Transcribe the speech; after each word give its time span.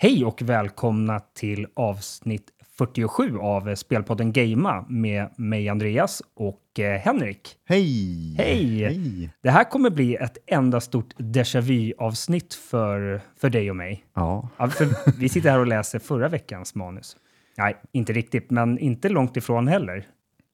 Hej 0.00 0.24
och 0.24 0.42
välkomna 0.42 1.20
till 1.20 1.66
avsnitt 1.74 2.50
47 2.78 3.38
av 3.38 3.74
Spelpodden 3.74 4.32
Gamea 4.32 4.84
med 4.88 5.28
mig 5.36 5.68
Andreas 5.68 6.22
och 6.34 6.80
eh, 6.80 7.00
Henrik. 7.00 7.56
Hej! 7.64 8.34
Hej! 8.36 8.84
Hej! 8.84 9.30
Det 9.42 9.50
här 9.50 9.64
kommer 9.64 9.90
bli 9.90 10.14
ett 10.14 10.38
enda 10.46 10.80
stort 10.80 11.14
déjà 11.16 11.60
vu-avsnitt 11.60 12.54
för, 12.54 13.20
för 13.36 13.50
dig 13.50 13.70
och 13.70 13.76
mig. 13.76 14.04
Ja, 14.14 14.48
Ja, 14.56 14.70
vi 15.18 15.28
sitter 15.28 15.50
här 15.50 15.58
och 15.58 15.66
läser 15.66 15.98
förra 15.98 16.28
veckans 16.28 16.74
manus. 16.74 17.16
Nej, 17.56 17.76
inte 17.92 18.12
riktigt, 18.12 18.50
men 18.50 18.78
inte 18.78 19.08
långt 19.08 19.36
ifrån 19.36 19.68
heller. 19.68 20.06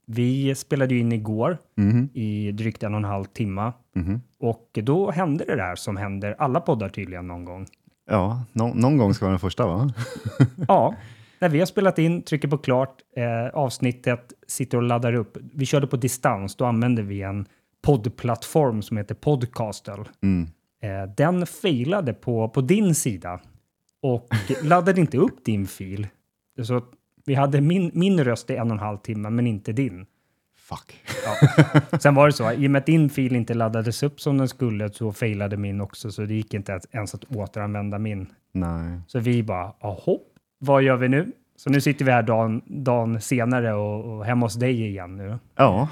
Vi 0.07 0.55
spelade 0.55 0.95
ju 0.95 1.01
in 1.01 1.13
igår 1.13 1.59
mhm, 1.77 2.09
i 2.15 2.53
drygt 2.53 2.83
en 2.83 2.95
och 2.95 2.99
en 2.99 3.05
halv 3.05 3.25
timme 3.25 3.73
mhm. 3.95 4.21
och 4.39 4.71
då 4.73 5.11
hände 5.11 5.45
det 5.45 5.57
där 5.57 5.75
som 5.75 5.97
händer 5.97 6.37
alla 6.39 6.61
poddar 6.61 6.89
tydligen 6.89 7.27
någon 7.27 7.45
gång. 7.45 7.67
Ja 8.11 8.45
nå- 8.53 8.75
någon 8.75 8.97
gång 8.99 9.15
ska 9.15 9.25
vara 9.25 9.33
den 9.33 9.39
första 9.41 9.67
va? 9.67 9.93
Ja, 10.69 10.95
när 11.39 11.49
vi 11.49 11.59
har 11.59 11.67
spelat 11.67 11.99
in, 11.99 12.23
trycker 12.23 12.49
på 12.49 12.59
klart, 12.59 12.97
eh, 13.17 13.55
avsnittet 13.55 14.33
sitter 14.47 14.77
och 14.79 14.83
laddar 14.83 15.13
upp. 15.13 15.37
Vi 15.55 15.67
körde 15.67 15.87
på 15.87 15.97
distans, 15.97 16.57
då 16.57 16.65
använde 16.65 17.03
vi 17.03 17.23
en 17.23 17.47
poddplattform 17.83 18.83
som 18.83 18.97
heter 18.97 19.15
Podcastle. 19.15 20.05
Mm. 20.23 20.49
Eh, 20.83 21.15
den 21.17 21.47
failade 21.47 22.13
på, 22.15 22.49
på 22.49 22.61
din 22.61 22.95
sida 22.95 23.41
och 24.03 24.29
laddade 24.63 25.01
inte 25.01 25.19
upp 25.19 25.45
din 25.45 25.67
fil. 25.67 26.07
Så 26.63 26.83
vi 27.27 27.35
hade 27.35 27.61
min, 27.61 27.91
min 27.95 28.25
röst 28.25 28.51
i 28.51 28.57
en 28.57 28.67
och 28.67 28.73
en 28.77 28.79
halv 28.79 28.99
timme, 28.99 29.31
men 29.31 29.47
inte 29.47 29.73
din. 29.73 30.07
Fuck. 30.69 31.01
Ja. 31.25 31.99
Sen 31.99 32.15
var 32.15 32.27
det 32.27 32.33
så, 32.33 32.53
i 32.53 32.67
och 32.67 32.71
med 32.71 32.79
att 32.81 32.87
din 32.87 33.11
fil 33.11 33.37
inte 33.37 33.55
laddades 33.55 34.03
upp 34.03 34.21
som 34.21 34.39
den 34.39 34.49
skulle 34.49 34.91
så 34.93 35.13
failade 35.13 35.57
min 35.57 35.81
också, 35.81 36.11
så 36.11 36.23
det 36.23 36.35
gick 36.35 36.55
inte 36.55 36.73
ens- 36.73 36.87
ens 36.91 37.15
att 37.15 37.25
återanvända 37.25 37.99
min. 37.99 38.27
Nej. 38.53 39.01
Så 39.07 39.19
vi 39.19 39.43
bara, 39.43 39.73
jaha, 39.81 40.19
vad 40.59 40.83
gör 40.83 40.97
vi 40.97 41.09
nu? 41.09 41.33
Så 41.57 41.71
nu 41.71 41.81
sitter 41.81 42.05
vi 42.05 42.11
här 42.11 42.23
dagen, 42.23 42.63
dagen 42.67 43.21
senare 43.21 43.75
och, 43.75 44.05
och 44.19 44.25
hemma 44.25 44.47
hos 44.47 44.55
dig 44.55 44.87
igen 44.87 45.17
nu. 45.17 45.39
Ja. 45.57 45.89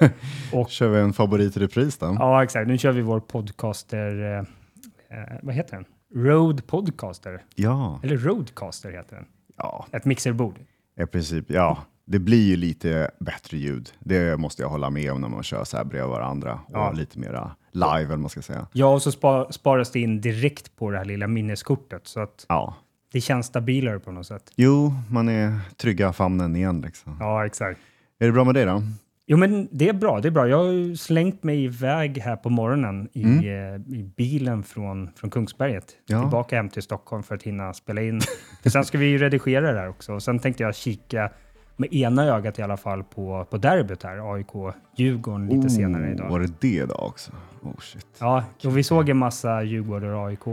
Och- 0.52 0.70
Kör 0.70 0.88
vi 0.88 1.00
en 1.00 1.12
favoritrepris 1.12 1.98
då? 1.98 2.16
Ja, 2.18 2.42
exakt. 2.44 2.68
Nu 2.68 2.78
kör 2.78 2.92
vi 2.92 3.00
vår 3.02 3.20
podcaster, 3.20 4.22
eh, 4.32 5.18
eh, 5.18 5.34
vad 5.42 5.54
heter 5.54 5.76
den? 5.76 5.84
Road 6.24 6.66
Podcaster. 6.66 7.42
Ja. 7.54 8.00
Eller 8.02 8.16
Roadcaster 8.16 8.90
heter 8.92 9.16
den. 9.16 9.24
Ja, 9.56 9.86
Ett 9.92 10.04
mixerbord. 10.04 10.54
i 11.00 11.06
princip. 11.06 11.44
Ja, 11.50 11.78
det 12.06 12.18
blir 12.18 12.42
ju 12.48 12.56
lite 12.56 13.10
bättre 13.20 13.56
ljud. 13.58 13.90
Det 13.98 14.36
måste 14.40 14.62
jag 14.62 14.68
hålla 14.68 14.90
med 14.90 15.12
om 15.12 15.20
när 15.20 15.28
man 15.28 15.42
kör 15.42 15.64
så 15.64 15.76
här 15.76 15.84
bredvid 15.84 16.10
varandra 16.10 16.52
och 16.66 16.72
Ja. 16.72 16.92
lite 16.92 17.18
mera 17.18 17.50
live 17.72 18.04
eller 18.04 18.16
man 18.16 18.30
ska 18.30 18.42
säga. 18.42 18.66
Ja, 18.72 18.86
och 18.86 19.02
så 19.02 19.12
spa, 19.12 19.52
sparas 19.52 19.90
det 19.90 20.00
in 20.00 20.20
direkt 20.20 20.76
på 20.76 20.90
det 20.90 20.98
här 20.98 21.04
lilla 21.04 21.26
minneskortet 21.26 22.06
så 22.06 22.20
att 22.20 22.46
Ja. 22.48 22.74
det 23.12 23.20
känns 23.20 23.46
stabilare 23.46 23.98
på 23.98 24.12
något 24.12 24.26
sätt. 24.26 24.52
Jo, 24.56 24.92
man 25.10 25.28
är 25.28 25.60
trygga 25.76 26.12
famnen 26.12 26.56
igen 26.56 26.80
liksom. 26.80 27.16
Ja, 27.20 27.46
exakt. 27.46 27.80
Är 28.18 28.26
det 28.26 28.32
bra 28.32 28.44
med 28.44 28.54
dig 28.54 28.64
då? 28.64 28.82
Jo, 29.26 29.36
men 29.36 29.68
det 29.72 29.88
är 29.88 29.92
bra. 29.92 30.20
Det 30.20 30.28
är 30.28 30.30
bra. 30.30 30.48
Jag 30.48 30.56
har 30.56 30.72
ju 30.72 30.96
slängt 30.96 31.42
mig 31.42 31.64
iväg 31.64 32.18
här 32.18 32.36
på 32.36 32.50
morgonen 32.50 33.08
i, 33.12 33.22
Mm. 33.22 33.38
eh, 33.38 33.96
i 33.98 34.10
bilen 34.16 34.62
från, 34.62 35.10
från 35.16 35.30
Kungsberget 35.30 35.84
Ja. 36.06 36.20
tillbaka 36.20 36.56
hem 36.56 36.68
till 36.68 36.82
Stockholm 36.82 37.22
för 37.22 37.34
att 37.34 37.42
hinna 37.42 37.72
spela 37.74 38.02
in. 38.02 38.20
för 38.62 38.70
sen 38.70 38.84
ska 38.84 38.98
vi 38.98 39.06
ju 39.06 39.18
redigera 39.18 39.72
det 39.72 39.78
här 39.78 39.88
också. 39.88 40.12
Och 40.12 40.22
sen 40.22 40.38
tänkte 40.38 40.62
jag 40.62 40.74
kika 40.74 41.30
med 41.76 41.92
ena 41.94 42.24
ögat 42.24 42.58
i 42.58 42.62
alla 42.62 42.76
fall 42.76 43.04
på, 43.04 43.46
på 43.50 43.56
derbyt 43.56 44.02
här, 44.02 44.34
AIK-Djurgården 44.34 45.46
lite 45.48 45.70
senare 45.70 46.10
idag. 46.12 46.26
Oh, 46.26 46.32
Var 46.32 46.40
det 46.40 46.52
det 46.60 46.68
idag 46.74 47.02
också? 47.06 47.32
Oh 47.62 47.80
shit. 47.80 48.06
Ja, 48.18 48.44
och 48.64 48.76
vi 48.78 48.82
såg 48.82 49.08
en 49.08 49.16
massa 49.16 49.62
Djurgårdare 49.62 50.14
och 50.14 50.26
AIK 50.28 50.44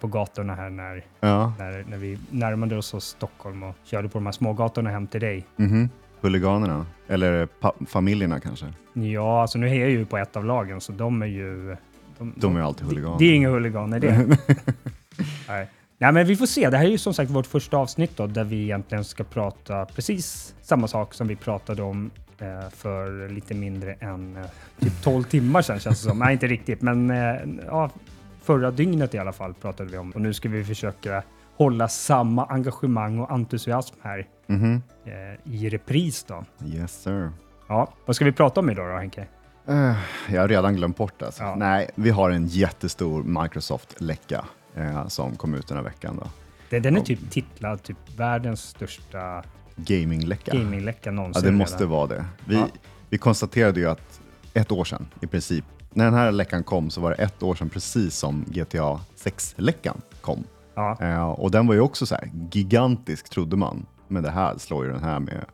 på 0.00 0.06
gatorna 0.06 0.54
här 0.54 0.70
när, 0.70 1.04
Ja. 1.20 1.52
när, 1.58 1.84
när 1.88 1.96
vi 1.96 2.18
närmade 2.30 2.76
oss 2.76 3.04
Stockholm 3.04 3.62
och 3.62 3.74
körde 3.84 4.08
på 4.08 4.18
de 4.18 4.26
här 4.26 4.32
smågatorna 4.32 4.90
hem 4.90 5.06
till 5.06 5.20
dig. 5.20 5.46
Mhm. 5.56 5.88
Huliganerna? 6.20 6.86
Eller 7.08 7.48
familjerna 7.86 8.40
kanske? 8.40 8.66
Ja, 8.92 9.40
alltså 9.42 9.58
nu 9.58 9.68
är 9.68 9.74
jag 9.74 9.90
ju 9.90 10.06
på 10.06 10.16
ett 10.16 10.36
av 10.36 10.44
lagen 10.44 10.80
så 10.80 10.92
de 10.92 11.22
är 11.22 11.26
ju... 11.26 11.76
De, 12.18 12.32
De 12.36 12.56
är 12.56 12.60
ju 12.60 12.66
alltid 12.66 12.86
huliganer. 12.86 13.18
Det 13.18 13.24
är 13.24 13.34
inga 13.34 13.50
huliganer 13.50 14.00
det. 14.00 14.26
Nej. 15.48 15.68
Nej, 15.98 16.12
men 16.12 16.26
vi 16.26 16.36
får 16.36 16.46
se. 16.46 16.70
Det 16.70 16.76
här 16.76 16.84
är 16.84 16.88
ju 16.90 16.98
som 16.98 17.14
sagt 17.14 17.30
vårt 17.30 17.46
första 17.46 17.76
avsnitt 17.76 18.16
då, 18.16 18.26
där 18.26 18.44
vi 18.44 18.62
egentligen 18.62 19.04
ska 19.04 19.24
prata 19.24 19.84
precis 19.86 20.54
samma 20.62 20.88
sak 20.88 21.14
som 21.14 21.28
vi 21.28 21.36
pratade 21.36 21.82
om 21.82 22.10
eh, 22.38 22.70
för 22.70 23.28
lite 23.28 23.54
mindre 23.54 23.92
än 24.00 24.36
eh, 24.36 24.42
typ 24.80 25.02
12 25.02 25.22
timmar 25.22 25.62
sedan 25.62 25.78
känns 25.80 26.02
det 26.02 26.08
som. 26.08 26.18
Nej, 26.24 26.32
inte 26.32 26.46
riktigt, 26.46 26.82
men 26.82 27.10
eh, 27.10 27.36
ja, 27.66 27.90
förra 28.42 28.70
dygnet 28.70 29.14
i 29.14 29.18
alla 29.18 29.32
fall 29.32 29.54
pratade 29.54 29.90
vi 29.90 29.98
om. 29.98 30.10
Och 30.10 30.20
nu 30.20 30.34
ska 30.34 30.48
vi 30.48 30.64
försöka 30.64 31.22
hålla 31.56 31.88
samma 31.88 32.44
engagemang 32.46 33.18
och 33.18 33.30
entusiasm 33.30 33.96
här 34.02 34.26
Mhm. 34.48 34.82
eh, 35.04 35.52
i 35.54 35.68
repris 35.68 36.24
då. 36.24 36.44
Yes 36.66 37.02
sir. 37.02 37.30
Ja, 37.68 37.92
vad 38.06 38.16
ska 38.16 38.24
vi 38.24 38.32
prata 38.32 38.60
om 38.60 38.70
idag 38.70 38.90
då, 38.92 38.96
Henke? 38.98 39.26
Eh, 39.68 39.92
jag 40.28 40.40
har 40.40 40.48
redan 40.48 40.76
glömt 40.76 40.96
bort 40.96 41.14
det. 41.18 41.26
Alltså. 41.26 41.42
Ja. 41.42 41.54
Nej, 41.54 41.90
vi 41.94 42.10
har 42.10 42.30
en 42.30 42.46
jättestor 42.46 43.22
Microsoft-läcka 43.22 44.44
eh, 44.76 45.06
som 45.08 45.36
kom 45.36 45.54
ut 45.54 45.66
den 45.68 45.76
här 45.76 45.84
veckan. 45.84 46.16
Då. 46.22 46.28
Det, 46.70 46.80
den 46.80 46.94
är 46.94 46.98
Ja. 47.00 47.04
typ 47.04 47.30
titlad 47.30 47.82
typ 47.82 47.96
världens 48.16 48.60
största 48.62 49.42
Gaming-läcka. 49.76 50.52
gamingläcka 50.52 51.00
Ja, 51.04 51.10
någonsin. 51.12 51.42
det 51.44 51.52
måste 51.52 51.76
redan. 51.76 51.90
vara 51.90 52.06
det. 52.06 52.24
Vi, 52.44 52.54
Ja. 52.54 52.68
vi 53.10 53.18
konstaterade 53.18 53.80
ju 53.80 53.86
att 53.90 54.20
ett 54.54 54.72
år 54.72 54.84
sedan 54.84 55.06
i 55.20 55.26
princip, 55.26 55.64
när 55.92 56.04
den 56.04 56.14
här 56.14 56.32
läckan 56.32 56.64
kom 56.64 56.90
så 56.90 57.00
var 57.00 57.10
det 57.10 57.16
ett 57.16 57.42
år 57.42 57.54
sedan 57.54 57.68
precis 57.68 58.16
som 58.16 58.44
GTA 58.48 59.00
6-läckan 59.16 60.00
kom. 60.20 60.44
Ja, 60.74 60.96
Eh, 61.00 61.28
och 61.30 61.50
den 61.50 61.66
var 61.66 61.74
ju 61.74 61.80
också 61.80 62.06
så 62.06 62.14
här 62.14 62.30
gigantisk 62.52 63.28
trodde 63.30 63.56
man. 63.56 63.86
Men 64.08 64.22
det 64.22 64.30
här 64.30 64.58
slår 64.58 64.84
ju 64.86 64.92
den 64.92 65.02
här 65.04 65.18
med 65.20 65.44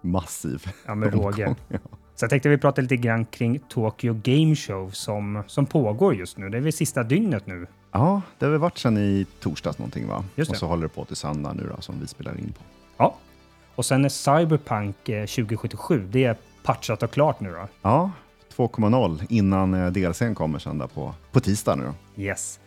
massiv 0.00 0.66
ja 0.86 0.94
med 0.94 1.14
råge. 1.14 1.54
Ja. 1.68 1.78
Så 2.14 2.24
jag 2.24 2.30
tänkte 2.30 2.48
vi 2.48 2.58
prata 2.58 2.80
lite 2.82 2.96
grann 2.96 3.24
kring 3.24 3.58
Tokyo 3.68 4.20
Game 4.22 4.56
Show 4.56 4.90
som, 4.90 5.42
som 5.46 5.66
pågår 5.66 6.14
just 6.14 6.38
nu. 6.38 6.48
Det 6.48 6.56
är 6.56 6.60
väl 6.62 6.72
sista 6.72 7.02
dygnet 7.02 7.46
nu. 7.46 7.66
Ja, 7.92 8.22
det 8.38 8.44
har 8.44 8.50
väl 8.50 8.60
varit 8.60 8.78
sedan 8.78 8.98
i 8.98 9.26
torsdags 9.40 9.78
någonting 9.78 10.08
va? 10.08 10.24
Just 10.34 10.50
det. 10.50 10.54
Och 10.54 10.58
så 10.58 10.66
håller 10.66 10.82
det 10.82 10.88
på 10.88 11.04
till 11.04 11.16
söndag 11.16 11.52
nu 11.52 11.70
då 11.76 11.82
som 11.82 12.00
vi 12.00 12.06
spelar 12.06 12.32
in 12.38 12.52
på. 12.52 12.62
Ja. 12.96 13.14
Och 13.74 13.84
sen 13.84 14.04
är 14.04 14.08
Cyberpunk 14.08 15.08
eh, 15.08 15.26
2077, 15.26 16.08
det 16.10 16.24
är 16.24 16.36
patchat 16.62 17.02
och 17.02 17.10
klart 17.10 17.40
nu 17.40 17.50
då. 17.52 17.68
Ja, 17.82 18.10
2.0 18.56 19.26
innan 19.28 19.74
eh, 19.74 19.86
DLCn 19.90 20.34
kommer 20.34 20.58
sen 20.58 20.78
där 20.78 20.86
på, 20.86 21.14
på 21.32 21.40
tisdag 21.40 21.76
nu 21.76 21.84
då. 21.84 22.22
Yes. 22.22 22.60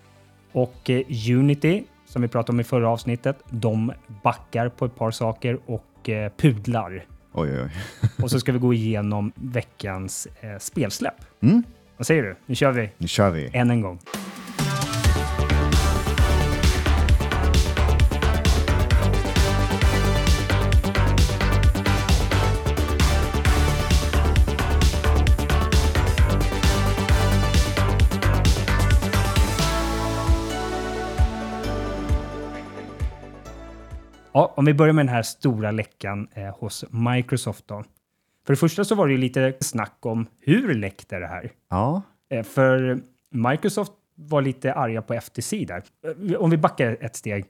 Och 0.51 0.89
eh, 0.89 1.01
Unity, 1.29 1.83
som 2.05 2.21
vi 2.21 2.27
pratade 2.27 2.51
om 2.55 2.59
i 2.59 2.63
förra 2.63 2.89
avsnittet, 2.89 3.37
de 3.49 3.91
backar 4.23 4.69
på 4.69 4.85
ett 4.85 4.95
par 4.95 5.11
saker 5.11 5.59
och 5.65 6.09
eh, 6.09 6.31
pudlar. 6.37 7.05
Oj, 7.33 7.51
oj, 7.51 7.61
oj. 7.63 7.71
Och 8.23 8.31
så 8.31 8.39
ska 8.39 8.51
vi 8.51 8.59
gå 8.59 8.73
igenom 8.73 9.31
veckans 9.35 10.27
eh, 10.41 10.57
spelsläpp. 10.59 11.15
Mm, 11.41 11.63
Vad 11.97 12.07
säger 12.07 12.23
du? 12.23 12.35
Nu 12.45 12.55
kör 12.55 12.71
vi 12.71 12.89
nu 12.97 13.07
kör 13.07 13.29
vi. 13.31 13.49
än 13.53 13.71
en 13.71 13.81
gång. 13.81 13.99
Ja, 34.35 34.53
om 34.57 34.65
vi 34.65 34.73
börjar 34.73 34.93
med 34.93 35.05
den 35.05 35.13
här 35.15 35.21
stora 35.21 35.71
läckan 35.71 36.27
eh, 36.33 36.57
hos 36.57 36.85
Microsoft 36.91 37.67
då. 37.67 37.83
För 38.45 38.53
det 38.53 38.57
första 38.57 38.83
så 38.83 38.95
var 38.95 39.07
det 39.07 39.13
ju 39.13 39.17
lite 39.19 39.53
snack 39.59 39.97
om 39.99 40.27
hur 40.39 40.73
läckte 40.73 41.19
det 41.19 41.27
här? 41.27 41.51
Ja, 41.69 42.01
Eh, 42.29 42.43
För 42.43 42.99
Microsoft 43.29 43.91
var 44.15 44.41
lite 44.41 44.73
arga 44.73 45.01
på 45.01 45.13
FTC 45.13 45.65
där. 45.65 45.83
Eh, 46.31 46.35
Om 46.35 46.49
vi 46.49 46.57
backar 46.57 46.97
ett 47.01 47.15
steg. 47.15 47.45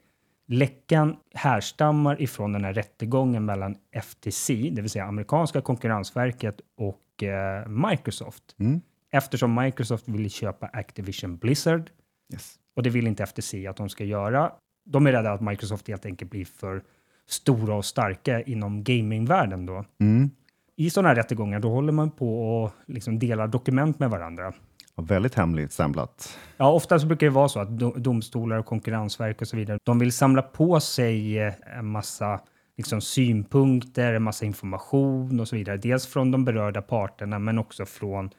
Läckan 0.47 1.15
härstammar 1.33 2.21
ifrån 2.21 2.51
den 2.53 2.63
här 2.63 2.73
rättegången 2.73 3.45
mellan 3.45 3.75
FTC, 3.91 4.69
det 4.73 4.81
vill 4.81 4.89
säga 4.89 5.05
amerikanska 5.05 5.61
konkurrensverket 5.61 6.61
och 6.77 7.23
eh, 7.23 7.67
Microsoft. 7.67 8.43
mm. 8.59 8.81
Eftersom 9.11 9.55
Microsoft 9.55 10.07
ville 10.07 10.29
köpa 10.29 10.65
Activision 10.67 11.37
Blizzard 11.37 11.89
yes. 12.33 12.55
och 12.75 12.83
det 12.83 12.89
vill 12.89 13.07
inte 13.07 13.23
FTC 13.23 13.67
att 13.67 13.77
de 13.77 13.89
ska 13.89 14.03
göra. 14.03 14.51
De 14.85 15.07
är 15.07 15.11
rädda 15.11 15.31
att 15.31 15.41
Microsoft 15.41 15.87
helt 15.87 16.05
enkelt 16.05 16.31
blir 16.31 16.45
för 16.45 16.83
stora 17.27 17.75
och 17.75 17.85
starka 17.85 18.41
inom 18.41 18.83
gamingvärlden 18.83 19.65
då. 19.65 19.85
Mm. 19.99 20.29
I 20.75 20.89
sådana 20.89 21.09
här 21.09 21.15
rättegångar 21.15 21.59
då 21.59 21.69
håller 21.69 21.93
man 21.93 22.11
på 22.11 22.61
och 22.63 22.71
liksom 22.87 23.19
delar 23.19 23.47
dokument 23.47 23.99
med 23.99 24.09
varandra. 24.09 24.53
Och 24.95 25.11
väldigt 25.11 25.35
hemligt 25.35 25.71
stämplat. 25.71 26.39
Ja, 26.57 26.71
ofta 26.71 26.99
så 26.99 27.07
brukar 27.07 27.27
det 27.27 27.31
vara 27.31 27.49
så 27.49 27.59
att 27.59 27.69
do- 27.69 27.99
domstolar 27.99 28.57
och 28.57 28.65
konkurrensverk 28.65 29.41
och 29.41 29.47
så 29.47 29.57
vidare, 29.57 29.79
de 29.83 29.99
vill 29.99 30.11
samla 30.11 30.41
på 30.41 30.79
sig 30.79 31.39
eh, 31.39 31.53
en 31.77 31.85
massa 31.85 32.39
liksom, 32.77 33.01
synpunkter, 33.01 34.13
en 34.13 34.23
massa 34.23 34.45
information 34.45 35.39
och 35.39 35.47
så 35.47 35.55
vidare. 35.55 35.77
Dels 35.77 36.07
från 36.07 36.31
de 36.31 36.45
berörda 36.45 36.81
parterna, 36.81 37.39
men 37.39 37.57
också 37.59 37.85
från 37.85 38.29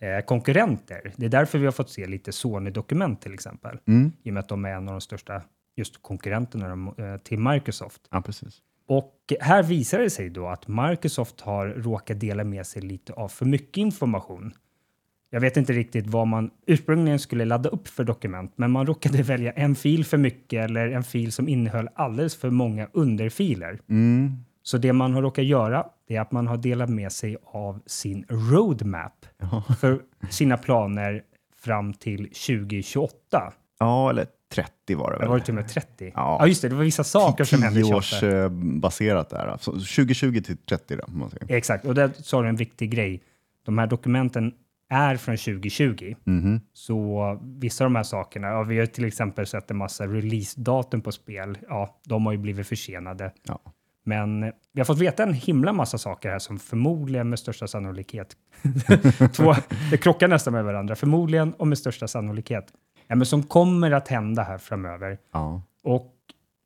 eh, 0.00 0.24
konkurrenter. 0.24 1.12
Det 1.16 1.26
är 1.26 1.30
därför 1.30 1.58
vi 1.58 1.64
har 1.64 1.72
fått 1.72 1.90
se 1.90 2.06
lite 2.06 2.32
Sony-dokument 2.32 3.20
till 3.20 3.34
exempel, 3.34 3.78
Mm. 3.86 4.12
i 4.22 4.30
och 4.30 4.34
med 4.34 4.40
att 4.40 4.48
de 4.48 4.64
är 4.64 4.70
en 4.70 4.88
av 4.88 4.94
de 4.94 5.00
största 5.00 5.42
just 5.76 6.02
konkurrenterna 6.02 6.94
eh, 6.98 7.16
till 7.20 7.38
Microsoft. 7.38 8.02
Ja, 8.10 8.22
precis. 8.22 8.62
Och 8.86 9.32
här 9.40 9.62
visar 9.62 9.98
det 9.98 10.10
sig 10.10 10.30
då 10.30 10.48
att 10.48 10.68
Microsoft 10.68 11.40
har 11.40 11.66
råkat 11.66 12.20
dela 12.20 12.44
med 12.44 12.66
sig 12.66 12.82
lite 12.82 13.12
av 13.12 13.28
för 13.28 13.46
mycket 13.46 13.76
information. 13.76 14.52
Jag 15.30 15.40
vet 15.40 15.56
inte 15.56 15.72
riktigt 15.72 16.06
vad 16.06 16.26
man 16.26 16.50
ursprungligen 16.66 17.18
skulle 17.18 17.44
ladda 17.44 17.68
upp 17.68 17.88
för 17.88 18.04
dokument, 18.04 18.52
men 18.56 18.70
man 18.70 18.86
råkade 18.86 19.22
välja 19.22 19.52
en 19.52 19.74
fil 19.74 20.04
för 20.04 20.18
mycket 20.18 20.64
eller 20.64 20.88
en 20.88 21.04
fil 21.04 21.32
som 21.32 21.48
innehöll 21.48 21.88
alldeles 21.94 22.36
för 22.36 22.50
många 22.50 22.88
underfiler. 22.92 23.80
Mm. 23.88 24.32
Så 24.62 24.78
det 24.78 24.92
man 24.92 25.14
har 25.14 25.22
råkat 25.22 25.44
göra 25.44 25.86
är 26.08 26.20
att 26.20 26.32
man 26.32 26.46
har 26.46 26.56
delat 26.56 26.90
med 26.90 27.12
sig 27.12 27.36
av 27.44 27.82
sin 27.86 28.24
roadmap 28.28 29.26
för 29.80 30.02
sina 30.30 30.56
planer 30.56 31.22
fram 31.56 31.94
till 31.94 32.24
2028. 32.24 33.52
Ja, 33.78 34.10
eller 34.10 34.26
30 34.54 34.94
var 34.94 35.10
det 35.10 35.16
Det 35.16 35.20
väl? 35.20 35.28
var 35.28 35.38
det 35.38 35.44
till 35.44 35.52
och 35.52 35.60
med 35.60 35.68
30. 35.68 36.12
Ja. 36.14 36.36
Ja, 36.40 36.46
just 36.46 36.62
det. 36.62 36.68
Det 36.68 36.74
var 36.74 36.84
vissa 36.84 37.04
saker 37.04 37.44
som 37.44 37.62
hände 37.62 37.80
10 37.80 37.84
28. 37.84 37.96
års 37.98 38.22
eh, 38.22 39.24
där. 39.30 39.46
Alltså 39.46 39.70
2020 39.72 40.40
till 40.40 40.56
30 40.56 40.96
då, 40.96 41.02
man 41.12 41.30
säger. 41.30 41.56
Exakt, 41.56 41.84
och 41.84 41.94
där 41.94 42.10
sa 42.22 42.42
du 42.42 42.48
en 42.48 42.56
viktig 42.56 42.90
grej. 42.90 43.22
De 43.66 43.78
här 43.78 43.86
dokumenten 43.86 44.52
är 44.90 45.16
från 45.16 45.36
2020. 45.36 46.14
Mhm. 46.24 46.60
Så 46.72 47.38
vissa 47.42 47.84
av 47.84 47.90
de 47.90 47.96
här 47.96 48.02
sakerna, 48.02 48.46
ja, 48.48 48.62
vi 48.62 48.78
har 48.78 48.86
till 48.86 49.04
exempel 49.04 49.46
sett 49.46 49.70
en 49.70 49.76
massa 49.76 50.06
releasedatum 50.06 51.00
på 51.00 51.12
spel. 51.12 51.58
Ja, 51.68 52.00
de 52.04 52.26
har 52.26 52.32
ju 52.32 52.38
blivit 52.38 52.66
försenade. 52.66 53.32
Ja. 53.48 53.60
Men 54.06 54.40
vi 54.72 54.80
har 54.80 54.84
fått 54.84 54.98
veta 54.98 55.22
en 55.22 55.32
himla 55.32 55.72
massa 55.72 55.98
saker 55.98 56.30
här 56.30 56.38
som 56.38 56.58
förmodligen 56.58 57.28
med 57.30 57.38
största 57.38 57.66
sannolikhet, 57.66 58.36
två, 59.32 59.54
det 59.90 59.96
krockar 59.96 60.28
nästan 60.28 60.52
med 60.52 60.64
varandra, 60.64 60.96
förmodligen 60.96 61.52
och 61.52 61.68
med 61.68 61.78
största 61.78 62.08
sannolikhet, 62.08 62.64
ja, 63.06 63.14
men 63.16 63.26
som 63.26 63.42
kommer 63.42 63.90
att 63.90 64.08
hända 64.08 64.42
här 64.42 64.58
framöver. 64.58 65.18
Ja. 65.32 65.62
Och 65.82 66.10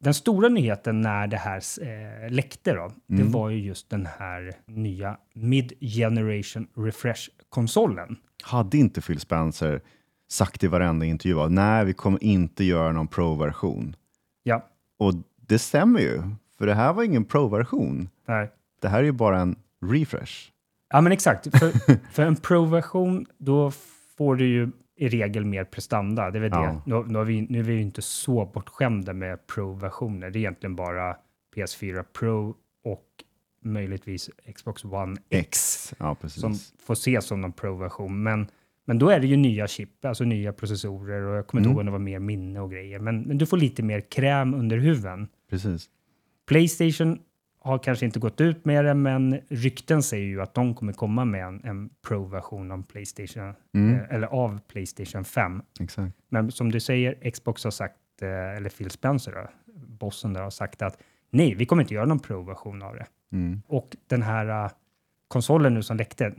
den 0.00 0.14
stora 0.14 0.48
nyheten 0.48 1.00
när 1.00 1.26
det 1.26 1.36
här 1.36 1.60
eh, 1.82 2.30
läckte 2.30 2.72
då, 2.74 2.92
det 3.06 3.14
Mm. 3.22 3.32
var 3.32 3.50
ju 3.50 3.58
just 3.58 3.90
den 3.90 4.06
här 4.18 4.52
nya 4.66 5.16
Mid-Generation 5.34 6.66
Refresh-konsolen. 6.76 8.16
Hade 8.42 8.78
inte 8.78 9.00
Phil 9.00 9.20
Spencer 9.20 9.80
sagt 10.28 10.64
i 10.64 10.66
varenda 10.66 11.06
intervju 11.06 11.40
att 11.40 11.52
nej, 11.52 11.84
vi 11.84 11.92
kommer 11.92 12.24
inte 12.24 12.64
göra 12.64 12.92
någon 12.92 13.08
Pro-version. 13.08 13.96
Ja, 14.42 14.64
Och 14.98 15.12
det 15.46 15.58
stämmer 15.58 16.00
ju, 16.00 16.22
för 16.58 16.66
det 16.66 16.74
här 16.74 16.92
var 16.92 17.02
ingen 17.02 17.24
Pro-version. 17.24 18.08
nej. 18.28 18.50
Det 18.80 18.88
här 18.88 18.98
är 18.98 19.02
ju 19.04 19.12
bara 19.12 19.40
en 19.40 19.56
refresh. 19.86 20.32
Ja, 20.90 21.00
men 21.00 21.12
exakt. 21.12 21.58
För, 21.58 21.72
för 22.12 22.22
en 22.22 22.36
Pro-version, 22.36 23.26
då 23.38 23.70
får 24.16 24.36
du 24.36 24.46
ju 24.46 24.70
i 24.98 25.08
regel 25.08 25.44
mer 25.44 25.64
prestanda. 25.64 26.30
Det 26.30 26.38
är 26.38 26.40
väl 26.40 26.50
Ja. 26.52 26.82
det. 26.86 26.90
Nu, 26.94 27.04
nu, 27.06 27.18
har 27.18 27.24
vi, 27.24 27.40
nu 27.40 27.58
är 27.58 27.62
vi 27.62 27.72
ju 27.72 27.80
inte 27.82 28.02
så 28.02 28.44
bortskämda 28.54 29.12
med 29.12 29.46
Pro-versioner. 29.46 30.30
Det 30.30 30.38
är 30.38 30.40
egentligen 30.40 30.76
bara 30.76 31.16
PS4 31.56 32.02
Pro 32.18 32.54
och 32.84 33.04
möjligtvis 33.64 34.30
Xbox 34.54 34.84
One 34.84 35.16
X 35.30 35.94
Ja, 35.98 36.16
som 36.26 36.54
får 36.86 36.92
ses 36.94 37.24
som 37.26 37.40
någon 37.40 37.52
Pro-version. 37.52 38.22
Men, 38.22 38.46
men 38.84 38.98
då 38.98 39.08
är 39.10 39.20
det 39.20 39.26
ju 39.26 39.36
nya 39.36 39.66
chip, 39.68 40.04
alltså 40.04 40.24
nya 40.24 40.52
processorer 40.52 41.22
och 41.22 41.36
jag 41.36 41.46
kommer 41.46 41.60
inte 41.60 41.68
Mm. 41.68 41.74
ihåg 41.76 41.80
om 41.80 41.86
det 41.86 41.92
var 41.92 41.98
mer 41.98 42.18
minne 42.18 42.60
och 42.60 42.70
grejer. 42.70 42.98
Men, 42.98 43.20
men 43.22 43.38
du 43.38 43.46
får 43.46 43.56
lite 43.56 43.82
mer 43.82 44.00
kräm 44.00 44.54
under 44.54 44.76
huven. 44.78 45.28
precis. 45.50 45.86
Playstation 46.46 47.18
har 47.68 47.78
kanske 47.78 48.06
inte 48.06 48.18
gått 48.18 48.40
ut 48.40 48.64
med 48.64 48.84
det, 48.84 48.94
men 48.94 49.40
rykten 49.48 50.02
säger 50.02 50.26
ju 50.26 50.42
att 50.42 50.54
de 50.54 50.74
kommer 50.74 50.92
komma 50.92 51.24
med 51.24 51.44
en, 51.46 51.60
en 51.64 51.90
Pro-version 52.08 52.70
av 52.72 52.82
Playstation, 52.82 53.54
Mm. 53.74 53.94
eh, 53.94 54.14
eller 54.14 54.26
av 54.26 54.60
Playstation 54.68 55.24
5. 55.24 55.62
Exakt. 55.80 56.16
Men 56.28 56.50
som 56.50 56.72
du 56.72 56.80
säger, 56.80 57.30
Xbox 57.30 57.64
har 57.64 57.70
sagt, 57.70 57.96
eh, 58.22 58.28
eller 58.56 58.70
Phil 58.70 58.90
Spencer, 58.90 59.32
då, 59.32 59.48
bossen 59.86 60.32
där, 60.32 60.42
har 60.42 60.50
sagt 60.50 60.82
att 60.82 60.98
nej, 61.30 61.54
vi 61.54 61.66
kommer 61.66 61.82
inte 61.82 61.94
göra 61.94 62.06
någon 62.06 62.18
Pro-version 62.18 62.82
av 62.82 62.94
det. 62.96 63.06
Mm. 63.32 63.62
Och 63.66 63.96
den 64.06 64.22
här 64.22 64.64
uh, 64.64 64.70
konsolen 65.28 65.74
nu 65.74 65.82
som 65.82 65.96
läckte, 65.96 66.34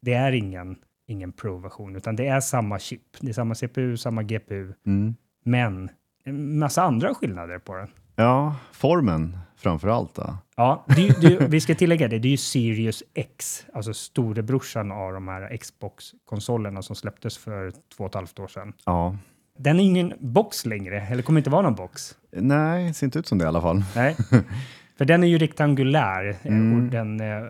det 0.00 0.12
är 0.14 0.32
ingen, 0.32 0.76
ingen 1.06 1.32
Pro-version, 1.32 1.96
utan 1.96 2.16
det 2.16 2.26
är 2.26 2.40
samma 2.40 2.78
chip. 2.78 3.02
Det 3.20 3.28
är 3.28 3.32
samma 3.32 3.54
CPU, 3.54 3.96
samma 3.96 4.22
GPU, 4.22 4.72
Mm. 4.86 5.14
men 5.44 5.90
en 6.24 6.58
massa 6.58 6.82
andra 6.82 7.14
skillnader 7.14 7.58
på 7.58 7.74
den. 7.74 7.88
Ja, 8.20 8.54
formen 8.72 9.38
framför 9.56 9.88
allt. 9.88 10.14
Då. 10.14 10.36
Ja, 10.56 10.84
det, 10.96 11.20
det, 11.20 11.46
vi 11.48 11.60
ska 11.60 11.74
tillägga 11.74 12.08
det, 12.08 12.18
det 12.18 12.28
är 12.28 12.30
ju 12.30 12.36
Sirius 12.36 13.02
X, 13.14 13.66
alltså 13.74 13.94
storebrorsan 13.94 14.92
av 14.92 15.12
de 15.12 15.28
här 15.28 15.56
Xbox-konsolerna 15.56 16.82
som 16.82 16.96
släpptes 16.96 17.38
för 17.38 17.72
två 17.96 18.04
och 18.04 18.10
ett 18.10 18.14
halvt 18.14 18.38
år 18.38 18.48
sedan. 18.48 18.72
Ja. 18.84 19.16
Den 19.58 19.80
är 19.80 19.84
ingen 19.84 20.12
box 20.20 20.66
längre, 20.66 21.00
eller 21.00 21.22
kommer 21.22 21.40
inte 21.40 21.50
vara 21.50 21.62
någon 21.62 21.74
box. 21.74 22.14
Nej, 22.32 22.88
det 22.88 22.94
ser 22.94 23.06
inte 23.06 23.18
ut 23.18 23.26
som 23.26 23.38
det 23.38 23.44
i 23.44 23.48
alla 23.48 23.60
fall. 23.60 23.84
Nej, 23.94 24.16
för 24.98 25.04
den 25.04 25.22
är 25.24 25.28
ju 25.28 25.38
rektangulär, 25.38 26.28
eh, 26.42 26.52
Mm. 26.52 26.84
och 26.84 26.90
den 26.90 27.20
eh, 27.20 27.26
eh, 27.36 27.44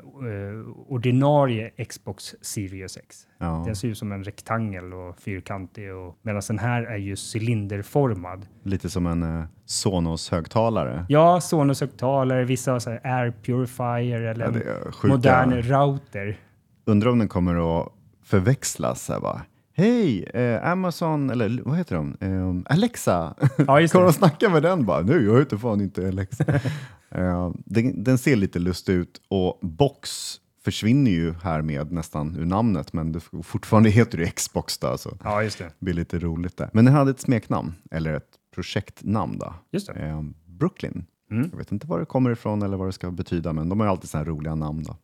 ordinarie 0.88 1.70
Xbox 1.88 2.34
Sirius 2.40 2.96
X. 2.96 3.16
Ja. 3.38 3.62
Den 3.66 3.76
ser 3.76 3.88
ut 3.88 3.98
som 3.98 4.12
en 4.12 4.24
rektangel 4.24 4.94
och 4.94 5.18
fyrkantig, 5.20 5.94
och, 5.94 6.18
medan 6.22 6.42
den 6.48 6.58
här 6.58 6.82
är 6.82 6.96
ju 6.96 7.16
cylinderformad. 7.34 8.46
Lite 8.62 8.90
som 8.90 9.06
en 9.06 9.46
Sonos-högtalare. 9.66 11.06
Ja, 11.08 11.40
Sonos-högtalare, 11.40 12.44
vissa 12.44 12.72
har 12.72 12.78
så 12.78 12.90
här 12.90 13.00
Air 13.04 13.32
Purifier 13.42 14.20
eller 14.22 14.44
Ja, 14.44 14.90
en 15.02 15.08
modern 15.10 15.52
router. 15.62 16.36
Undrar 16.84 17.10
om 17.10 17.18
den 17.18 17.28
kommer 17.28 17.80
att 17.80 17.88
förväxlas. 18.24 19.08
Här 19.08 19.20
bara. 19.20 19.42
Hej, 19.78 20.22
eh, 20.24 20.70
Amazon, 20.70 21.30
eller 21.30 21.62
vad 21.64 21.76
heter 21.78 21.96
de? 21.96 22.16
Eh, 22.20 22.72
Alexa. 22.74 23.34
Ja, 23.66 23.80
just 23.80 23.92
det. 23.94 24.00
de 24.00 24.12
snacka 24.12 24.48
med 24.48 24.62
den 24.62 24.86
bara? 24.86 25.00
Nu, 25.00 25.24
jag 25.26 25.38
heter 25.38 25.56
fan 25.56 25.80
inte 25.80 26.08
Alexa. 26.08 26.44
eh, 27.10 27.50
den, 27.54 28.04
den 28.04 28.18
ser 28.18 28.36
lite 28.36 28.58
lustig 28.58 28.92
ut 28.92 29.20
och 29.28 29.58
Box 29.62 30.34
försvinner 30.64 31.10
ju 31.10 31.32
härmed 31.32 31.92
nästan 31.92 32.36
ur 32.36 32.44
namnet, 32.44 32.92
men 32.92 33.12
det 33.12 33.20
fortfarande 33.42 33.90
heter 33.90 34.18
det 34.18 34.30
Xbox 34.30 34.78
då. 34.78 34.98
Så 34.98 35.16
Ja, 35.24 35.42
just 35.42 35.58
det. 35.58 35.70
blir 35.78 35.94
lite 35.94 36.18
roligt 36.18 36.56
där. 36.56 36.70
Men 36.72 36.84
den 36.84 36.94
hade 36.94 37.10
ett 37.10 37.20
smeknamn, 37.20 37.74
eller 37.90 38.12
ett 38.14 38.30
projektnamn 38.54 39.38
då. 39.38 39.54
Just 39.72 39.86
det. 39.86 39.92
Eh, 39.92 40.22
Brooklyn. 40.46 41.04
Mm. 41.30 41.48
Jag 41.52 41.58
vet 41.58 41.72
inte 41.72 41.86
var 41.86 41.98
det 42.00 42.04
kommer 42.06 42.30
ifrån 42.30 42.62
eller 42.62 42.76
vad 42.76 42.88
det 42.88 42.92
ska 42.92 43.10
betyda, 43.10 43.52
men 43.52 43.68
de 43.68 43.80
har 43.80 43.86
ju 43.86 43.90
alltid 43.90 44.10
sådana 44.10 44.24
här 44.24 44.30
roliga 44.32 44.54
namn. 44.54 44.82
Då. 44.82 44.96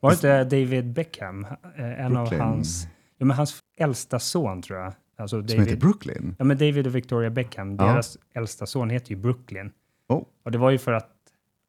Var 0.00 0.10
det 0.10 0.14
inte 0.14 0.44
David 0.44 0.92
Beckham? 0.92 1.44
eh, 1.76 2.04
En 2.04 2.12
Brooklyn. 2.12 2.40
av 2.40 2.46
hans, 2.48 2.86
ja, 3.18 3.24
men 3.26 3.36
hans 3.36 3.60
äldsta 3.76 4.18
son 4.18 4.62
tror 4.62 4.78
jag. 4.78 4.92
Alltså 5.18 5.36
Som 5.36 5.42
heter 5.48 5.56
David, 5.64 5.78
Brooklyn? 5.80 6.36
ja, 6.38 6.44
men 6.44 6.58
David 6.58 6.86
och 6.86 6.94
Victoria 6.94 7.30
Beckham, 7.30 7.76
Ja. 7.76 7.84
deras 7.84 8.18
äldsta 8.34 8.66
son 8.66 8.90
heter 8.90 9.10
ju 9.10 9.16
Brooklyn. 9.16 9.70
Oh. 10.08 10.22
Och 10.44 10.50
det 10.52 10.58
var 10.58 10.70
ju 10.70 10.78
för 10.78 10.92
att 10.92 11.10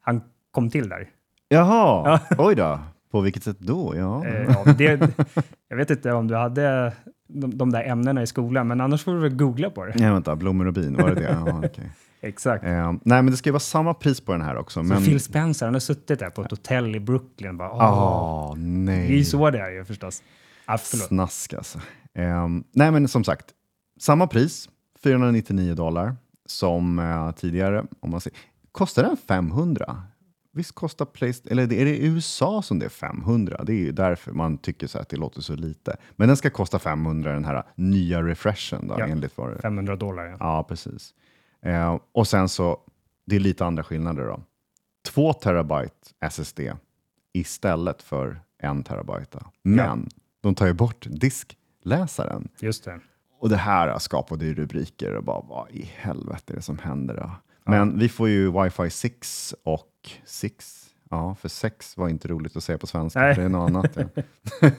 han 0.02 0.22
kom 0.52 0.70
till 0.70 0.90
där. 0.90 1.10
Jaha, 1.50 2.20
oj 2.38 2.56
då. 2.56 2.80
På 3.12 3.22
vilket 3.22 3.44
sätt 3.44 3.60
då? 3.60 3.94
Ja. 3.96 4.26
Eh, 4.26 4.42
ja, 4.66 4.74
det, 4.78 5.10
jag 5.70 5.78
vet 5.78 5.90
inte 5.90 6.12
om 6.12 6.28
du 6.28 6.36
hade 6.36 6.94
de, 7.28 7.58
de 7.58 7.72
där 7.72 7.84
ämnena 7.84 8.22
i 8.22 8.28
skolan, 8.28 8.68
men 8.68 8.82
annars 8.82 9.04
får 9.04 9.14
du 9.14 9.20
väl 9.20 9.36
googla 9.36 9.70
på 9.70 9.86
det. 9.86 9.94
Nej, 9.96 10.12
vänta, 10.12 10.36
blommor 10.36 10.68
och 10.68 10.74
bin, 10.74 10.96
var 10.96 11.10
det 11.10 11.16
det? 11.16 11.38
Ja, 11.46 11.60
okej. 11.66 11.92
Exakt. 12.22 12.64
Eh, 12.64 12.92
nej, 12.92 12.98
men 13.04 13.26
det 13.26 13.38
ska 13.38 13.50
ju 13.50 13.52
vara 13.52 13.60
samma 13.60 13.94
pris 13.94 14.22
på 14.22 14.32
den 14.32 14.42
här 14.42 14.56
också. 14.58 14.80
Så 14.80 14.84
Men... 14.84 15.04
Phil 15.04 15.20
Spencer, 15.20 15.66
han 15.66 15.76
har 15.76 15.80
suttit 15.80 16.20
där 16.20 16.30
på 16.30 16.42
ett 16.42 16.52
hotell 16.52 16.96
i 16.96 17.00
Brooklyn 17.00 17.58
bara, 17.58 17.72
åh, 17.72 17.82
Ah, 17.84 18.54
det 18.56 18.62
är 18.62 18.66
nej. 18.66 19.18
ju 19.18 19.24
så 19.26 19.52
det 19.52 19.60
är 19.60 19.70
ju 19.70 19.86
förstås. 19.86 20.24
Ah, 20.66 20.78
förlåt. 20.78 21.08
Snask 21.08 21.54
alltså. 21.54 21.80
Eh, 22.14 22.48
nej, 22.72 22.92
men 22.92 23.08
som 23.08 23.24
sagt, 23.24 23.46
samma 24.00 24.28
pris, 24.28 24.70
499 25.04 25.74
dollar, 25.76 26.16
som 26.46 27.00
eh, 27.00 27.32
tidigare. 27.32 27.86
Om 28.00 28.10
man 28.12 28.22
ser. 28.22 28.34
Kostar 28.72 29.04
den 29.04 29.18
500? 29.18 30.04
Visst 30.54 30.76
kostar 30.76 31.06
Playstation, 31.06 31.52
eller 31.52 31.64
är 31.74 31.86
det 31.86 31.98
i 31.98 32.08
USA 32.08 32.62
som 32.62 32.80
det 32.80 32.86
är 32.86 32.90
500? 32.90 33.64
Det 33.64 33.74
är 33.74 33.78
ju 33.78 33.92
därför 33.92 34.32
man 34.32 34.58
tycker 34.58 34.88
så 34.88 35.00
att 35.00 35.10
det 35.10 35.18
låter 35.18 35.42
så 35.42 35.56
lite. 35.56 35.98
Men 36.16 36.28
den 36.28 36.38
ska 36.38 36.50
kosta 36.50 36.80
500, 36.80 37.34
den 37.34 37.46
här 37.46 37.64
nya 37.76 38.24
refreshen 38.24 38.88
då, 38.88 38.96
Ja. 39.00 39.06
enligt 39.08 39.38
vad 39.38 39.50
det 39.56 39.62
500 39.62 39.96
dollar, 39.96 40.26
ja. 40.26 40.38
Ja, 40.40 40.64
precis. 40.64 41.14
Eh, 41.62 42.00
och 42.12 42.28
sen 42.28 42.50
så, 42.50 42.80
det 43.26 43.36
är 43.36 43.40
lite 43.40 43.66
andra 43.66 43.84
skillnader 43.84 44.24
då. 44.26 44.42
2 45.08 45.34
terabyte 45.34 45.96
SSD 46.22 46.60
istället 47.34 48.02
för 48.02 48.42
1 48.64 48.86
terabyte. 48.86 49.40
Men 49.64 50.10
de 50.46 50.56
tar 50.56 50.68
ju 50.68 50.74
bort 50.74 51.08
diskläsaren. 51.10 52.48
Just 52.60 52.84
det. 52.84 53.00
Och 53.40 53.50
det 53.50 53.58
här 53.58 54.00
skapade 54.00 54.46
ju 54.46 54.54
rubriker 54.54 55.16
och 55.16 55.24
bara, 55.24 55.42
vad 55.42 55.72
i 55.72 55.92
helvete 55.96 56.54
är 56.54 56.56
det 56.56 56.62
som 56.62 56.78
händer 56.78 57.16
då? 57.16 57.32
Men 57.72 58.00
vi 58.00 58.10
får 58.10 58.30
ju 58.30 58.52
Wi-Fi 58.52 58.90
6 58.90 59.56
och 59.64 59.92
6. 60.26 60.86
Ja, 61.10 61.36
för 61.36 61.50
6 61.50 61.98
var 61.98 62.10
inte 62.10 62.28
roligt 62.28 62.56
att 62.56 62.64
säga 62.64 62.78
på 62.78 62.88
svenska, 62.88 63.20
Nej. 63.20 63.36
för 63.36 63.42
det 63.42 63.46
är 63.46 63.50
något 63.50 63.70
annat. 63.70 63.98
Ja. 63.98 64.70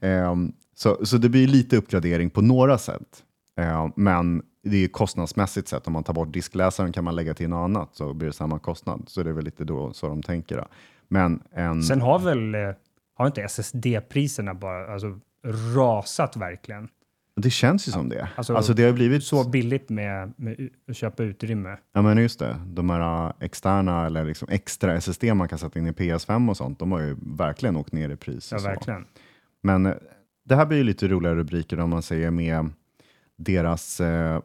Ehm, 0.08 0.52
så, 0.74 1.06
så 1.06 1.16
det 1.16 1.28
blir 1.28 1.46
lite 1.46 1.76
uppgradering 1.76 2.30
på 2.30 2.42
några 2.42 2.78
sätt. 2.78 3.24
Ehm, 3.56 3.92
men 3.96 4.42
det 4.62 4.76
är 4.76 4.80
ju 4.80 4.88
kostnadsmässigt 4.88 5.68
sett, 5.68 5.86
om 5.86 5.92
man 5.92 6.04
tar 6.04 6.14
bort 6.14 6.32
diskläsaren 6.32 6.92
kan 6.92 7.04
man 7.04 7.16
lägga 7.16 7.34
till 7.34 7.48
något 7.48 7.64
annat 7.64 7.88
så 7.92 8.14
blir 8.14 8.26
det 8.26 8.32
samma 8.32 8.58
kostnad. 8.58 9.04
Så 9.06 9.22
det 9.22 9.30
är 9.30 9.34
väl 9.34 9.44
lite 9.44 9.64
då 9.64 9.92
så 9.92 10.08
de 10.08 10.22
tänker. 10.22 10.56
Då. 10.56 10.66
Men 11.08 11.42
en... 11.52 11.82
Sen 11.82 12.00
har 12.00 12.18
väl, 12.18 12.54
eh, 12.54 12.60
har 13.20 13.26
inte 13.26 13.42
SSD-priserna 13.42 14.54
bara 14.54 14.92
alltså, 14.92 15.18
rasat 15.74 16.36
verkligen? 16.36 16.88
Det 17.36 17.50
känns 17.50 17.88
ju 17.88 17.92
som 17.92 18.08
det. 18.08 18.28
Alltså, 18.36 18.54
Alltså, 18.54 18.74
det 18.74 18.82
har 18.82 18.92
blivit 18.92 19.24
Så 19.24 19.48
billigt 19.48 19.88
med, 19.88 20.32
med 20.36 20.70
att 20.88 20.96
köpa 20.96 21.22
utrymme. 21.22 21.76
Ja 21.92 22.02
men 22.02 22.18
just 22.18 22.38
det, 22.38 22.56
de 22.66 22.90
här 22.90 23.26
äh, 23.26 23.32
externa 23.40 24.06
eller 24.06 24.24
liksom 24.24 24.48
extra 24.50 24.94
SSD 24.94 25.24
man 25.34 25.48
kan 25.48 25.58
sätta 25.58 25.78
in 25.78 25.86
i 25.86 25.92
PS5 25.92 26.50
och 26.50 26.56
sånt, 26.56 26.78
de 26.78 26.92
har 26.92 27.00
ju 27.00 27.16
verkligen 27.22 27.76
åkt 27.76 27.92
ner 27.92 28.08
i 28.08 28.16
pris. 28.16 28.52
Ja, 28.52 28.58
verkligen. 28.58 29.04
Men 29.62 29.86
eh, 29.86 29.94
det 30.44 30.56
här 30.56 30.66
blir 30.66 30.78
ju 30.78 30.84
lite 30.84 31.08
roliga 31.08 31.34
rubriker 31.34 31.80
om 31.80 31.90
man 31.90 32.02
säger 32.02 32.30
med 32.30 32.70
deras 33.36 34.00
eh, 34.00 34.40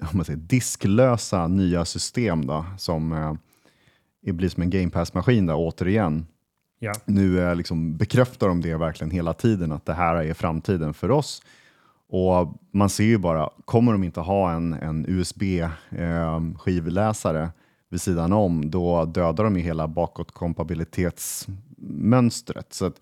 om 0.00 0.16
man 0.16 0.24
säger, 0.24 0.40
disklösa 0.40 1.48
nya 1.48 1.84
system 1.84 2.46
då, 2.46 2.64
som 2.78 3.12
eh, 3.12 4.34
blir 4.34 4.48
som 4.48 4.62
en 4.62 4.70
Game 4.70 4.90
Pass-maskin 4.90 5.50
återigen. 5.50 6.26
Ja. 6.82 6.92
Nu 7.04 7.40
är 7.40 7.54
liksom 7.54 7.96
bekräftar 7.96 8.48
de 8.48 8.60
det 8.60 8.76
verkligen 8.76 9.10
hela 9.10 9.34
tiden, 9.34 9.72
att 9.72 9.86
det 9.86 9.94
här 9.94 10.14
är 10.14 10.34
framtiden 10.34 10.94
för 10.94 11.10
oss. 11.10 11.42
Och 12.08 12.54
man 12.70 12.90
ser 12.90 13.04
ju 13.04 13.18
bara, 13.18 13.50
kommer 13.64 13.92
de 13.92 14.04
inte 14.04 14.20
ha 14.20 14.52
en, 14.52 14.72
en 14.72 15.06
USB-skivläsare 15.08 17.42
ehm, 17.42 17.50
vid 17.88 18.00
sidan 18.00 18.32
om, 18.32 18.70
då 18.70 19.04
dödar 19.04 19.44
de 19.44 19.56
ju 19.56 19.62
hela 19.62 19.88
bakåtkompatibilitetsmönstret. 19.88 22.72
Så 22.72 22.86
att 22.86 23.00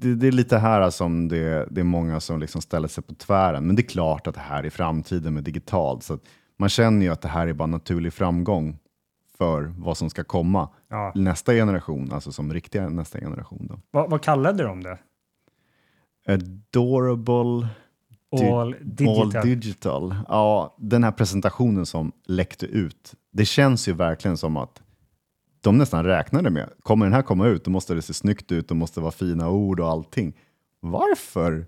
det, 0.00 0.14
det 0.14 0.26
är 0.26 0.32
lite 0.32 0.58
här 0.58 0.90
som 0.90 1.28
det, 1.28 1.68
det 1.70 1.80
är 1.80 1.84
många 1.84 2.20
som 2.20 2.40
liksom 2.40 2.62
ställer 2.62 2.88
sig 2.88 3.04
på 3.04 3.14
tvären. 3.14 3.66
Men 3.66 3.76
det 3.76 3.82
är 3.82 3.88
klart 3.88 4.26
att 4.26 4.34
det 4.34 4.40
här 4.40 4.64
är 4.64 4.70
framtiden 4.70 5.34
med 5.34 5.44
digitalt. 5.44 6.02
Så 6.02 6.14
att 6.14 6.20
man 6.56 6.68
känner 6.68 7.06
ju 7.06 7.12
att 7.12 7.20
det 7.20 7.28
här 7.28 7.46
är 7.46 7.52
bara 7.52 7.66
naturlig 7.66 8.12
framgång 8.12 8.78
för 9.38 9.74
vad 9.78 9.96
som 9.96 10.10
ska 10.10 10.24
komma 10.24 10.68
Ja. 10.88 11.12
nästa 11.14 11.52
generation, 11.52 12.12
alltså 12.12 12.32
som 12.32 12.52
riktiga 12.52 12.88
nästa 12.88 13.20
generation. 13.20 13.66
Då. 13.70 13.80
Vad, 13.90 14.10
vad 14.10 14.22
kallade 14.22 14.62
de 14.62 14.82
det? 14.82 14.98
Adorable 16.28 17.68
All 18.42 18.76
digital. 18.80 19.36
All 19.36 19.46
digital. 19.48 20.14
Ja, 20.28 20.76
den 20.78 21.04
här 21.04 21.10
presentationen 21.12 21.86
som 21.86 22.12
läckte 22.26 22.66
ut, 22.66 23.14
det 23.32 23.44
känns 23.44 23.88
ju 23.88 23.92
verkligen 23.92 24.36
som 24.36 24.56
att 24.56 24.82
de 25.60 25.78
nästan 25.78 26.04
räknade 26.04 26.50
med, 26.50 26.68
kommer 26.82 27.06
den 27.06 27.12
här 27.12 27.22
komma 27.22 27.46
ut, 27.46 27.64
då 27.64 27.70
måste 27.70 27.94
det 27.94 28.02
se 28.02 28.14
snyggt 28.14 28.52
ut, 28.52 28.68
det 28.68 28.74
måste 28.74 29.00
vara 29.00 29.10
fina 29.12 29.50
ord 29.50 29.80
och 29.80 29.88
allting. 29.88 30.32
Varför? 30.80 31.66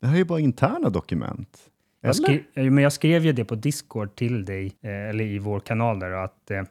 Det 0.00 0.06
här 0.06 0.14
är 0.14 0.18
ju 0.18 0.24
bara 0.24 0.40
interna 0.40 0.90
dokument. 0.90 1.58
Jag, 2.00 2.16
Eller? 2.16 2.44
ja, 2.54 2.62
men 2.62 2.84
jag 2.84 2.92
skrev 2.92 3.24
ju 3.24 3.32
det 3.32 3.44
på 3.44 3.54
Discord 3.54 4.14
till 4.14 4.44
dig, 4.44 4.66
eh, 4.80 4.90
eller 4.90 5.24
i 5.24 5.38
vår 5.38 5.60
kanal 5.60 5.98
där, 5.98 6.10
att 6.10 6.50
eh, 6.50 6.62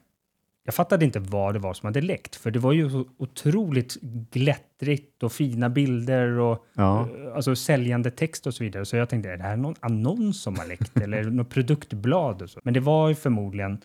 jag 0.63 0.75
fattade 0.75 1.06
inte 1.06 1.20
vad 1.20 1.56
det 1.56 1.60
var 1.60 1.74
som 1.74 1.88
hade 1.88 2.01
läckt, 2.01 2.36
för 2.36 2.51
det 2.51 2.60
var 2.60 2.72
ju 2.74 2.89
så 2.89 3.06
otroligt 3.18 3.98
glättrigt 4.32 5.24
och 5.24 5.32
fina 5.32 5.70
bilder 5.70 6.39
och 6.39 6.66
Ja. 6.74 7.01
eh, 7.25 7.36
alltså 7.36 7.56
säljande 7.56 8.12
text 8.12 8.48
och 8.48 8.54
så 8.54 8.63
vidare. 8.63 8.86
Så 8.86 8.96
jag 8.96 9.10
tänkte, 9.10 9.30
är 9.32 9.38
det 9.38 9.44
här 9.44 9.58
någon 9.58 9.75
annons 9.80 10.42
som 10.42 10.56
har 10.60 10.66
läckt 10.68 10.98
eller 11.01 11.24
något 11.24 11.50
produktblad? 11.50 12.42
Och 12.42 12.50
så? 12.50 12.60
Men 12.63 12.74
det 12.74 12.80
var 12.80 13.10
ju 13.10 13.16
förmodligen, 13.16 13.78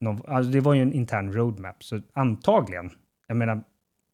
någon, 0.00 0.20
alltså 0.28 0.52
det 0.52 0.60
var 0.60 0.74
ju 0.74 0.82
en 0.82 0.92
intern 0.92 1.32
roadmap, 1.32 1.84
så 1.84 2.00
antagligen, 2.12 2.90
jag 3.28 3.36
menar, 3.36 3.62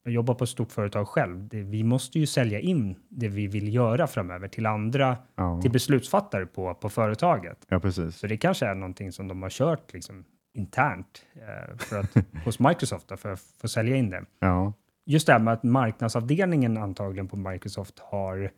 jag 0.03 0.13
jobbar 0.13 0.33
på 0.33 0.43
ett 0.43 0.49
stort 0.49 0.71
företag 0.71 1.07
själv. 1.07 1.47
Det, 1.47 1.61
vi 1.61 1.83
måste 1.83 2.19
ju 2.19 2.25
sälja 2.25 2.59
in 2.59 2.95
det 3.09 3.27
vi 3.27 3.47
vill 3.47 3.73
göra 3.73 4.07
framöver 4.07 4.47
till 4.47 4.65
andra, 4.65 5.17
Ja. 5.35 5.61
till 5.61 5.71
beslutsfattare 5.71 6.45
på, 6.45 6.73
på 6.73 6.89
företaget. 6.89 7.57
ja, 7.69 7.79
precis. 7.79 8.15
Så 8.15 8.27
det 8.27 8.37
kanske 8.37 8.65
är 8.65 8.75
någonting 8.75 9.11
som 9.11 9.27
de 9.27 9.41
har 9.41 9.49
kört 9.49 9.93
liksom 9.93 10.25
internt 10.59 11.25
eh, 11.35 11.77
för 11.77 11.99
att, 11.99 12.15
hos 12.45 12.59
Microsoft 12.59 13.07
då, 13.07 13.17
för 13.17 13.31
att 13.31 13.39
få 13.61 13.67
sälja 13.67 13.95
in 13.95 14.09
det. 14.09 14.23
Ja. 14.39 14.73
Just 15.05 15.27
det 15.27 15.33
här 15.33 15.39
med 15.39 15.53
att 15.53 15.63
marknadsavdelningen 15.63 16.77
antagligen 16.77 17.27
på 17.27 17.37
Microsoft 17.37 17.99
har 17.99 18.51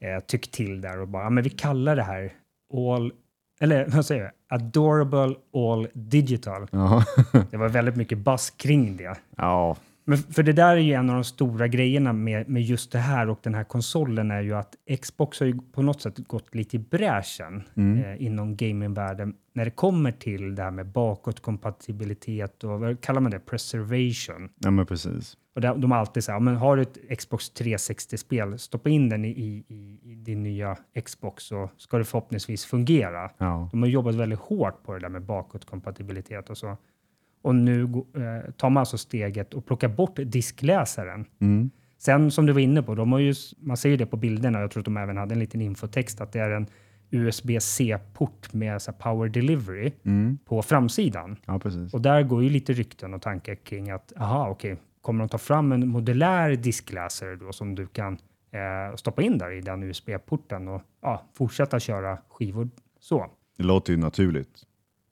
eh, 0.00 0.20
tyckt 0.26 0.52
till 0.52 0.80
där 0.80 1.00
och 1.00 1.08
bara, 1.08 1.30
men 1.30 1.44
vi 1.44 1.50
kallar 1.50 1.96
det 1.96 2.02
här 2.02 2.32
all, 2.74 3.12
eller 3.60 3.86
vad 3.88 4.06
säger 4.06 4.22
jag, 4.22 4.32
adorable 4.60 5.36
all 5.54 5.88
digital. 5.92 6.68
Ja. 6.72 7.04
Det 7.50 7.56
var 7.56 7.68
väldigt 7.68 7.96
mycket 7.96 8.18
buzz 8.18 8.50
kring 8.50 8.96
det. 8.96 9.16
ja. 9.36 9.76
Men 10.08 10.18
för 10.18 10.42
det 10.42 10.52
där 10.52 10.76
är 10.76 10.80
ju 10.80 10.92
en 10.92 11.10
av 11.10 11.14
de 11.14 11.24
stora 11.24 11.68
grejerna 11.68 12.12
med, 12.12 12.48
med 12.48 12.62
just 12.62 12.92
det 12.92 12.98
här 12.98 13.28
och 13.28 13.38
den 13.42 13.54
här 13.54 13.64
konsolen 13.64 14.30
är 14.30 14.40
ju 14.40 14.54
att 14.54 14.74
Xbox 15.02 15.40
har 15.40 15.46
ju 15.46 15.58
på 15.72 15.82
något 15.82 16.02
sätt 16.02 16.18
gått 16.18 16.54
lite 16.54 16.76
i 16.76 16.78
bräschen 16.78 17.62
eh, 17.76 18.22
inom 18.26 18.56
gamingvärlden 18.56 19.34
när 19.56 19.64
det 19.64 19.70
kommer 19.70 20.12
till 20.12 20.54
det 20.54 20.62
här 20.62 20.70
med 20.70 20.86
bakåtkompatibilitet 20.86 22.64
och 22.64 22.80
vad 22.80 23.00
kallar 23.00 23.20
man 23.20 23.30
det? 23.30 23.38
Preservation. 23.38 24.48
ja, 24.58 24.70
men 24.70 24.86
precis. 24.86 25.36
Och 25.54 25.60
där, 25.60 25.74
de 25.74 25.90
har 25.90 25.98
alltid 25.98 26.24
så 26.24 26.32
här, 26.32 26.40
men 26.40 26.56
har 26.56 26.76
du 26.76 26.82
ett 26.82 27.18
Xbox 27.18 27.52
360-spel, 27.52 28.58
stoppa 28.58 28.88
in 28.88 29.08
den 29.08 29.24
i, 29.24 29.28
i, 29.28 30.00
i, 30.02 30.14
din 30.14 30.42
nya 30.42 30.76
Xbox 31.04 31.44
så 31.44 31.70
ska 31.76 31.98
det 31.98 32.04
förhoppningsvis 32.04 32.64
fungera. 32.64 33.30
Ja. 33.38 33.68
De 33.72 33.82
har 33.82 33.88
jobbat 33.88 34.14
väldigt 34.14 34.38
hårt 34.38 34.82
på 34.82 34.92
det 34.92 35.00
där 35.00 35.08
med 35.08 35.22
bakåtkompatibilitet 35.22 36.50
och 36.50 36.58
så. 36.58 36.76
Och 37.42 37.54
nu 37.54 37.82
eh, 37.82 38.50
tar 38.56 38.70
man 38.70 38.80
alltså 38.80 38.98
steget 38.98 39.54
och 39.54 39.66
plockar 39.66 39.88
bort 39.88 40.16
diskläsaren. 40.16 41.24
Mm. 41.40 41.70
Sen 41.98 42.30
som 42.30 42.46
du 42.46 42.52
var 42.52 42.60
inne 42.60 42.82
på, 42.82 42.94
de 42.94 43.12
har 43.12 43.18
ju, 43.18 43.34
man 43.58 43.76
ser 43.76 43.88
ju 43.88 43.96
det 43.96 44.06
på 44.06 44.16
bilderna, 44.16 44.60
jag 44.60 44.70
tror 44.70 44.80
att 44.80 44.84
de 44.84 44.96
även 44.96 45.16
hade 45.16 45.34
en 45.34 45.38
liten 45.38 45.60
infotext, 45.60 46.20
att 46.20 46.32
det 46.32 46.40
är 46.40 46.50
en 46.50 46.66
USB-C-port 47.10 48.52
med 48.52 48.82
så 48.82 48.92
power 48.92 49.28
delivery 49.28 49.92
Mm. 50.04 50.38
på 50.44 50.62
framsidan. 50.62 51.36
ja. 51.46 51.60
Och 51.92 52.00
där 52.00 52.22
går 52.22 52.42
ju 52.42 52.48
lite 52.50 52.72
rykten 52.72 53.14
och 53.14 53.22
tankar 53.22 53.54
kring 53.54 53.90
att, 53.90 54.12
aha, 54.16 54.48
okej, 54.50 54.76
kommer 55.00 55.20
de 55.24 55.28
ta 55.28 55.38
fram 55.38 55.72
en 55.72 55.88
modulär 55.88 56.50
diskläsare 56.56 57.36
då 57.36 57.52
som 57.52 57.74
du 57.74 57.86
kan 57.86 58.12
eh, 58.50 58.96
stoppa 58.96 59.22
in 59.22 59.38
där 59.38 59.50
i 59.52 59.60
den 59.60 59.82
USB-porten 59.82 60.68
och 60.68 60.82
ja, 61.02 61.22
fortsätta 61.34 61.80
köra 61.80 62.18
skivor 62.28 62.68
så. 63.00 63.26
Det 63.56 63.62
låter 63.64 63.92
ju 63.92 63.96
naturligt. 63.98 64.62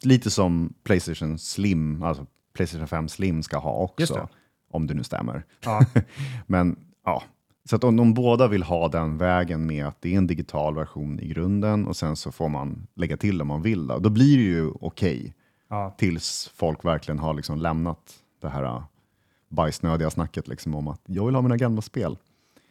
Lite 0.02 0.30
som 0.30 0.74
Playstation 0.84 1.38
Slim, 1.38 2.02
alltså 2.02 2.26
Playstation 2.54 2.88
5 2.88 3.08
Slim 3.08 3.42
ska 3.42 3.58
ha 3.58 3.72
också. 3.76 4.28
Om 4.70 4.86
det 4.86 4.94
nu 4.94 5.02
stämmer. 5.04 5.42
Ja, 5.64 5.80
Men 6.46 6.76
ja, 7.04 7.22
så 7.70 7.76
att 7.76 7.84
om 7.84 7.96
de 7.96 8.14
båda 8.14 8.48
vill 8.48 8.62
ha 8.62 8.88
den 8.88 9.18
vägen 9.18 9.66
med 9.66 9.86
att 9.86 10.02
det 10.02 10.14
är 10.14 10.18
en 10.18 10.26
digital 10.26 10.74
version 10.74 11.20
i 11.20 11.28
grunden 11.28 11.86
och 11.86 11.96
sen 11.96 12.16
så 12.16 12.32
får 12.32 12.48
man 12.48 12.86
lägga 12.94 13.16
till 13.16 13.40
om 13.42 13.48
man 13.48 13.62
vill, 13.62 13.86
då, 13.86 13.98
då 13.98 14.10
blir 14.10 14.36
det 14.36 14.42
ju 14.44 14.70
okej 14.80 15.34
ja, 15.68 15.94
tills 15.98 16.50
folk 16.54 16.84
verkligen 16.84 17.18
har 17.18 17.34
liksom 17.34 17.58
lämnat 17.58 18.14
det 18.40 18.48
här 18.48 18.62
äh, 18.64 18.82
bajsnödiga 19.48 20.10
snacket 20.10 20.48
liksom 20.48 20.74
om 20.74 20.88
att 20.88 21.00
jag 21.06 21.26
vill 21.26 21.34
ha 21.34 21.42
mina 21.42 21.56
gamla 21.56 21.82
spel. 21.82 22.18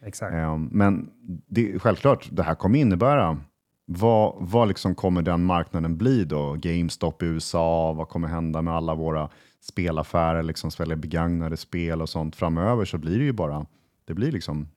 exakt. 0.02 0.34
Ehm, 0.34 0.68
Men 0.72 1.10
det, 1.46 1.78
självklart, 1.78 2.28
det 2.32 2.42
här 2.42 2.54
kommer 2.54 2.78
innebära 2.78 3.38
vad, 3.86 4.34
vad 4.38 4.68
liksom 4.68 4.94
kommer 4.94 5.22
den 5.22 5.44
marknaden 5.44 5.96
bli 5.96 6.24
då? 6.24 6.56
GameStop 6.58 7.22
i 7.22 7.26
USA, 7.26 7.92
vad 7.92 8.08
kommer 8.08 8.28
hända 8.28 8.62
med 8.62 8.74
alla 8.74 8.94
våra 8.94 9.28
spelaffärer, 9.60 10.42
liksom 10.42 10.70
sälja 10.70 10.96
begagnade 10.96 11.56
spel 11.56 12.02
och 12.02 12.08
sånt 12.08 12.36
framöver 12.36 12.84
så 12.84 12.98
blir 12.98 13.18
det 13.18 13.24
ju 13.24 13.32
bara, 13.32 13.66
det 14.04 14.14
blir 14.14 14.32
liksom 14.32 14.68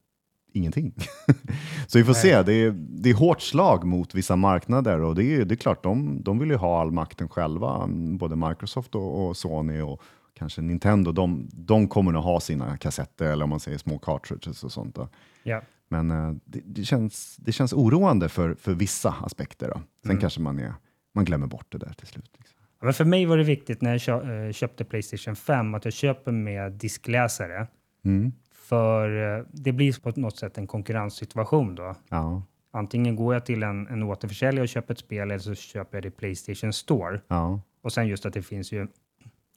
ingenting. 0.51 0.93
så 1.87 1.97
vi 1.97 2.03
får 2.03 2.13
Nej. 2.13 2.21
se, 2.21 2.43
det 2.43 2.53
är, 2.53 2.71
det 2.77 3.09
är 3.09 3.13
hårt 3.13 3.41
slag 3.41 3.83
mot 3.83 4.15
vissa 4.15 4.35
marknader 4.35 5.01
och 5.01 5.15
det 5.15 5.23
är, 5.23 5.45
det 5.45 5.53
är 5.53 5.57
klart, 5.57 5.83
de, 5.83 6.21
de 6.23 6.39
vill 6.39 6.49
ju 6.49 6.55
ha 6.55 6.81
all 6.81 6.91
makten 6.91 7.29
själva, 7.29 7.87
både 8.19 8.35
Microsoft 8.35 8.95
och, 8.95 9.27
och 9.27 9.37
Sony 9.37 9.81
och 9.81 10.01
kanske 10.33 10.61
Nintendo, 10.61 11.11
de, 11.11 11.49
de 11.53 11.87
kommer 11.87 12.11
nog 12.11 12.23
ha 12.23 12.39
sina 12.39 12.77
kassetter 12.77 13.25
eller 13.25 13.43
om 13.43 13.49
man 13.49 13.59
säger 13.59 13.77
små 13.77 13.99
cartridges 13.99 14.63
och 14.63 14.71
sånt. 14.71 14.95
Då. 14.95 15.09
Ja. 15.43 15.61
Men 15.89 16.11
eh, 16.11 16.33
det, 16.45 16.61
det, 16.65 16.83
känns, 16.83 17.37
det 17.39 17.51
känns 17.51 17.73
oroande 17.73 18.29
för, 18.29 18.53
för 18.53 18.73
vissa 18.73 19.15
aspekter. 19.23 19.67
Då. 19.67 19.81
Sen 20.01 20.11
Mm. 20.11 20.21
kanske 20.21 20.41
man, 20.41 20.59
är, 20.59 20.73
man 21.15 21.25
glömmer 21.25 21.47
bort 21.47 21.65
det 21.69 21.77
där 21.77 21.93
till 21.97 22.07
slut. 22.07 22.31
Liksom. 22.37 22.57
Ja, 22.79 22.85
Men 22.85 22.93
för 22.93 23.05
mig 23.05 23.25
var 23.25 23.37
det 23.37 23.43
viktigt 23.43 23.81
när 23.81 24.01
jag 24.09 24.45
eh, 24.47 24.51
köpte 24.51 24.83
Playstation 24.85 25.35
5 25.35 25.75
att 25.75 25.85
jag 25.85 25.93
köper 25.93 26.31
med 26.31 26.71
diskläsare. 26.71 27.67
Mm. 28.05 28.31
För 28.69 29.37
eh, 29.39 29.45
det 29.51 29.71
blir 29.71 30.01
på 30.01 30.19
något 30.19 30.37
sätt 30.37 30.57
en 30.57 30.67
konkurrenssituation 30.67 31.75
då. 31.75 31.95
Ja, 32.09 32.43
Antingen 32.71 33.15
går 33.15 33.33
jag 33.33 33.45
till 33.45 33.63
en, 33.63 33.87
en 33.87 34.03
återförsäljare 34.03 34.63
och 34.63 34.69
köper 34.69 34.93
ett 34.93 34.99
spel 34.99 35.31
eller 35.31 35.39
så 35.39 35.55
köper 35.55 35.97
jag 35.97 36.03
det 36.03 36.07
i 36.07 36.11
Playstation 36.11 36.73
Store. 36.73 37.21
ja, 37.27 37.61
Och 37.81 37.93
sen 37.93 38.07
just 38.07 38.25
att 38.25 38.33
det 38.33 38.41
finns 38.41 38.71
ju 38.71 38.87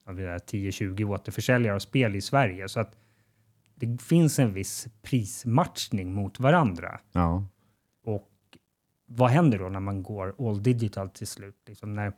ja, 0.06 0.12
vi 0.12 0.26
har 0.26 0.38
10-20 0.38 1.04
återförsäljare 1.04 1.74
av 1.74 1.78
spel 1.78 2.16
i 2.16 2.20
Sverige. 2.20 2.68
Så 2.68 2.80
att 2.80 2.96
det 3.74 4.02
finns 4.02 4.38
en 4.38 4.52
viss 4.52 4.88
prismatchning 5.02 6.12
mot 6.14 6.40
varandra. 6.40 7.00
ja, 7.12 7.44
Och 8.04 8.28
vad 9.06 9.30
händer 9.30 9.58
då 9.58 9.68
när 9.68 9.80
man 9.80 10.02
går 10.02 10.34
all 10.48 10.62
digital 10.62 11.10
till 11.10 11.26
slut? 11.26 11.56
Liksom 11.66 11.94
när 11.94 12.12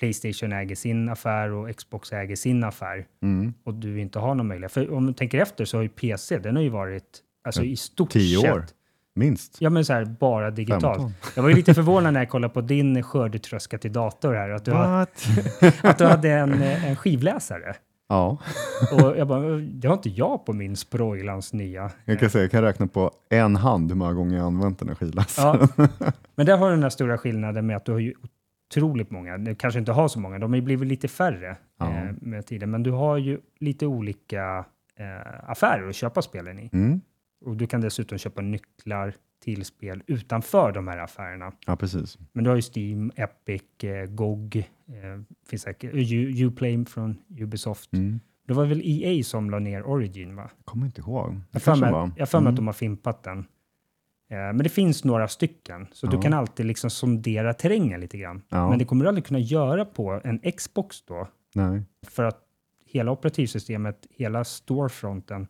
Playstation 0.00 0.52
äger 0.52 0.76
sin 0.76 1.08
affär 1.08 1.52
och 1.52 1.76
Xbox 1.76 2.12
äger 2.12 2.36
sin 2.36 2.64
affär 2.64 3.06
mm. 3.22 3.54
och 3.64 3.74
du 3.74 4.00
inte 4.00 4.18
har 4.18 4.34
någon 4.34 4.46
möjlighet. 4.46 4.72
För 4.72 4.92
om 4.92 5.06
du 5.06 5.12
tänker 5.12 5.38
efter 5.38 5.64
så 5.64 5.76
har 5.76 5.82
ju 5.82 5.88
PC, 5.88 6.38
den 6.38 6.56
har 6.56 6.62
ju 6.62 6.68
varit 6.68 7.04
alltså, 7.44 7.64
i 7.64 7.76
stort 7.76 8.10
tio 8.10 8.40
sett 8.40 8.54
år. 8.54 8.66
minst. 9.14 9.56
Ja, 9.60 9.70
men 9.70 9.84
så 9.84 9.92
här, 9.92 10.04
bara 10.04 10.50
digitalt. 10.50 10.98
15. 10.98 11.12
Jag 11.36 11.42
var 11.42 11.50
ju 11.50 11.56
lite 11.56 11.74
förvånad 11.74 12.12
när 12.14 12.20
jag 12.20 12.28
kollade 12.28 12.54
på 12.54 12.60
din 12.60 13.02
skördetröska 13.02 13.78
till 13.78 13.92
dator 13.92 14.34
här, 14.34 14.50
att 14.50 14.64
du, 14.64 14.70
What? 14.70 15.26
att 15.82 15.98
du 15.98 16.04
hade 16.04 16.30
en, 16.30 16.62
en 16.62 16.96
skivläsare. 16.96 17.74
Ja, 18.08 18.38
Och 18.92 19.18
jag 19.18 19.28
bara, 19.28 19.56
det 19.56 19.88
har 19.88 19.94
inte 19.94 20.10
jag 20.10 20.46
på 20.46 20.52
min 20.52 20.76
Sproilans 20.76 21.52
nya. 21.52 21.90
jag 22.04 22.20
kan 22.20 22.30
säga, 22.30 22.44
jag 22.44 22.50
kan 22.50 22.62
räkna 22.62 22.86
på 22.86 23.10
en 23.30 23.56
hand 23.56 23.90
hur 23.90 23.96
många 23.96 24.12
gånger 24.12 24.36
jag 24.36 24.46
använt 24.46 24.78
den 24.78 24.88
här 24.88 24.94
skivläsaren. 24.94 25.68
Ja. 25.76 25.86
Men 26.34 26.46
där 26.46 26.56
har 26.56 26.68
du 26.68 26.74
den 26.74 26.82
här 26.82 26.90
stora 26.90 27.18
skillnaden 27.18 27.66
med 27.66 27.76
att 27.76 27.84
du 27.84 27.92
har 27.92 27.98
ju 27.98 28.14
otroligt 28.70 29.10
många. 29.10 29.38
Du 29.38 29.54
kanske 29.54 29.78
inte 29.80 29.92
har 29.92 30.08
så 30.08 30.20
många, 30.20 30.38
de 30.38 30.50
har 30.50 30.56
ju 30.56 30.62
blivit 30.62 30.88
lite 30.88 31.08
färre 31.08 31.56
Ja. 31.78 31.94
eh, 31.96 32.12
med 32.20 32.46
tiden. 32.46 32.70
Men 32.70 32.82
du 32.82 32.90
har 32.90 33.16
ju 33.16 33.40
lite 33.60 33.86
olika 33.86 34.64
eh, 34.96 35.50
affärer 35.50 35.88
att 35.88 35.94
köpa 35.94 36.22
spelen 36.22 36.58
i. 36.58 36.70
Mm. 36.72 37.00
Och 37.44 37.56
du 37.56 37.66
kan 37.66 37.80
dessutom 37.80 38.18
köpa 38.18 38.40
nycklar 38.42 39.14
till 39.44 39.64
spel 39.64 40.02
utanför 40.06 40.72
de 40.72 40.88
här 40.88 40.98
affärerna. 40.98 41.52
Ja, 41.66 41.76
precis. 41.76 42.18
Men 42.32 42.44
du 42.44 42.50
har 42.50 42.56
ju 42.56 42.62
Steam, 42.62 43.12
Epic, 43.16 43.62
eh, 43.84 44.04
GOG, 44.10 44.56
eh, 44.56 45.20
finns 45.48 45.62
säkert, 45.62 45.90
U- 45.94 46.46
Uplay 46.46 46.84
från 46.84 47.16
Ubisoft. 47.38 47.92
Mm. 47.92 48.20
Det 48.46 48.54
var 48.54 48.66
väl 48.66 48.82
EA 48.84 49.22
som 49.24 49.50
la 49.50 49.58
ner 49.58 49.82
Origin, 49.82 50.36
va? 50.36 50.50
Jag 50.56 50.64
kommer 50.64 50.86
inte 50.86 51.00
ihåg. 51.00 51.32
Jag 51.32 51.40
jag 51.50 51.62
för 51.62 51.76
mig 51.76 52.18
att 52.22 52.34
Mm. 52.34 52.54
de 52.54 52.66
har 52.66 52.72
fimpat 52.74 53.22
den. 53.22 53.44
Eh, 54.30 54.36
men 54.36 54.58
det 54.58 54.68
finns 54.68 55.04
några 55.04 55.28
stycken, 55.28 55.86
så 55.92 56.06
du 56.06 56.16
Ja. 56.16 56.22
kan 56.22 56.32
alltid 56.34 56.66
liksom 56.66 56.90
sondera 56.90 57.54
terrängen 57.54 58.00
lite 58.00 58.18
grann. 58.18 58.42
Ja. 58.48 58.70
Men 58.70 58.78
det 58.78 58.84
kommer 58.84 59.04
du 59.04 59.08
aldrig 59.08 59.24
kunna 59.26 59.40
göra 59.40 59.84
på 59.84 60.20
en 60.24 60.52
Xbox 60.52 61.02
då, 61.02 61.28
Nej. 61.54 61.82
för 62.06 62.24
att 62.24 62.40
hela 62.86 63.10
operativsystemet, 63.12 64.06
hela 64.10 64.44
storefronten 64.44 65.46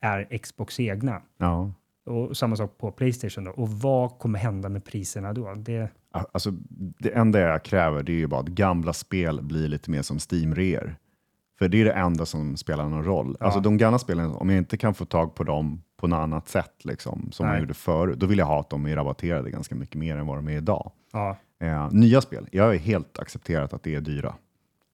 är 0.00 0.38
Xbox 0.38 0.80
egna. 0.80 1.22
Ja. 1.38 1.72
Och 2.06 2.36
samma 2.36 2.56
sak 2.56 2.78
på 2.78 2.90
Playstation 2.92 3.44
då. 3.44 3.50
Och 3.50 3.68
vad 3.68 4.18
kommer 4.18 4.38
hända 4.38 4.68
med 4.68 4.84
priserna 4.84 5.32
då? 5.32 5.54
Det, 5.54 5.90
Alltså, 6.10 6.50
det 6.98 7.10
enda 7.16 7.40
jag 7.40 7.62
kräver 7.62 8.02
det 8.02 8.12
är 8.12 8.16
ju 8.16 8.26
bara 8.26 8.40
att 8.40 8.48
gamla 8.48 8.92
spel 8.92 9.42
blir 9.42 9.68
lite 9.68 9.90
mer 9.90 10.02
som 10.02 10.16
Steam-reor. 10.18 10.96
För 11.58 11.68
det 11.68 11.80
är 11.80 11.84
det 11.84 11.92
enda 11.92 12.26
som 12.26 12.56
spelar 12.56 12.88
någon 12.88 13.04
roll. 13.04 13.36
Ja. 13.40 13.46
Alltså 13.46 13.60
de 13.60 13.76
gamla 13.76 13.98
spelen, 13.98 14.30
om 14.30 14.48
jag 14.50 14.58
inte 14.58 14.76
kan 14.76 14.94
få 14.94 15.04
tag 15.04 15.34
på 15.34 15.44
dem 15.44 15.82
på 16.00 16.06
något 16.06 16.16
annat 16.16 16.48
sätt, 16.48 16.84
liksom, 16.84 17.28
som 17.32 17.46
Nej. 17.46 17.54
jag 17.54 17.60
gjorde 17.60 17.74
förut, 17.74 18.18
då 18.18 18.26
vill 18.26 18.38
jag 18.38 18.46
ha 18.46 18.60
att 18.60 18.70
de 18.70 18.86
är 18.86 18.96
rabatterade 18.96 19.50
ganska 19.50 19.74
mycket 19.74 19.94
mer 19.96 20.16
än 20.16 20.26
vad 20.26 20.38
de 20.38 20.48
är 20.48 20.56
idag. 20.56 20.92
ja, 21.12 21.36
Eh, 21.60 21.88
nya 21.92 22.20
spel, 22.20 22.46
jag 22.52 22.64
har 22.64 22.74
helt 22.74 23.18
accepterat 23.18 23.72
att 23.72 23.82
det 23.82 23.94
är 23.94 24.00
dyra. 24.00 24.34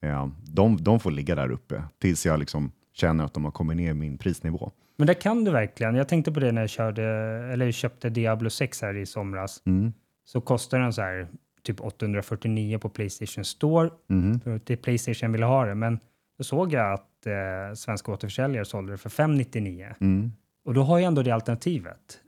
Eh, 0.03 0.29
de, 0.45 0.77
de 0.81 1.01
får 1.01 1.11
ligga 1.11 1.35
där 1.35 1.51
uppe 1.51 1.83
tills 1.99 2.27
jag 2.27 2.39
liksom 2.39 2.73
känner 2.93 3.25
att 3.25 3.35
de 3.35 3.45
har 3.45 3.53
kommit 3.53 3.77
ner 3.77 3.91
i 3.91 3.95
min 3.95 4.19
prisnivå. 4.19 4.71
men 4.97 5.07
det 5.07 5.15
kan 5.15 5.45
du 5.45 5.51
verkligen. 5.51 5.95
Jag 5.95 6.09
tänkte 6.09 6.33
på 6.33 6.41
det 6.41 6.53
när 6.53 6.61
jag 6.61 6.71
körde, 6.71 7.05
eller 7.53 7.73
köpte 7.73 8.09
Diablo 8.11 8.51
6 8.51 8.83
här 8.83 8.97
i 8.97 9.07
somras. 9.07 9.63
Mm. 9.67 9.93
Så 10.25 10.41
kostar 10.41 10.79
den 10.79 10.93
så 10.93 11.03
här 11.03 11.29
typ 11.63 11.81
849 11.81 12.79
på 12.79 12.89
Playstation 12.89 13.45
Store. 13.45 13.91
Mhm. 14.09 14.41
För 14.41 14.57
att 14.57 14.67
det 14.67 14.75
är 14.75 14.77
Playstation 14.77 15.33
ville 15.33 15.47
ha 15.47 15.65
det. 15.65 15.75
Men 15.75 15.99
då 16.39 16.45
såg 16.45 16.73
jag 16.73 16.93
att 16.93 17.27
eh, 17.27 17.75
svenska 17.75 18.13
återförsäljare 18.13 18.65
sålde 18.65 18.93
det 18.93 18.99
för 18.99 19.11
599. 19.11 19.87
Mm. 20.01 20.33
Och 20.65 20.75
då 20.75 20.83
har 20.83 20.99
jag 20.99 21.07
ändå 21.07 21.23
det 21.23 21.31
alternativet. 21.31 22.21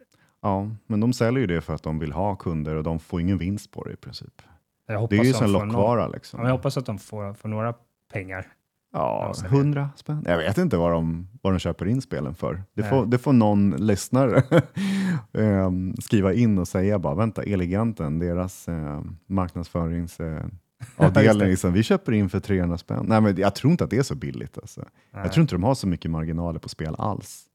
Ja, 0.43 0.71
men 0.87 1.01
de 1.01 1.13
säljer 1.13 1.41
ju 1.41 1.47
det 1.47 1.61
för 1.61 1.75
att 1.75 1.83
de 1.83 1.99
vill 1.99 2.13
ha 2.13 2.37
kunder 2.37 2.75
och 2.77 2.83
de 2.83 2.99
får 2.99 3.21
ingen 3.21 3.39
vinst 3.39 3.71
på 3.73 3.85
det 3.85 3.93
i 3.93 3.97
princip. 3.97 4.43
Det 4.87 4.93
är 4.95 5.25
ju 5.25 5.33
någon- 5.33 5.53
lockvara 5.53 6.09
liksom. 6.09 6.39
Ja, 6.39 6.43
men 6.43 6.49
jag 6.51 6.57
hoppas 6.57 6.77
att 6.77 6.87
de 6.87 6.99
får, 6.99 7.35
får 7.35 7.49
några 7.49 7.75
pengar. 8.13 8.47
Ja. 8.93 9.35
100 9.47 9.91
spänn. 9.97 10.23
Jag 10.27 10.37
vet 10.39 10.59
inte 10.59 10.77
vad 10.77 10.93
de, 10.93 11.29
vad 11.43 11.53
de 11.53 11.59
köper 11.59 11.89
in 11.89 12.03
spelen 12.03 12.35
för. 12.35 12.55
Det 12.75 12.81
Nej. 12.83 12.91
får, 12.91 13.07
det 13.07 13.19
får 13.19 13.33
någon 13.33 13.71
lyssnare 13.71 14.43
ehm, 15.33 15.95
skriva 15.97 16.33
in 16.33 16.59
och 16.59 16.69
säga 16.69 16.99
bara, 16.99 17.15
vänta, 17.15 17.43
Eleganten, 17.43 18.19
deras 18.19 18.69
eh, 18.69 19.01
marknadsföringsavdelning, 19.27 20.51
eh, 20.99 21.07
avdelning, 21.07 21.49
liksom, 21.49 21.73
vi 21.73 21.83
köper 21.83 22.13
in 22.13 22.29
för 22.31 22.41
300 22.41 22.79
spänn. 22.79 23.05
Nej, 23.09 23.21
men 23.21 23.37
jag 23.37 23.55
tror 23.55 23.71
inte 23.71 23.85
att 23.85 23.91
det 23.91 23.99
är 23.99 24.03
så 24.03 24.15
billigt. 24.15 24.59
Alltså. 24.59 24.81
Nej. 25.11 25.23
Jag 25.23 25.33
tror 25.33 25.43
inte 25.43 25.55
de 25.55 25.65
har 25.65 25.75
så 25.75 25.89
mycket 25.89 26.11
marginaler 26.11 26.59
på 26.59 26.69
spel 26.69 26.95
alls. 26.99 27.46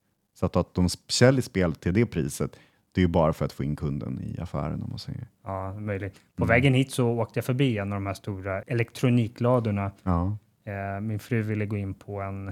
Så 0.42 0.46
att, 0.46 0.56
att 0.56 0.74
de 0.74 0.90
säljer 1.08 1.42
spel 1.42 1.76
till 1.76 1.94
det 1.94 2.06
priset, 2.06 2.56
det 2.92 3.02
är 3.02 3.04
ju 3.04 3.08
bara 3.08 3.34
för 3.34 3.46
att 3.46 3.52
få 3.52 3.64
in 3.64 3.76
kunden 3.76 4.20
i 4.24 4.40
affären 4.42 4.84
om 4.84 4.90
man 4.90 5.00
säger. 5.00 5.28
Ja, 5.44 5.74
möjligt. 5.74 6.14
På 6.36 6.44
Mm. 6.44 6.48
vägen 6.56 6.74
hit 6.74 6.92
så 6.92 7.08
åkte 7.10 7.38
jag 7.38 7.46
förbi 7.46 7.78
en 7.78 7.94
av 7.94 7.96
de 8.00 8.06
här 8.06 8.14
stora 8.14 8.62
elektronikladorna. 8.62 9.92
Ja, 10.04 10.38
Eh, 10.64 11.02
min 11.02 11.20
fru 11.20 11.42
ville 11.42 11.66
gå 11.66 11.78
in 11.78 11.94
på 11.94 12.22
en, 12.22 12.52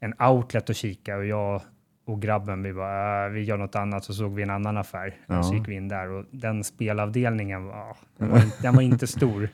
en 0.00 0.14
outlet 0.22 0.68
och 0.68 0.74
kika 0.74 1.16
och 1.16 1.24
jag 1.26 1.62
och 2.08 2.22
grabben 2.22 2.62
vi 2.62 2.72
bara, 2.72 3.26
äh, 3.26 3.32
vi 3.32 3.42
gör 3.42 3.56
något 3.56 3.74
annat 3.76 4.04
så 4.04 4.14
såg 4.14 4.34
vi 4.34 4.42
en 4.42 4.50
annan 4.50 4.76
affär. 4.76 5.14
Ja. 5.26 5.42
Så 5.42 5.54
gick 5.54 5.68
vi 5.68 5.74
in 5.74 5.88
där 5.88 6.10
och 6.10 6.24
den 6.30 6.64
spelavdelningen 6.64 7.64
var, 7.66 7.96
den 8.18 8.30
var, 8.30 8.42
den 8.62 8.74
var 8.74 8.82
inte 8.82 9.06
stor. 9.06 9.48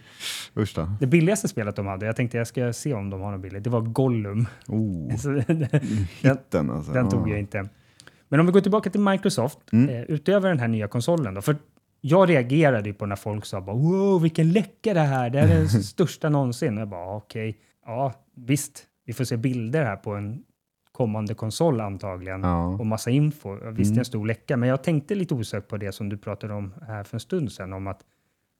usch 0.56 0.72
då. 0.76 0.88
Det 1.00 1.06
billigaste 1.06 1.48
spelet 1.48 1.76
de 1.76 1.86
hade, 1.86 2.06
jag 2.06 2.16
tänkte 2.16 2.38
jag 2.38 2.46
ska 2.46 2.72
se 2.72 2.94
om 2.94 3.10
de 3.10 3.20
har 3.20 3.32
något 3.32 3.40
billigt, 3.40 3.64
det 3.64 3.70
var 3.70 3.80
Gollum. 3.80 4.46
Oh, 4.68 5.16
Så 5.16 5.28
den, 5.28 5.66
hitten 6.20 6.70
alltså. 6.70 6.92
den 6.92 7.08
tog 7.08 7.28
Ja. 7.28 7.30
jag 7.30 7.38
inte. 7.38 7.68
Men 8.28 8.40
om 8.40 8.46
vi 8.46 8.52
går 8.52 8.60
tillbaka 8.60 8.90
till 8.90 9.00
Microsoft, 9.00 9.58
Mm. 9.72 9.88
eh, 9.88 10.02
utöver 10.02 10.48
den 10.48 10.58
här 10.58 10.68
nya 10.68 10.88
konsolen 10.88 11.34
då, 11.34 11.42
för 11.42 11.56
jag 12.00 12.28
reagerade 12.30 12.88
ju 12.88 12.94
på 12.94 13.06
när 13.06 13.16
folk 13.16 13.44
sa 13.44 13.60
bara, 13.60 13.76
wow, 13.76 14.22
vilken 14.22 14.52
läcka 14.52 14.94
det 14.94 15.00
här, 15.00 15.30
det 15.30 15.40
här 15.40 15.48
är 15.48 15.54
den 15.58 15.68
största 15.68 16.28
någonsin. 16.28 16.76
Jag 16.76 16.88
bara, 16.88 17.16
okej, 17.16 17.56
ja, 17.86 18.12
visst, 18.36 18.82
vi 19.06 19.12
får 19.12 19.24
se 19.24 19.36
bilder 19.36 19.84
här 19.84 19.96
på 19.96 20.14
en 20.14 20.42
kommande 20.94 21.34
konsol 21.34 21.80
antagligen 21.80 22.40
Ja. 22.42 22.66
och 22.66 22.86
massa 22.86 23.10
info. 23.10 23.54
Visst, 23.54 23.62
det 23.64 23.82
är 23.82 23.86
Mm. 23.86 23.98
en 23.98 24.04
stor 24.04 24.26
läcka, 24.26 24.56
men 24.56 24.68
jag 24.68 24.82
tänkte 24.84 25.14
lite 25.14 25.34
osökt 25.34 25.68
på 25.68 25.76
det 25.76 25.92
som 25.92 26.08
du 26.08 26.16
pratade 26.18 26.54
om 26.54 26.74
här 26.88 27.04
för 27.04 27.16
en 27.16 27.20
stund 27.20 27.52
sedan, 27.52 27.72
om 27.72 27.86
att 27.86 28.00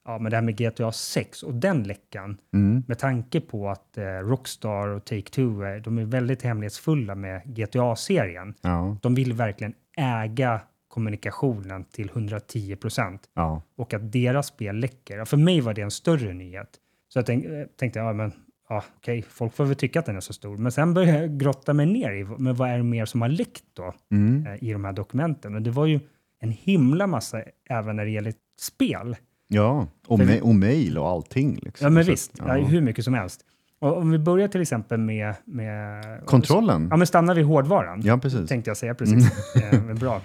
ja, 0.05 0.17
men 0.19 0.29
det 0.29 0.37
här 0.37 0.41
med 0.43 0.57
GTA 0.57 0.91
6 0.91 1.43
och 1.43 1.53
den 1.53 1.83
läckan, 1.83 2.37
Mm. 2.53 2.83
med 2.87 2.99
tanke 2.99 3.41
på 3.41 3.69
att 3.69 3.97
eh, 3.97 4.03
Rockstar 4.03 4.87
och 4.87 5.03
Take-Two, 5.03 5.75
eh, 5.75 5.81
de 5.81 5.97
är 5.97 6.05
väldigt 6.05 6.41
hemlighetsfulla 6.41 7.15
med 7.15 7.41
GTA-serien. 7.45 8.53
Ja. 8.61 8.97
De 9.01 9.15
vill 9.15 9.33
verkligen 9.33 9.73
äga 9.97 10.61
kommunikationen 10.87 11.83
till 11.83 12.09
110 12.09 12.75
procent 12.75 13.21
Ja. 13.33 13.61
och 13.77 13.93
att 13.93 14.11
deras 14.11 14.47
spel 14.47 14.75
läcker. 14.75 15.25
För 15.25 15.37
mig 15.37 15.61
var 15.61 15.73
det 15.73 15.81
en 15.81 15.91
större 15.91 16.33
nyhet. 16.33 16.69
Så 17.07 17.19
jag 17.19 17.25
tänk, 17.25 17.45
eh, 17.45 17.65
tänkte, 17.79 17.99
ja 17.99 18.13
men 18.13 18.31
ja, 18.69 18.83
okej, 18.97 19.21
folk 19.29 19.53
får 19.53 19.65
väl 19.65 19.75
tycka 19.75 19.99
att 19.99 20.05
den 20.05 20.15
är 20.15 20.19
så 20.19 20.33
stor. 20.33 20.57
Men 20.57 20.71
sen 20.71 20.93
började 20.93 21.19
jag 21.21 21.37
grotta 21.39 21.73
mig 21.73 21.85
ner 21.85 22.11
i, 22.11 22.23
men 22.37 22.55
vad 22.55 22.69
är 22.69 22.77
det 22.77 22.83
mer 22.83 23.05
som 23.05 23.21
har 23.21 23.29
läckt 23.29 23.63
då 23.73 23.93
Mm. 24.11 24.45
eh, 24.47 24.63
i 24.63 24.71
de 24.73 24.85
här 24.85 24.93
dokumenten? 24.93 25.55
Och 25.55 25.61
det 25.61 25.71
var 25.71 25.85
ju 25.85 25.99
en 26.39 26.51
himla 26.51 27.07
massa 27.07 27.41
även 27.69 27.95
när 27.95 28.05
det 28.05 28.11
gäller 28.11 28.33
spel. 28.61 29.15
Ja, 29.47 29.87
och, 30.07 30.19
För 30.19 30.25
me- 30.25 30.41
och 30.41 30.55
mail 30.55 30.97
och 30.97 31.09
allting. 31.09 31.59
Liksom. 31.61 31.85
Ja, 31.85 31.89
men 31.89 32.05
Så- 32.05 32.11
visst, 32.11 32.31
ja. 32.37 32.53
hur 32.53 32.81
mycket 32.81 33.05
som 33.05 33.13
helst. 33.13 33.41
Och 33.79 33.97
om 33.97 34.11
vi 34.11 34.19
börjar 34.19 34.47
till 34.47 34.61
exempel 34.61 34.99
med... 34.99 35.33
med 35.45 36.03
Kontrollen? 36.25 36.87
Ja, 36.91 36.97
men 36.97 37.07
stannar 37.07 37.35
vi 37.35 37.41
hårdvaran. 37.41 38.01
Ja, 38.03 38.17
precis. 38.17 38.49
Tänkte 38.49 38.69
jag 38.69 38.77
säga 38.77 38.95
precis. 38.95 39.31
Eh, 39.63 39.83
men 39.83 39.95
bra. 39.95 40.21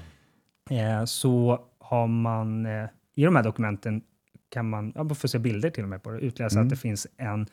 Eh, 0.71 1.05
så 1.05 1.61
har 1.79 2.07
man 2.07 2.67
eh, 2.67 2.85
i 3.17 3.25
de 3.25 3.37
här 3.37 3.43
dokumenten 3.43 4.03
kan 4.49 4.71
man, 4.71 4.93
ja, 4.95 5.03
man 5.05 5.17
får 5.17 5.29
se 5.29 5.39
bilder 5.39 5.71
till 5.71 5.83
och 5.83 5.89
med 5.89 6.03
på 6.03 6.11
det, 6.11 6.19
utläsa 6.19 6.55
Mm. 6.57 6.67
att 6.67 6.71
det 6.71 6.77
finns 6.77 7.07
en 7.17 7.47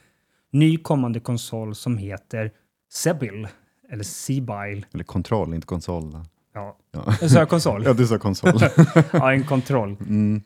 ny 0.51 0.77
kommande 0.77 1.19
konsol 1.19 1.75
som 1.75 1.97
heter 1.97 2.51
Sebil, 2.91 3.47
eller 3.89 4.03
Sebile. 4.03 4.83
Eller 4.93 5.03
kontroll, 5.03 5.53
inte 5.53 5.67
konsol. 5.67 6.11
Ja, 6.53 6.77
Ja, 6.91 7.13
jag 7.21 7.31
sa 7.31 7.45
konsol. 7.45 7.83
ja 7.85 7.93
du 7.93 8.07
sa 8.07 8.17
konsol. 8.19 8.51
ja, 9.13 9.33
en 9.33 9.43
kontroll. 9.43 9.97
Mm. 10.07 10.41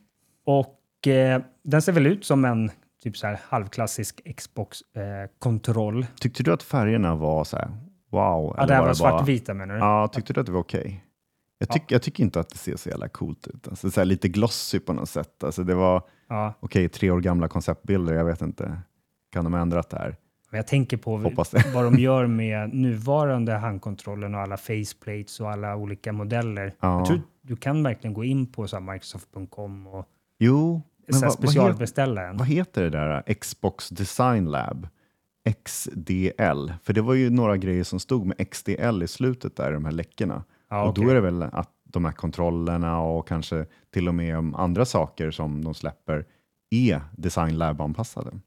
Och 0.46 1.08
eh, 1.08 1.42
den 1.64 1.82
ser 1.82 1.92
väl 1.92 2.08
ut 2.08 2.26
som 2.26 2.46
en 2.46 2.72
typ 3.04 3.18
så 3.18 3.28
här 3.28 3.40
halvklassisk 3.50 4.22
Xbox-kontroll. 4.38 6.06
Tyckte 6.20 6.44
du 6.44 6.54
att 6.54 6.64
färgerna 6.64 7.16
var 7.16 7.44
så 7.44 7.58
här, 7.58 7.68
wow? 8.12 8.56
ja, 8.58 8.66
det 8.66 8.74
här 8.74 8.80
var 8.82 8.88
bara- 8.88 8.96
svartvita 8.96 9.54
menar 9.54 9.74
du? 9.74 9.80
Ja, 9.80 10.08
tyckte 10.08 10.34
du 10.34 10.40
att 10.40 10.46
det 10.46 10.52
var 10.52 10.60
okej? 10.60 11.06
Jag, 11.58 11.70
tyck, 11.70 11.84
jag 11.88 12.02
tycker 12.02 12.24
inte 12.24 12.40
att 12.40 12.50
det 12.50 12.58
ser 12.58 12.76
så 12.76 12.90
jävla 12.90 13.08
coolt 13.10 13.48
ut. 13.48 13.68
Alltså, 13.68 13.92
så 13.92 14.04
lite 14.04 14.28
glossy 14.30 14.80
på 14.80 14.94
något 14.94 15.10
sätt. 15.10 15.44
Alltså, 15.44 15.64
det 15.64 15.76
var 15.76 16.04
Ja, 16.30 16.54
okej, 16.60 16.90
tre 16.90 17.12
år 17.12 17.20
gamla 17.22 17.48
konceptbilder, 17.48 18.14
jag 18.14 18.26
vet 18.26 18.42
inte. 18.42 18.82
Kan 19.32 19.44
de 19.44 19.54
ha 19.54 19.62
ändrat 19.62 19.89
det 19.89 19.98
här? 19.98 20.15
jag 20.58 20.67
tänker 20.67 20.98
på 20.98 21.17
vad 21.74 21.84
de 21.84 21.96
gör 21.96 22.28
med 22.28 22.74
nuvarande 22.74 23.54
handkontrollen 23.54 24.36
och 24.36 24.41
alla 24.41 24.58
faceplates 24.58 25.39
och 25.39 25.52
alla 25.52 25.76
olika 25.76 26.13
modeller. 26.13 26.74
Ja. 26.80 26.98
Jag 26.98 27.06
tror 27.06 27.22
du 27.41 27.56
kan 27.56 27.84
verkligen 27.84 28.13
gå 28.13 28.24
in 28.24 28.48
på 28.48 28.62
Microsoft.com 28.62 29.88
och 29.88 30.08
Jo, 30.39 30.82
så 31.12 31.20
vad, 31.26 31.34
specialbeställa 31.34 32.28
en. 32.28 32.38
vad 32.38 32.48
heter 32.48 32.84
det 32.84 32.89
där 32.89 33.34
Xbox 33.34 33.89
Design 33.89 34.52
Lab? 34.52 34.88
XDL? 35.65 36.72
För 36.84 36.94
det 36.94 37.02
var 37.02 37.13
ju 37.13 37.30
några 37.30 37.58
grejer 37.58 37.84
som 37.84 38.00
stod 38.00 38.26
med 38.26 38.52
XDL 38.52 39.04
i 39.04 39.08
slutet 39.08 39.56
där, 39.56 39.72
de 39.72 39.86
här 39.86 39.91
läckorna. 39.91 40.44
Ja, 40.70 40.88
och 40.88 40.94
då 40.94 41.02
okej. 41.02 41.12
är 41.12 41.15
det 41.15 41.22
väl 41.22 41.44
att 41.44 41.70
de 41.84 42.06
här 42.06 42.12
kontrollerna 42.12 43.02
och 43.02 43.28
kanske 43.28 43.65
till 43.94 44.08
och 44.08 44.15
med 44.15 44.54
andra 44.56 44.86
saker 44.86 45.32
som 45.32 45.63
de 45.63 45.74
släpper 45.74 46.26
är 46.70 47.02
Design 47.17 47.58
Lab-anpassade. 47.58 48.39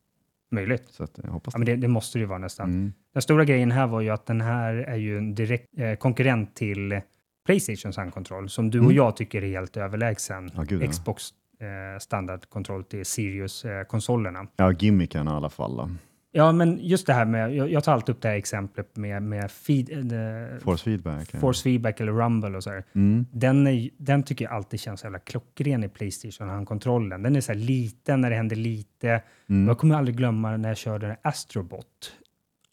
Möjligt. 0.55 0.85
Så 0.91 1.05
att 1.05 1.19
jag 1.23 1.31
hoppas 1.31 1.55
Ja, 1.55 1.59
men 1.59 1.67
det, 1.67 1.77
det 1.77 1.89
måste 1.89 2.19
det 2.19 2.21
ju 2.21 2.27
vara 2.27 2.39
nästan. 2.39 2.71
Mm. 2.71 2.93
Den 3.13 3.23
stora 3.23 3.45
grejen 3.45 3.71
här 3.71 3.87
var 3.87 4.01
ju 4.01 4.11
att 4.11 4.27
den 4.27 4.41
här 4.41 4.75
är 4.75 4.97
ju 4.97 5.19
en 5.19 5.35
direkt 5.35 5.79
eh, 5.79 5.95
konkurrent 5.95 6.57
till 6.57 7.01
Playstations 7.47 7.97
handkontroll 7.97 8.49
som 8.49 8.71
du 8.71 8.79
och 8.79 8.85
Mm. 8.85 8.97
jag 8.97 9.17
tycker 9.17 9.43
är 9.43 9.49
helt 9.49 9.77
överlägsen. 9.77 10.51
Ja, 10.55 10.63
gud, 10.63 10.83
ja. 10.83 10.87
Xbox 10.91 11.23
eh, 11.61 11.99
standardkontroll 12.01 12.85
till 12.85 13.05
Sirius-konsolerna. 13.05 14.47
Ja, 14.57 14.73
gimmicken 14.73 15.29
i 15.29 15.31
alla 15.31 15.51
fall. 15.51 15.77
Då. 15.77 15.91
Ja, 16.37 16.53
men 16.53 16.79
just 16.83 17.07
det 17.07 17.13
här 17.13 17.25
med, 17.25 17.55
jag, 17.55 17.71
jag 17.73 17.85
tar 17.85 17.93
alltid 17.93 18.15
upp 18.15 18.23
det 18.23 18.29
här 18.29 18.35
exemplet 18.37 18.97
med, 18.97 19.23
med 19.23 19.51
feed, 19.51 19.91
eh, 20.13 20.59
Force 20.61 20.85
feedback. 20.85 21.29
ja. 21.33 21.39
force 21.41 21.63
feedback 21.63 22.01
eller 22.01 22.13
rumble 22.13 22.57
och 22.57 22.63
så 22.65 22.71
här. 22.71 22.85
Mm. 22.95 23.27
Den, 23.33 23.67
är, 23.67 23.91
den 23.97 24.23
tycker 24.23 24.45
jag 24.45 24.55
alltid 24.55 24.81
känns 24.81 25.01
så 25.01 25.07
jävla 25.07 25.19
klockren 25.19 25.85
i 25.85 25.89
Playstation, 25.89 26.49
handkontrollen. 26.49 27.23
Den 27.23 27.37
är 27.37 27.41
så 27.41 27.53
här 27.53 27.59
liten 27.61 28.21
när 28.21 28.31
det 28.31 28.37
händer 28.37 28.57
lite. 28.57 29.23
Mm. 29.49 29.69
Jag 29.69 29.79
kommer 29.79 29.95
aldrig 29.95 30.17
glömma 30.17 30.57
när 30.57 30.69
jag 30.69 30.77
körde 30.79 31.17
Astrobot. 31.23 32.13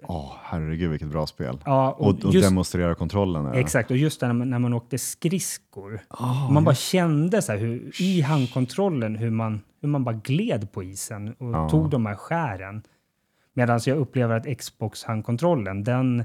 Åh, 0.04 0.34
herregud 0.44 0.90
vilket 0.92 1.08
bra 1.08 1.28
spel. 1.28 1.58
Ja, 1.66 1.92
och, 1.92 2.08
Och, 2.08 2.26
och 2.26 2.34
just, 2.34 2.48
demonstrera 2.50 2.96
kontrollen. 2.96 3.46
ja. 3.46 3.54
exakt, 3.56 3.92
och 3.92 3.98
just 3.98 4.22
när 4.22 4.34
man, 4.34 4.50
när 4.50 4.60
man 4.60 4.74
åkte 4.74 4.98
skridskor. 4.98 6.00
Ah, 6.08 6.50
man 6.52 6.64
bara 6.64 6.76
kände 6.76 7.42
så 7.42 7.54
hur, 7.54 7.92
i 8.02 8.22
handkontrollen 8.22 9.16
hur 9.16 9.30
man, 9.30 9.62
hur 9.82 9.90
man 9.90 10.04
bara 10.04 10.16
gled 10.16 10.72
på 10.72 10.84
isen 10.84 11.34
och 11.38 11.52
Ja. 11.52 11.70
tog 11.70 11.90
de 11.90 12.06
här 12.06 12.16
skären. 12.16 12.82
Medan 13.54 13.80
jag 13.86 13.98
upplever 13.98 14.36
att 14.36 14.58
Xbox-handkontrollen, 14.60 15.84
den, 15.84 16.24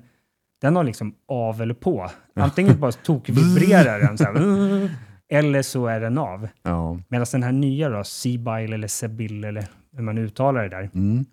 den 0.61 0.77
har 0.77 0.85
liksom 0.85 1.15
av 1.29 1.63
eller 1.63 1.75
på. 1.75 2.11
Antingen 2.35 2.81
bara 2.81 2.93
tokvibrerar 2.93 4.01
den 4.01 4.19
så 4.19 4.25
här, 4.25 4.91
eller 5.29 5.63
så 5.63 5.87
är 5.87 6.01
den 6.01 6.19
av. 6.19 6.49
ja. 6.63 6.99
Medan 7.09 7.27
den 7.33 7.43
här 7.43 7.53
nya 7.53 7.89
då, 7.89 8.05
Seabile 8.05 8.75
eller 8.75 8.89
Sebil 8.89 9.45
eller 9.45 9.67
hur 9.93 10.03
man 10.03 10.19
uttalar 10.19 10.63
det 10.63 10.69
där, 10.69 10.91
Mm. 10.95 11.25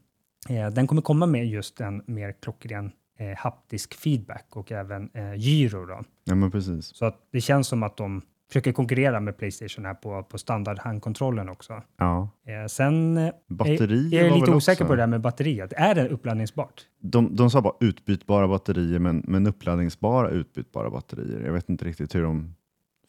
eh, 0.49 0.69
den 0.73 0.88
kommer 0.88 1.01
komma 1.01 1.25
med 1.25 1.47
just 1.47 1.82
en 1.82 2.03
mer 2.08 2.34
klockren 2.41 2.91
eh, 3.19 3.38
haptisk 3.38 3.93
feedback 3.93 4.45
och 4.49 4.71
även 4.71 5.10
eh, 5.13 5.34
gyro. 5.36 5.86
Då. 5.86 6.01
ja, 6.23 6.36
men 6.36 6.51
precis. 6.51 6.86
Så 6.95 7.06
att 7.06 7.17
det 7.32 7.41
känns 7.41 7.67
som 7.67 7.84
att 7.84 7.97
de 7.97 8.21
försöker 8.54 8.72
konkurrera 8.72 9.20
med 9.20 9.38
Playstation 9.38 9.86
här 9.86 9.94
på, 9.94 10.24
på 10.24 10.38
standardhandkontrollen 10.38 11.50
också. 11.50 11.82
Ja. 11.98 12.30
Eh, 12.48 12.68
sen 12.68 13.18
eh, 13.18 13.34
Batterier 13.50 14.24
är 14.24 14.28
jag 14.28 14.39
lite 14.39 14.52
osäker 14.52 14.84
också- 14.84 14.88
på 14.88 14.96
det 14.96 15.02
där 15.02 15.08
med 15.08 15.22
batteriet. 15.22 15.74
Är 15.74 15.96
det 15.96 16.08
uppladdningsbart? 16.10 16.82
De, 17.00 17.36
de 17.36 17.50
sa 17.50 17.62
bara 17.62 17.74
utbytbara 17.80 18.48
batterier, 18.48 19.00
men, 19.00 19.24
men 19.28 19.48
uppladdningsbara 19.48 20.30
utbytbara 20.30 20.89
batterier. 20.89 21.46
Jag 21.46 21.54
vet 21.54 21.70
inte 21.70 21.86
riktigt 21.86 22.16
hur 22.16 22.24
de 22.24 22.56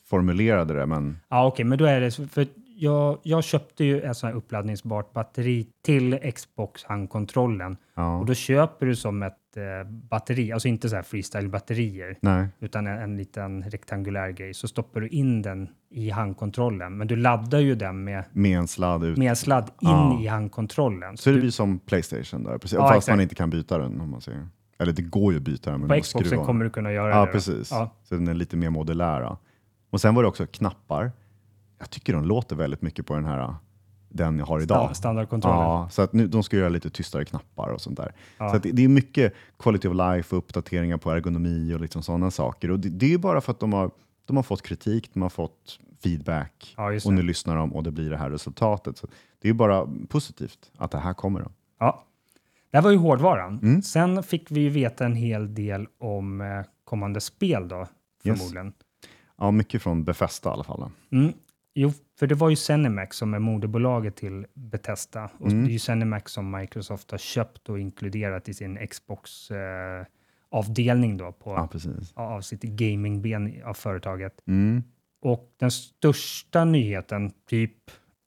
formulerade 0.06 0.74
det, 0.74 0.86
men 0.86 1.18
Ja, 1.28 1.46
okej, 1.46 1.64
men 1.64 1.78
då 1.78 1.84
är 1.84 2.00
det 2.00 2.10
för 2.10 2.46
jag, 2.76 3.18
jag 3.22 3.44
köpte 3.44 3.84
ju 3.84 4.00
ett 4.00 4.16
sånt 4.16 4.32
här 4.32 4.38
uppladdningsbart 4.38 5.12
batteri 5.12 5.66
till 5.82 6.32
Xbox 6.34 6.84
handkontrollen 6.84 7.76
ja. 7.94 8.18
och 8.18 8.26
då 8.26 8.34
köper 8.34 8.86
du 8.86 8.96
som 8.96 9.22
ett 9.22 9.36
eh, 9.56 9.62
batteri, 9.90 10.52
alltså 10.52 10.68
inte 10.68 10.88
så 10.88 10.96
här 10.96 11.02
freestyle-batterier, 11.02 12.16
utan 12.60 12.86
en, 12.86 12.98
en 12.98 13.16
liten 13.16 13.62
rektangulär 13.62 14.30
grej, 14.30 14.54
så 14.54 14.68
stoppar 14.68 15.00
du 15.00 15.08
in 15.08 15.42
den 15.42 15.68
i 15.90 16.10
handkontrollen. 16.10 16.96
Men 16.96 17.06
du 17.08 17.16
laddar 17.16 17.58
ju 17.58 17.74
den 17.74 18.04
med, 18.04 18.24
med 18.32 18.58
en 18.58 18.68
sladd 18.68 19.04
ut. 19.04 19.18
med 19.18 19.30
en 19.30 19.36
sladd 19.36 19.64
in 19.68 19.88
Ja. 19.88 20.20
i 20.22 20.26
handkontrollen. 20.26 21.16
Så 21.16 21.30
det 21.30 21.36
du, 21.36 21.40
blir 21.40 21.50
som 21.50 21.78
Playstation 21.78 22.44
där, 22.44 22.58
precis. 22.58 22.72
Ja, 22.76 22.82
fast 22.88 22.96
exakt. 22.96 23.12
man 23.12 23.20
inte 23.20 23.34
kan 23.34 23.50
byta 23.50 23.78
den 23.78 24.00
om 24.00 24.10
man 24.10 24.20
säger. 24.20 24.48
Eller 24.78 24.92
det 24.92 25.02
går 25.02 25.32
ju 25.32 25.36
att 25.38 25.44
byta 25.44 25.70
den, 25.70 25.80
men 25.80 25.88
på 25.88 25.94
Xboxen 26.02 26.28
skruva. 26.28 26.44
kommer 26.44 26.64
du 26.64 26.70
kunna 26.70 26.92
göra 26.92 27.10
Ja, 27.10 27.20
det. 27.20 27.26
då. 27.26 27.32
precis. 27.32 27.70
Ja. 27.70 27.94
Så 28.04 28.14
den 28.14 28.28
är 28.28 28.34
lite 28.34 28.56
mer 28.56 28.70
modulära. 28.70 29.36
Och 29.90 30.00
sen 30.00 30.14
var 30.14 30.22
det 30.22 30.28
också 30.28 30.46
knappar. 30.46 31.12
Jag 31.78 31.90
tycker 31.90 32.12
de 32.12 32.24
låter 32.24 32.56
väldigt 32.56 32.82
mycket 32.82 33.06
på 33.06 33.14
den 33.14 33.24
här, 33.24 33.54
den 34.14 34.38
jag 34.38 34.46
har 34.46 34.60
idag. 34.60 34.90
Sta- 34.90 34.94
Standardkontrollen. 34.94 35.58
Ja, 35.60 35.88
så 35.90 36.02
att 36.02 36.12
nu, 36.12 36.26
de 36.26 36.42
ska 36.42 36.56
göra 36.56 36.68
lite 36.68 36.90
tystare 36.90 37.24
knappar 37.24 37.68
och 37.68 37.80
sånt 37.80 37.96
där. 37.96 38.12
Ja. 38.38 38.50
Så 38.52 38.58
det, 38.58 38.84
är 38.84 38.88
mycket 38.88 39.34
quality 39.58 39.88
of 39.88 39.94
life 39.94 40.34
och 40.36 40.38
uppdateringar 40.38 40.96
på 40.96 41.10
ergonomi 41.10 41.74
och 41.74 41.80
liksom 41.80 42.02
sådana 42.02 42.30
saker. 42.30 42.70
Och 42.70 42.80
det, 42.80 42.88
det 42.88 43.14
är 43.14 43.18
bara 43.18 43.40
för 43.40 43.52
att 43.52 43.60
de 43.60 43.72
har, 43.72 43.90
de 44.24 44.36
har 44.36 44.42
fått 44.42 44.62
kritik, 44.62 45.10
de 45.14 45.22
har 45.22 45.28
fått 45.28 45.78
feedback 46.02 46.74
Ja, 46.76 46.92
och 47.04 47.12
nu 47.12 47.22
lyssnar 47.22 47.56
de 47.56 47.72
och 47.72 47.82
det 47.82 47.90
blir 47.90 48.10
det 48.10 48.16
här 48.16 48.30
resultatet. 48.30 48.98
Så 48.98 49.06
det 49.42 49.48
är 49.48 49.52
bara 49.52 49.88
positivt 50.08 50.58
att 50.76 50.90
det 50.90 50.98
här 50.98 51.14
kommer. 51.14 51.40
Då. 51.40 51.50
Ja. 51.78 52.04
Det 52.70 52.76
här 52.76 52.82
var 52.82 52.90
ju 52.90 52.96
hårdvaran. 52.96 53.58
Mm. 53.62 53.82
Sen 53.82 54.22
fick 54.22 54.50
vi 54.50 54.60
ju 54.60 54.68
veta 54.68 55.04
en 55.04 55.16
hel 55.16 55.54
del 55.54 55.86
om 56.00 56.40
eh, 56.40 56.46
kommande 56.84 57.20
spel 57.20 57.68
då, 57.68 57.86
Yes. 58.26 58.38
förmodligen. 58.38 58.72
Ja, 59.38 59.50
mycket 59.50 59.82
från 59.82 60.04
Befesta 60.04 60.48
i 60.48 60.52
alla 60.52 60.64
fall. 60.64 60.90
Mm. 61.12 61.32
Jo, 61.74 61.92
för 62.18 62.26
det 62.26 62.34
var 62.34 62.50
ju 62.50 62.56
Zenimax 62.56 63.16
som 63.16 63.34
är 63.34 63.38
moderbolaget 63.38 64.16
till 64.16 64.46
Bethesda. 64.54 65.30
Och 65.38 65.46
Mm. 65.50 65.64
Det 65.64 65.70
är 65.70 65.72
ju 65.72 65.78
Zenimax 65.78 66.32
som 66.32 66.50
Microsoft 66.50 67.10
har 67.10 67.18
köpt 67.18 67.68
och 67.68 67.80
inkluderat 67.80 68.48
i 68.48 68.54
sin 68.54 68.86
Xbox-avdelning 68.88 71.16
då 71.16 71.32
på, 71.32 71.50
Ja, 71.50 71.68
precis. 71.72 72.12
av 72.14 72.40
sitt 72.40 72.62
gamingben 72.62 73.62
av 73.64 73.74
företaget. 73.74 74.40
Mm. 74.46 74.82
Och 75.22 75.54
den 75.56 75.70
största 75.70 76.64
nyheten 76.64 77.30
typ 77.48 77.76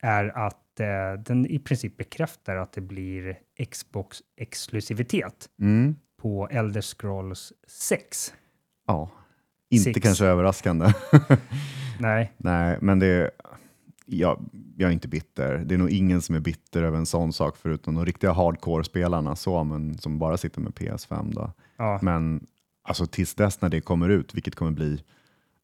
är 0.02 0.38
att 0.38 0.80
eh, 0.80 1.14
den 1.26 1.46
i 1.46 1.60
princip 1.60 1.98
bekräftar 1.98 2.56
att 2.56 2.74
det 2.74 2.82
blir 2.82 3.38
Xbox-exklusivitet 3.72 5.50
Mm. 5.62 5.96
på 6.22 6.48
Elder 6.52 6.82
Scrolls 6.82 7.54
6. 7.68 8.34
Ja, 8.88 9.10
inte 9.70 9.84
Six. 9.94 10.04
kanske 10.04 10.26
överraskande. 10.26 10.94
Nej, 12.00 12.32
Nej, 12.38 12.78
men 12.82 13.00
det 13.00 13.32
jag, 14.10 14.46
jag 14.78 14.90
är 14.90 14.94
inte 14.94 15.08
bitter. 15.08 15.58
Det 15.58 15.74
är 15.74 15.78
nog 15.78 15.90
ingen 15.90 16.22
som 16.22 16.36
är 16.36 16.40
bitter 16.40 16.84
över 16.84 16.98
en 16.98 17.06
sån 17.06 17.34
sak 17.34 17.58
förutom 17.58 17.96
de 17.96 18.06
riktiga 18.06 18.32
hardcore-spelarna 18.32 19.36
så, 19.36 19.64
men 19.64 19.98
som 19.98 20.20
bara 20.20 20.38
sitter 20.38 20.62
med 20.62 20.74
PS5. 20.74 21.34
Då. 21.34 21.52
ja. 21.78 22.00
Men 22.02 22.48
alltså 22.84 23.06
tills 23.06 23.36
dess 23.36 23.62
när 23.62 23.70
det 23.70 23.82
kommer 23.82 24.10
ut, 24.10 24.36
vilket 24.36 24.56
kommer 24.56 24.72
bli 24.72 25.04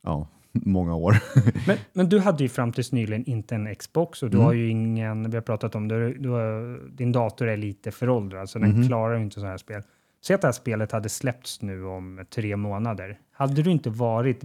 ja, 0.04 0.28
många 0.52 0.96
år. 0.96 1.18
Men, 1.68 1.78
men 1.94 2.10
du 2.10 2.20
hade 2.20 2.44
ju 2.44 2.50
fram 2.50 2.72
tills 2.72 2.92
nyligen 2.92 3.26
inte 3.26 3.56
en 3.56 3.76
Xbox 3.76 4.24
och 4.24 4.30
du 4.30 4.38
Mm. 4.38 4.46
har 4.46 4.54
ju 4.54 4.70
ingen, 4.70 5.30
vi 5.30 5.38
har 5.38 5.42
pratat 5.42 5.76
om 5.76 5.88
det, 5.88 6.14
du 6.14 6.30
har, 6.30 6.80
din 6.90 7.12
dator 7.12 7.48
är 7.48 7.58
lite 7.58 7.92
föråldrad 7.92 8.50
så 8.50 8.60
den 8.60 8.70
Mhm. 8.72 8.88
klarar 8.88 9.18
ju 9.18 9.24
inte 9.24 9.34
sådana 9.34 9.50
här 9.50 9.58
spel. 9.58 9.82
Säg 10.26 10.34
att 10.34 10.42
det 10.42 10.48
här 10.48 10.52
spelet 10.54 10.92
hade 10.92 11.10
släppts 11.10 11.62
nu 11.62 11.86
om 11.86 12.26
tre 12.30 12.56
månader. 12.56 13.20
Hade 13.32 13.62
du 13.64 13.72
inte 13.72 13.90
varit 13.90 14.42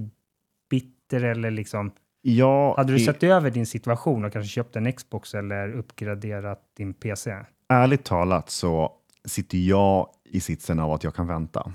bitter 0.71 1.25
eller 1.25 1.51
liksom, 1.51 1.91
ja, 2.23 2.75
hade 2.77 2.93
du 2.93 2.99
sett 2.99 3.23
över 3.23 3.51
din 3.51 3.67
situation 3.67 4.25
och 4.25 4.33
kanske 4.33 4.49
köpt 4.51 4.77
en 4.77 4.93
Xbox 4.93 5.35
eller 5.35 5.73
uppgraderat 5.73 6.61
din 6.77 6.95
PC? 6.95 7.37
Ärligt 7.69 8.05
talat 8.05 8.51
så 8.51 8.93
sitter 9.25 9.59
jag 9.59 10.09
i 10.25 10.41
sitsen 10.41 10.79
av 10.79 10.93
att 10.93 11.05
jag 11.05 11.15
kan 11.15 11.27
vänta. 11.27 11.73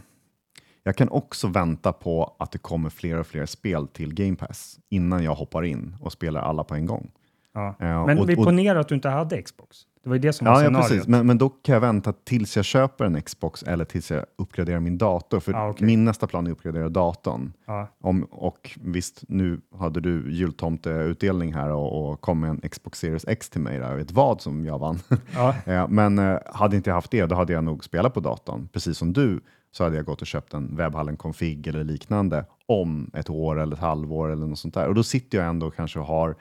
Jag 0.84 0.95
kan 0.95 1.10
också 1.10 1.47
vänta 1.47 1.93
på 1.93 2.36
att 2.39 2.51
det 2.51 2.58
kommer 2.58 2.89
fler 2.89 3.19
och 3.19 3.27
fler 3.27 3.45
spel 3.45 3.88
till 3.88 4.13
Game 4.13 4.36
Pass 4.36 4.79
innan 4.89 5.23
jag 5.23 5.36
hoppar 5.36 5.63
in 5.63 5.95
och 6.01 6.12
spelar 6.12 6.41
alla 6.41 6.63
på 6.63 6.75
en 6.75 6.86
gång. 6.86 7.12
Ja. 7.54 7.76
Ja, 7.80 8.06
Men 8.06 8.20
och- 8.20 8.30
vi 8.30 8.36
ponerar 8.36 8.80
att 8.80 8.88
du 8.88 8.96
inte 8.96 9.10
hade 9.10 9.42
Xbox. 9.42 9.78
Det 10.04 10.10
var 10.10 10.16
ju 10.16 10.22
det 10.22 10.34
som 10.34 10.46
var 10.46 10.54
Ja, 10.54 10.60
ja 10.60 10.66
scenariot. 10.66 10.89
precis. 10.89 11.08
Men, 11.08 11.28
men 11.28 11.38
då 11.38 11.50
kan 11.50 11.74
jag 11.74 11.80
vänta 11.82 12.13
tills 12.13 12.56
jag 12.56 12.66
köper 12.66 13.06
en 13.06 13.22
Xbox 13.22 13.63
eller 13.63 13.86
tills 13.86 14.12
jag 14.12 14.26
uppgraderar 14.38 14.80
min 14.80 14.98
dator. 14.98 15.39
För 15.39 15.52
Ja, 15.52 15.70
okej. 15.70 15.88
min 15.88 16.06
nästa 16.06 16.28
plan 16.28 16.48
är 16.48 16.52
att 16.52 16.58
uppgradera 16.58 16.89
datorn. 16.89 17.54
Ja. 17.66 17.88
Om, 18.02 18.24
och 18.24 18.72
visst, 18.82 19.24
nu 19.28 19.62
hade 19.80 20.00
du 20.02 20.32
jultomteutdelning 20.32 21.54
här 21.54 21.70
och, 21.72 22.12
och 22.12 22.22
kom 22.22 22.39
med 22.39 22.50
en 22.50 22.70
Xbox 22.70 23.00
Series 23.00 23.26
X 23.28 23.50
till 23.50 23.62
mig. 23.62 23.80
Där. 23.80 23.89
Jag 23.89 23.98
vet 23.98 24.12
vad 24.12 24.42
som 24.42 24.66
jag 24.66 24.80
vann. 24.80 25.00
Ja. 25.36 25.56
Eh, 25.66 25.88
Men 25.89 26.20
eh, 26.20 26.38
hade 26.54 26.76
inte 26.76 26.89
jag 26.89 26.96
haft 26.96 27.12
det, 27.12 27.26
då 27.26 27.36
hade 27.36 27.54
jag 27.54 27.63
nog 27.63 27.84
spelat 27.84 28.13
på 28.13 28.20
datorn. 28.20 28.68
Precis 28.74 28.98
som 28.98 29.13
du 29.13 29.42
så 29.72 29.84
hade 29.84 29.96
jag 29.96 30.06
gått 30.06 30.22
och 30.22 30.28
köpt 30.28 30.54
en 30.54 30.78
webbhallen-config 30.78 31.68
eller 31.70 31.84
liknande 31.84 32.46
om 32.66 33.12
ett 33.13 33.30
år 33.30 33.60
eller 33.60 33.74
ett 33.76 33.82
halvår 33.82 34.30
eller 34.32 34.48
något 34.48 34.60
sånt 34.60 34.74
där. 34.74 34.88
Och 34.88 34.96
då 34.96 35.04
sitter 35.04 35.38
jag 35.38 35.48
ändå 35.48 35.72
kanske 35.72 36.00
och 36.00 36.06
har 36.06 36.36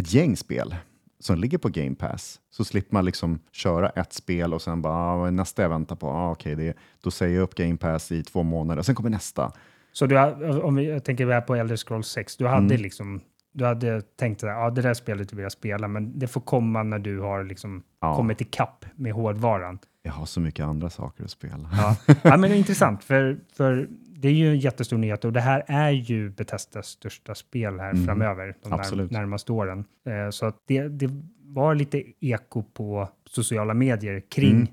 ett 0.00 0.12
gäng 0.14 0.36
spel 0.36 0.74
som 1.18 1.38
ligger 1.38 1.58
på 1.58 1.68
Game 1.68 1.94
Pass. 1.94 2.40
Så 2.50 2.64
slipper 2.64 2.94
man 2.94 3.04
liksom 3.04 3.38
köra 3.52 3.88
ett 3.88 4.12
spel 4.12 4.54
och 4.54 4.62
sen 4.62 4.82
bara, 4.82 4.94
ah, 4.94 5.30
nästa 5.30 5.62
jag 5.62 5.68
väntar 5.68 5.96
på? 5.96 6.06
Ah, 6.08 6.30
okej, 6.30 6.54
det, 6.54 6.76
då 7.02 7.10
säger 7.10 7.34
jag 7.36 7.42
upp 7.42 7.54
Game 7.54 7.76
Pass 7.76 8.12
i 8.12 8.22
två 8.22 8.42
månader 8.42 8.78
och 8.78 8.86
sen 8.86 8.94
kommer 8.94 9.10
nästa. 9.10 9.52
Så 9.92 10.06
du, 10.06 10.18
om 10.62 10.74
vi, 10.74 10.90
jag 10.90 11.04
tänker 11.04 11.26
vi 11.26 11.32
är 11.32 11.40
på 11.40 11.54
Elder 11.54 11.76
Scrolls 11.76 12.06
6, 12.08 12.36
du 12.36 12.46
hade 12.46 12.66
Mm. 12.74 12.82
liksom 12.82 13.20
du 13.52 13.64
hade 13.64 14.02
tänkt 14.02 14.44
att 14.44 14.48
ja, 14.48 14.70
det 14.70 14.82
där 14.82 14.94
spelet 14.94 15.32
vill 15.32 15.42
jag 15.42 15.52
spela, 15.52 15.88
men 15.88 16.18
det 16.18 16.26
får 16.26 16.40
komma 16.40 16.82
när 16.82 16.98
du 16.98 17.20
har 17.20 17.44
liksom 17.44 17.82
Ja. 18.00 18.16
kommit 18.16 18.40
ikapp 18.40 18.84
med 18.94 19.12
hårdvaran. 19.12 19.78
Jag 20.02 20.12
har 20.12 20.26
så 20.26 20.40
mycket 20.40 20.64
andra 20.66 20.90
saker 20.90 21.24
att 21.24 21.30
spela. 21.30 21.70
Ja, 21.72 21.96
ja 22.22 22.36
men 22.36 22.40
det 22.50 22.56
är 22.56 22.58
intressant, 22.58 23.04
för, 23.04 23.38
för 23.56 23.88
det 24.08 24.28
är 24.28 24.32
ju 24.32 24.48
en 24.50 24.58
jättestor 24.58 24.98
nyhet 24.98 25.24
och 25.24 25.32
det 25.32 25.40
här 25.40 25.64
är 25.66 25.90
ju 25.90 26.30
Bethesdas 26.30 26.86
största 26.86 27.34
spel 27.34 27.78
här 27.80 27.90
Mm. 27.90 28.06
framöver, 28.06 28.56
de 28.62 28.72
Absolut. 28.72 29.10
när, 29.10 29.18
närmaste 29.20 29.52
åren. 29.52 29.84
Eh, 30.06 30.30
så 30.30 30.46
att 30.46 30.56
det, 30.66 30.88
det 30.88 31.10
var 31.42 31.74
lite 31.74 32.02
eko 32.20 32.62
på 32.62 33.08
sociala 33.26 33.74
medier 33.74 34.20
kring 34.30 34.54
Mm. 34.56 34.66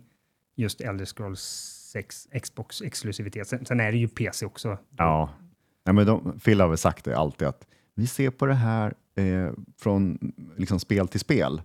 just 0.55 0.81
Elder 0.81 1.05
Scrolls 1.05 1.41
6 1.93 2.27
Xbox-exklusivitet. 2.43 3.47
Sen, 3.47 3.65
sen 3.65 3.79
är 3.79 3.91
det 3.91 3.97
ju 3.97 4.07
PC 4.07 4.45
också. 4.45 4.77
Ja, 4.97 5.29
Nej, 5.85 5.93
men 5.95 6.05
de, 6.05 6.39
Phil 6.39 6.61
har 6.61 6.67
väl 6.67 6.77
sagt 6.77 7.05
det 7.05 7.17
alltid 7.17 7.47
att 7.47 7.67
vi 7.97 8.07
ser 8.07 8.29
på 8.29 8.45
det 8.45 8.53
här 8.53 8.93
eh, 9.15 9.51
från 9.79 10.17
liksom 10.57 10.79
spel 10.79 11.07
till 11.07 11.19
spel. 11.19 11.61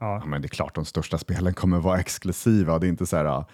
Ja. 0.00 0.18
Ja, 0.20 0.26
men 0.26 0.42
det 0.42 0.46
är 0.46 0.48
klart 0.50 0.74
de 0.74 0.84
största 0.84 1.18
spelen 1.18 1.54
kommer 1.54 1.78
vara 1.78 2.00
exklusiva. 2.00 2.78
Det 2.78 2.86
är 2.86 2.88
inte 2.88 3.06
så 3.06 3.16
här, 3.16 3.44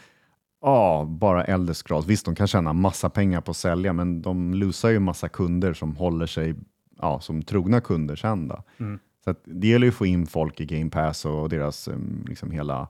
ja, 0.60 1.06
bara 1.08 1.44
Elder 1.44 1.74
Scrolls. 1.74 2.06
Visst, 2.06 2.24
de 2.24 2.34
kan 2.34 2.46
tjäna 2.46 2.72
massa 2.72 3.10
pengar 3.10 3.40
på 3.40 3.50
att 3.50 3.56
sälja, 3.56 3.92
men 3.92 4.22
de 4.22 4.54
lusar 4.54 4.90
ju 4.90 4.98
massa 4.98 5.28
kunder 5.28 5.74
som 5.74 5.96
håller 5.96 6.26
sig 6.26 6.54
ja, 7.00 7.20
som 7.20 7.42
trogna 7.42 7.80
kunder 7.80 8.16
sen. 8.16 8.52
Mm. 8.80 8.98
Så 9.24 9.34
det 9.44 9.68
gäller 9.68 9.86
ju 9.86 9.90
att 9.90 9.96
få 9.96 10.06
in 10.06 10.26
folk 10.26 10.60
i 10.60 10.66
Game 10.66 10.90
Pass 10.90 11.24
och 11.24 11.48
deras 11.48 11.88
um, 11.88 12.24
liksom 12.28 12.50
hela 12.50 12.88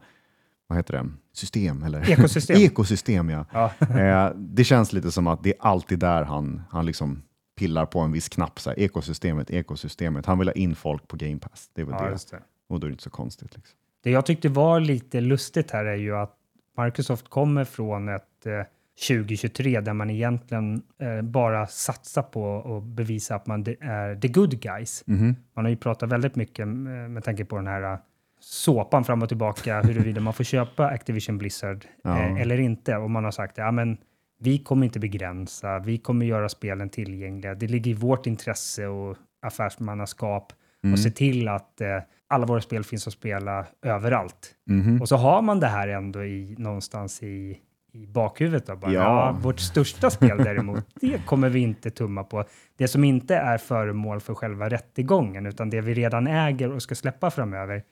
vad 0.67 0.79
heter 0.79 0.95
det, 0.95 1.09
system 1.33 1.83
eller? 1.83 2.11
Ekosystem. 2.11 2.57
Ekosystem 2.61 3.31
ja. 3.31 3.45
Ja. 3.53 3.73
Eh, 3.99 4.33
det 4.37 4.65
känns 4.65 4.93
lite 4.93 5.11
som 5.11 5.27
att 5.27 5.43
det 5.43 5.51
är 5.51 5.57
alltid 5.61 5.99
där 5.99 6.25
han, 6.25 6.63
han 6.71 6.87
liksom 6.87 7.23
pillar 7.59 7.87
på 7.87 8.01
en 8.01 8.13
viss 8.13 8.29
knapp. 8.29 8.61
Så 8.61 8.71
här, 8.71 8.79
ekosystemet, 8.79 9.51
ekosystemet. 9.51 10.27
Han 10.27 10.39
vill 10.39 10.49
ha 10.49 10.53
in 10.53 10.75
folk 10.75 11.09
på 11.09 11.17
Game 11.17 11.39
Pass. 11.39 11.71
Det 11.75 11.81
är 11.81 11.85
väl 11.87 11.95
ja, 11.99 12.05
det. 12.05 12.11
just 12.11 12.31
det. 12.31 12.43
Och 12.69 12.81
då 12.81 12.87
är 12.87 12.89
det 12.89 12.93
inte 12.93 13.03
så 13.05 13.11
konstigt. 13.11 13.57
Liksom. 13.57 13.79
Det 14.03 14.11
jag 14.11 14.27
tyckte 14.27 14.49
var 14.49 14.81
lite 14.81 15.21
lustigt 15.21 15.71
här 15.71 15.85
är 15.85 15.97
ju 15.97 16.17
att 16.17 16.37
Microsoft 16.85 17.29
kommer 17.29 17.65
från 17.65 18.09
ett 18.09 18.47
eh, 18.47 18.63
2023 19.09 19.81
där 19.81 19.93
man 19.93 20.11
egentligen 20.11 20.83
eh, 20.99 21.23
bara 21.23 21.67
satsar 21.67 22.23
på 22.23 22.77
att 22.77 22.85
bevisa 22.85 23.35
att 23.35 23.47
man 23.47 23.61
är 23.81 24.21
the 24.21 24.29
good 24.29 24.61
guys. 24.61 25.03
Mhm. 25.07 25.37
Man 25.55 25.65
har 25.65 25.71
ju 25.71 25.77
pratat 25.77 26.09
väldigt 26.13 26.37
mycket 26.37 26.67
eh, 26.67 26.67
med 26.67 27.25
tanke 27.25 27.45
på 27.45 27.57
den 27.57 27.67
här 27.67 27.93
eh, 27.93 27.99
såpan 28.41 29.05
fram 29.05 29.23
och 29.23 29.29
tillbaka 29.29 29.81
huruvida 29.83 30.21
man 30.21 30.35
får 30.35 30.45
köpa 30.45 30.87
Activision 30.87 31.39
Blizzard 31.39 31.85
Ja. 32.05 32.19
eh, 32.19 32.41
eller 32.41 32.61
inte. 32.61 32.97
Och 32.97 33.11
man 33.11 33.25
har 33.25 33.31
sagt 33.31 33.59
ja, 33.59 33.71
men 33.71 33.97
vi 34.43 34.59
kommer 34.59 34.85
inte 34.87 35.01
begränsa, 35.01 35.79
vi 35.79 35.99
kommer 35.99 36.27
göra 36.27 36.49
spelen 36.49 36.89
tillgängliga. 36.89 37.55
Det 37.55 37.67
ligger 37.67 37.91
i 37.91 37.95
vårt 37.95 38.27
intresse 38.27 38.87
och 38.87 39.17
affärsmannaskap 39.43 40.53
Mm. 40.85 40.93
och 40.93 40.99
se 40.99 41.11
till 41.11 41.49
att 41.49 41.81
eh, 41.81 41.99
alla 42.29 42.47
våra 42.47 42.61
spel 42.61 42.85
finns 42.85 43.07
att 43.07 43.13
spela 43.13 43.67
överallt. 43.83 44.51
Mhm. 44.67 45.01
Och 45.01 45.09
så 45.09 45.17
har 45.17 45.43
man 45.43 45.61
det 45.61 45.67
här 45.67 45.89
ändå 45.89 46.25
i, 46.25 46.55
någonstans 46.59 47.23
i, 47.23 47.59
i 47.93 48.07
bakhuvudet. 48.07 48.67
Då, 48.67 48.77
bara, 48.77 48.93
Ja. 48.93 49.01
ja. 49.01 49.39
vårt 49.43 49.61
största 49.61 50.11
spel 50.11 50.39
däremot, 50.39 50.85
det 51.01 51.27
kommer 51.27 51.49
vi 51.49 51.61
inte 51.61 51.91
tumma 51.91 52.25
på. 52.25 52.45
Det 52.77 52.89
som 52.89 53.05
inte 53.05 53.37
är 53.37 53.59
föremål 53.59 54.21
för 54.21 54.35
själva 54.35 54.69
rättegången, 54.69 55.47
utan 55.47 55.71
det 55.71 55.81
vi 55.81 55.95
redan 55.95 56.27
äger 56.27 56.73
och 56.73 56.83
ska 56.83 56.95
släppa 56.95 57.31
framöver, 57.31 57.83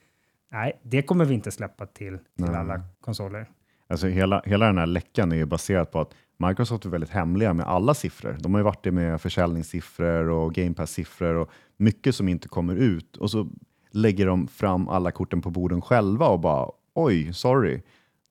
nej, 0.52 0.80
det 0.82 1.02
kommer 1.02 1.24
vi 1.24 1.34
inte 1.34 1.50
släppa 1.50 1.86
till, 1.86 2.18
till 2.18 2.24
Nej. 2.36 2.54
alla 2.56 2.82
konsoler. 3.00 3.46
Alltså 3.88 4.06
hela, 4.06 4.42
hela 4.46 4.66
den 4.66 4.78
här 4.78 4.86
läckan 4.86 5.32
är 5.32 5.36
ju 5.36 5.46
baserad 5.46 5.90
på 5.90 6.00
att 6.00 6.14
Microsoft 6.48 6.84
är 6.84 6.90
väldigt 6.90 7.10
hemliga 7.10 7.54
med 7.54 7.66
alla 7.66 7.94
siffror. 7.94 8.36
De 8.40 8.54
har 8.54 8.60
ju 8.60 8.64
varit 8.64 8.84
det 8.84 8.92
med 8.92 9.20
försäljningssiffror 9.20 10.28
och 10.28 10.54
Game 10.54 10.74
Pass-siffror 10.74 11.34
och 11.34 11.50
mycket 11.76 12.14
som 12.14 12.28
inte 12.28 12.48
kommer 12.48 12.76
ut. 12.76 13.16
Och 13.16 13.30
så 13.30 13.48
lägger 13.90 14.26
de 14.26 14.48
fram 14.48 14.88
alla 14.88 15.10
korten 15.10 15.42
på 15.42 15.50
borden 15.50 15.82
själva 15.82 16.26
och 16.26 16.40
bara 16.40 16.70
oj, 16.94 17.32
sorry. 17.32 17.82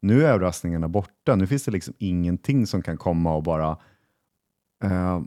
Nu 0.02 0.24
är 0.24 0.30
överraskningarna 0.30 0.88
borta. 0.88 1.36
Nu 1.36 1.48
finns 1.48 1.64
det 1.64 1.72
liksom 1.72 1.94
ingenting 1.98 2.68
som 2.68 2.82
kan 2.82 2.98
komma 2.98 3.36
och 3.36 3.44
bara 3.44 3.78
eh, 4.84 5.22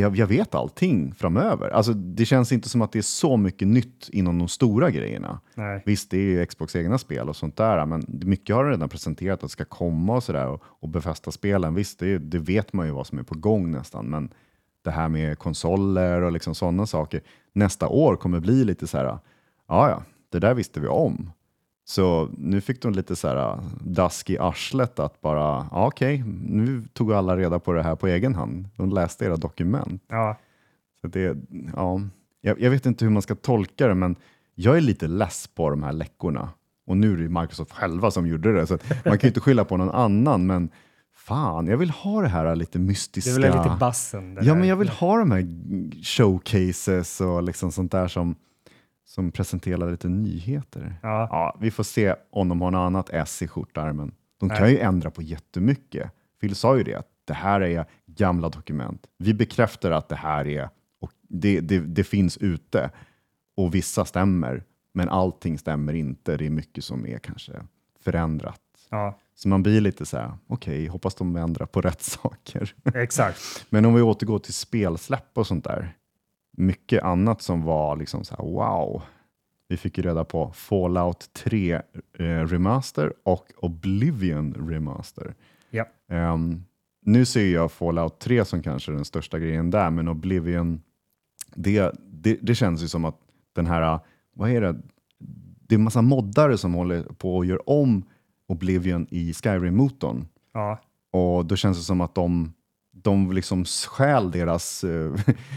jag, 0.00 0.16
jag 0.16 0.26
vet 0.26 0.54
allting 0.54 1.14
framöver. 1.14 1.70
Alltså, 1.70 1.92
det 1.92 2.24
känns 2.24 2.52
inte 2.52 2.68
som 2.68 2.82
att 2.82 2.92
det 2.92 2.98
är 2.98 3.02
så 3.02 3.36
mycket 3.36 3.68
nytt 3.68 4.08
inom 4.12 4.38
de 4.38 4.48
stora 4.48 4.90
grejerna. 4.90 5.40
Nej. 5.54 5.82
Visst, 5.86 6.10
det 6.10 6.16
är 6.18 6.22
ju 6.22 6.46
Xbox 6.46 6.76
egna 6.76 6.98
spel 6.98 7.28
och 7.28 7.36
sånt 7.36 7.56
där, 7.56 7.86
men 7.86 8.04
mycket 8.08 8.56
har 8.56 8.64
de 8.64 8.70
redan 8.70 8.88
presenterat 8.88 9.44
att 9.44 9.50
ska 9.50 9.64
komma 9.64 10.16
och 10.16 10.22
sådär 10.22 10.48
och, 10.48 10.62
och 10.64 10.88
befästa 10.88 11.30
spelen. 11.30 11.74
Visst, 11.74 11.98
det, 11.98 12.18
det 12.18 12.38
vet 12.38 12.72
man 12.72 12.86
ju 12.86 12.92
vad 12.92 13.06
som 13.06 13.18
är 13.18 13.22
på 13.22 13.34
gång 13.34 13.70
nästan, 13.70 14.06
men 14.06 14.30
det 14.84 14.90
här 14.90 15.08
med 15.08 15.38
konsoler 15.38 16.22
och 16.22 16.32
liksom 16.32 16.54
sådana 16.54 16.86
saker 16.86 17.20
nästa 17.52 17.88
år 17.88 18.16
kommer 18.16 18.40
bli 18.40 18.64
lite 18.64 18.86
så 18.86 18.98
här, 18.98 19.04
ja, 19.04 19.20
ja, 19.68 20.02
det 20.32 20.38
där 20.38 20.54
visste 20.54 20.80
vi 20.80 20.88
om. 20.88 21.30
Så 21.88 22.28
nu 22.38 22.60
fick 22.60 22.82
de 22.82 22.92
lite 22.92 23.16
så 23.16 23.28
här 23.28 23.58
dask 23.80 24.30
i 24.30 24.38
arslet 24.38 24.98
att 24.98 25.20
bara, 25.20 25.68
ja, 25.70 25.86
okej, 25.86 26.24
nu 26.46 26.84
tog 26.92 27.12
alla 27.12 27.36
reda 27.36 27.58
på 27.58 27.72
det 27.72 27.82
här 27.82 27.96
på 27.96 28.06
egen 28.06 28.34
hand. 28.34 28.68
De 28.76 28.90
läste 28.90 29.24
era 29.24 29.36
dokument. 29.36 30.02
Ja, 30.08 30.36
Så 31.00 31.06
det, 31.08 31.36
ja, 31.76 32.00
jag, 32.40 32.60
jag 32.60 32.70
vet 32.70 32.86
inte 32.86 33.04
hur 33.04 33.12
man 33.12 33.22
ska 33.22 33.34
tolka 33.34 33.88
det, 33.88 33.94
men 33.94 34.16
jag 34.54 34.76
är 34.76 34.80
lite 34.80 35.06
less 35.06 35.46
på 35.54 35.70
de 35.70 35.82
här 35.82 35.92
läckorna. 35.92 36.48
Och 36.86 36.96
nu 36.96 37.12
är 37.12 37.16
det 37.16 37.40
Microsoft 37.40 37.72
själva 37.72 38.10
som 38.10 38.26
gjorde 38.26 38.52
det, 38.52 38.66
så 38.66 38.78
man 39.04 39.18
kan 39.18 39.20
ju 39.22 39.28
inte 39.28 39.40
skylla 39.40 39.64
på 39.64 39.76
någon 39.76 39.90
annan. 39.90 40.46
Men 40.46 40.70
fan, 41.14 41.66
jag 41.66 41.76
vill 41.76 41.90
ha 41.90 42.22
det 42.22 42.28
här 42.28 42.56
lite 42.56 42.78
mystiska. 42.78 43.30
det 43.30 43.46
är 43.46 43.52
väl 43.52 43.62
lite 43.64 43.76
bassen. 43.80 44.38
Ja, 44.42 44.54
men 44.54 44.68
jag 44.68 44.76
vill 44.76 44.88
ha 44.88 45.18
de 45.18 45.30
här 45.30 45.46
showcases 46.04 47.20
och 47.20 47.42
liksom 47.42 47.72
sånt 47.72 47.92
där 47.92 48.08
som, 48.08 48.34
som 49.06 49.32
presenterar 49.32 49.90
lite 49.90 50.08
nyheter. 50.08 50.98
Ja, 51.02 51.28
Ja, 51.30 51.56
vi 51.60 51.70
får 51.70 51.84
se 51.84 52.14
om 52.30 52.48
de 52.48 52.60
har 52.60 52.70
något 52.70 52.78
annat 52.86 53.10
S 53.12 53.42
i 53.42 53.48
skjortärmen. 53.48 54.14
De 54.40 54.48
kan 54.48 54.60
Nej. 54.62 54.72
ju 54.72 54.78
ändra 54.78 55.10
på 55.10 55.22
jättemycket. 55.22 56.10
Phil 56.40 56.54
sa 56.54 56.76
ju 56.76 56.82
det, 56.84 56.94
att 56.94 57.08
det 57.24 57.34
här 57.34 57.60
är 57.60 57.84
gamla 58.06 58.48
dokument. 58.48 59.06
Vi 59.18 59.34
bekräftar 59.34 59.90
att 59.90 60.08
det 60.08 60.16
här 60.16 60.46
är, 60.46 60.68
och 61.00 61.12
det, 61.28 61.60
det, 61.60 61.78
det 61.80 62.04
finns 62.04 62.36
ute 62.38 62.90
och 63.56 63.74
vissa 63.74 64.04
stämmer, 64.04 64.64
men 64.94 65.08
allting 65.08 65.58
stämmer 65.58 65.92
inte. 65.92 66.36
Det 66.36 66.46
är 66.46 66.50
mycket 66.50 66.84
som 66.84 67.06
är 67.06 67.18
kanske 67.18 67.52
förändrat. 68.00 68.60
ja, 68.90 69.18
Så 69.34 69.48
man 69.48 69.62
blir 69.62 69.80
lite 69.80 70.06
så 70.06 70.16
här, 70.16 70.32
okej, 70.46 70.86
hoppas 70.86 71.14
de 71.14 71.36
ändrar 71.36 71.66
på 71.66 71.80
rätt 71.80 72.02
saker. 72.02 72.74
exakt. 72.94 73.66
Men 73.70 73.84
om 73.84 73.94
vi 73.94 74.02
återgår 74.02 74.38
till 74.38 74.54
spelsläpp 74.54 75.38
och 75.38 75.46
sånt 75.46 75.64
där. 75.64 75.96
Mycket 76.56 77.02
annat 77.02 77.42
som 77.42 77.62
var 77.62 77.96
liksom 77.96 78.24
så 78.24 78.36
här, 78.36 78.44
wow. 78.44 79.02
Vi 79.68 79.76
fick 79.76 79.98
ju 79.98 80.04
reda 80.04 80.24
på 80.24 80.52
Fallout 80.52 81.32
3 81.32 81.72
eh, 81.72 82.24
Remaster 82.24 83.12
och 83.22 83.52
Oblivion 83.56 84.54
Remaster. 84.68 85.34
Ja. 85.70 85.86
Ehm, 86.08 86.64
nu 87.02 87.24
ser 87.24 87.46
jag 87.46 87.72
Fallout 87.72 88.18
3 88.18 88.44
som 88.44 88.62
kanske 88.62 88.92
den 88.92 89.04
största 89.04 89.38
grejen 89.38 89.70
där, 89.70 89.90
men 89.90 90.08
Oblivion, 90.08 90.82
det, 91.54 91.92
det, 91.98 92.38
det 92.42 92.54
känns 92.54 92.82
ju 92.82 92.88
som 92.88 93.04
att 93.04 93.18
den 93.52 93.66
här, 93.66 93.98
vad 94.34 94.50
är 94.50 94.60
det, 94.60 94.76
det 95.68 95.74
är 95.74 95.78
en 95.78 95.84
massa 95.84 96.02
moddare 96.02 96.58
som 96.58 96.74
håller 96.74 97.02
på 97.02 97.36
och 97.36 97.44
gör 97.44 97.70
om 97.70 98.04
Oblivion 98.48 99.06
i 99.10 99.32
Skyrim-motorn. 99.32 100.26
Ja, 100.52 100.80
Och 101.12 101.46
då 101.46 101.56
känns 101.56 101.78
det 101.78 101.84
som 101.84 102.00
att 102.00 102.14
de, 102.14 102.52
de 103.06 103.32
liksom 103.32 103.64
stjäl 103.64 104.30
deras, 104.30 104.84
eh, 104.84 105.12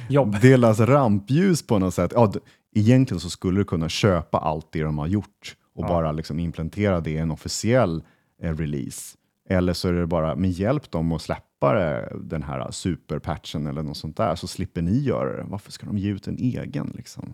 jobb. 0.09 0.35
deras 0.41 0.79
rampljus 0.79 1.67
på 1.67 1.79
något 1.79 1.93
sätt. 1.93 2.11
Ja, 2.15 2.33
egentligen 2.75 3.19
så 3.19 3.29
skulle 3.29 3.59
du 3.59 3.63
kunna 3.65 3.89
köpa 3.89 4.37
allt 4.37 4.67
det 4.71 4.83
de 4.83 4.97
har 4.97 5.07
gjort 5.07 5.55
och 5.75 5.83
Ja. 5.83 5.87
bara 5.87 6.11
liksom 6.11 6.39
implementera 6.39 6.99
det 6.99 7.11
i 7.11 7.17
en 7.17 7.31
officiell 7.31 8.03
eh, 8.43 8.55
release. 8.55 9.15
Eller 9.49 9.73
så 9.73 9.87
är 9.87 9.93
det 9.93 10.07
bara, 10.07 10.35
men 10.35 10.51
hjälp 10.51 10.91
dem 10.91 11.11
att 11.11 11.21
släppa 11.21 11.73
det, 11.73 12.13
den 12.21 12.43
här 12.43 12.71
superpatchen 12.71 13.67
eller 13.67 13.83
något 13.83 13.97
sånt 13.97 14.17
där, 14.17 14.35
så 14.35 14.47
slipper 14.47 14.81
ni 14.81 14.99
göra 14.99 15.37
det. 15.37 15.43
Varför 15.47 15.71
ska 15.71 15.85
de 15.85 15.97
ge 15.97 16.09
ut 16.09 16.27
en 16.27 16.37
egen? 16.37 16.91
Liksom? 16.95 17.33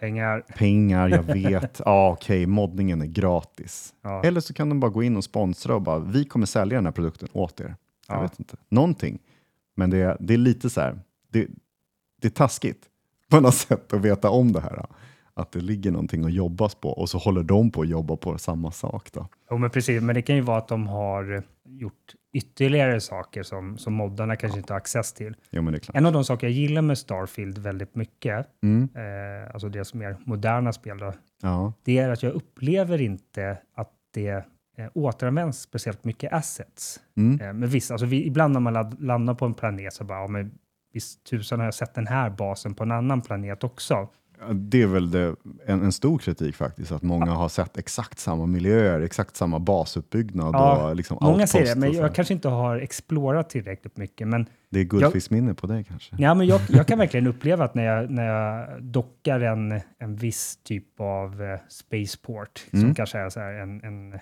Pengar. 0.00 0.40
Pengar, 0.56 1.08
jag 1.08 1.22
vet. 1.50 1.80
Ja, 1.84 2.10
okej, 2.10 2.46
moddningen 2.46 3.02
är 3.02 3.06
gratis. 3.06 3.94
Ja. 4.02 4.22
Eller 4.24 4.40
så 4.40 4.54
kan 4.54 4.68
de 4.68 4.80
bara 4.80 4.90
gå 4.90 5.02
in 5.02 5.16
och 5.16 5.24
sponsra 5.24 5.74
och 5.74 5.82
bara, 5.82 5.98
vi 5.98 6.24
kommer 6.24 6.46
sälja 6.46 6.78
den 6.78 6.84
här 6.86 6.92
produkten 6.92 7.28
åt 7.32 7.60
er. 7.60 7.76
Jag 8.08 8.16
Ja. 8.16 8.22
vet 8.22 8.38
inte. 8.38 8.56
Någonting. 8.68 9.18
Men 9.78 9.90
det, 9.90 10.16
det 10.20 10.34
är 10.34 10.38
lite 10.38 10.70
så 10.70 10.80
här, 10.80 10.98
det, 11.32 11.46
det 12.20 12.28
är 12.28 12.32
taskigt 12.32 12.86
på 13.30 13.40
något 13.40 13.54
sätt 13.54 13.92
att 13.92 14.00
veta 14.00 14.30
om 14.30 14.52
det 14.52 14.60
här. 14.60 14.86
Att 15.34 15.52
det 15.52 15.60
ligger 15.60 15.90
någonting 15.90 16.24
att 16.24 16.32
jobbas 16.32 16.74
på 16.74 16.88
och 16.90 17.08
så 17.08 17.18
håller 17.18 17.42
de 17.42 17.70
på 17.70 17.80
att 17.82 17.88
jobba 17.88 18.16
på 18.16 18.38
samma 18.38 18.70
sak. 18.72 19.12
Då. 19.12 19.28
Jo, 19.50 19.58
men 19.58 19.70
precis. 19.70 20.02
Men 20.02 20.14
det 20.14 20.22
kan 20.22 20.36
ju 20.36 20.42
vara 20.42 20.58
att 20.58 20.68
de 20.68 20.86
har 20.86 21.42
gjort 21.64 22.14
ytterligare 22.32 23.00
saker 23.00 23.42
som, 23.42 23.78
som 23.78 23.92
moddarna 23.94 24.36
kanske 24.36 24.58
inte 24.58 24.72
har 24.72 24.78
access 24.78 25.12
till. 25.12 25.36
Jo. 25.50 25.72
En 25.94 26.06
av 26.06 26.12
de 26.12 26.24
saker 26.24 26.46
jag 26.46 26.54
gillar 26.54 26.82
med 26.82 26.98
Starfield 26.98 27.58
väldigt 27.58 27.94
mycket, 27.94 28.46
Mm. 28.62 28.88
eh, 28.94 29.50
alltså 29.52 29.68
deras 29.68 29.94
mer 29.94 30.16
moderna 30.26 30.72
spel, 30.72 30.98
då, 30.98 31.12
Ja. 31.42 31.72
det 31.82 31.98
är 31.98 32.08
att 32.10 32.22
jag 32.22 32.32
upplever 32.32 33.00
inte 33.00 33.58
att 33.74 33.92
det 34.14 34.44
eh, 34.78 34.86
återanvänds 34.94 35.58
speciellt 35.60 36.04
mycket 36.04 36.32
assets. 36.32 37.00
Mm. 37.16 37.40
Eh, 37.40 37.52
men 37.52 37.68
visst, 37.68 37.90
alltså 37.90 38.06
vi, 38.06 38.26
ibland 38.26 38.52
när 38.52 38.60
man 38.60 38.72
lad, 38.72 39.02
landar 39.02 39.34
på 39.34 39.44
en 39.44 39.54
planet 39.54 39.92
så 39.92 40.04
bara, 40.04 40.18
ja, 40.20 40.28
men 40.28 40.50
visst 40.92 41.24
tusan 41.24 41.58
har 41.58 41.66
jag 41.66 41.74
sett 41.74 41.94
den 41.94 42.06
här 42.06 42.30
basen 42.30 42.74
på 42.74 42.82
en 42.84 42.92
annan 42.92 43.20
planet 43.20 43.64
också. 43.64 44.08
Ja, 44.40 44.52
Det 44.52 44.82
är 44.82 44.86
väl 44.86 45.10
det, 45.10 45.34
en, 45.66 45.82
en 45.82 45.92
stor 45.92 46.18
kritik 46.18 46.56
faktiskt, 46.56 46.92
att 46.92 47.02
många 47.02 47.30
har 47.30 47.48
sett 47.48 47.78
exakt 47.78 48.18
samma 48.18 48.46
miljöer, 48.46 49.00
exakt 49.00 49.36
samma 49.36 49.58
basuppbyggnad. 49.58 50.54
Ja, 50.54 50.88
och 50.88 50.96
liksom 50.96 51.18
Många 51.20 51.46
säger 51.46 51.74
det, 51.74 51.80
men 51.80 51.92
jag 51.92 52.14
kanske 52.14 52.34
inte 52.34 52.48
har 52.48 52.76
explorat 52.76 53.50
tillräckligt 53.50 53.96
mycket. 53.96 54.28
Men, 54.28 54.46
Det 54.70 54.80
är 54.80 54.84
guldfiskminne 54.84 55.54
på 55.54 55.66
det 55.66 55.84
kanske. 55.84 56.16
ja, 56.18 56.34
men 56.34 56.46
jag, 56.46 56.60
jag 56.68 56.86
kan 56.86 56.98
verkligen 57.04 57.26
uppleva 57.26 57.64
att 57.64 57.74
när 57.74 57.84
jag, 57.84 58.10
när 58.10 58.24
jag 58.26 58.82
dockar 58.82 59.40
en, 59.40 59.80
en 59.98 60.16
viss 60.16 60.56
typ 60.56 61.00
av 61.00 61.42
eh, 61.42 61.58
spaceport, 61.68 62.58
som 62.70 62.78
Mm. 62.80 62.94
kanske 62.94 63.18
är 63.18 63.28
så 63.30 63.40
här 63.40 63.52
en, 63.52 63.80
en 63.84 64.18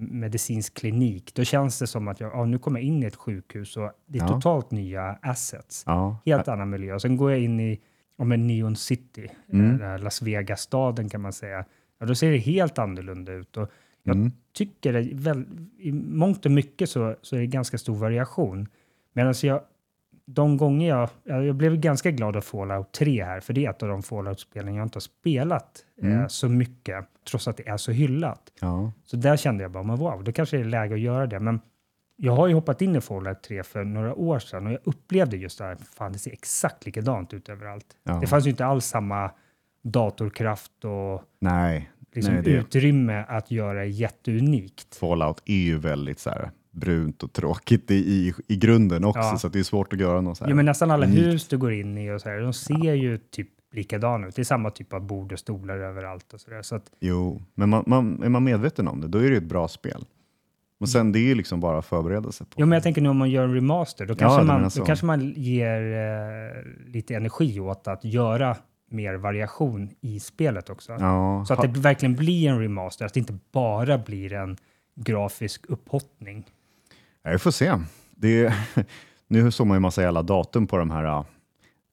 medicinsk 0.00 0.74
klinik, 0.74 1.34
då 1.34 1.44
känns 1.44 1.78
det 1.78 1.86
som 1.86 2.08
att 2.08 2.20
jag 2.20 2.32
ja, 2.34 2.44
nu 2.44 2.58
kommer 2.58 2.80
jag 2.80 2.86
in 2.86 3.02
i 3.02 3.06
ett 3.06 3.16
sjukhus 3.16 3.76
och 3.76 3.92
det 4.06 4.18
är 4.18 4.22
Ja. 4.22 4.28
totalt 4.28 4.70
nya 4.70 5.18
assets. 5.22 5.82
Ja. 5.86 6.18
Helt 6.26 6.48
annan 6.48 6.70
miljö. 6.70 6.94
Och 6.94 7.02
sen 7.02 7.16
går 7.16 7.30
jag 7.30 7.40
in 7.40 7.60
i 7.60 7.80
om 8.16 8.32
en 8.32 8.46
Neon 8.46 8.76
City, 8.76 9.28
Mm. 9.52 9.68
den 9.78 9.80
här 9.88 9.98
Las 9.98 10.22
Vegas-staden 10.22 11.08
kan 11.08 11.20
man 11.20 11.32
säga. 11.32 11.64
Ja, 12.00 12.06
då 12.06 12.14
ser 12.14 12.30
det 12.30 12.38
helt 12.38 12.78
annorlunda 12.78 13.32
ut. 13.32 13.56
Och 13.56 13.70
jag 14.02 14.16
Mm. 14.16 14.32
tycker 14.52 14.92
det 14.92 14.98
är 14.98 15.14
väl, 15.14 15.44
i 15.78 15.92
mångt 15.92 16.46
och 16.46 16.52
mycket 16.52 16.90
så, 16.90 17.16
så 17.22 17.36
är 17.36 17.40
det 17.40 17.46
ganska 17.46 17.78
stor 17.78 17.94
variation. 17.96 18.68
Medan 19.12 19.34
jag 19.42 19.60
de 20.30 20.56
gånger 20.56 20.88
jag... 20.88 21.08
Jag 21.46 21.54
blev 21.54 21.76
ganska 21.76 22.10
glad 22.10 22.36
av 22.36 22.40
Fallout 22.40 22.92
3 22.92 23.24
här, 23.24 23.40
för 23.40 23.52
det 23.52 23.66
är 23.66 23.70
ett 23.70 23.82
av 23.82 23.88
de 23.88 24.02
Fallout-spelen 24.02 24.74
jag 24.74 24.86
inte 24.86 24.96
har 24.96 25.00
spelat 25.00 25.84
eh, 26.02 26.08
Mm. 26.12 26.28
så 26.28 26.48
mycket, 26.48 27.04
trots 27.30 27.48
att 27.48 27.56
det 27.56 27.68
är 27.68 27.76
så 27.76 27.92
hyllat. 27.92 28.42
Ja. 28.60 28.92
Så 29.04 29.16
där 29.16 29.36
kände 29.36 29.64
jag 29.64 29.70
bara, 29.70 29.82
men 29.82 29.96
wow, 29.96 30.24
då 30.24 30.32
kanske 30.32 30.56
det 30.56 30.62
är 30.62 30.64
läge 30.64 30.94
att 30.94 31.00
göra 31.00 31.26
det. 31.26 31.40
Men 31.40 31.60
jag 32.16 32.32
har 32.36 32.48
ju 32.48 32.54
hoppat 32.54 32.82
in 32.82 32.96
i 32.96 33.00
Fallout 33.00 33.42
3 33.42 33.62
för 33.62 33.84
några 33.84 34.14
år 34.14 34.38
sedan 34.38 34.66
och 34.66 34.72
jag 34.72 34.80
upplevde 34.84 35.36
just 35.36 35.58
det 35.58 35.64
här, 35.64 35.76
fan 35.94 36.12
det 36.12 36.18
ser 36.18 36.32
exakt 36.32 36.86
likadant 36.86 37.34
ut 37.34 37.48
överallt. 37.48 37.86
Ja. 38.04 38.12
Det 38.20 38.26
fanns 38.26 38.46
ju 38.46 38.50
inte 38.50 38.66
alls 38.66 38.84
samma 38.86 39.30
datorkraft 39.82 40.84
och 40.84 41.22
Nej, 41.40 41.90
liksom 42.14 42.34
Nej, 42.34 42.42
det- 42.42 42.50
utrymme 42.50 43.24
att 43.28 43.50
göra 43.50 43.84
jätteunikt. 43.84 44.94
Fallout 44.96 45.42
är 45.44 45.54
ju 45.54 45.78
väldigt 45.78 46.18
så 46.18 46.30
här 46.30 46.50
brunt 46.78 47.22
och 47.22 47.32
tråkigt 47.32 47.90
i, 47.90 47.94
i, 47.94 48.34
i 48.48 48.56
grunden 48.56 49.04
också, 49.04 49.20
Ja. 49.20 49.38
så 49.38 49.48
det 49.48 49.58
är 49.58 49.62
svårt 49.62 49.92
att 49.92 50.00
göra 50.00 50.20
något 50.20 50.38
så 50.38 50.44
här. 50.44 50.50
Ja, 50.50 50.56
men 50.56 50.64
nästan 50.64 50.90
alla 50.90 51.06
hus 51.06 51.48
du 51.48 51.58
går 51.58 51.72
in 51.72 51.98
i 51.98 52.10
och 52.10 52.20
så 52.20 52.28
här, 52.28 52.40
de 52.40 52.52
ser 52.52 52.94
ju 52.94 53.18
typ 53.18 53.48
likadana 53.72 54.26
ut. 54.26 54.36
Det 54.36 54.42
är 54.42 54.44
samma 54.44 54.70
typ 54.70 54.92
av 54.92 55.00
bord 55.06 55.32
och 55.32 55.38
stolar 55.38 55.76
överallt 55.78 56.32
och 56.32 56.40
så 56.40 56.50
där. 56.50 56.62
Så 56.62 56.76
att, 56.76 56.90
Jo, 57.00 57.42
men 57.54 57.68
man, 57.68 57.84
man, 57.86 58.22
är 58.22 58.28
man 58.28 58.44
medveten 58.44 58.88
om 58.88 59.00
det, 59.00 59.08
då 59.08 59.18
är 59.18 59.30
det 59.30 59.36
ett 59.36 59.42
bra 59.42 59.68
spel. 59.68 60.04
Och 60.80 60.88
sen 60.88 61.12
det 61.12 61.18
är 61.18 61.22
ju 61.28 61.34
liksom 61.34 61.60
bara 61.60 61.82
förberedelse 61.82 62.44
på 62.44 62.50
jo, 62.56 62.66
men 62.66 62.76
jag 62.76 62.82
tänker 62.82 63.00
nu 63.02 63.08
om 63.08 63.16
man 63.16 63.30
gör 63.30 63.44
en 63.44 63.54
remaster, 63.54 64.06
då 64.06 64.12
Ja, 64.12 64.16
kanske, 64.18 64.40
du 64.40 64.46
man, 64.46 64.70
då 64.76 64.84
kanske 64.84 65.06
man 65.06 65.32
ger 65.36 65.80
eh, 65.92 66.90
lite 66.92 67.14
energi 67.14 67.60
åt 67.60 67.88
att 67.88 68.04
göra 68.04 68.56
mer 68.90 69.14
variation 69.14 69.90
i 70.00 70.20
spelet 70.20 70.70
också. 70.70 70.92
Ja, 71.00 71.44
Så 71.48 71.54
att 71.54 71.74
det 71.74 71.80
verkligen 71.80 72.14
blir 72.14 72.48
en 72.48 72.60
remaster, 72.60 73.06
att 73.06 73.14
det 73.14 73.20
inte 73.20 73.38
bara 73.52 73.98
blir 73.98 74.32
en 74.32 74.56
grafisk 74.94 75.64
upphottning. 75.68 76.44
Ja, 77.28 77.32
vi 77.32 77.38
får 77.38 77.50
se. 77.50 77.66
Är, 78.22 78.54
nu 79.28 79.50
såg 79.50 79.66
man 79.66 79.76
ju 79.76 79.80
massa 79.80 80.02
jävla 80.02 80.22
datum 80.22 80.66
på 80.66 80.76
de 80.78 80.90
här 80.90 81.04
äh, 81.04 81.24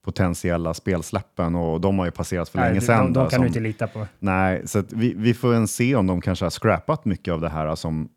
potentiella 0.05 0.73
spelsläppen 0.73 1.55
och 1.55 1.81
de 1.81 1.99
har 1.99 2.05
ju 2.05 2.11
passerat 2.11 2.49
för 2.49 2.59
Nej, 2.59 2.67
länge 2.69 2.79
de, 2.79 2.85
sedan. 2.85 3.13
de 3.13 3.23
där, 3.23 3.29
kan 3.29 3.41
du 3.41 3.47
inte 3.47 3.59
lita 3.59 3.87
på. 3.87 4.07
Nej, 4.19 4.67
så 4.67 4.83
vi, 4.89 5.13
vi 5.17 5.33
får 5.33 5.53
en 5.53 5.67
se 5.67 5.95
om 5.95 6.07
de 6.07 6.21
kanske 6.21 6.45
har 6.45 6.49
scrappat 6.49 7.05
mycket 7.05 7.33
av 7.33 7.41
det 7.41 7.49
här 7.49 7.75
som, 7.75 8.09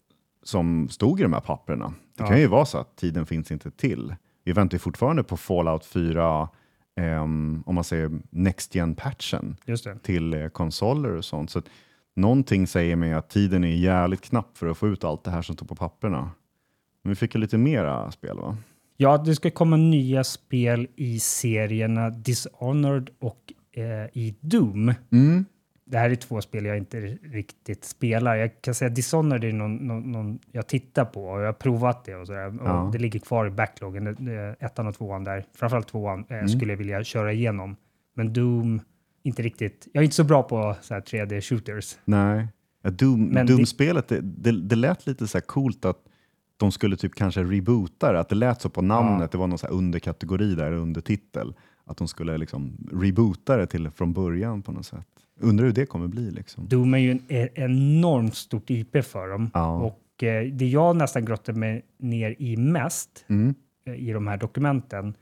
som 0.42 0.88
stod 0.88 1.20
i 1.20 1.22
de 1.22 1.32
här 1.32 1.40
papperna. 1.40 1.86
Det 2.16 2.22
Ja. 2.22 2.26
kan 2.28 2.40
ju 2.40 2.46
vara 2.46 2.64
så 2.64 2.78
att 2.78 2.96
tiden 2.96 3.26
finns 3.26 3.50
inte 3.50 3.70
till. 3.70 4.14
Vi 4.44 4.52
väntar 4.52 4.74
ju 4.74 4.78
fortfarande 4.78 5.22
på 5.22 5.36
Fallout 5.36 5.84
4, 5.86 6.48
ehm, 6.96 7.62
om 7.66 7.74
man 7.74 7.84
säger 7.84 8.10
Next 8.30 8.74
Gen-patchen 8.74 9.56
Just 9.64 9.84
det. 9.84 9.98
till 9.98 10.34
eh, 10.34 10.48
konsoler 10.48 11.10
och 11.16 11.24
sånt. 11.24 11.50
Så 11.50 11.58
att 11.58 11.64
någonting 12.16 12.66
säger 12.66 12.96
mig 12.96 13.12
att 13.14 13.30
tiden 13.30 13.64
är 13.64 13.68
jävligt 13.76 14.20
knapp 14.20 14.58
för 14.58 14.66
att 14.66 14.78
få 14.78 14.88
ut 14.88 15.04
allt 15.04 15.24
det 15.24 15.30
här 15.30 15.42
som 15.42 15.54
står 15.54 15.66
på 15.66 15.74
papperna. 15.74 16.30
Men 17.02 17.10
vi 17.10 17.14
fick 17.14 17.34
ju 17.34 17.40
lite 17.40 17.58
mera 17.58 18.10
spel 18.10 18.36
va? 18.36 18.56
Ja, 18.96 19.18
det 19.18 19.34
ska 19.34 19.50
komma 19.50 19.76
nya 19.76 20.24
spel 20.24 20.86
i 20.96 21.18
serierna 21.20 22.10
Dishonored 22.10 23.10
och 23.18 23.52
eh, 23.76 23.84
i 24.12 24.34
Doom. 24.40 24.94
Mm. 25.12 25.44
Det 25.84 25.98
här 25.98 26.10
är 26.10 26.14
två 26.14 26.40
spel 26.40 26.64
jag 26.64 26.78
inte 26.78 27.00
riktigt 27.22 27.84
spelar. 27.84 28.36
Jag 28.36 28.62
kan 28.62 28.74
säga 28.74 28.88
Dishonored 28.88 29.44
är 29.44 29.52
någon, 29.52 29.76
någon, 29.76 30.12
någon 30.12 30.38
jag 30.52 30.66
tittar 30.66 31.04
på 31.04 31.24
och 31.24 31.40
jag 31.40 31.46
har 31.46 31.52
provat 31.52 32.04
det 32.04 32.14
och 32.16 32.26
sådär. 32.26 32.46
Och 32.60 32.68
Ja. 32.68 32.90
Det 32.92 32.98
ligger 32.98 33.20
kvar 33.20 33.46
i 33.46 33.50
backloggen, 33.50 34.04
det- 34.04 34.12
det- 34.18 34.56
ettan 34.60 34.86
och 34.86 34.94
tvåan 34.94 35.24
där. 35.24 35.44
Framförallt 35.54 35.88
tvåan 35.88 36.24
eh, 36.28 36.36
Mm. 36.36 36.48
skulle 36.48 36.72
jag 36.72 36.78
vilja 36.78 37.04
köra 37.04 37.32
igenom. 37.32 37.76
Men 38.16 38.32
Doom, 38.32 38.80
inte 39.22 39.42
riktigt. 39.42 39.88
Jag 39.92 40.00
är 40.00 40.04
inte 40.04 40.16
så 40.16 40.24
bra 40.24 40.42
på 40.42 40.76
så 40.82 40.94
här 40.94 41.00
3D-shooters. 41.00 41.98
Nej. 42.04 42.46
Ja, 42.82 42.90
Doom, 42.90 43.34
Doom-spelet, 43.46 44.08
det, 44.08 44.20
det, 44.20 44.52
det 44.62 44.76
lät 44.76 45.06
lite 45.06 45.26
så 45.28 45.38
här 45.38 45.42
coolt 45.46 45.84
att 45.84 45.98
de 46.58 46.72
skulle 46.72 46.96
typ 46.96 47.14
kanske 47.14 47.42
reboota 47.44 48.12
det. 48.12 48.20
Att 48.20 48.28
det 48.28 48.34
lät 48.34 48.60
så 48.60 48.68
på 48.68 48.82
namnet, 48.82 49.32
det 49.32 49.38
var 49.38 49.46
någon 49.46 49.58
så 49.58 49.66
underkategori 49.66 50.54
där, 50.54 50.72
undertitel. 50.72 51.54
Att 51.84 51.96
de 51.96 52.08
skulle 52.08 52.38
liksom 52.38 52.76
reboota 52.92 53.56
det 53.56 53.66
till 53.66 53.90
från 53.90 54.12
början 54.12 54.62
på 54.62 54.72
något 54.72 54.86
sätt. 54.86 55.06
Undrar 55.40 55.66
hur 55.66 55.72
det 55.72 55.86
kommer 55.86 56.08
bli 56.08 56.30
liksom. 56.30 56.68
Doom 56.68 56.94
är 56.94 56.98
ju 56.98 57.10
en 57.10 57.22
e- 57.28 57.48
enormt 57.54 58.34
stort 58.34 58.70
IP 58.70 59.04
för 59.04 59.28
dem. 59.28 59.50
Ja. 59.54 59.76
Och 59.76 60.22
eh, 60.22 60.46
det 60.52 60.68
jag 60.68 60.96
nästan 60.96 61.24
grottade 61.24 61.58
mig 61.58 61.82
ner 61.98 62.34
i 62.38 62.56
mest 62.56 63.24
Mm. 63.28 63.54
eh, 63.86 63.94
i 63.94 64.12
de 64.12 64.26
här 64.26 64.36
dokumenten, 64.36 65.14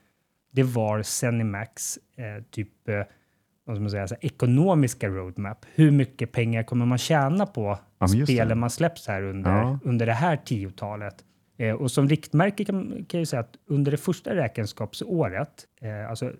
det 0.52 0.62
var 0.62 1.02
Zenimax 1.02 1.98
eh, 2.16 2.42
typ 2.50 2.88
eh, 2.88 3.00
vad 3.66 3.80
man 3.80 3.90
säga, 3.90 4.08
så 4.08 4.14
här, 4.14 4.24
ekonomiska 4.26 5.08
roadmap. 5.08 5.64
Hur 5.74 5.90
mycket 5.90 6.32
pengar 6.32 6.62
kommer 6.62 6.86
man 6.86 6.98
tjäna 6.98 7.46
på 7.46 7.78
Ja, 7.98 8.08
spelen 8.08 8.58
man 8.58 8.70
släpps 8.70 9.06
här 9.08 9.22
under, 9.22 9.50
Ja. 9.50 9.78
under 9.84 10.06
det 10.06 10.12
här 10.12 10.36
tiotalet? 10.36 11.14
Eh, 11.58 11.74
och 11.74 11.90
som 11.90 12.08
riktmärke 12.08 12.64
kan, 12.64 13.04
kan 13.08 13.20
jag 13.20 13.28
säga 13.28 13.40
att 13.40 13.54
under 13.66 13.90
det 13.90 13.96
första 13.96 14.34
räkenskapsåret, 14.34 15.64
eh, 15.80 16.10
alltså 16.10 16.32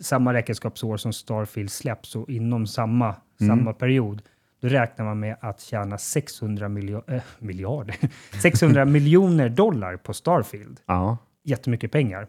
samma 0.00 0.32
räkenskapsår 0.34 0.96
som 0.96 1.12
Starfield 1.12 1.70
släpps 1.70 2.16
och 2.16 2.30
inom 2.30 2.66
samma, 2.66 3.14
Mm. 3.40 3.56
samma 3.58 3.72
period, 3.72 4.22
då 4.60 4.68
räknar 4.68 5.04
man 5.04 5.20
med 5.20 5.36
att 5.40 5.60
tjäna 5.60 5.98
600 5.98 6.68
miljo- 6.68 7.14
äh, 7.14 7.22
miljarder, 7.38 7.96
600 8.42 8.84
miljoner 8.84 9.48
dollar 9.48 9.96
på 9.96 10.12
Starfield 10.14 10.80
Ja. 10.86 11.16
jättemycket 11.44 11.92
pengar. 11.92 12.26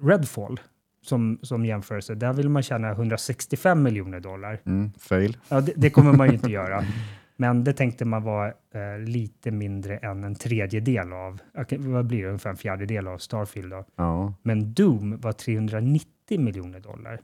Redfall, 0.00 0.60
som, 1.06 1.38
som 1.42 1.64
jämförelse, 1.64 2.14
där 2.14 2.32
vill 2.32 2.48
man 2.48 2.62
tjäna 2.62 2.90
165 2.90 3.82
miljoner 3.82 4.20
dollar. 4.20 4.60
Mm. 4.66 4.92
Fail. 4.98 5.36
Ja, 5.48 5.60
det, 5.60 5.72
det 5.76 5.90
kommer 5.90 6.12
man 6.12 6.28
ju 6.28 6.34
inte 6.34 6.50
göra. 6.50 6.84
Men 7.38 7.64
det 7.64 7.72
tänkte 7.72 8.04
man 8.04 8.22
var 8.22 8.46
eh, 8.74 8.98
lite 9.08 9.50
mindre 9.50 9.96
än 9.96 10.24
en 10.24 10.34
tredjedel 10.34 11.12
av, 11.12 11.38
vad 11.78 12.06
blir 12.06 12.22
det, 12.22 12.28
ungefär 12.28 12.50
en 12.50 12.56
fjärdedel 12.56 13.06
av 13.08 13.18
Starfield 13.18 13.70
då. 13.70 13.84
Ja. 13.96 14.34
Men 14.42 14.74
Doom 14.74 15.20
var 15.20 15.32
390 15.32 16.40
miljoner 16.40 16.80
dollar. 16.80 17.20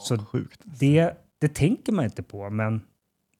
Så 0.00 0.18
Sjukt. 0.18 0.60
det, 0.64 1.10
det 1.38 1.54
tänker 1.54 1.92
man 1.92 2.04
inte 2.04 2.22
på, 2.22 2.50
men 2.50 2.80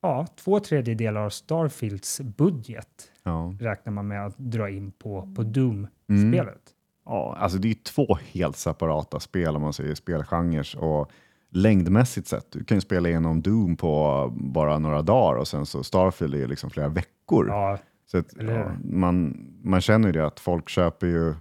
ja, 0.02 0.26
två 0.36 0.60
tredjedelar 0.60 1.20
av 1.20 1.30
Starfields 1.30 2.20
budget 2.20 3.10
Ja. 3.22 3.54
räknar 3.60 3.92
man 3.92 4.08
med 4.08 4.26
att 4.26 4.38
dra 4.38 4.70
in 4.70 4.90
på, 4.90 5.32
på 5.36 5.42
Doom-spelet. 5.42 6.46
Mm. 6.46 6.58
Ja, 7.04 7.36
alltså 7.38 7.58
det 7.58 7.70
är 7.70 7.74
två 7.74 8.18
helt 8.32 8.56
separata 8.56 9.20
spel 9.20 9.56
om 9.56 9.62
man 9.62 9.72
säger 9.72 9.94
spelgenres 9.94 10.74
och 10.74 11.10
längdmässigt 11.50 12.28
sett. 12.28 12.50
Du 12.50 12.64
kan 12.64 12.76
ju 12.76 12.80
spela 12.80 13.08
igenom 13.08 13.42
Doom 13.42 13.76
på 13.76 14.32
bara 14.36 14.78
några 14.78 15.02
dagar 15.02 15.38
och 15.38 15.48
sen 15.48 15.66
så 15.66 15.82
Starfield 15.82 16.34
är 16.34 16.46
liksom 16.46 16.70
flera 16.70 16.88
veckor. 16.88 17.48
Ja, 17.48 17.78
så 18.06 18.18
att, 18.18 18.34
ja, 18.38 18.72
man, 18.84 19.46
man 19.62 19.80
känner 19.80 20.08
ju 20.08 20.12
det 20.12 20.26
att 20.26 20.40
folk 20.40 20.68
köper 20.68 21.06
ju 21.06 21.34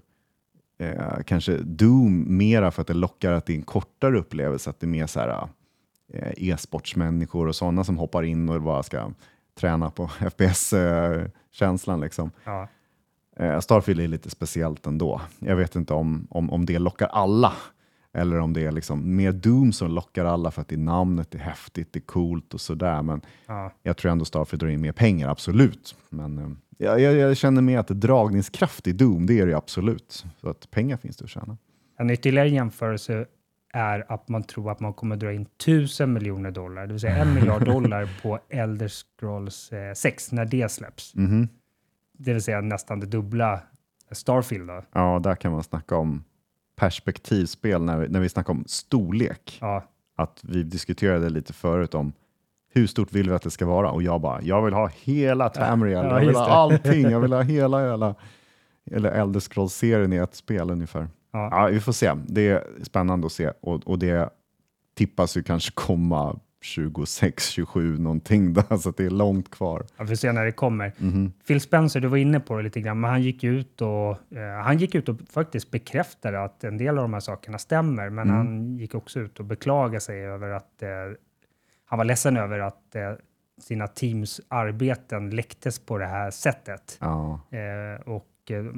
eh, 0.78 1.24
kanske 1.26 1.58
Doom 1.58 2.38
mera 2.38 2.72
för 2.72 2.82
att 2.82 2.88
det 2.88 2.94
lockar 2.94 3.32
att 3.32 3.46
det 3.46 3.54
är 3.54 3.58
en 3.58 3.64
kortare 3.64 4.20
upplevelse, 4.20 4.70
att 4.70 4.80
det 4.80 4.86
är 4.86 4.90
mer 4.90 5.08
så 5.08 5.20
här 5.20 5.48
eh, 6.14 6.50
e-sportsmänniskor 6.50 7.48
och 7.48 7.56
sådana 7.56 7.84
som 7.84 7.98
hoppar 7.98 8.24
in 8.24 8.50
och 8.50 8.62
bara 8.62 8.84
ska 8.84 9.12
träna 9.56 9.90
på 9.90 10.08
FPS-känslan 10.32 12.00
liksom. 12.00 12.32
ja. 12.44 12.68
Eh, 13.36 13.60
Starfield 13.60 14.00
är 14.00 14.08
lite 14.08 14.30
speciellt 14.30 14.86
ändå. 14.86 15.22
Jag 15.40 15.56
vet 15.56 15.76
inte 15.76 15.94
om, 15.94 16.28
om, 16.30 16.50
om 16.50 16.66
det 16.66 16.80
lockar 16.80 17.08
alla 17.08 17.54
eller 18.14 18.40
om 18.40 18.54
det 18.54 18.66
är 18.66 18.72
liksom 18.72 19.16
mer 19.16 19.32
Doom 19.32 19.74
som 19.74 19.92
lockar 19.92 20.26
alla 20.26 20.52
för 20.52 20.62
att 20.62 20.68
det 20.68 20.76
är 20.76 20.80
namnet, 20.80 21.32
det 21.32 21.38
är 21.38 21.44
häftigt, 21.44 21.94
det 21.94 22.00
är 22.00 22.02
coolt 22.02 22.54
och 22.54 22.62
sådär. 22.62 23.02
Men 23.02 23.22
ja. 23.48 23.72
jag 23.84 23.98
tror 23.98 24.12
ändå 24.12 24.26
Starfield 24.26 24.62
drar 24.62 24.70
in 24.70 24.82
mer 24.82 24.92
pengar, 24.92 25.30
absolut. 25.30 25.96
Men 26.10 26.38
eh, 26.38 26.50
jag, 26.78 27.00
jag, 27.00 27.38
känner 27.38 27.62
med 27.62 27.80
att 27.80 27.88
dragningskraft 27.88 28.88
i 28.88 28.92
Doom, 28.94 29.26
det 29.26 29.40
är 29.40 29.48
det 29.48 29.54
absolut. 29.54 30.26
Så 30.42 30.50
att 30.50 30.72
pengar 30.72 30.98
finns 30.98 31.18
det 31.18 31.24
att 31.24 31.30
tjäna. 31.30 31.58
En 31.98 32.10
ytterligare 32.10 32.50
jämförelse 32.50 33.26
är 33.74 34.12
att 34.12 34.30
man 34.30 34.44
tror 34.44 34.72
att 34.72 34.80
man 34.80 34.94
kommer 34.94 35.16
dra 35.16 35.34
in 35.34 35.42
1000 35.42 36.14
miljoner 36.14 36.52
dollar, 36.52 36.88
det 36.88 36.94
vill 36.94 37.00
säga 37.00 37.16
en 37.16 37.34
miljard 37.34 37.66
dollar 37.74 38.10
på 38.22 38.40
Elder 38.50 38.88
Scrolls 38.88 39.72
eh, 39.72 39.94
6 39.94 40.32
när 40.32 40.46
det 40.46 40.72
släpps. 40.72 41.16
Mhm. 41.16 41.48
Det 42.26 42.34
vill 42.34 42.42
säga 42.44 42.62
nästan 42.62 43.00
det 43.00 43.06
dubbla 43.06 43.60
Starfield. 44.12 44.68
Då. 44.68 44.82
Ja, 44.94 45.20
där 45.24 45.36
kan 45.36 45.52
man 45.52 45.64
snacka 45.64 45.96
om 45.98 46.24
perspektivspel 46.76 47.82
när 47.82 47.98
vi, 47.98 48.08
när 48.08 48.20
vi 48.20 48.30
snackar 48.30 48.54
om 48.54 48.64
storlek. 48.68 49.58
Ja, 49.62 49.84
att 50.16 50.40
vi 50.44 50.64
diskuterade 50.64 51.30
lite 51.30 51.54
förut 51.54 51.96
om 51.96 52.14
hur 52.74 52.88
stort 52.88 53.12
vill 53.14 53.30
vi 53.30 53.36
att 53.36 53.42
det 53.42 53.52
ska 53.52 53.66
vara? 53.66 53.92
Och 53.92 54.04
jag 54.04 54.22
bara, 54.22 54.42
jag 54.42 54.62
vill 54.62 54.74
ha 54.74 54.90
hela 55.04 55.50
Tamriel, 55.50 56.06
Ja, 56.06 56.20
jag 56.20 56.26
vill 56.28 56.36
ha 56.36 56.46
det. 56.46 56.52
allting, 56.52 57.02
jag 57.10 57.20
vill 57.20 57.34
ha 57.34 57.42
hela, 57.54 57.80
hela 57.90 58.16
eller 58.92 59.12
Elder 59.12 59.40
Scrolls-serien 59.40 60.14
i 60.14 60.18
ett 60.18 60.36
spel 60.36 60.72
ungefär. 60.72 61.08
ja. 61.32 61.50
Ja, 61.52 61.68
vi 61.68 61.80
får 61.80 61.92
se. 61.92 62.14
Det 62.28 62.50
är 62.50 62.64
spännande 62.84 63.26
att 63.26 63.32
se 63.32 63.52
och, 63.62 63.88
och 63.88 64.00
det 64.00 64.30
tippas 64.96 65.38
ju 65.38 65.44
kanske 65.44 65.72
komma 65.72 66.40
26, 66.64 67.46
27 67.50 67.98
någonting 67.98 68.54
där, 68.54 68.78
så 68.78 68.90
att 68.90 68.98
det 68.98 69.06
är 69.06 69.10
långt 69.10 69.52
kvar. 69.52 69.84
Jag 69.98 70.08
får 70.08 70.16
se 70.16 70.32
när 70.32 70.46
det 70.46 70.52
kommer. 70.52 70.94
Mhm. 70.98 71.34
Phil 71.48 71.62
Spencer, 71.62 72.00
du 72.00 72.08
var 72.08 72.18
inne 72.18 72.40
på 72.40 72.58
det 72.58 72.64
lite 72.64 72.82
grann, 72.82 73.00
men 73.00 73.10
han 73.10 73.22
gick 73.22 73.44
ut 73.44 73.82
och, 73.82 74.12
eh, 74.38 74.64
han 74.64 74.78
gick 74.78 74.96
ut 74.96 75.10
och 75.10 75.18
faktiskt 75.30 75.72
bekräftade 75.72 76.44
att 76.44 76.64
en 76.64 76.78
del 76.78 76.98
av 76.98 77.04
de 77.04 77.14
här 77.14 77.20
sakerna 77.20 77.58
stämmer, 77.58 78.10
men 78.10 78.30
Mm. 78.30 78.36
han 78.38 78.78
gick 78.78 78.96
också 78.96 79.20
ut 79.20 79.40
och 79.40 79.46
beklagade 79.46 80.00
sig 80.00 80.26
över 80.26 80.50
att 80.50 80.82
eh, 80.84 80.90
han 81.86 81.98
var 81.98 82.06
ledsen 82.06 82.38
över 82.38 82.60
att 82.60 82.96
eh, 82.96 83.14
sina 83.62 83.88
teams 83.88 84.42
arbeten 84.48 85.30
läcktes 85.30 85.80
på 85.80 85.98
det 85.98 86.06
här 86.06 86.32
sättet. 86.32 86.98
Ja, 87.02 87.40
Eh, 87.52 88.02
och 88.02 88.26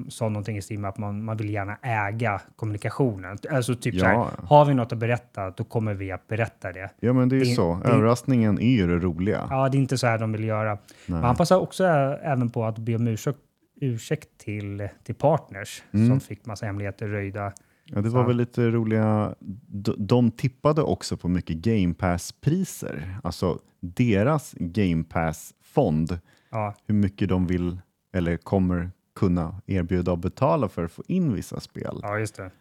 sa 0.09 0.29
någonting 0.29 0.57
i 0.57 0.61
stil 0.61 0.79
med 0.79 0.89
att 0.89 0.97
man, 0.97 1.23
man 1.23 1.37
vill 1.37 1.49
gärna 1.49 1.75
äga 1.81 2.41
kommunikationen. 2.55 3.37
Alltså 3.51 3.75
typ 3.75 3.99
så 3.99 4.05
här, 4.05 4.13
Ja. 4.13 4.29
har 4.43 4.65
vi 4.65 4.73
något 4.73 4.91
att 4.91 4.97
berätta, 4.99 5.49
då 5.49 5.63
kommer 5.63 5.93
vi 5.93 6.11
att 6.11 6.27
berätta 6.27 6.71
det. 6.71 6.89
Ja, 6.99 7.13
men 7.13 7.29
det 7.29 7.35
är 7.35 7.39
ju 7.45 7.45
så. 7.55 7.79
det- 7.83 7.89
Överraskningen 7.89 8.59
är 8.59 8.71
ju 8.71 8.87
det 8.87 8.99
roliga. 8.99 9.47
Ja, 9.49 9.69
det 9.69 9.77
är 9.77 9.79
inte 9.79 9.97
så 9.97 10.07
här 10.07 10.17
de 10.19 10.31
vill 10.31 10.43
göra. 10.43 10.77
Men 11.07 11.23
han 11.23 11.35
passar 11.35 11.59
också 11.59 11.83
även 12.23 12.49
på 12.49 12.65
att 12.65 12.77
be 12.79 12.95
om 12.95 13.07
ursäkt, 13.07 13.39
ursäkt 13.81 14.29
till, 14.37 14.87
till 15.03 15.15
partners 15.15 15.83
som 15.91 16.19
fick 16.19 16.45
massa 16.45 16.65
hemligheter 16.65 17.07
röjda. 17.07 17.53
Ja, 17.85 18.01
det 18.01 18.09
var 18.09 18.23
väl 18.27 18.37
lite 18.37 18.69
roliga. 18.69 19.35
De, 19.67 19.95
de 19.97 20.31
tippade 20.31 20.81
också 20.81 21.17
på 21.17 21.27
mycket 21.27 21.55
Game 21.57 21.93
Pass-priser. 21.93 23.17
Alltså 23.23 23.59
deras 23.79 24.53
Game 24.59 25.03
Pass-fond, 25.03 26.19
Ja, 26.51 26.73
hur 26.87 26.95
mycket 26.95 27.29
de 27.29 27.47
vill 27.47 27.77
eller 28.13 28.37
kommer 28.37 28.91
kunna 29.15 29.61
erbjuda 29.65 30.11
och 30.11 30.17
betala 30.17 30.69
för 30.69 30.83
att 30.85 30.91
få 30.91 31.03
in 31.07 31.33
vissa 31.33 31.59
spel. 31.59 31.99
ja 32.01 32.19
just 32.19 32.35
det. 32.35 32.51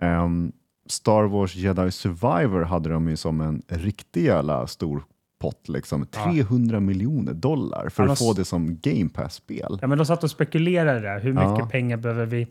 Ehm, 0.00 0.52
Star 0.86 1.22
Wars 1.24 1.54
Jedi 1.56 1.90
Survivor 1.90 2.62
hade 2.62 2.88
de 2.88 3.08
ju 3.08 3.16
som 3.16 3.40
en 3.40 3.62
riktig 3.68 4.24
jävla 4.24 4.66
stor 4.66 5.04
pott, 5.38 5.68
liksom. 5.68 6.06
Ja. 6.12 6.24
300 6.24 6.80
miljoner 6.80 7.32
dollar 7.34 7.88
för 7.88 8.06
Ja, 8.06 8.12
att 8.12 8.18
få 8.18 8.32
det 8.32 8.44
som 8.44 8.78
Game 8.82 9.08
Pass-spel. 9.08 9.78
Ja, 9.80 9.86
men 9.86 9.98
de 9.98 10.06
satt 10.06 10.24
och 10.24 10.30
spekulerade 10.30 11.00
där. 11.00 11.20
Hur 11.20 11.32
mycket 11.32 11.58
Ja. 11.58 11.68
pengar 11.72 11.96
behöver 11.96 12.26
vi 12.26 12.46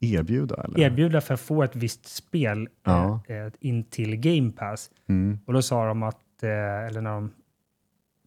Erbjuda 0.00 0.54
eller? 0.64 0.80
erbjuda 0.80 1.20
för 1.20 1.34
att 1.34 1.40
få 1.40 1.62
ett 1.62 1.76
visst 1.76 2.06
spel 2.06 2.68
Ja. 2.84 3.20
eh, 3.28 3.36
eh, 3.36 3.52
in 3.60 3.84
till 3.84 4.16
Game 4.16 4.52
Pass? 4.52 4.90
Mm. 5.08 5.38
Och 5.46 5.52
då 5.52 5.62
sa 5.62 5.86
de 5.86 6.02
att, 6.02 6.42
eh, 6.42 6.86
eller 6.86 7.00
när 7.00 7.10
de 7.10 7.30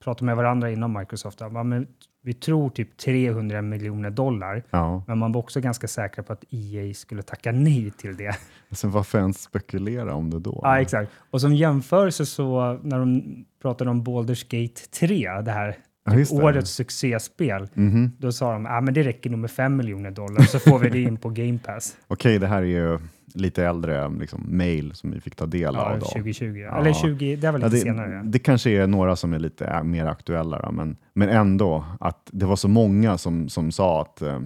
pratade 0.03 0.26
med 0.26 0.36
varandra 0.36 0.72
inom 0.72 0.93
Microsoft, 0.99 1.39
ja, 1.39 1.64
men 1.64 1.88
vi 2.24 2.34
tror 2.34 2.69
typ 2.69 2.97
300 2.97 3.61
miljoner 3.61 4.09
dollar. 4.09 4.63
Ja, 4.69 5.03
Men 5.07 5.17
man 5.17 5.32
var 5.32 5.39
också 5.39 5.61
ganska 5.61 5.88
säker 5.88 6.22
på 6.22 6.34
att 6.34 6.43
EA 6.49 6.93
skulle 6.93 7.22
tacka 7.22 7.51
nej 7.51 7.91
till 7.97 8.17
det. 8.17 8.36
alltså 8.69 8.88
varför 8.88 9.19
ens 9.19 9.41
spekulera 9.41 10.13
om 10.13 10.30
det 10.30 10.39
då? 10.39 10.59
Ja, 10.63 10.82
exakt. 10.82 11.11
Och 11.32 11.41
som 11.41 11.55
jämförelse 11.55 12.26
så 12.26 12.80
när 12.84 12.99
de 12.99 13.24
pratade 13.61 13.89
om 13.89 14.03
Baldur's 14.03 14.45
Gate 14.61 14.82
3, 14.99 15.41
det 15.41 15.51
här 15.51 15.78
Ja, 16.05 16.11
det. 16.13 16.32
årets 16.32 16.72
succéspel, 16.72 17.67
Mhm. 17.74 18.11
då 18.17 18.32
sa 18.32 18.53
de 18.53 18.65
att 18.65 18.72
ah, 18.72 18.82
men 18.82 18.93
det 18.93 19.03
räcker 19.03 19.30
nog 19.30 19.39
med 19.39 19.51
5 19.51 19.76
miljoner 19.78 20.11
dollar 20.11 20.41
så 20.41 20.59
får 20.59 20.80
vi 20.80 20.89
det 20.89 21.01
in 21.01 21.17
på 21.17 21.30
Game 21.30 21.59
Pass. 21.65 21.97
Okej, 22.07 22.39
det 22.39 22.47
här 22.47 22.61
är 22.61 22.65
ju 22.65 22.99
lite 23.36 23.66
äldre 23.66 24.10
liksom, 24.20 24.46
mail 24.58 24.94
som 24.96 25.12
vi 25.12 25.20
fick 25.22 25.36
ta 25.36 25.46
del 25.46 25.74
Ja, 25.76 25.82
av. 25.82 26.00
Då. 26.00 26.06
2020. 26.06 26.46
Ja. 26.46 26.80
Eller 26.80 26.94
20, 26.94 27.36
det 27.36 27.52
var 27.52 27.60
Ja, 27.60 27.66
lite 27.66 27.78
det, 27.78 27.82
senare. 27.82 28.22
det 28.26 28.40
kanske 28.40 28.70
är 28.70 28.88
några 28.88 29.16
som 29.16 29.34
är 29.34 29.40
lite 29.40 29.66
äh, 29.66 29.84
mer 29.84 30.06
aktuella, 30.06 30.62
då, 30.62 30.72
men, 30.72 30.98
men 31.14 31.30
ändå 31.30 31.86
att 32.00 32.30
det 32.32 32.46
var 32.46 32.56
så 32.56 32.68
många 32.68 33.18
som, 33.18 33.50
som 33.50 33.72
sa 33.72 34.02
att 34.02 34.22
eh, 34.22 34.40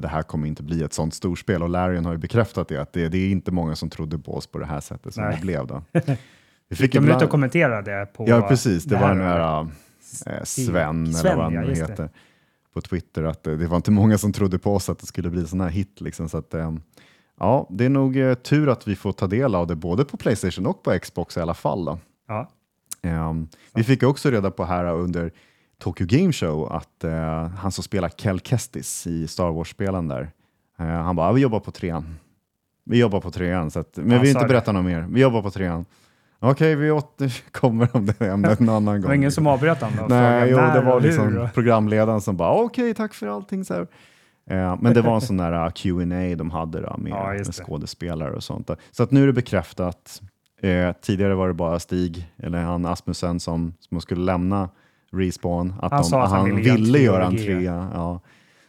det 0.00 0.08
här 0.08 0.22
kommer 0.22 0.46
inte 0.46 0.62
bli 0.62 0.82
ett 0.82 0.92
sånt 0.92 1.14
storspel 1.14 1.62
och 1.62 1.68
Larian 1.68 2.04
har 2.04 2.12
ju 2.12 2.18
bekräftat 2.18 2.68
det, 2.68 2.76
att 2.76 2.92
det, 2.92 3.08
det 3.08 3.18
är 3.18 3.30
inte 3.30 3.52
många 3.52 3.76
som 3.76 3.90
trodde 3.90 4.18
på 4.18 4.34
oss 4.36 4.46
på 4.46 4.58
det 4.58 4.66
här 4.66 4.80
sättet 4.80 5.14
som 5.14 5.24
Nej. 5.24 5.34
det 5.36 5.40
blev. 5.42 5.66
Då. 5.66 5.82
Vi 6.68 6.76
Fick 6.76 6.92
de 6.92 6.98
ibland- 6.98 7.20
ut 7.22 7.24
och 7.24 7.30
kommenterade 7.30 8.06
på 8.16 8.24
Ja, 8.28 8.40
precis. 8.48 8.84
Det, 8.84 8.96
var 8.96 9.08
den 9.08 9.20
här 9.20 9.60
eh, 9.60 9.66
Sven, 10.44 10.44
Sven, 10.44 11.26
eller 11.26 11.36
vad 11.36 11.44
han 11.44 11.54
ja, 11.54 11.62
just 11.62 11.80
det. 11.86 11.92
heter, 11.92 12.08
på 12.74 12.80
Twitter, 12.80 13.22
att 13.24 13.46
eh, 13.46 13.52
det 13.54 13.66
var 13.66 13.76
inte 13.76 13.90
många 13.90 14.18
som 14.18 14.32
trodde 14.32 14.58
på 14.58 14.74
oss 14.74 14.88
att 14.88 14.98
det 14.98 15.06
skulle 15.06 15.30
bli 15.30 15.46
sån 15.46 15.60
här 15.60 15.68
hit. 15.68 16.00
Liksom, 16.00 16.28
så 16.28 16.38
att, 16.38 16.54
ja, 17.44 17.66
det 17.70 17.84
är 17.84 17.88
nog 17.88 18.16
eh, 18.16 18.34
tur 18.34 18.68
att 18.68 18.88
vi 18.88 18.96
får 18.96 19.12
ta 19.12 19.26
del 19.26 19.54
av 19.54 19.66
det 19.66 19.74
både 19.76 20.04
på 20.04 20.16
Playstation 20.16 20.66
och 20.66 20.82
på 20.82 20.98
Xbox 20.98 21.36
i 21.36 21.40
alla 21.40 21.54
fall. 21.54 21.84
Då. 21.84 21.98
Ja, 22.28 22.48
Ehm, 23.02 23.48
vi 23.74 23.84
fick 23.84 24.02
också 24.02 24.30
reda 24.30 24.50
på 24.50 24.64
här 24.64 24.84
under 24.84 25.30
Tokyo 25.78 26.06
Game 26.10 26.32
Show 26.32 26.72
att 26.72 27.04
eh, 27.04 27.46
han 27.48 27.72
som 27.72 27.84
spelar 27.84 28.08
Kel 28.08 28.40
Kestis 28.40 29.06
i 29.06 29.26
Star 29.28 29.50
Wars-spelen 29.50 30.08
där, 30.08 30.30
eh, 30.78 30.86
han 30.86 31.16
bara, 31.16 31.26
"Ja, 31.28 31.32
vi 31.32 31.40
jobbar 31.40 31.60
på 31.60 31.70
trean. 31.70 32.14
Vi 32.84 32.98
jobbar 32.98 33.20
på 33.20 33.30
trean, 33.30 33.70
så 33.70 33.80
att, 33.80 33.96
men 33.96 34.08
vi 34.08 34.18
vill 34.18 34.28
inte 34.28 34.46
berätta 34.46 34.72
något 34.72 34.84
mer. 34.84 35.06
Vi 35.10 35.20
jobbar 35.20 35.42
på 35.42 35.50
trean. 35.50 35.84
Okej, 36.40 36.74
vi 36.76 36.90
återkommer 36.90 37.88
om 37.96 38.06
det 38.06 38.20
ämnet 38.20 38.60
en 38.60 38.68
annan 38.68 38.84
gång. 38.94 39.00
det 39.02 39.08
var 39.08 39.14
ingen 39.14 39.32
som 39.32 39.46
avbröt 39.46 39.80
honom 39.80 39.98
och 40.04 40.10
Nej, 40.10 40.50
jo, 40.50 40.56
det 40.56 40.80
var 40.80 40.92
och 40.96 41.00
hur 41.02 41.08
liksom 41.08 41.38
och- 41.38 41.54
programledaren 41.54 42.20
som 42.20 42.36
bara 42.36 42.52
okej, 42.54 42.94
tack 42.94 43.14
för 43.14 43.26
allting. 43.26 43.64
Så 43.64 43.74
här. 43.74 43.86
Eh, 44.46 44.76
men 44.80 44.94
det 44.94 45.02
var 45.02 45.14
en 45.14 45.20
sån 45.20 45.36
där 45.36 45.64
uh, 45.64 45.70
Q&A 45.70 46.36
de 46.36 46.50
hade 46.50 46.80
då, 46.80 46.96
med, 46.98 47.10
Ja, 47.12 47.32
med 47.32 47.54
skådespelare 47.54 48.30
och 48.34 48.44
sånt. 48.44 48.66
Där. 48.66 48.76
Så 48.90 49.02
att 49.02 49.10
nu 49.10 49.22
är 49.22 49.26
det 49.26 49.32
bekräftat. 49.32 50.22
Eh, 50.60 50.92
tidigare 51.00 51.34
var 51.34 51.48
det 51.48 51.54
bara 51.54 51.78
Stig, 51.78 52.28
eller 52.36 52.58
han 52.62 52.86
Asmussen, 52.86 53.40
som, 53.40 53.74
som 53.80 54.00
skulle 54.00 54.20
lämna 54.24 54.68
Respawn. 55.12 55.74
Att 55.82 55.92
Han 55.92 56.02
de, 56.02 56.08
sa 56.08 56.22
att 56.22 56.30
han 56.30 56.44
ville 56.56 56.74
ville 56.74 56.98
göra 56.98 57.26
en 57.26 57.36
trea. 57.36 57.90
Ja. 57.94 58.20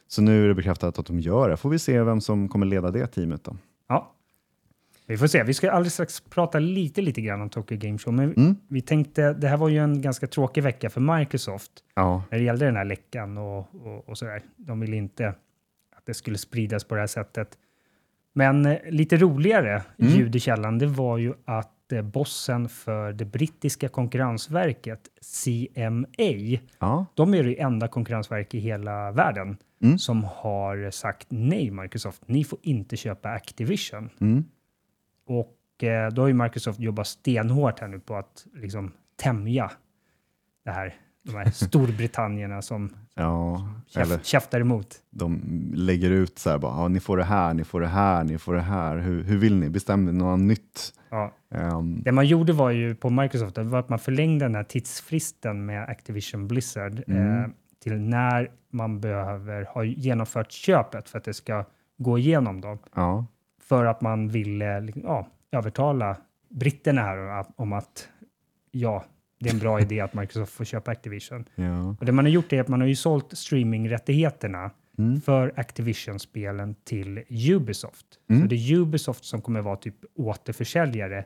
Så 0.08 0.22
nu 0.22 0.44
är 0.44 0.48
det 0.48 0.54
bekräftat 0.56 1.00
att 1.00 1.06
de 1.06 1.20
gör 1.20 1.50
det. 1.50 1.58
Får 1.58 1.70
vi 1.70 1.80
se 1.80 2.04
vem 2.04 2.22
som 2.22 2.50
kommer 2.50 2.66
leda 2.66 2.92
det 2.92 3.08
teamet 3.08 3.44
då. 3.44 3.56
Ja. 3.90 4.12
Vi 5.08 5.18
får 5.18 5.28
se. 5.28 5.44
Vi 5.44 5.54
ska 5.54 5.72
alldeles 5.72 5.94
strax 5.94 6.20
prata 6.22 6.60
lite, 6.60 7.02
lite 7.02 7.22
grann 7.22 7.42
om 7.42 7.50
Tokyo 7.50 7.78
Game 7.78 7.98
Show. 7.98 8.14
Men 8.14 8.34
Mm. 8.34 8.56
vi 8.68 8.82
tänkte, 8.82 9.34
det 9.34 9.48
här 9.48 9.58
var 9.58 9.70
ju 9.70 9.78
en 9.78 10.02
ganska 10.02 10.28
tråkig 10.28 10.64
vecka 10.64 10.90
för 10.90 11.18
Microsoft 11.18 11.72
Ja, 11.96 12.24
när 12.32 12.38
det 12.38 12.44
gällde 12.44 12.66
den 12.66 12.76
här 12.76 12.86
läckan 12.86 13.38
och, 13.38 13.58
och, 13.58 14.10
och 14.10 14.18
sådär. 14.18 14.42
De 14.58 14.80
ville 14.80 14.96
inte 14.96 15.34
det 16.06 16.14
skulle 16.14 16.38
spridas 16.38 16.84
på 16.84 16.96
det 16.96 17.02
här 17.02 17.08
sättet. 17.08 17.58
Men 18.34 18.66
eh, 18.66 18.78
lite 18.90 19.18
roligare 19.18 19.84
Mm. 20.00 20.14
ljud 20.14 20.36
i 20.36 20.40
källan, 20.40 20.78
det 20.78 20.88
var 20.88 21.18
ju 21.18 21.34
att 21.46 21.92
eh, 21.92 22.02
bossen 22.02 22.70
för 22.70 23.14
det 23.14 23.26
brittiska 23.26 23.90
konkurrensverket, 23.90 25.10
CMA, 25.22 26.60
ja. 26.80 27.06
de 27.14 27.34
är 27.34 27.44
det 27.44 27.62
enda 27.62 27.88
konkurrensverk 27.88 28.54
i 28.54 28.60
hela 28.60 29.12
världen 29.12 29.58
Mm. 29.84 29.98
som 29.98 30.24
har 30.24 30.92
sagt 30.92 31.28
nej, 31.30 31.72
Microsoft. 31.72 32.22
Ni 32.26 32.44
får 32.44 32.60
inte 32.62 32.98
köpa 32.98 33.30
Activision. 33.30 34.10
Mm. 34.22 34.44
Och 35.26 35.84
eh, 35.84 36.12
då 36.12 36.22
har 36.22 36.28
ju 36.28 36.34
Microsoft 36.34 36.80
jobbat 36.80 37.08
stenhårt 37.08 37.80
här 37.80 37.88
nu 37.88 38.00
på 38.00 38.16
att 38.16 38.46
liksom 38.54 38.92
tämja 39.16 39.72
det 40.66 40.72
här, 40.72 40.96
de 41.24 41.32
här 41.36 41.50
Storbritannierna 41.54 42.62
som 42.62 42.94
ja. 43.16 43.68
käf, 43.88 44.04
Eller 44.06 44.20
käftar 44.24 44.60
emot. 44.62 44.88
de 45.10 45.42
lägger 45.74 46.10
ut 46.12 46.40
så 46.40 46.50
här 46.50 46.58
bara, 46.58 46.82
ja, 46.82 46.88
ni 46.88 47.00
får 47.00 47.18
det 47.18 47.24
här, 47.24 47.54
ni 47.54 47.64
får 47.64 47.80
det 47.80 47.88
här, 47.88 48.24
ni 48.24 48.38
får 48.38 48.54
det 48.54 48.62
här. 48.62 48.98
Hur, 48.98 49.24
hur 49.24 49.38
vill 49.38 49.56
ni? 49.56 49.70
Bestäm 49.70 50.18
något 50.18 50.40
nytt. 50.40 50.94
Ja. 51.10 51.32
Ehm, 51.52 52.02
Det 52.04 52.12
man 52.12 52.26
gjorde 52.28 52.54
var 52.54 52.72
ju 52.72 52.96
på 52.96 53.10
Microsoft 53.10 53.56
det 53.56 53.64
var 53.64 53.80
att 53.80 53.90
man 53.90 54.00
förlängde 54.00 54.46
den 54.46 54.56
här 54.56 54.64
tidsfristen 54.64 55.66
med 55.66 55.90
Activision 55.90 56.48
Blizzard 56.48 57.04
Mm. 57.08 57.44
eh, 57.44 57.50
till 57.84 57.94
när 58.00 58.52
man 58.72 59.00
behöver 59.02 59.64
ha 59.74 59.84
genomfört 59.84 60.52
köpet 60.52 61.10
för 61.10 61.18
att 61.18 61.24
det 61.24 61.34
ska 61.34 61.66
gå 61.98 62.18
igenom. 62.18 62.62
Då. 62.62 62.78
ja. 62.96 63.26
För 63.62 63.86
att 63.86 64.02
man 64.02 64.28
ville 64.30 64.80
liksom, 64.80 65.04
ja, 65.06 65.28
övertala 65.52 66.18
britterna 66.50 67.02
här 67.02 67.46
om 67.56 67.74
att 67.74 68.08
ja, 68.72 69.04
det 69.40 69.50
är 69.50 69.54
en 69.54 69.60
bra 69.60 69.82
idé 69.86 70.00
att 70.00 70.14
Microsoft 70.14 70.54
får 70.54 70.66
köpa 70.66 70.92
Activision. 70.92 71.46
Ja. 71.56 71.96
Och 72.00 72.06
det 72.06 72.12
man 72.12 72.26
har 72.26 72.30
gjort 72.32 72.54
är 72.54 72.62
att 72.62 72.68
man 72.68 72.82
har 72.82 72.88
ju 72.88 72.96
sålt 72.96 73.38
streamingrättigheterna 73.38 74.72
Mm. 74.98 75.22
för 75.22 75.54
Activision-spelen 75.56 76.76
till 76.84 77.24
Ubisoft. 77.56 78.06
Mm. 78.30 78.42
Så 78.42 78.48
det 78.48 78.56
är 78.56 78.76
Ubisoft 78.76 79.26
som 79.26 79.42
kommer 79.42 79.62
vara 79.62 79.76
typ 79.76 79.96
återförsäljare 80.16 81.26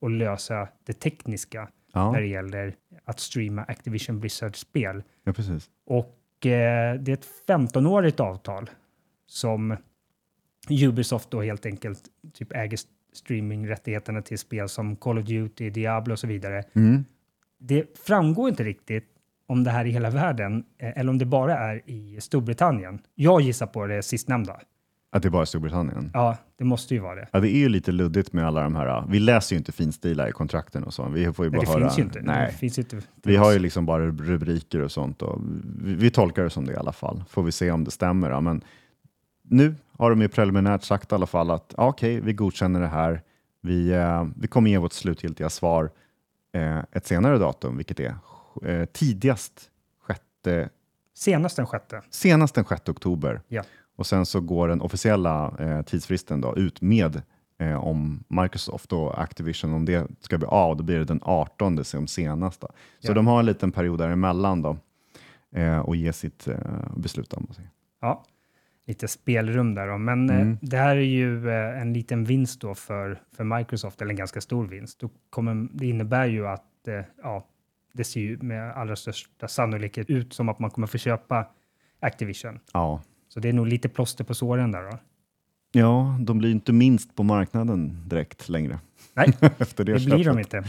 och 0.00 0.10
lösa 0.10 0.68
det 0.86 0.92
tekniska 0.92 1.68
Ja. 1.92 2.12
när 2.12 2.20
det 2.20 2.26
gäller 2.26 2.74
att 3.04 3.20
streama 3.20 3.62
Activision 3.62 4.20
Blizzard-spel. 4.20 5.02
ja, 5.24 5.32
precis. 5.32 5.70
Och 5.86 6.46
eh, 6.46 6.94
det 7.00 7.10
är 7.12 7.14
ett 7.14 7.26
15-årigt 7.48 8.20
avtal 8.20 8.70
som 9.26 9.76
Ubisoft 10.70 11.30
då 11.30 11.42
helt 11.42 11.66
enkelt 11.66 12.02
typ 12.32 12.52
äger 12.52 12.74
st- 12.74 12.90
streamingrättigheterna 13.12 14.22
till 14.22 14.38
spel 14.38 14.68
som 14.68 14.96
Call 14.96 15.18
of 15.18 15.24
Duty, 15.26 15.70
Diablo 15.70 16.12
och 16.12 16.18
så 16.18 16.26
vidare. 16.26 16.64
Mm. 16.72 17.04
Det 17.60 17.98
framgår 17.98 18.48
inte 18.48 18.64
riktigt 18.64 19.04
om 19.46 19.64
det 19.64 19.70
här 19.70 19.80
är 19.80 19.88
i 19.88 19.90
hela 19.90 20.10
världen 20.10 20.64
eh, 20.78 20.98
eller 20.98 21.10
om 21.10 21.18
det 21.18 21.24
bara 21.24 21.58
är 21.58 21.82
i 21.90 22.20
Storbritannien. 22.20 22.98
Jag 23.14 23.40
gissar 23.40 23.66
på 23.66 23.86
det 23.86 24.02
sistnämnda. 24.02 24.60
Att 25.12 25.22
det 25.22 25.28
är 25.28 25.30
bara 25.30 25.46
Storbritannien. 25.46 26.10
Ja, 26.14 26.36
det 26.58 26.64
måste 26.64 26.94
ju 26.94 27.00
vara 27.00 27.14
det. 27.14 27.28
Ja, 27.32 27.40
det 27.40 27.48
är 27.48 27.58
ju 27.58 27.68
lite 27.68 27.92
luddigt 27.92 28.32
med 28.32 28.46
alla 28.46 28.62
de 28.62 28.76
här. 28.76 29.04
Vi 29.08 29.18
läser 29.20 29.54
ju 29.54 29.58
inte 29.58 29.72
finstilar 29.72 30.28
i 30.28 30.32
kontrakten 30.32 30.84
och 30.84 30.94
så. 30.94 31.08
Vi 31.08 31.32
får 31.32 31.44
ju 31.44 31.50
Nej, 31.50 31.58
bara 31.58 31.66
det 31.66 31.72
höra. 31.72 31.88
finns 31.88 31.98
ju 31.98 32.02
inte. 32.02 32.18
Det 32.18 32.26
Nej. 32.26 32.52
finns 32.52 32.78
ju 32.78 32.82
inte 32.82 33.00
Vi 33.22 33.36
har 33.36 33.52
ju 33.52 33.58
liksom 33.58 33.86
bara 33.86 34.06
rubriker 34.06 34.80
och 34.80 34.92
sånt. 34.92 35.22
Och 35.22 35.40
vi, 35.84 35.94
vi 35.94 36.10
tolkar 36.10 36.42
det 36.42 36.50
som 36.50 36.64
det 36.64 36.72
i 36.72 36.76
alla 36.76 36.92
fall. 36.92 37.24
Får 37.28 37.42
vi 37.42 37.52
se 37.52 37.70
om 37.70 37.84
det 37.84 37.90
stämmer. 37.90 38.30
Då. 38.30 38.40
Men 38.40 38.64
nu 39.42 39.74
har 39.98 40.10
de 40.10 40.20
ju 40.20 40.28
preliminärt 40.28 40.82
sagt 40.82 41.12
i 41.12 41.14
alla 41.14 41.26
fall 41.26 41.50
att 41.50 41.74
ja, 41.76 41.88
okej, 41.88 42.20
vi 42.20 42.32
godkänner 42.32 42.80
det 42.80 42.88
här. 42.88 43.22
Vi, 43.62 43.92
eh, 43.92 44.26
vi 44.36 44.48
kommer 44.48 44.70
ge 44.70 44.78
vårt 44.78 44.92
slutgiltiga 44.92 45.50
svar 45.50 45.90
ett 46.92 47.06
senare 47.06 47.38
datum, 47.38 47.76
vilket 47.76 48.00
är 48.00 48.14
eh, 48.64 48.84
tidigast 48.84 49.70
sjätte, 50.02 50.68
Senast 51.14 51.56
den 51.56 51.66
sjätte. 51.66 52.02
senast 52.10 52.54
den 52.54 52.64
6 52.64 52.88
oktober. 52.88 53.40
Ja. 53.48 53.62
Och 53.96 54.06
sen 54.06 54.26
så 54.26 54.40
går 54.40 54.68
den 54.68 54.80
officiella 54.80 55.54
eh, 55.58 55.82
tidsfristen 55.82 56.40
då 56.40 56.56
ut 56.56 56.80
med 56.80 57.22
eh, 57.58 57.84
om 57.84 58.24
Microsoft 58.28 58.92
och 58.92 59.22
Activision, 59.22 59.74
om 59.74 59.84
det 59.84 60.06
ska 60.20 60.38
bli 60.38 60.46
av, 60.46 60.76
då 60.76 60.84
blir 60.84 60.98
det 60.98 61.04
den 61.04 61.20
18 61.22 61.84
som 61.84 62.06
senast. 62.06 62.60
Då. 62.60 62.68
Så 63.00 63.10
Ja. 63.10 63.14
de 63.14 63.26
har 63.26 63.38
en 63.38 63.46
liten 63.46 63.72
period 63.72 63.98
däremellan 63.98 64.62
då, 64.62 64.76
eh, 65.52 65.78
och 65.78 65.96
ge 65.96 66.12
sitt 66.12 66.48
eh, 66.48 66.56
beslut 66.96 67.32
om. 67.32 67.46
Ja. 68.00 68.24
Lite 68.90 69.08
spelrum 69.08 69.74
där. 69.74 69.88
Då. 69.88 69.98
Men 69.98 70.30
eh, 70.30 70.36
Mm. 70.40 70.58
det 70.62 70.76
här 70.76 70.96
är 70.96 71.00
ju 71.00 71.48
eh, 71.50 71.80
en 71.80 71.92
liten 71.92 72.24
vinst 72.24 72.60
då 72.60 72.74
för, 72.74 73.20
för 73.36 73.44
Microsoft, 73.44 74.02
eller 74.02 74.10
en 74.10 74.16
ganska 74.16 74.40
stor 74.40 74.66
vinst. 74.66 75.00
Då 75.00 75.10
kommer, 75.30 75.68
det 75.72 75.86
innebär 75.86 76.26
ju 76.26 76.46
att 76.46 76.88
eh, 76.88 77.00
ja, 77.22 77.46
det 77.92 78.04
ser 78.04 78.20
ju 78.20 78.38
med 78.42 78.72
allra 78.72 78.96
största 78.96 79.48
sannolikhet 79.48 80.10
ut 80.10 80.32
som 80.32 80.48
att 80.48 80.58
man 80.58 80.70
kommer 80.70 80.86
få 80.86 80.98
köpa 80.98 81.46
Activision. 82.00 82.58
Ja. 82.72 83.02
Så 83.28 83.40
det 83.40 83.48
är 83.48 83.52
nog 83.52 83.66
lite 83.66 83.88
plåster 83.88 84.24
på 84.24 84.34
såren 84.34 84.72
där 84.72 84.82
då. 84.82 84.98
ja, 85.72 86.18
de 86.20 86.38
blir 86.38 86.50
inte 86.50 86.72
minst 86.72 87.14
på 87.16 87.22
marknaden 87.22 88.08
direkt 88.08 88.48
längre. 88.48 88.78
Nej, 89.14 89.32
Efter 89.58 89.84
det, 89.84 89.92
det 89.98 90.04
blir 90.16 90.24
de 90.24 90.38
inte. 90.38 90.64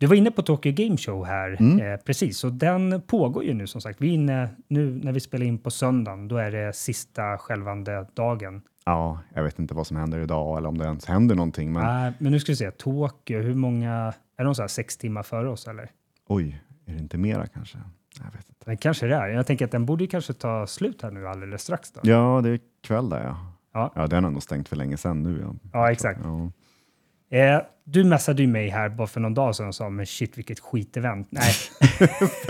Du 0.00 0.06
var 0.06 0.14
inne 0.16 0.30
på 0.30 0.42
Tokyo 0.42 0.72
Game 0.72 0.96
Show 0.96 1.26
här, 1.26 1.56
Mm. 1.60 1.80
eh, 1.92 1.96
precis, 2.00 2.44
och 2.44 2.52
den 2.52 3.02
pågår 3.06 3.44
ju 3.44 3.54
nu 3.54 3.66
som 3.66 3.80
sagt. 3.80 4.00
Vi 4.00 4.08
är 4.08 4.12
inne 4.14 4.48
nu 4.68 5.00
när 5.04 5.12
vi 5.12 5.20
spelar 5.20 5.46
in 5.46 5.58
på 5.58 5.70
söndagen, 5.70 6.28
då 6.28 6.36
är 6.36 6.50
det 6.50 6.72
sista 6.76 7.38
skälvande 7.38 8.06
dagen. 8.14 8.62
Ja, 8.84 9.18
jag 9.34 9.42
vet 9.44 9.58
inte 9.58 9.74
vad 9.74 9.86
som 9.86 9.96
händer 9.96 10.18
idag 10.18 10.58
eller 10.58 10.68
om 10.68 10.78
det 10.78 10.84
ens 10.84 11.06
händer 11.06 11.34
någonting. 11.34 11.72
Men 11.72 11.82
Nej, 11.82 12.12
men 12.18 12.32
nu 12.32 12.40
ska 12.40 12.52
vi 12.52 12.56
se, 12.56 12.70
Tokyo, 12.70 13.40
hur 13.40 13.54
många, 13.54 14.12
är 14.36 14.44
de 14.44 14.54
så 14.54 14.62
här 14.62 14.68
sex 14.68 14.96
timmar 14.96 15.22
före 15.22 15.48
oss 15.48 15.68
eller? 15.68 15.90
oj, 16.28 16.60
är 16.86 16.92
det 16.92 16.98
inte 16.98 17.18
mera 17.18 17.46
kanske? 17.46 17.78
Jag 18.18 18.24
vet 18.24 18.48
inte. 18.48 18.70
Det 18.70 18.76
kanske 18.76 19.06
det 19.06 19.14
är. 19.16 19.28
Jag 19.28 19.46
tänker 19.46 19.64
att 19.64 19.70
den 19.70 19.86
borde 19.86 20.06
kanske 20.06 20.32
ta 20.32 20.66
slut 20.66 21.02
här 21.02 21.10
nu 21.10 21.28
alldeles 21.28 21.62
strax 21.62 21.92
då. 21.92 22.00
Ja, 22.02 22.40
det 22.44 22.50
är 22.50 22.60
kväll 22.82 23.08
där 23.08 23.24
ja. 23.24 23.36
Ja. 23.74 23.92
Ja, 23.94 24.06
den 24.06 24.24
har 24.24 24.30
nog 24.30 24.42
stängt 24.42 24.68
för 24.68 24.76
länge 24.76 24.96
sedan 24.96 25.22
nu. 25.22 25.40
Ja, 25.42 25.54
Ja, 25.72 25.92
exakt. 25.92 26.20
Ja. 26.24 26.50
Eh, 27.30 27.58
du 27.84 28.04
messade 28.04 28.42
ju 28.42 28.48
mig 28.48 28.68
här 28.68 28.88
bara 28.88 29.06
för 29.06 29.20
någon 29.20 29.34
dag 29.34 29.56
sedan 29.56 29.68
och 29.68 29.74
sa 29.74 29.88
men 29.90 30.06
shit 30.06 30.38
vilket 30.38 30.60
skitevent. 30.60 31.28
Nej, 31.30 31.52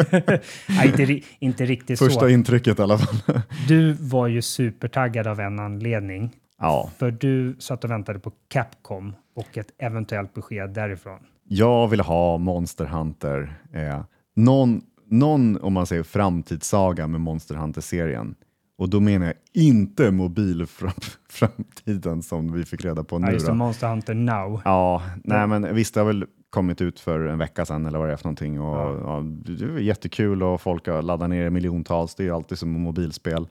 Nej 0.69 0.89
inte, 0.89 1.21
inte 1.39 1.65
riktigt 1.67 1.99
Första 1.99 2.21
så. 2.21 2.29
intrycket 2.29 2.79
i 2.79 2.83
alla 2.83 2.99
fall. 2.99 3.41
Du 3.69 3.93
var 3.93 4.27
ju 4.27 4.43
supertaggad 4.43 5.27
av 5.27 5.41
en 5.41 5.59
anledning. 5.59 6.31
ja, 6.59 6.91
För 6.99 7.11
du 7.11 7.57
satt 7.59 7.85
och 7.85 7.91
väntade 7.91 8.19
på 8.19 8.33
Capcom 8.49 9.15
och 9.37 9.59
ett 9.59 9.69
eventuellt 9.79 10.35
besked 10.35 10.71
därifrån. 10.71 11.19
jag 11.49 11.89
vill 11.89 12.01
ha 12.01 12.39
Monster 12.39 12.85
Hunter. 12.85 13.55
Eh, 13.73 14.01
någon, 14.37 14.81
någon, 15.07 15.57
om 15.61 15.73
man 15.73 15.87
säger 15.87 16.03
framtidssaga 16.03 17.07
med 17.07 17.21
Monster 17.21 17.55
Hunter-serien. 17.55 18.35
Och 18.81 18.89
då 18.89 19.01
menar 19.01 19.27
jag 19.27 19.35
inte 19.53 20.11
mobilframtiden 20.11 22.23
som 22.23 22.53
vi 22.53 22.65
fick 22.65 22.85
reda 22.85 23.05
på 23.05 23.17
Ja, 23.17 23.19
nu. 23.19 23.33
just 23.33 23.47
det. 23.47 23.55
Monster 23.55 23.89
Hunter 23.89 24.15
Now. 24.15 24.61
Ja, 24.65 25.03
nej 25.25 25.47
men 25.47 25.75
visst 25.75 25.95
det 25.95 26.01
har 26.01 26.07
väl 26.07 26.27
kommit 26.51 26.81
ut 26.81 27.01
för 27.01 27.21
en 27.21 27.39
vecka 27.39 27.65
sedan 27.65 27.87
eller 27.87 27.99
vad 27.99 28.09
det 28.09 28.13
är 28.13 28.17
för 28.17 28.25
någonting. 28.25 28.61
Och, 28.61 28.77
ja. 28.77 29.21
det 29.25 29.65
är 29.65 29.79
jättekul 29.79 30.43
och 30.43 30.61
folk 30.61 30.87
har 30.87 31.03
laddat 31.03 31.31
ner 31.31 31.45
det 31.45 31.51
miljontals. 31.51 32.15
Det 32.15 32.23
är 32.23 32.25
ju 32.25 32.35
alltid 32.35 32.59
som 32.59 32.71
mobilspel. 32.71 33.49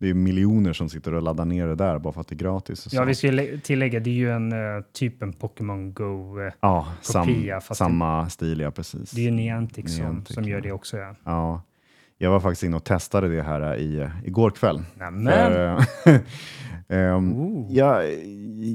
Det 0.00 0.10
är 0.10 0.14
miljoner 0.14 0.72
som 0.72 0.88
sitter 0.88 1.14
och 1.14 1.22
laddar 1.22 1.44
ner 1.44 1.66
det 1.66 1.74
där 1.74 1.98
bara 1.98 2.12
för 2.12 2.20
att 2.20 2.28
det 2.28 2.34
är 2.34 2.36
gratis. 2.36 2.88
Ja, 2.92 3.04
vi 3.04 3.14
ska 3.14 3.30
lä- 3.30 3.60
tillägga, 3.60 4.00
det 4.00 4.10
är 4.10 4.14
ju 4.14 4.30
en 4.30 4.52
uh, 4.52 4.82
typ 4.92 5.22
en 5.22 5.32
Pokémon 5.32 5.92
Go. 5.92 6.40
eh, 6.40 6.52
ja 6.60 6.86
sam, 7.00 7.28
samma 7.60 8.28
stil, 8.28 8.60
ja 8.60 8.70
precis. 8.70 9.10
det 9.10 9.20
är 9.20 9.24
ju 9.24 9.30
Niantic, 9.30 9.96
som, 9.96 10.04
Niantic, 10.04 10.34
som 10.34 10.44
gör 10.44 10.56
ja. 10.58 10.62
det 10.62 10.72
också. 10.72 10.96
Ja. 10.96 11.14
Ja, 11.24 11.62
jag 12.18 12.30
var 12.30 12.40
faktiskt 12.40 12.62
inne 12.62 12.76
och 12.76 12.84
testade 12.84 13.36
det 13.36 13.42
här 13.42 13.76
i, 13.76 14.08
igår 14.24 14.50
kväll. 14.50 14.82
För, 14.98 15.78
Oh. 16.88 17.66
jag, 17.70 18.04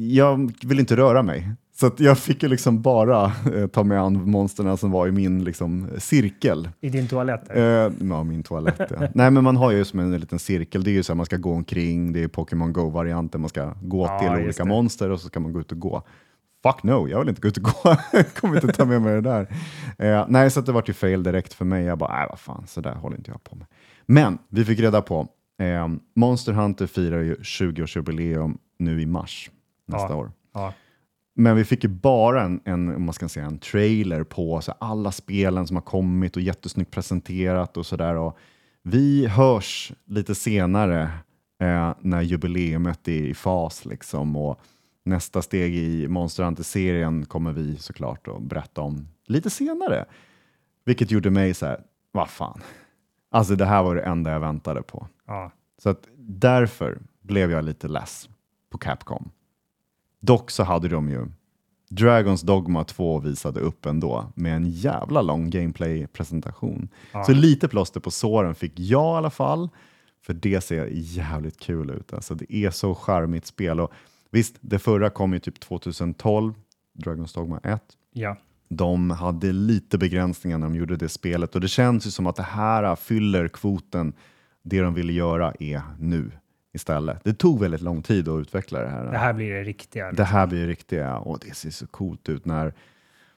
jag 0.10 0.52
vill 0.66 0.80
inte 0.80 0.96
röra 0.96 1.24
mig. 1.24 1.52
Så 1.74 1.92
jag 1.98 2.18
fick 2.18 2.44
ju 2.44 2.50
liksom 2.50 2.82
bara 2.82 3.26
eh, 3.56 3.68
ta 3.68 3.84
mig 3.84 3.98
an 3.98 4.30
monsterna 4.30 4.78
som 4.78 4.92
var 4.92 5.08
i 5.08 5.12
min 5.12 5.44
liksom, 5.44 5.88
cirkel. 5.98 6.70
I 6.82 6.90
din 6.90 7.08
toalett? 7.08 7.56
Eh, 7.56 7.62
ja, 8.00 8.24
min 8.24 8.44
toalett. 8.44 8.80
Ja. 8.80 9.08
Nej, 9.14 9.32
men 9.32 9.44
man 9.44 9.58
har 9.58 9.72
ju 9.72 9.86
som 9.86 10.00
en 10.00 10.20
liten 10.20 10.40
cirkel. 10.40 10.84
Det 10.84 10.90
är 10.92 10.94
ju 10.94 11.04
så 11.04 11.14
här, 11.14 11.18
man 11.18 11.26
ska 11.26 11.38
gå 11.38 11.54
omkring. 11.54 12.14
Det 12.14 12.24
är 12.24 12.28
Pokémon 12.28 12.74
Go-varianten. 12.74 13.42
Man 13.42 13.50
ska 13.50 13.74
gå 13.82 14.06
Ja, 14.06 14.20
till 14.20 14.44
olika 14.44 14.64
det. 14.64 14.70
monster 14.70 15.10
och 15.10 15.20
så 15.22 15.28
ska 15.28 15.40
man 15.40 15.54
gå 15.54 15.60
ut 15.60 15.72
och 15.72 15.80
gå. 15.80 16.04
Fuck 16.64 16.84
no, 16.84 17.08
jag 17.10 17.20
vill 17.20 17.30
inte 17.30 17.42
gå 17.42 17.48
ut 17.48 17.58
och 17.58 17.64
gå. 17.64 17.96
Jag 18.12 18.34
kommer 18.34 18.56
inte 18.56 18.68
ta 18.68 18.86
med 18.86 19.02
mig 19.02 19.14
det 19.14 19.22
där. 19.22 19.48
Eh, 19.98 20.26
nej, 20.30 20.52
så 20.52 20.62
det 20.62 20.72
var 20.72 20.84
ju 20.88 20.94
fail 20.94 21.24
direkt 21.24 21.54
för 21.54 21.66
mig. 21.66 21.84
Jag 21.86 21.98
bara, 21.98 22.18
nej 22.18 22.28
vad 22.30 22.40
fan, 22.40 22.64
så 22.68 22.82
där 22.82 22.96
håller 22.96 23.18
inte 23.18 23.32
jag 23.32 23.44
på 23.44 23.56
med. 23.56 23.68
Men 24.06 24.38
vi 24.50 24.66
fick 24.66 24.80
reda 24.80 25.02
på, 25.02 25.28
eh, 25.62 25.88
Monster 26.16 26.54
Hunter 26.54 26.88
firar 26.88 27.20
ju 27.22 27.36
20-årsjubileum 27.36 28.58
nu 28.80 29.02
i 29.02 29.06
mars 29.06 29.52
nästa 29.88 30.10
Ja. 30.10 30.16
år. 30.16 30.32
Ja. 30.54 30.74
Men 31.36 31.56
vi 31.56 31.66
fick 31.66 31.84
ju 31.84 31.90
bara 31.90 32.44
en, 32.44 32.62
en, 32.66 32.96
om 32.96 33.04
man 33.06 33.14
ska 33.14 33.30
säga, 33.30 33.46
en 33.46 33.60
trailer 33.60 34.24
på 34.24 34.62
så 34.62 34.72
alla 34.80 35.12
spelen 35.12 35.68
som 35.68 35.76
har 35.78 35.82
kommit 35.84 36.36
och 36.36 36.42
jättesnyggt 36.42 36.92
presenterat 36.92 37.78
och 37.78 37.86
sådär. 37.86 38.32
Vi 38.84 39.28
hörs 39.28 39.92
lite 40.06 40.36
senare 40.36 41.02
eh, 41.62 41.94
när 42.02 42.22
jubileumet 42.22 43.08
är 43.08 43.12
i 43.24 43.34
fas 43.34 43.86
liksom 43.86 44.36
och 44.36 44.60
nästa 45.04 45.42
steg 45.42 45.76
i 45.76 46.08
Monster 46.08 46.44
Hunter-serien 46.44 47.26
kommer 47.26 47.52
vi 47.52 47.78
såklart 47.78 48.28
att 48.28 48.42
berätta 48.42 48.82
om 48.82 49.08
lite 49.26 49.50
senare. 49.50 50.06
Vilket 50.86 51.12
gjorde 51.12 51.30
mig 51.30 51.54
så 51.54 51.66
här, 51.66 51.84
vad 52.12 52.30
fan. 52.30 52.62
Alltså 53.32 53.56
det 53.56 53.66
här 53.66 53.84
var 53.84 53.96
det 53.96 54.02
enda 54.02 54.32
jag 54.32 54.40
väntade 54.40 54.82
på. 54.82 55.08
Ja. 55.28 55.52
Så 55.78 55.90
att 55.90 56.08
därför 56.18 57.00
blev 57.22 57.52
jag 57.52 57.66
lite 57.66 57.88
less 57.88 58.30
på 58.70 58.78
Capcom. 58.78 59.32
Dock 60.20 60.52
så 60.52 60.64
hade 60.64 60.88
de 60.88 61.10
ju 61.10 61.28
Dragons 61.90 62.42
Dogma 62.42 62.84
2 62.84 63.20
visade 63.20 63.60
upp 63.60 63.86
ändå 63.86 64.32
med 64.36 64.56
en 64.56 64.70
jävla 64.70 65.22
lång 65.22 65.50
gameplay-presentation. 65.50 66.90
Ja. 67.12 67.24
Så 67.24 67.34
lite 67.34 67.68
plåster 67.68 68.00
på 68.00 68.12
såren 68.12 68.56
fick 68.56 68.80
jag 68.80 69.16
i 69.16 69.18
alla 69.18 69.30
fall, 69.30 69.70
för 70.22 70.34
det 70.34 70.62
ser 70.62 70.90
jävligt 70.92 71.60
kul 71.60 71.90
ut. 71.90 72.14
Alltså, 72.14 72.36
det 72.36 72.56
är 72.56 72.72
så 72.72 72.96
charmigt 72.96 73.46
spel. 73.46 73.80
Och 73.80 73.92
visst, 74.32 74.56
det 74.62 74.80
förra 74.80 75.10
kom 75.10 75.34
ju 75.34 75.40
typ 75.40 75.60
2012, 75.60 76.54
Dragons 76.94 77.34
Dogma 77.34 77.60
1. 77.64 77.82
ja. 78.14 78.38
De 78.74 79.12
hade 79.12 79.52
lite 79.52 79.98
begränsningar 79.98 80.58
när 80.58 80.68
de 80.68 80.76
gjorde 80.76 80.96
det 80.96 81.10
spelet 81.10 81.56
och 81.56 81.62
det 81.62 81.68
känns 81.68 82.08
ju 82.08 82.12
som 82.12 82.28
att 82.28 82.36
det 82.36 82.44
här 82.44 82.96
fyller 82.96 83.48
kvoten. 83.48 84.14
Det 84.64 84.82
de 84.82 84.94
ville 84.94 85.14
göra 85.14 85.54
är 85.60 85.82
nu 86.00 86.32
istället. 86.74 87.24
Det 87.24 87.34
tog 87.34 87.60
väldigt 87.60 87.82
lång 87.82 88.02
tid 88.02 88.28
att 88.28 88.42
utveckla 88.42 88.80
det 88.80 88.90
här. 88.90 89.12
Det 89.12 89.18
här 89.18 89.34
blir 89.34 89.54
det 89.54 89.64
riktiga. 89.64 90.12
Det 90.12 90.24
här 90.24 90.48
blir 90.48 90.68
riktiga 90.68 91.18
och 91.18 91.40
det 91.40 91.56
ser 91.56 91.70
så 91.70 91.88
coolt 91.88 92.30
ut 92.30 92.46
när 92.46 92.74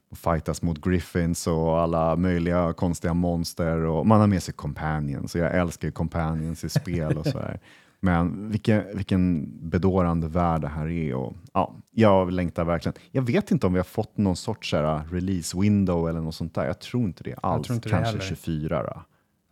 man 0.09 0.35
fightas 0.35 0.63
mot 0.63 0.85
griffins 0.85 1.47
och 1.47 1.79
alla 1.81 2.17
möjliga 2.17 2.73
konstiga 2.73 3.15
monster 3.15 3.77
och 3.77 4.07
man 4.07 4.21
har 4.21 4.27
med 4.27 4.43
sig 4.43 4.55
companions 4.55 5.35
och 5.35 5.41
jag 5.41 5.55
älskar 5.55 5.91
companions 5.91 6.65
i 6.65 6.69
spel 6.69 7.19
och 7.19 7.27
så 7.27 7.39
här. 7.39 7.61
Men 8.05 8.51
vilken, 8.51 8.85
vilken 8.97 9.51
bedårande 9.71 10.29
värld 10.29 10.61
det 10.61 10.69
här 10.69 10.89
är 10.89 11.15
och 11.15 11.37
ja, 11.53 11.75
jag 11.91 12.33
längtar 12.33 12.65
verkligen. 12.65 12.97
Jag 13.11 13.23
vet 13.23 13.51
inte 13.51 13.67
om 13.67 13.73
vi 13.73 13.79
har 13.79 13.85
fått 13.85 14.17
någon 14.17 14.37
sorts 14.37 14.73
här, 14.73 15.05
release 15.11 15.61
window 15.61 16.09
eller 16.09 16.21
något 16.21 16.35
sånt 16.35 16.55
där. 16.55 16.67
Jag 16.67 16.81
tror 16.81 17.05
inte 17.05 17.25
det 17.25 17.35
alls. 17.43 17.71
inte 17.71 17.89
det 17.89 17.93
Kanske 17.93 18.11
heller. 18.11 18.21
24 18.25 18.83
då. 18.83 19.03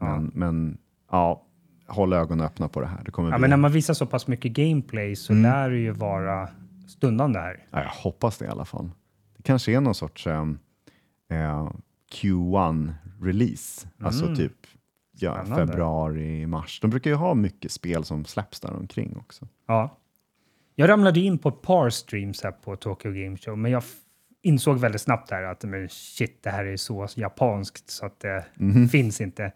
Ja. 0.00 0.16
Men, 0.16 0.30
men 0.34 0.78
ja, 1.11 1.42
håll 1.86 2.12
ögonen 2.12 2.46
öppna 2.46 2.68
på 2.68 2.80
det 2.80 2.86
här. 2.86 3.03
Det 3.05 3.11
kommer 3.11 3.30
Ja, 3.30 3.36
bli... 3.36 3.40
men 3.40 3.50
när 3.50 3.57
man 3.57 3.72
visar 3.72 3.94
så 3.94 4.07
pass 4.07 4.26
mycket 4.26 4.53
gameplay 4.53 5.16
så 5.16 5.32
Mm. 5.32 5.42
lär 5.42 5.70
det 5.70 5.78
ju 5.78 5.90
vara 5.90 6.48
stundande 6.88 7.38
här. 7.38 7.66
Ja, 7.70 7.82
jag 7.82 7.90
hoppas 7.90 8.38
det 8.38 8.44
i 8.44 8.48
alla 8.48 8.64
fall. 8.64 8.90
Det 9.36 9.42
kanske 9.42 9.72
är 9.72 9.80
någon 9.80 9.94
sorts 9.94 10.26
eh, 10.26 10.44
Q1-release, 12.12 13.86
alltså 14.00 14.24
Mm. 14.24 14.36
typ 14.36 14.53
ja, 15.23 15.35
Spännande. 15.45 15.66
februari, 15.66 16.47
mars. 16.47 16.81
De 16.81 16.91
brukar 16.91 17.11
ju 17.11 17.16
ha 17.16 17.35
mycket 17.35 17.73
spel 17.73 18.05
som 18.05 18.25
släpps 18.25 18.61
där 18.61 18.73
omkring 18.77 19.16
också. 19.16 19.49
Ja. 19.66 19.97
Jag 20.75 20.89
ramlade 20.89 21.20
in 21.20 21.39
på 21.39 21.49
ett 21.49 21.62
par 21.62 21.91
streams 21.91 22.43
här 22.43 22.53
på 22.53 22.77
Tokyo 22.77 23.12
Game 23.12 23.37
Show, 23.37 23.59
men 23.59 23.70
jag 23.73 23.83
insåg 24.43 24.79
väldigt 24.79 25.01
snabbt 25.01 25.31
här 25.31 25.43
att 25.43 25.64
men 25.64 25.89
shit, 25.89 26.43
det 26.43 26.51
här 26.51 26.64
är 26.64 26.77
så 26.77 27.09
japanskt 27.16 27.91
så 27.91 28.07
att 28.07 28.20
det 28.20 28.45
Mhm. 28.55 28.89
finns 28.89 29.20
inte. 29.20 29.53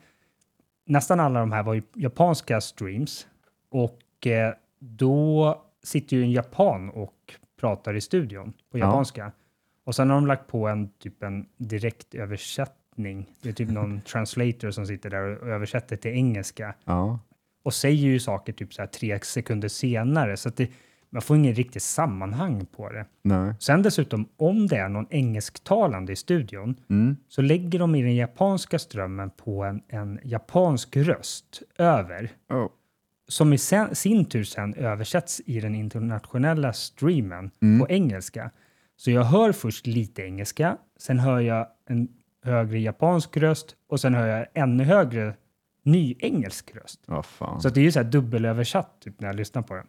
Nästan 0.87 1.21
alla 1.21 1.41
de 1.41 1.53
här 1.53 1.62
var 1.62 1.75
ju 1.75 1.83
japanska 1.95 2.61
streams 2.61 3.27
och 3.71 4.27
eh, 4.27 4.55
då 4.79 5.62
sitter 5.83 6.17
ju 6.17 6.23
en 6.23 6.33
japan 6.33 6.91
och 6.91 7.35
pratar 7.61 7.95
i 7.95 8.01
studion 8.01 8.53
på 8.73 8.79
Ja. 8.79 8.87
japanska. 8.87 9.33
Och 9.85 9.95
sen 9.95 10.11
har 10.11 10.17
de 10.17 10.27
lagt 10.27 10.47
på 10.47 10.69
en 10.69 10.89
typ 10.99 11.23
en 11.23 11.47
direktöversättning. 11.57 12.86
Det 12.97 13.49
är 13.49 13.53
typ 13.53 13.70
någon 13.70 14.01
translator 14.07 14.70
som 14.70 14.86
sitter 14.86 15.11
där 15.11 15.22
och 15.42 15.49
översätter 15.49 15.97
till 15.97 16.11
engelska 16.11 16.74
Ja, 16.84 17.18
och 17.62 17.74
säger 17.74 18.03
ju 18.09 18.20
saker 18.20 18.53
typ 18.53 18.74
så 18.74 18.82
här 18.82 18.86
tre 18.86 19.18
sekunder 19.22 19.68
senare, 19.68 20.36
så 20.36 20.49
att 20.49 20.57
det, 20.57 20.70
man 21.11 21.22
får 21.22 21.36
ingen 21.36 21.55
riktigt 21.55 21.82
sammanhang 21.82 22.66
på 22.66 22.88
det. 22.92 23.07
nej. 23.22 23.55
Sen 23.61 23.82
dessutom, 23.82 24.28
om 24.36 24.66
det 24.66 24.76
är 24.76 24.88
någon 24.88 25.07
engelsktalande 25.11 26.12
i 26.12 26.16
studion, 26.16 26.76
Mm. 26.90 27.16
så 27.28 27.42
lägger 27.42 27.78
de 27.78 27.94
i 27.94 28.03
den 28.03 28.16
japanska 28.16 28.78
strömmen 28.78 29.30
på 29.30 29.64
en, 29.64 29.82
en 29.88 30.20
japansk 30.24 30.97
röst 30.97 31.62
över, 31.78 32.30
Oh. 32.51 32.68
som 33.28 33.53
i 33.53 33.59
sen, 33.59 33.94
sin 33.94 34.24
tur 34.24 34.44
sen 34.44 34.74
översätts 34.74 35.40
i 35.47 35.61
den 35.61 35.74
internationella 35.74 36.72
streamen 36.72 37.51
Mm. 37.62 37.80
på 37.80 37.88
engelska. 37.92 38.51
Så 38.97 39.11
jag 39.11 39.24
hör 39.24 39.53
först 39.53 39.86
lite 39.86 40.22
engelska, 40.22 40.76
sen 40.99 41.18
hör 41.18 41.40
jag 41.40 41.66
en 41.88 42.09
högre 42.47 42.78
japansk 42.78 43.36
röst 43.36 43.76
och 43.88 44.01
sen 44.01 44.14
hör 44.14 44.26
jag 44.26 44.47
ännu 44.55 44.84
högre 44.84 45.34
ny 45.82 46.14
engelsk 46.18 46.74
röst. 46.74 47.01
Fan. 47.24 47.61
Så 47.61 47.68
det 47.68 47.80
är 47.80 47.84
ju 47.84 47.92
så 47.92 47.99
här 47.99 48.11
dubbelöversatt 48.11 49.01
typ, 49.01 49.20
när 49.20 49.28
jag 49.28 49.36
lyssnar 49.36 49.62
på 49.62 49.74
det. 49.74 49.84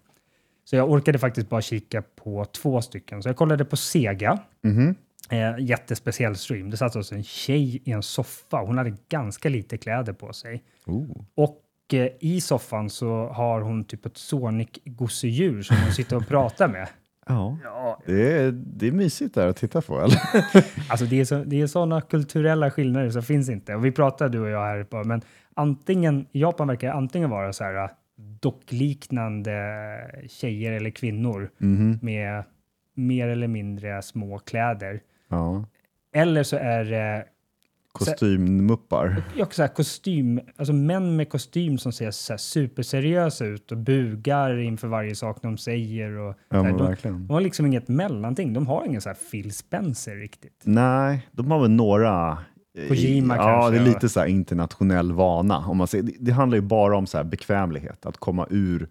Så 0.64 0.76
jag 0.76 0.92
orkade 0.92 1.20
faktiskt 1.20 1.50
bara 1.50 1.62
kika 1.62 2.02
på 2.02 2.46
två 2.46 2.82
stycken. 2.82 3.24
Så 3.24 3.30
jag 3.30 3.36
kollade 3.36 3.66
på 3.66 3.78
Sega. 3.78 4.40
Mhm. 4.64 4.96
Eh, 5.30 5.60
jättespeciell 5.60 6.36
stream. 6.36 6.70
Det 6.70 6.78
satt 6.78 6.96
alltså 6.96 7.16
en 7.16 7.24
tjej 7.24 7.82
i 7.86 7.92
en 7.92 8.04
soffa. 8.04 8.58
Hon 8.58 8.78
hade 8.78 8.94
ganska 9.10 9.50
lite 9.50 9.78
kläder 9.78 10.14
på 10.14 10.34
sig. 10.34 10.64
Oh. 10.86 11.06
Och 11.36 11.64
eh, 11.94 12.10
i 12.20 12.42
soffan 12.42 12.90
så 12.90 13.28
har 13.28 13.62
hon 13.62 13.84
typ 13.84 14.06
ett 14.06 14.18
Sonic-gosedjur 14.18 15.62
som 15.62 15.78
hon 15.84 15.92
sitter 15.92 16.16
och 16.16 16.28
pratar 16.28 16.68
med. 16.68 16.88
Ja, 17.28 17.58
Ja, 17.64 18.00
det 18.06 18.32
är, 18.38 18.52
det 18.52 18.88
är 18.88 18.92
mysigt 18.92 19.36
där 19.36 19.48
att 19.48 19.58
titta 19.58 19.82
på, 19.82 20.00
eller? 20.00 20.22
alltså 20.90 21.06
det 21.06 21.20
är, 21.20 21.26
så, 21.26 21.44
det 21.44 21.62
är 21.62 21.68
sådana 21.68 22.02
kulturella 22.02 22.72
skillnader 22.72 23.10
som 23.10 23.24
finns 23.24 23.50
inte. 23.50 23.76
Och 23.76 23.86
vi 23.86 23.92
pratade 23.92 24.30
du 24.38 24.40
och 24.40 24.50
jag 24.50 24.64
här 24.66 24.84
på, 24.84 25.04
men 25.04 25.22
antingen, 25.54 26.26
i 26.32 26.42
Japan 26.42 26.68
verkar 26.68 26.88
det 26.88 26.94
antingen 26.94 27.30
vara 27.30 27.54
så 27.54 27.64
här 27.64 27.90
dockliknande 28.42 29.52
tjejer 30.30 30.72
eller 30.72 30.90
kvinnor 30.90 31.50
Mhm. 31.58 32.00
med 32.02 32.44
mer 32.96 33.28
eller 33.28 33.48
mindre 33.48 34.02
små 34.02 34.38
kläder. 34.40 35.00
Ja. 35.30 35.66
Eller 36.14 36.44
så 36.44 36.56
är 36.58 36.84
det 36.86 37.26
Kostymmuppar. 37.98 39.24
ja, 39.38 39.46
så 39.52 39.62
här 39.62 39.70
kostym, 39.70 40.40
alltså 40.58 40.74
män 40.74 41.16
med 41.16 41.30
kostym 41.30 41.78
som 41.78 41.92
ser 41.92 42.12
så 42.12 42.34
här 42.34 42.38
superseriösa 42.38 43.46
ut 43.46 43.72
och 43.72 43.78
bugar 43.78 44.58
inför 44.60 44.88
varje 44.88 45.16
sak 45.16 45.38
de 45.42 45.58
säger. 45.58 46.18
Och, 46.18 46.36
Ja, 46.50 46.62
här, 46.64 46.74
de, 46.74 46.96
de 47.04 47.30
har 47.30 47.42
liksom 47.42 47.66
inget 47.66 47.88
mellanting. 47.88 48.54
De 48.54 48.68
har 48.68 48.86
ingen 48.86 49.02
så 49.02 49.10
här 49.10 49.18
Phil 49.32 49.54
Spencer 49.54 50.16
riktigt. 50.16 50.62
Nej, 50.64 51.28
de 51.32 51.52
har 51.52 51.60
väl 51.62 51.70
några... 51.72 52.38
eh, 52.78 52.88
Kojima 52.88 53.36
ja, 53.36 53.44
kanske, 53.44 53.72
det 53.72 53.78
är 53.78 53.88
ja. 53.88 53.94
lite 53.94 54.10
så 54.10 54.26
internationell 54.26 55.12
vana. 55.14 55.58
Om 55.58 55.78
man 55.78 55.88
säger. 55.88 56.04
Det, 56.04 56.14
det 56.20 56.32
handlar 56.32 56.56
ju 56.56 56.62
bara 56.62 56.98
om 56.98 57.06
så 57.08 57.18
här 57.18 57.24
bekvämlighet, 57.24 58.06
att 58.06 58.18
komma 58.18 58.48
ur 58.50 58.90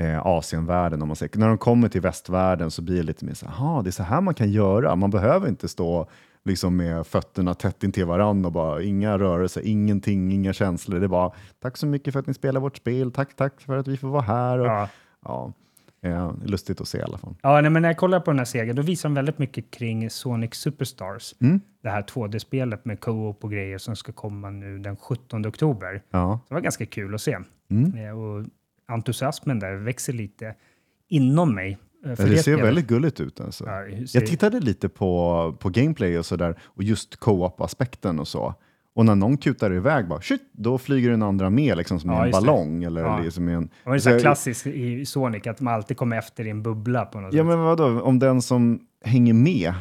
eh, 0.00 0.26
Asienvärlden. 0.26 1.02
Om 1.02 1.08
man 1.08 1.16
säger. 1.16 1.38
När 1.38 1.48
de 1.48 1.58
kommer 1.58 1.88
till 1.88 2.00
västvärlden 2.00 2.70
så 2.70 2.82
blir 2.82 2.96
det 2.96 3.02
lite 3.02 3.24
mer 3.24 3.34
så 3.34 3.46
här, 3.46 3.52
"Aha, 3.52 3.82
det 3.82 3.88
är 3.90 3.92
så 3.92 4.02
här 4.02 4.20
man 4.20 4.34
kan 4.34 4.50
göra. 4.50 4.96
Man 4.96 5.10
behöver 5.10 5.48
inte 5.48 5.68
stå 5.68 6.08
liksom 6.46 6.76
med 6.76 7.06
fötterna 7.06 7.54
tätt 7.54 7.84
intill 7.84 8.04
varandra 8.06 8.46
och 8.46 8.52
bara 8.52 8.82
inga 8.82 9.18
rörelser, 9.18 9.60
ingenting, 9.64 10.32
inga 10.32 10.52
känslor. 10.52 10.98
Det 11.00 11.06
är 11.06 11.08
bara 11.08 11.32
tack 11.62 11.76
så 11.76 11.86
mycket 11.86 12.12
för 12.12 12.20
att 12.20 12.26
ni 12.26 12.34
spelar 12.34 12.60
vårt 12.60 12.76
spel, 12.76 13.12
tack, 13.12 13.36
tack 13.36 13.60
för 13.60 13.76
att 13.76 13.88
vi 13.88 13.96
får 13.96 14.08
vara 14.08 14.22
här. 14.22 14.58
Och, 14.58 14.66
Ja. 14.66 14.88
ja. 15.24 15.52
eh, 16.02 16.32
lustigt 16.44 16.80
att 16.80 16.88
se 16.88 16.98
i 16.98 17.02
alla 17.02 17.18
fall. 17.18 17.34
Ja, 17.42 17.60
nej, 17.60 17.70
men 17.70 17.82
när 17.82 17.88
jag 17.88 17.96
kollar 17.96 18.20
på 18.20 18.30
den 18.30 18.38
här 18.38 18.44
serien, 18.44 18.76
då 18.76 18.82
visar 18.82 19.08
de 19.08 19.14
väldigt 19.14 19.38
mycket 19.38 19.70
kring 19.70 20.10
Sonic 20.10 20.54
Superstars. 20.54 21.34
Mm. 21.40 21.60
Det 21.82 21.88
här 21.88 22.02
2D-spelet 22.02 22.84
med 22.84 23.00
co-op 23.00 23.44
och 23.44 23.50
grejer 23.52 23.78
som 23.78 23.96
ska 23.96 24.12
komma 24.12 24.50
nu 24.50 24.78
den 24.78 24.96
17 24.96 25.46
oktober. 25.46 26.02
Ja. 26.10 26.40
Det 26.48 26.54
var 26.54 26.60
ganska 26.60 26.86
kul 26.86 27.14
att 27.14 27.20
se. 27.20 27.38
Mm. 27.70 27.94
Eh, 28.06 28.18
Och 28.18 28.44
entusiasmen 28.88 29.58
där 29.58 29.74
växer 29.76 30.12
lite 30.12 30.54
inom 31.08 31.54
mig. 31.54 31.78
Eh, 32.10 32.16
Det 32.16 32.16
ser 32.16 32.36
spelet. 32.42 32.64
väldigt 32.64 32.86
gulligt 32.86 33.20
ut. 33.20 33.40
Alltså. 33.40 33.64
Ja, 33.66 33.82
Jag 34.14 34.26
tittade 34.26 34.60
lite 34.60 34.88
på, 34.88 35.56
på 35.60 35.68
gameplay 35.68 36.18
och 36.18 36.26
sådär 36.26 36.58
och 36.64 36.82
just 36.82 37.16
co-op-aspekten 37.16 38.18
och 38.20 38.28
så. 38.28 38.54
Och 38.94 39.04
när 39.06 39.14
någon 39.14 39.36
kutar 39.36 39.72
iväg, 39.72 40.08
bara, 40.08 40.20
shit, 40.20 40.42
då 40.52 40.78
flyger 40.78 41.10
den 41.10 41.22
andra 41.22 41.50
med 41.50 41.76
liksom, 41.76 42.00
som 42.00 42.10
Ja, 42.10 42.20
en 42.20 42.26
just 42.28 42.40
det. 42.40 42.46
ballong. 42.46 42.84
Eller 42.84 43.00
Ja. 43.02 43.18
liksom 43.18 43.48
en, 43.48 43.68
Det 43.84 43.92
ju 43.92 44.00
så 44.00 44.08
här 44.08 44.14
jag- 44.16 44.22
klassiskt 44.22 44.66
i 44.66 45.06
Sonic, 45.06 45.46
att 45.46 45.60
man 45.60 45.74
alltid 45.74 45.96
kommer 45.96 46.18
efter 46.18 46.46
i 46.46 46.50
en 46.50 46.62
bubbla 46.62 47.04
på 47.04 47.20
något 47.20 47.34
Ja, 47.34 47.38
sätt. 47.42 47.46
men 47.46 47.58
vadå, 47.60 48.00
om 48.00 48.18
den 48.18 48.42
som 48.42 48.80
hänger 49.04 49.34
med 49.34 49.72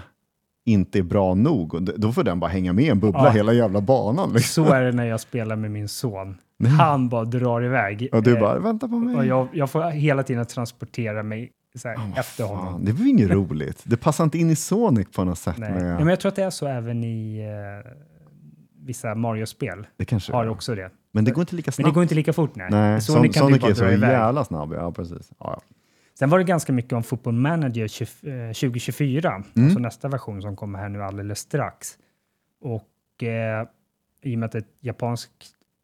inte 0.65 0.99
är 0.99 1.03
bra 1.03 1.33
nog, 1.35 1.83
då 1.99 2.11
får 2.11 2.23
den 2.23 2.39
bara 2.39 2.47
hänga 2.51 2.73
med 2.73 2.85
i 2.85 2.89
en 2.89 2.99
bubbla 2.99 3.23
Ja. 3.25 3.29
hela 3.29 3.53
jävla 3.53 3.81
banan. 3.81 4.33
Liksom. 4.33 4.65
Så 4.65 4.71
är 4.73 4.83
det 4.83 4.91
när 4.91 5.05
jag 5.05 5.19
spelar 5.19 5.55
med 5.55 5.71
min 5.71 5.87
son. 5.87 6.37
Han 6.79 7.09
bara 7.09 7.25
drar 7.25 7.63
iväg. 7.63 8.09
Och 8.11 8.23
du 8.23 8.33
Eh, 8.35 8.39
bara, 8.41 8.59
vänta 8.59 8.87
på 8.87 8.99
mig. 8.99 9.15
och 9.15 9.25
jag, 9.25 9.47
jag 9.53 9.69
får 9.69 9.81
hela 9.91 10.23
tiden 10.23 10.45
transportera 10.45 11.23
mig 11.23 11.51
så 11.75 11.87
här, 11.87 12.19
efter 12.19 12.43
honom. 12.43 12.65
Fan, 12.73 12.85
det 12.85 12.91
var 12.91 13.05
inget 13.09 13.29
roligt. 13.31 13.81
Det 13.85 13.97
passar 13.97 14.23
inte 14.23 14.37
in 14.37 14.49
i 14.49 14.55
Sonic 14.55 15.07
på 15.15 15.23
något 15.23 15.37
sätt. 15.39 15.57
Nej. 15.57 15.71
Med, 15.71 15.91
Ja, 15.93 15.97
men 15.99 16.07
jag 16.07 16.19
tror 16.19 16.29
att 16.29 16.35
det 16.35 16.43
är 16.43 16.49
så 16.49 16.67
även 16.67 17.03
i 17.03 17.39
eh, 17.85 17.91
vissa 18.85 19.15
Mario-spel. 19.15 19.87
det 19.97 20.05
kanske 20.05 20.33
Har 20.33 20.45
är. 20.45 20.49
också 20.49 20.75
det. 20.75 20.89
Men 21.11 21.25
det 21.25 21.31
går 21.31 21.41
inte 21.41 21.55
lika 21.55 21.71
snabbt. 21.71 21.85
Men 21.85 21.91
det 21.91 21.95
går 21.95 22.03
inte 22.03 22.15
lika 22.15 22.33
fort. 22.33 22.55
Nej. 22.55 22.67
Nej, 22.71 23.01
Sonic 23.01 23.35
kan 23.35 23.47
du 23.51 23.59
Sonic 23.59 23.69
är 23.69 23.73
så 23.73 23.85
iväg. 23.91 24.11
jävla 24.11 24.45
snabb. 24.45 24.73
Ja, 24.73 24.91
precis. 24.91 25.31
Ja, 25.39 25.61
ja. 25.69 25.75
Sen 26.19 26.29
var 26.29 26.37
det 26.37 26.43
ganska 26.43 26.73
mycket 26.73 26.93
om 26.93 27.03
Football 27.03 27.33
Manager 27.33 27.87
20, 27.87 28.05
eh, 28.47 28.53
2024, 28.53 29.29
Mm. 29.29 29.43
alltså 29.65 29.79
nästa 29.79 30.07
version 30.07 30.41
som 30.41 30.55
kommer 30.55 30.79
här 30.79 30.89
nu 30.89 31.03
alldeles 31.03 31.39
strax. 31.39 31.97
Och 32.61 33.23
eh, 33.23 33.67
i 34.23 34.35
och 34.35 34.39
med 34.39 34.45
att 34.45 34.51
det 34.51 34.57
är 34.57 34.61
ett 34.61 34.77
japanskt 34.79 35.31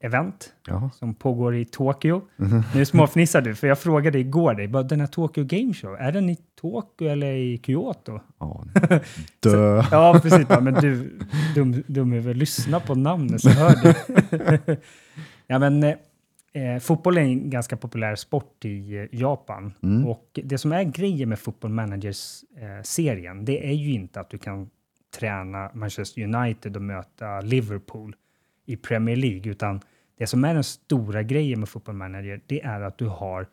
event 0.02 0.54
Jaha. 0.68 0.90
som 0.94 1.14
pågår 1.14 1.56
i 1.56 1.66
Tokyo. 1.66 2.22
Mhm. 2.36 2.64
Nu 2.76 2.86
småfnissar 2.86 3.42
du, 3.42 3.56
för 3.56 3.68
jag 3.68 3.80
frågade 3.80 4.20
igår 4.20 4.54
dig, 4.54 4.68
bara, 4.68 4.84
den 4.84 5.00
här 5.00 5.08
Tokyo 5.08 5.44
Game 5.44 5.74
Show, 5.74 5.96
är 6.00 6.12
den 6.12 6.30
i 6.30 6.38
Tokyo 6.62 7.08
eller 7.08 7.32
i 7.32 7.62
Kyoto? 7.66 8.20
Ja. 8.40 8.66
Dö. 9.40 9.84
Ja, 9.92 10.20
precis. 10.24 10.48
Bara, 10.48 10.62
men 10.62 10.74
du, 10.74 11.20
dum, 11.56 11.84
dumhuvud, 11.88 12.38
lyssna 12.38 12.80
på 12.80 12.96
namnet 12.96 13.42
så 13.42 13.50
hör 13.50 13.76
du. 13.84 13.94
ja, 15.48 15.60
men 15.60 15.84
eh, 15.84 15.96
eh, 16.54 16.80
fotboll 16.80 17.18
är 17.18 17.22
en 17.22 17.50
ganska 17.50 17.78
populär 17.78 18.16
sport 18.16 18.66
i 18.66 18.98
eh, 18.98 19.20
Japan. 19.20 19.74
Mm. 19.84 20.08
Och 20.08 20.40
det 20.44 20.58
som 20.58 20.72
är 20.72 20.84
grejen 20.84 21.30
med 21.30 21.40
Football 21.40 21.72
Managers-serien, 21.72 23.46
det 23.46 23.70
är 23.70 23.74
ju 23.74 23.94
inte 23.94 24.20
att 24.20 24.30
du 24.30 24.38
kan 24.38 24.70
träna 25.20 25.72
Manchester 25.74 26.22
United 26.22 26.76
och 26.76 26.82
möta 26.82 27.42
Liverpool 27.42 28.16
i 28.66 28.78
Premier 28.78 29.16
League, 29.16 29.52
utan 29.52 29.82
det 30.18 30.28
som 30.28 30.44
är 30.44 30.54
den 30.54 30.64
stora 30.64 31.24
grejen 31.24 31.60
med 31.60 31.70
Football 31.70 31.96
Manager, 31.96 32.42
det 32.46 32.62
är 32.62 32.82
att 32.82 32.98
du 32.98 33.08
har 33.08 33.48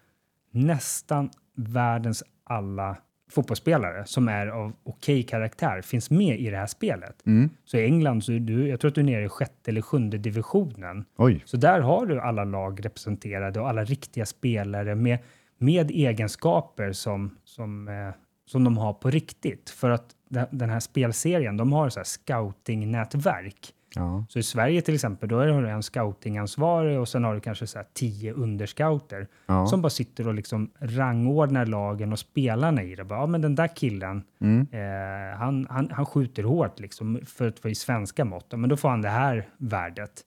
nästan 0.50 1.30
världens 1.54 2.24
alla 2.44 2.96
fotbollsspelare 3.30 4.04
som 4.06 4.28
är 4.28 4.46
av 4.46 4.72
okej 4.84 5.22
karaktär 5.22 5.82
finns 5.82 6.10
med 6.10 6.40
i 6.40 6.50
det 6.50 6.56
här 6.56 6.66
spelet. 6.66 7.26
Mm. 7.26 7.50
Så 7.64 7.76
i 7.76 7.84
England, 7.84 8.24
så 8.24 8.32
är 8.32 8.40
du, 8.40 8.68
jag 8.68 8.80
tror 8.80 8.88
att 8.88 8.94
du 8.94 9.00
är 9.00 9.04
nere 9.04 9.24
i 9.24 9.28
sjätte 9.28 9.70
eller 9.70 9.80
sjunde 9.80 10.18
divisionen. 10.18 11.04
Oj. 11.16 11.42
Så 11.44 11.56
där 11.56 11.80
har 11.80 12.06
du 12.06 12.20
alla 12.20 12.44
lag 12.44 12.84
representerade 12.84 13.60
och 13.60 13.68
alla 13.68 13.84
riktiga 13.84 14.26
spelare 14.26 14.94
med, 14.94 15.18
med 15.58 15.90
egenskaper 15.90 16.92
som, 16.92 17.36
som, 17.44 17.88
eh, 17.88 18.14
som 18.46 18.64
de 18.64 18.78
har 18.78 18.92
på 18.92 19.10
riktigt. 19.10 19.70
För 19.70 19.90
att 19.90 20.06
den, 20.28 20.46
den 20.50 20.70
här 20.70 20.80
spelserien, 20.80 21.56
de 21.56 21.72
har 21.72 21.88
så 21.88 21.98
här 21.98 22.04
scoutingnätverk. 22.04 23.74
Ja. 23.94 24.24
Så 24.28 24.38
i 24.38 24.42
Sverige 24.42 24.82
till 24.82 24.94
exempel, 24.94 25.28
då 25.28 25.38
är 25.38 25.62
det 25.62 25.70
en 25.70 25.82
scoutingansvarig 25.82 26.98
och 27.00 27.08
sen 27.08 27.24
har 27.24 27.34
du 27.34 27.40
kanske 27.40 27.66
så 27.66 27.82
tio 27.94 28.32
underscouter 28.32 29.28
Ja. 29.46 29.66
som 29.66 29.82
bara 29.82 29.90
sitter 29.90 30.28
och 30.28 30.34
liksom 30.34 30.70
rangordnar 30.78 31.66
lagen 31.66 32.12
och 32.12 32.18
spelarna 32.18 32.82
i 32.82 32.94
det. 32.94 33.04
Bara, 33.04 33.18
ja, 33.20 33.26
men 33.26 33.40
den 33.40 33.54
där 33.54 33.68
killen, 33.76 34.22
Mm. 34.40 34.66
eh, 34.72 35.38
han, 35.38 35.66
han, 35.70 35.90
han 35.90 36.06
skjuter 36.06 36.42
hårt 36.42 36.80
liksom 36.80 37.20
för 37.26 37.48
att 37.48 37.64
vara 37.64 37.70
i 37.70 37.74
svenska 37.74 38.24
mått. 38.24 38.52
Men 38.56 38.68
då 38.70 38.76
får 38.76 38.88
han 38.88 39.02
det 39.02 39.08
här 39.08 39.48
värdet. 39.56 40.22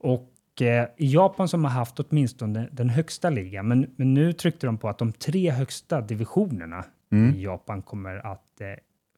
Och 0.00 0.62
eh, 0.62 0.84
i 0.96 1.12
Japan 1.14 1.48
som 1.48 1.64
har 1.64 1.70
haft 1.70 2.00
åtminstone 2.00 2.68
den 2.72 2.88
högsta 2.90 3.30
ligan, 3.30 3.68
men, 3.68 3.90
men 3.96 4.14
nu 4.14 4.32
tryckte 4.32 4.66
de 4.66 4.78
på 4.78 4.88
att 4.88 4.98
de 4.98 5.12
tre 5.12 5.50
högsta 5.50 6.00
divisionerna 6.00 6.84
Mm. 7.12 7.34
i 7.34 7.42
Japan 7.42 7.82
kommer 7.82 8.26
att 8.26 8.60
eh, 8.60 8.66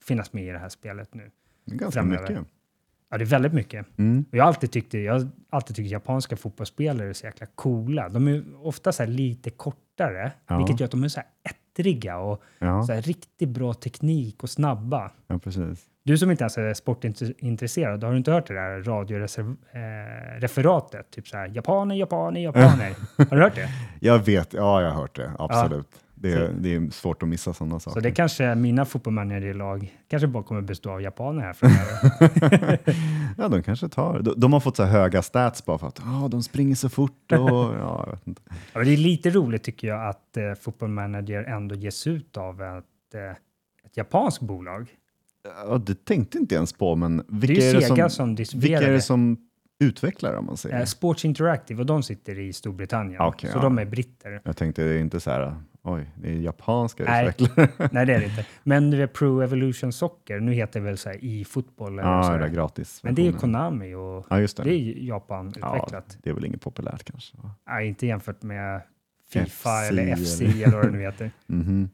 finnas 0.06 0.32
med 0.32 0.44
i 0.44 0.50
det 0.50 0.58
här 0.58 0.68
spelet 0.68 1.14
nu. 1.14 1.30
Ganska 1.66 2.00
Framöver. 2.00 2.28
mycket. 2.30 2.46
Ja, 3.10 3.18
det 3.18 3.24
är 3.24 3.26
väldigt 3.26 3.52
mycket. 3.52 3.86
Mm. 3.98 4.24
Och 4.30 4.36
jag 4.36 4.42
har 4.44 4.48
alltid 4.48 4.72
tyckt, 4.72 4.94
jag 4.94 5.12
har 5.12 5.28
alltid 5.50 5.76
tyckt 5.76 5.90
japanska 5.90 6.36
fotbollsspelare 6.36 7.08
är 7.08 7.12
så 7.12 7.26
jäkla 7.26 7.46
coola. 7.54 8.08
De 8.08 8.28
är 8.28 8.44
ofta 8.66 8.92
så 8.92 9.04
lite 9.06 9.50
kortare, 9.50 10.32
Ja. 10.46 10.56
vilket 10.58 10.80
gör 10.80 10.84
att 10.84 10.90
de 10.90 11.04
är 11.04 11.08
så 11.08 11.20
här 11.20 11.28
ettriga 11.50 12.18
och 12.18 12.42
Ja. 12.58 12.82
så 12.82 12.92
här 12.92 13.02
riktigt 13.02 13.48
bra 13.48 13.74
teknik 13.74 14.42
och 14.42 14.50
snabba. 14.50 15.10
ja, 15.26 15.38
precis. 15.38 15.84
Du 16.02 16.18
som 16.18 16.30
inte 16.30 16.42
ens 16.44 16.58
är 16.58 16.74
sportintresserad, 16.74 18.04
har 18.04 18.10
du 18.10 18.16
inte 18.18 18.32
hört 18.32 18.46
det 18.46 18.54
där 18.54 18.82
radioreferatet? 18.82 21.10
typ 21.10 21.28
så 21.28 21.36
här, 21.36 21.50
japaner, 21.54 21.94
japaner, 21.96 22.40
japaner. 22.40 22.94
har 23.30 23.36
du 23.36 23.42
hört 23.42 23.54
det? 23.54 23.68
Jag 24.00 24.18
vet, 24.18 24.52
ja 24.52 24.82
jag 24.82 24.90
har 24.90 25.00
hört 25.00 25.16
det, 25.16 25.32
absolut. 25.38 25.88
Det, 26.18 26.32
är, 26.32 26.46
Så- 26.46 26.52
det 26.58 26.74
är 26.74 26.90
svårt 26.90 27.22
att 27.22 27.28
missa 27.28 27.52
sådana 27.54 27.80
Så 27.80 27.90
saker. 27.90 28.00
det 28.00 28.10
kanske 28.10 28.54
mina 28.54 28.84
fotbollmanager-lag 28.84 29.94
kanske 30.08 30.26
bara 30.26 30.42
kommer 30.42 30.60
bestå 30.60 30.90
av 30.90 31.02
japaner 31.02 31.42
här 31.42 31.52
framöver. 31.52 32.78
Ja, 33.38 33.48
de 33.48 33.62
kanske 33.62 33.88
tar, 33.88 34.20
de, 34.20 34.34
de 34.36 34.52
har 34.52 34.60
fått 34.60 34.76
så 34.76 34.82
här 34.82 34.90
höga 35.00 35.22
stats 35.22 35.64
bara 35.64 35.78
för 35.78 35.86
att 35.88 36.00
ah, 36.04 36.28
de 36.28 36.42
springer 36.42 36.74
så 36.74 36.88
fort 36.88 37.32
och 37.32 37.38
ja, 37.50 38.04
jag 38.06 38.10
vet 38.12 38.26
inte. 38.26 38.42
Ja, 38.72 38.80
det 38.80 38.90
är 38.92 38.96
lite 38.96 39.30
roligt 39.30 39.62
tycker 39.62 39.88
jag 39.88 40.08
att 40.08 40.36
eh, 40.36 40.54
Football 40.60 40.88
Manager 40.88 41.44
ändå 41.44 41.74
ges 41.74 42.06
ut 42.06 42.36
av 42.36 42.62
ett, 42.62 42.84
eh, 43.14 43.20
ett 43.86 43.96
japanskt 43.96 44.40
bolag. 44.42 44.88
Ja, 45.68 45.78
det 45.78 46.04
tänkte 46.04 46.38
inte 46.38 46.54
ens 46.54 46.72
på, 46.72 46.96
men 46.96 47.16
Det 47.16 47.22
är 47.46 47.48
vilka 47.48 47.62
ju 47.62 47.68
är 47.70 47.74
det 47.74 47.80
Sega 47.82 48.08
som, 48.08 48.36
som 48.36 48.60
vilka 48.60 48.76
är 48.78 48.86
det 48.86 48.92
det. 48.92 49.00
som 49.02 49.36
utvecklare 49.78 50.36
om 50.38 50.46
man 50.46 50.56
säger? 50.56 50.78
Eh, 50.78 50.84
Sports 50.84 51.24
Interactive 51.24 51.80
och 51.80 51.86
de 51.86 52.02
sitter 52.02 52.38
i 52.38 52.52
Storbritannien, 52.52 53.20
Okej, 53.20 53.50
så 53.50 53.58
ja. 53.58 53.62
de 53.62 53.78
är 53.78 53.84
britter. 53.84 54.40
Jag 54.44 54.56
tänkte 54.56 54.84
det 54.84 54.90
är 54.94 54.98
inte 54.98 55.20
så 55.20 55.30
här, 55.30 55.56
oj, 55.82 56.10
det 56.14 56.28
är 56.28 56.32
japanska 56.34 57.04
Nej. 57.04 57.28
utvecklare. 57.28 57.68
Nej, 57.92 58.06
det 58.06 58.14
är 58.14 58.18
det 58.20 58.24
inte. 58.24 58.46
Men 58.62 58.90
du 58.90 58.96
vet, 58.96 59.12
Pro 59.12 59.40
Evolution 59.42 59.92
Soccer, 59.92 60.40
nu 60.40 60.52
heter 60.52 60.80
det 60.80 60.86
väl 60.86 60.98
så 60.98 61.08
här 61.08 61.18
e-fotboll 61.22 61.92
eller 61.92 62.02
Ja, 62.08 62.28
det 62.28 62.34
är 62.34 62.38
här. 62.40 62.48
gratis. 62.48 63.00
Men 63.02 63.14
det 63.14 63.26
är. 63.28 63.32
Konami 63.32 63.94
och 63.94 64.26
Ja, 64.30 64.36
det. 64.36 64.56
det 64.64 64.70
är 64.70 64.78
ju 64.78 64.92
ja, 65.06 65.14
Japan-utvecklat. 65.14 66.18
det 66.22 66.30
är 66.30 66.34
väl 66.34 66.44
inget 66.44 66.60
populärt 66.60 67.04
kanske. 67.04 67.36
Nej, 67.68 67.88
inte 67.88 68.06
jämfört 68.06 68.42
med 68.42 68.82
Fifa 69.30 69.46
FC 69.48 69.66
eller 69.90 70.16
FC 70.16 70.40
eller- 70.40 70.64
eller 70.66 70.76
vad 70.76 70.84
det 70.86 70.90
nu 70.90 71.00
heter. 71.00 71.30
Mhm. 71.46 71.90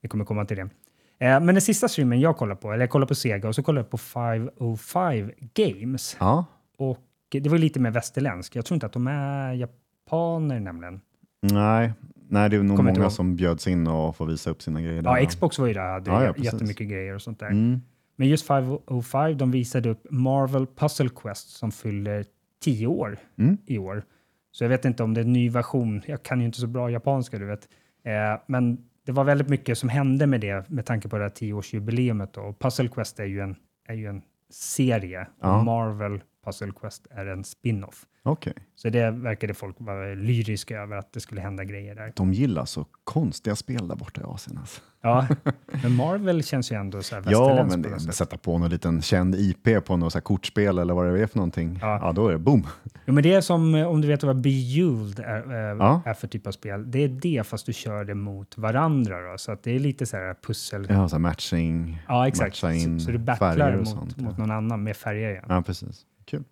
Vi 0.00 0.08
kommer 0.08 0.24
komma 0.24 0.44
till 0.44 0.56
det. 0.56 0.62
Eh, 0.62 1.40
men 1.40 1.46
den 1.46 1.60
sista 1.60 1.88
streamen 1.88 2.20
jag 2.20 2.36
kollar 2.36 2.54
på, 2.54 2.72
eller 2.72 2.82
jag 2.82 2.90
kollar 2.90 3.06
på 3.06 3.14
Sega 3.14 3.48
och 3.48 3.54
så 3.54 3.62
kollar 3.62 3.80
jag 3.82 3.90
på 3.90 3.98
505 3.98 5.30
Games. 5.54 6.16
Ja, 6.20 6.44
Och 6.78 6.98
det 7.40 7.48
var 7.48 7.58
lite 7.58 7.80
mer 7.80 7.90
västerländsk. 7.90 8.56
Jag 8.56 8.64
tror 8.64 8.76
inte 8.76 8.86
att 8.86 8.92
de 8.92 9.06
är 9.06 9.52
japaner 9.52 10.60
nämligen. 10.60 11.00
nej. 11.40 11.92
Nej, 12.28 12.50
det 12.50 12.56
är 12.56 12.62
nog 12.62 12.76
Kommer 12.76 12.94
många 12.94 13.10
som 13.10 13.36
bjöds 13.36 13.66
in 13.68 13.86
och 13.86 14.16
får 14.16 14.26
visa 14.26 14.50
upp 14.50 14.62
sina 14.62 14.80
grejer. 14.80 15.02
där, 15.02 15.18
Ja? 15.18 15.26
Xbox 15.26 15.58
var 15.58 15.66
ju 15.66 15.74
där, 15.74 15.92
hade 15.92 16.10
Ja, 16.10 16.24
ja, 16.24 16.34
jättemycket 16.36 16.88
grejer 16.88 17.14
och 17.14 17.22
sånt 17.22 17.38
där. 17.40 17.50
Mm. 17.50 17.80
Men 18.16 18.28
just 18.28 18.46
505, 18.46 19.36
de 19.38 19.50
visade 19.50 19.88
upp 19.90 20.06
Marvel 20.10 20.66
Puzzle 20.66 21.08
Quest 21.08 21.50
som 21.50 21.72
fyller 21.72 22.24
10 22.64 22.86
år 22.86 23.18
Mm. 23.38 23.56
i 23.66 23.78
år. 23.78 24.04
Så 24.52 24.64
jag 24.64 24.68
vet 24.68 24.84
inte 24.84 25.02
om 25.02 25.14
det 25.14 25.20
är 25.20 25.24
en 25.24 25.32
ny 25.32 25.50
version. 25.50 26.02
Jag 26.06 26.22
kan 26.22 26.40
ju 26.40 26.46
inte 26.46 26.60
så 26.60 26.66
bra 26.66 26.90
japanska, 26.90 27.38
du 27.38 27.46
vet. 27.46 27.68
Eh, 28.04 28.40
men 28.46 28.78
det 29.06 29.12
var 29.12 29.24
väldigt 29.24 29.48
mycket 29.48 29.78
som 29.78 29.88
hände 29.88 30.26
med 30.26 30.40
det 30.40 30.70
med 30.70 30.86
tanke 30.86 31.08
på 31.08 31.16
det 31.18 31.24
här 31.24 31.30
10-årsjubileumet. 31.30 32.36
Och 32.38 32.58
Puzzle 32.58 32.88
Quest 32.88 33.20
är 33.20 33.24
ju 33.24 33.40
en, 33.40 33.56
är 33.88 33.94
ju 33.94 34.06
en 34.06 34.22
serie 34.50 35.26
Ja. 35.40 35.62
Marvel 35.62 36.20
Puzzle 36.44 36.72
Quest 36.80 37.06
är 37.10 37.26
en 37.26 37.44
spin-off. 37.44 38.06
Okej. 38.24 38.54
Så 38.76 38.88
det 38.88 39.10
verkade 39.10 39.54
folk 39.54 39.76
vara 39.78 40.14
lyriska 40.14 40.80
över 40.80 40.96
att 40.96 41.12
det 41.12 41.20
skulle 41.20 41.40
hända 41.40 41.64
grejer 41.64 41.94
där. 41.94 42.12
De 42.16 42.32
gillar 42.32 42.64
så 42.64 42.86
konstiga 43.04 43.56
spel 43.56 43.88
där 43.88 43.96
borta 43.96 44.20
i 44.20 44.24
Asien. 44.24 44.58
Alltså. 44.58 44.80
Ja, 45.02 45.26
men 45.82 45.96
Marvel 45.96 46.44
känns 46.44 46.72
ju 46.72 46.76
ändå 46.76 47.02
så 47.02 47.14
här 47.14 47.24
Ja, 47.26 47.66
men 47.68 47.82
det, 47.82 48.00
sätta 48.00 48.36
på 48.36 48.58
någon 48.58 48.70
liten 48.70 49.02
känd 49.02 49.34
IP 49.34 49.84
på 49.84 49.96
något 49.96 50.12
så 50.12 50.20
kortspel 50.20 50.78
eller 50.78 50.94
vad 50.94 51.06
det 51.14 51.22
är 51.22 51.26
för 51.26 51.36
någonting. 51.36 51.78
Ja. 51.82 51.98
Ja, 52.02 52.12
då 52.12 52.28
är 52.28 52.32
det 52.32 52.38
boom. 52.38 52.66
Jo, 53.06 53.14
men 53.14 53.22
det 53.22 53.34
är 53.34 53.40
som 53.40 53.74
eh, 53.74 53.86
om 53.86 54.00
du 54.00 54.08
vet 54.08 54.22
vad 54.22 54.40
Bejeweled 54.40 55.18
är, 55.18 55.52
eh, 55.52 55.76
Ja. 55.78 56.02
är 56.04 56.14
för 56.14 56.28
typ 56.28 56.46
av 56.46 56.52
spel. 56.52 56.90
Det 56.90 57.04
är 57.04 57.08
det 57.08 57.46
fast 57.46 57.66
du 57.66 57.72
kör 57.72 58.04
det 58.04 58.14
mot 58.14 58.58
varandra. 58.58 59.30
Då. 59.32 59.38
Så 59.38 59.52
att 59.52 59.62
det 59.62 59.70
är 59.74 59.78
lite 59.78 60.06
så 60.06 60.16
här 60.16 60.34
pussel. 60.46 60.86
Ja, 60.88 61.08
så 61.08 61.14
här 61.14 61.20
matching. 61.20 62.02
Ja, 62.08 62.28
exakt. 62.28 62.62
matcha 62.62 62.74
in 62.74 63.00
så, 63.00 63.06
så 63.06 63.12
du 63.12 63.18
battlar 63.18 63.76
mot, 63.76 63.88
sånt, 63.88 64.16
mot 64.16 64.38
någon 64.38 64.50
annan 64.50 64.82
med 64.82 64.96
färger 64.96 65.30
igen. 65.30 65.44
Ja, 65.48 65.62
precis. 65.62 66.06
Kul. 66.24 66.44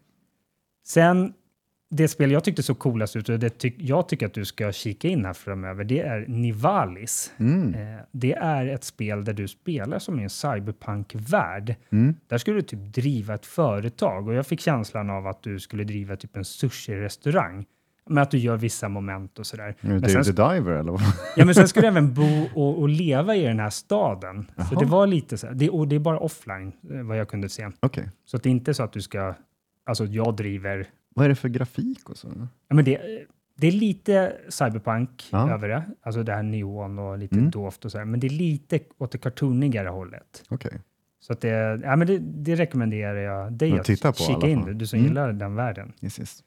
Sen, 0.87 1.33
det 1.91 2.09
spel 2.09 2.31
jag 2.31 2.45
tyckte 2.45 2.63
såg 2.63 2.79
coolast 2.79 3.17
ut 3.17 3.29
och 3.29 3.39
det 3.39 3.51
ty 3.51 3.73
jag 3.79 4.09
tycker 4.09 4.27
att 4.27 4.35
du 4.35 4.45
ska 4.45 4.73
kika 4.73 5.09
in 5.09 5.25
här 5.25 5.33
framöver, 5.33 5.85
det 5.85 6.01
är 6.01 6.25
Nivalis. 6.29 7.33
Mm. 7.39 7.75
Eh, 7.75 8.01
det 8.13 8.33
är 8.33 8.67
ett 8.67 8.85
spel 8.85 9.25
där 9.25 9.33
du 9.33 9.49
spelar 9.49 9.99
som 9.99 10.21
i 10.21 10.23
en 10.23 10.31
cyberpunk-värld. 10.31 11.75
Mm. 11.91 12.15
Där 12.27 12.39
skulle 12.39 12.57
du 12.57 12.63
typ 12.63 12.95
driva 12.95 13.35
ett 13.35 13.47
företag 13.47 14.29
och 14.29 14.35
jag 14.35 14.47
fick 14.47 14.61
känslan 14.61 15.11
av 15.11 15.27
att 15.27 15.43
du 15.43 15.61
skulle 15.61 15.85
driva 15.85 16.17
typ 16.17 16.37
en 16.37 16.45
sushi-restaurang. 16.45 17.65
Men 18.09 18.23
att 18.23 18.31
du 18.31 18.39
gör 18.39 18.57
vissa 18.57 18.89
moment 18.89 19.39
och 19.39 19.47
sådär. 19.47 19.77
Nu, 19.81 20.01
Men 20.01 20.11
sen, 20.11 20.25
the 20.25 20.31
Diver 20.31 20.73
eller 20.73 20.93
vad? 20.93 21.01
ja, 21.37 21.45
men 21.45 21.55
sen 21.55 21.69
ska 21.69 21.81
du 21.81 21.87
även 21.87 22.15
bo 22.15 22.49
och, 22.55 22.79
och 22.79 22.89
leva 22.89 23.37
i 23.37 23.43
den 23.43 23.61
här 23.61 23.71
staden. 23.71 24.51
Så 24.57 24.63
Jaha. 24.71 24.81
det 24.81 24.87
var 24.87 25.07
lite 25.07 25.39
så 25.39 25.47
här, 25.47 25.55
det, 25.55 25.71
och 25.71 25.89
det 25.89 25.97
är 25.97 26.01
bara 26.01 26.19
offline 26.19 26.73
eh, 26.93 27.03
vad 27.03 27.19
jag 27.19 27.29
kunde 27.29 27.49
se. 27.49 27.71
Okej. 27.81 28.09
Så 28.25 28.37
det 28.37 28.49
är 28.49 28.51
inte 28.51 28.75
så 28.75 28.83
att 28.83 28.93
du 28.93 29.03
ska, 29.03 29.35
alltså 29.91 30.05
jag 30.05 30.37
driver, 30.37 30.87
Vad 31.15 31.25
är 31.25 31.29
det 31.29 31.35
för 31.35 31.49
grafik 31.49 32.11
och 32.11 32.17
så? 32.17 32.29
ja 32.69 32.75
men 32.75 32.85
det, 32.85 33.01
det 33.57 33.67
är 33.67 33.73
lite 33.73 34.37
cyberpunk 34.49 35.29
Ja. 35.33 35.51
över 35.51 35.69
det. 35.69 35.83
Alltså 36.03 36.23
det 36.23 36.33
här 36.33 36.43
neon 36.43 36.99
och 36.99 37.19
lite 37.19 37.35
Mm. 37.39 37.51
doft 37.51 37.85
och 37.85 37.93
så 37.93 37.99
här. 37.99 38.05
Men 38.05 38.21
det 38.21 38.27
är 38.27 38.31
lite 38.31 38.81
åt 38.99 39.13
det 39.13 39.19
cartoonigare 39.19 39.89
hållet. 39.89 40.45
Okej. 40.49 40.81
Så 41.21 41.33
att 41.33 41.41
det, 41.41 41.81
ja 41.85 41.97
men 41.97 42.07
det, 42.07 42.19
det 42.19 42.55
rekommenderar 42.55 43.17
jag 43.17 43.53
dig 43.53 43.79
att 43.79 43.85
tittar 43.85 44.13
på 44.13 44.19
kika 44.19 44.49
in, 44.49 44.63
fall. 44.65 44.79
du 44.79 44.87
som 44.87 44.99
Mm. 44.99 45.09
gillar 45.09 45.33
den 45.33 45.55
världen. 45.55 45.93
Yes, 46.03 46.19
yes. 46.19 46.43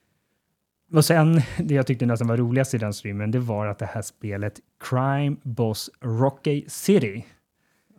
Och 0.93 1.05
sen, 1.05 1.41
det 1.59 1.73
jag 1.73 1.87
tyckte 1.87 2.05
nästan 2.05 2.27
var 2.27 2.37
roligast 2.37 2.73
i 2.73 2.77
den 2.77 2.93
streamen, 2.93 3.31
det 3.31 3.39
var 3.39 3.67
att 3.67 3.79
det 3.79 3.85
här 3.85 4.01
spelet 4.01 4.59
Crime 4.89 5.35
Boss 5.43 5.89
Rocky 6.01 6.63
City, 6.67 7.25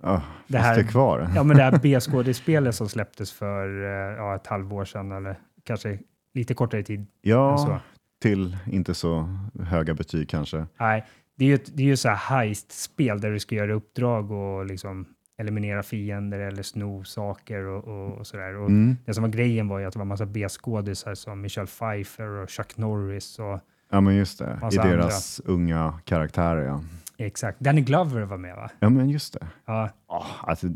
Oh, 0.04 0.16
Det 0.46 0.52
det 0.52 0.58
här- 0.58 0.74
här... 0.76 0.82
kvar. 0.82 1.28
ja 1.34 1.42
men 1.42 1.56
det 1.56 1.62
här 1.62 1.78
B-skådespelet 1.82 2.74
som 2.74 2.88
släpptes 2.88 3.32
för 3.32 3.82
eh, 3.84 4.16
ja, 4.16 4.34
ett 4.34 4.46
halvår 4.46 4.84
sedan 4.84 5.12
eller 5.12 5.38
kanske 5.64 5.98
lite 6.34 6.54
kortare 6.54 6.82
tid. 6.82 7.06
Ja, 7.22 7.80
till 8.22 8.56
inte 8.66 8.94
så 8.94 9.28
höga 9.62 9.94
betyg 9.94 10.28
kanske. 10.28 10.66
Nej, 10.80 11.04
det 11.36 11.44
är 11.44 11.48
ju, 11.48 11.54
ett, 11.54 11.76
det 11.76 11.82
är 11.82 11.86
ju 11.86 11.96
så 11.96 12.08
här 12.08 12.16
heist-spel 12.16 13.20
där 13.20 13.30
du 13.30 13.38
ska 13.38 13.54
göra 13.54 13.72
uppdrag 13.72 14.30
och 14.30 14.66
liksom 14.66 15.06
eliminera 15.38 15.82
fiender 15.82 16.38
eller 16.38 16.62
sno 16.62 17.04
saker 17.04 17.64
och, 17.64 17.84
och, 17.88 18.18
och 18.18 18.26
sådär. 18.26 18.56
Och 18.56 18.68
Mm. 18.68 18.96
Det 19.04 19.14
som 19.14 19.22
var 19.22 19.28
grejen 19.30 19.68
var 19.68 19.78
ju 19.78 19.84
att 19.86 19.92
det 19.92 19.98
var 19.98 20.06
massa 20.06 20.26
B-skådisar 20.26 21.14
som 21.14 21.40
Michelle 21.40 21.66
Pfeiffer 21.66 22.26
och 22.28 22.50
Chuck 22.50 22.76
Norris 22.76 23.38
och 23.38 23.60
Ja, 23.90 24.00
men 24.00 24.14
just 24.16 24.38
det. 24.38 24.58
I 24.72 24.76
deras 24.76 25.40
unga 25.44 25.98
karaktärer, 26.04 26.64
ja. 26.66 26.80
Exakt, 27.18 27.60
Danny 27.60 27.80
Glover 27.80 28.22
var 28.22 28.36
med 28.36 28.56
va? 28.56 28.70
Ja, 28.80 28.88
men 28.88 29.10
just 29.10 29.32
det. 29.32 29.46
Ja, 29.66 29.90
Oh, 30.08 30.26
alltså, 30.42 30.66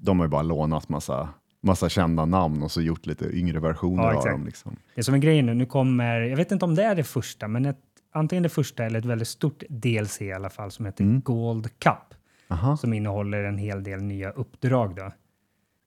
de 0.00 0.18
har 0.18 0.26
ju 0.26 0.30
bara 0.30 0.42
lånat 0.42 0.88
massa, 0.88 1.28
massa 1.62 1.88
kända 1.88 2.24
namn 2.24 2.62
och 2.62 2.70
så 2.70 2.80
gjort 2.82 3.06
lite 3.06 3.24
yngre 3.36 3.60
versioner 3.60 4.02
Ja, 4.02 4.16
av 4.18 4.24
dem. 4.24 4.44
Liksom. 4.46 4.76
det 4.94 5.02
som 5.02 5.14
är 5.14 5.18
grejen 5.18 5.46
nu, 5.46 5.54
nu 5.54 5.66
kommer, 5.66 6.20
jag 6.20 6.36
vet 6.36 6.52
inte 6.52 6.64
om 6.64 6.74
det 6.74 6.82
är 6.84 6.94
det 6.94 7.04
första, 7.04 7.48
men 7.48 7.66
ett, 7.66 7.78
antingen 8.12 8.42
det 8.42 8.48
första 8.48 8.84
eller 8.84 8.98
ett 8.98 9.04
väldigt 9.04 9.28
stort 9.28 9.62
DLC 9.68 10.22
i 10.22 10.32
alla 10.32 10.50
fall 10.50 10.70
som 10.70 10.86
heter 10.86 11.04
Mm. 11.04 11.20
Gold 11.20 11.78
Cup 11.78 12.14
Aha. 12.48 12.76
som 12.76 12.92
innehåller 12.92 13.44
en 13.44 13.58
hel 13.58 13.82
del 13.84 14.02
nya 14.02 14.30
uppdrag 14.30 14.94
då. 14.96 15.10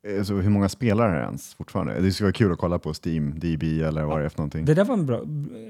Eh, 0.08 0.24
Så 0.24 0.34
hur 0.36 0.50
många 0.50 0.70
spelare 0.70 1.12
är 1.12 1.20
det 1.20 1.26
ens 1.26 1.56
fortfarande? 1.56 2.02
Det 2.02 2.12
skulle 2.12 2.26
vara 2.26 2.34
kul 2.34 2.52
att 2.52 2.58
kolla 2.58 2.80
på 2.80 2.94
Steam, 3.06 3.40
DB 3.40 3.64
eller 3.82 4.04
vad 4.04 4.20
det 4.20 4.26
är 4.26 4.30
för 4.30 4.38
någonting. 4.38 4.66
Det 4.66 4.74
där 4.74 4.86
var 4.86 4.94
en, 4.94 5.06
bra, 5.06 5.22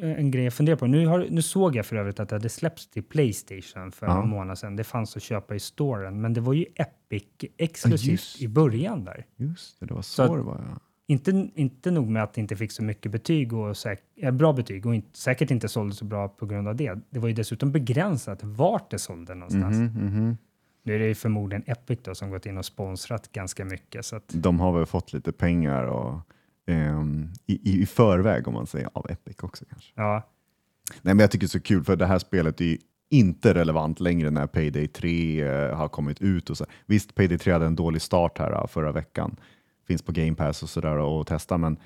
en 0.02 0.32
grej 0.32 0.44
jag 0.44 0.54
funderade 0.54 0.80
på. 0.80 0.88
Nu, 0.88 1.06
har, 1.08 1.28
nu 1.30 1.42
såg 1.42 1.76
jag 1.76 1.86
för 1.86 1.96
övrigt 1.96 2.20
att 2.20 2.30
det 2.30 2.36
hade 2.36 2.50
släppts 2.50 2.88
till 2.88 3.04
Playstation 3.04 3.92
för 3.92 4.06
Ja. 4.08 4.14
några 4.14 4.26
månader 4.28 4.56
sedan. 4.56 4.76
Det 4.76 4.84
fanns 4.84 5.16
att 5.16 5.24
köpa 5.24 5.56
i 5.56 5.60
storen, 5.60 6.22
men 6.22 6.34
det 6.34 6.42
var 6.42 6.54
ju 6.54 6.66
Epic 6.76 7.24
exklusivt 7.58 8.12
just 8.12 8.42
i 8.42 8.48
början 8.48 9.06
där. 9.06 9.26
Just 9.38 9.80
det, 9.80 9.86
det 9.86 9.94
var 9.94 10.02
så, 10.02 10.28
Så 10.28 10.36
det 10.36 10.42
var. 10.42 10.62
Ja. 10.72 10.78
Inte, 11.08 11.50
inte 11.56 11.92
nog 11.92 12.08
med 12.10 12.24
att 12.24 12.34
det 12.34 12.42
inte 12.42 12.56
fick 12.56 12.72
så 12.72 12.84
mycket 12.84 13.12
betyg 13.12 13.54
och 13.54 13.78
säk, 13.78 14.00
bra 14.34 14.54
betyg 14.54 14.86
och 14.86 14.96
inte, 14.96 15.18
säkert 15.18 15.52
inte 15.52 15.68
sålde 15.68 15.96
så 15.96 16.06
bra 16.06 16.28
på 16.28 16.46
grund 16.46 16.68
av 16.68 16.76
det. 16.76 17.00
Det 17.10 17.20
var 17.20 17.28
ju 17.28 17.34
dessutom 17.34 17.72
begränsat 17.72 18.44
vart 18.44 18.92
det 18.92 19.00
sålde 19.00 19.36
någonstans. 19.36 19.78
Mhm, 19.78 20.06
mhm. 20.06 20.38
Nu 20.84 20.96
är 20.96 21.00
det 21.00 21.08
ju 21.08 21.16
förmodligen 21.16 21.64
Epic 21.68 22.00
då 22.04 22.16
som 22.16 22.30
gått 22.30 22.46
in 22.46 22.58
och 22.58 22.66
sponsrat 22.66 23.32
ganska 23.32 23.66
mycket. 23.66 24.06
Så 24.06 24.16
att, 24.16 24.24
De 24.28 24.60
har 24.60 24.72
väl 24.72 24.86
fått 24.86 25.14
lite 25.14 25.32
pengar 25.32 25.84
och, 25.84 26.20
ehm, 26.68 27.30
i, 27.46 27.82
i, 27.82 27.86
förväg 27.86 28.48
om 28.48 28.54
man 28.54 28.68
säger, 28.68 28.90
av 28.94 29.12
Epic 29.12 29.36
också 29.42 29.66
kanske. 29.70 29.92
ja, 29.96 30.28
Nej, 31.02 31.14
men 31.16 31.20
jag 31.20 31.32
tycker 31.32 31.46
det 31.46 31.48
är 31.48 31.60
så 31.60 31.60
kul 31.60 31.84
för 31.84 31.96
det 31.96 32.06
här 32.06 32.20
spelet 32.20 32.62
är 32.62 32.66
ju 32.66 32.78
inte 33.10 33.54
relevant 33.54 34.00
längre 34.00 34.30
när 34.30 34.48
Payday 34.48 34.88
3 34.88 35.42
eh, 35.42 35.76
har 35.76 35.88
kommit 35.88 36.22
ut. 36.22 36.50
Och 36.50 36.58
så. 36.58 36.66
Visst, 36.86 37.16
Payday 37.16 37.38
3 37.38 37.54
hade 37.54 37.66
en 37.66 37.76
dålig 37.76 38.02
start 38.02 38.38
här 38.38 38.52
eh, 38.52 38.68
förra 38.68 38.92
veckan. 38.92 39.36
Finns 39.88 40.02
på 40.02 40.12
Game 40.12 40.36
Pass 40.36 40.64
och 40.64 40.70
sådär 40.70 40.98
och 40.98 41.28
testa, 41.28 41.58
men 41.58 41.78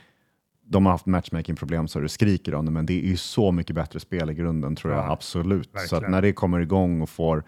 de 0.67 0.85
har 0.85 0.93
haft 0.93 1.05
matchmaking-problem 1.05 1.87
så 1.87 1.99
det 1.99 2.09
skriker 2.09 2.53
om 2.53 2.65
det, 2.65 2.71
men 2.71 2.85
det 2.85 2.93
är 2.93 3.07
ju 3.07 3.17
så 3.17 3.51
mycket 3.51 3.75
bättre 3.75 3.99
spel 3.99 4.29
i 4.29 4.33
grunden 4.33 4.75
tror 4.75 4.93
jag 4.93 5.03
Ja, 5.03 5.11
absolut. 5.11 5.69
Så 5.73 5.79
att 5.79 5.91
verkligen. 5.91 6.11
när 6.11 6.21
det 6.21 6.33
kommer 6.33 6.59
igång 6.59 7.01
och 7.01 7.09
får, 7.09 7.43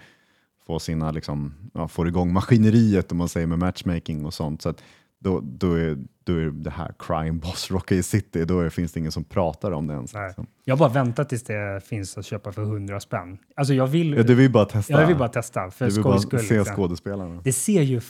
får, 0.67 0.79
sina, 0.79 1.11
liksom, 1.11 1.53
ja, 1.73 1.87
får 1.87 2.07
igång 2.07 2.33
maskineriet 2.33 3.11
om 3.11 3.17
man 3.17 3.29
säger 3.29 3.47
med 3.47 3.59
matchmaking 3.59 4.25
och 4.25 4.33
sånt, 4.33 4.61
så 4.61 4.69
att 4.69 4.83
då, 5.19 5.39
då, 5.43 5.73
är, 5.73 5.97
då 6.23 6.33
är 6.33 6.45
det 6.51 6.69
här 6.69 6.93
Crime 6.99 7.39
Boss 7.39 7.71
Rocky 7.71 8.03
City, 8.03 8.45
då 8.45 8.59
är, 8.59 8.69
finns 8.69 8.91
det 8.93 8.99
ingen 8.99 9.11
som 9.11 9.23
pratar 9.23 9.71
om 9.71 9.87
det 9.87 9.93
ens. 9.93 10.13
Liksom. 10.13 10.47
jag 10.63 10.77
bara 10.77 10.89
väntar 10.89 11.23
tills 11.23 11.43
det 11.43 11.81
finns 11.85 12.17
att 12.17 12.25
köpa 12.25 12.51
för 12.51 12.61
100 12.61 12.99
spänn. 12.99 13.37
Alltså 13.55 13.73
jag 13.73 13.87
vill, 13.87 14.13
Ja, 14.13 14.23
du 14.23 14.35
vill 14.35 14.51
bara 14.51 14.65
testa. 14.65 14.93
jag 14.93 15.07
vill 15.07 15.17
bara 15.17 15.29
testa 15.29 15.71
för 15.71 15.85
bara 16.03 16.19
skojs 16.19 16.21
skull. 16.21 16.39
se 16.39 16.57
liksom. 16.57 16.75
skådespelarna. 16.75 17.41
Det 17.43 17.53
ser 17.53 17.81
ju, 17.81 18.01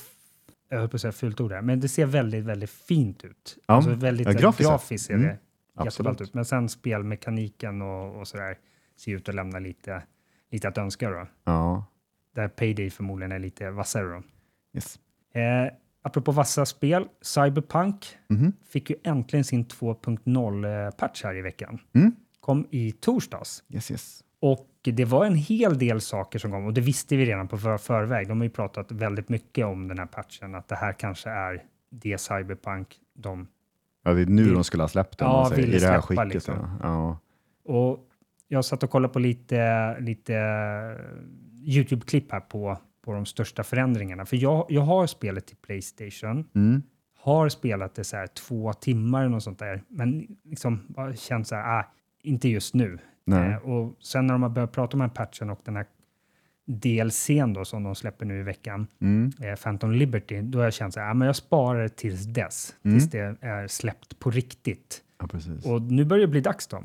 jag 0.70 0.80
höll 0.80 0.89
på 0.89 0.95
att 0.95 1.01
säga 1.01 1.12
fult 1.12 1.41
ord 1.41 1.51
här, 1.51 1.62
men 1.62 1.80
det 1.80 1.88
ser 1.88 2.05
väldigt, 2.05 2.43
väldigt 2.45 2.70
fint 2.70 3.24
ut. 3.24 3.58
Ja, 3.68 3.74
Alltså 3.74 3.93
väldigt 3.93 4.28
ja, 4.28 4.34
grafiskt 4.34 4.70
grafiskt, 4.70 5.05
ser 5.08 5.14
Mm, 5.14 5.26
det 5.28 5.34
jätteballt 5.86 5.88
absolut. 5.88 6.22
ut. 6.22 6.34
Men 6.34 6.45
sen 6.45 6.70
spelmekaniken 6.70 7.82
och, 7.82 8.20
och 8.20 8.28
sådär 8.28 8.58
ser 8.99 9.12
ut 9.12 9.30
att 9.30 9.36
lämna 9.36 9.60
lite, 9.60 10.03
lite 10.51 10.68
att 10.68 10.78
önska 10.78 11.10
då. 11.10 11.28
Ja, 11.43 11.86
Där 12.38 12.47
Payday 12.47 12.89
förmodligen 12.89 13.31
är 13.31 13.39
lite 13.39 13.69
vassare 13.71 14.03
då. 14.07 14.21
yes. 14.73 14.99
Eh, 15.33 15.73
apropå 16.01 16.31
vassa 16.31 16.65
spel, 16.65 17.05
Cyberpunk 17.21 18.05
Mhm. 18.29 18.53
fick 18.69 18.89
ju 18.89 18.95
äntligen 19.03 19.43
sin 19.43 19.65
2.0-patch 19.65 21.23
här 21.23 21.35
i 21.35 21.41
veckan. 21.41 21.79
Mm. 21.95 22.11
Kom 22.39 22.67
i 22.71 22.91
torsdags. 22.91 23.63
Yes, 23.69 23.91
yes. 23.91 24.23
Och 24.39 24.67
det 24.83 25.05
var 25.05 25.25
en 25.25 25.35
hel 25.35 25.77
del 25.77 26.01
saker 26.01 26.39
som 26.39 26.51
kom 26.51 26.65
och 26.65 26.73
det 26.73 26.81
visste 26.81 27.15
vi 27.15 27.25
redan 27.25 27.47
på 27.47 27.57
för 27.57 27.77
förväg. 27.77 28.27
De 28.27 28.38
har 28.38 28.45
ju 28.45 28.49
pratat 28.49 28.91
väldigt 28.91 29.29
mycket 29.29 29.65
om 29.65 29.88
den 29.88 29.99
här 29.99 30.05
patchen, 30.05 30.55
att 30.55 30.67
det 30.67 30.75
här 30.75 30.93
kanske 30.93 31.29
är 31.29 31.63
det 31.89 32.17
Cyberpunk 32.17 32.95
de 33.13 33.47
Ja, 34.03 34.13
det 34.13 34.21
är 34.21 34.25
nu 34.25 34.45
Det- 34.45 34.53
de 34.53 34.63
skulle 34.63 34.83
ha 34.83 34.88
släppt 34.88 35.17
den, 35.17 35.27
Ja, 35.27 35.49
säger, 35.49 35.67
i 35.67 35.71
det 35.79 35.88
här 35.88 36.01
släppa, 36.01 36.01
skicket. 36.23 36.33
liksom. 36.33 36.77
Ja. 36.83 37.19
Och 37.65 37.99
jag 38.47 38.65
satt 38.65 38.83
och 38.83 38.89
kollade 38.89 39.13
på 39.13 39.19
lite, 39.19 39.99
lite 39.99 40.33
YouTube-klipp 41.68 42.32
här 42.32 42.39
på, 42.39 42.78
på 43.05 43.13
de 43.13 43.26
största 43.26 43.63
förändringarna. 43.63 44.26
För 44.26 44.38
jag, 44.38 44.65
jag 44.70 44.82
har 44.82 45.07
spelet 45.07 45.45
till 45.47 45.57
Playstation, 45.57 46.45
Mm. 46.55 46.82
har 47.20 47.49
spelat 47.49 47.95
det 47.95 48.03
så 48.03 48.18
här 48.18 48.28
två 48.28 48.74
timmar 48.74 49.20
eller 49.22 49.30
något 49.30 49.43
sånt 49.43 49.59
där, 49.59 49.84
men 49.88 50.28
liksom 50.43 50.95
känt 51.15 51.47
så 51.47 51.55
här, 51.55 51.80
ah, 51.80 51.91
inte 52.24 52.49
just 52.49 52.74
nu. 52.74 52.97
Eh, 53.32 53.55
och 53.70 53.95
sen 53.99 54.28
när 54.28 54.34
de 54.34 54.41
har 54.43 54.49
börjat 54.49 54.72
prata 54.72 54.93
om 54.93 54.99
den 54.99 55.09
här 55.09 55.15
patchen 55.15 55.49
och 55.49 55.59
den 55.63 55.76
här 55.76 55.86
DLCn 56.65 57.53
då 57.53 57.65
som 57.65 57.84
de 57.84 57.95
släpper 57.95 58.26
nu 58.26 58.39
i 58.39 58.43
veckan, 58.43 58.88
Mm. 59.01 59.32
eh, 59.41 59.55
Phantom 59.55 59.91
Liberty, 59.91 60.41
då 60.41 60.57
har 60.59 60.63
jag 60.63 60.74
känt 60.74 60.93
så 60.93 60.99
här, 60.99 61.09
ah, 61.09 61.13
men 61.13 61.26
jag 61.26 61.36
sparar 61.36 61.84
det 61.84 61.89
tills 61.89 62.26
dess, 62.26 62.76
Mm. 62.86 62.97
tills 62.99 63.11
det 63.11 63.38
är 63.41 63.68
släppt 63.68 64.20
på 64.20 64.30
riktigt. 64.32 65.01
ja. 65.20 65.72
Och 65.74 65.82
nu 65.82 66.05
börjar 66.05 66.22
det 66.22 66.28
bli 66.32 66.41
dags 66.41 66.68
då. 66.68 66.84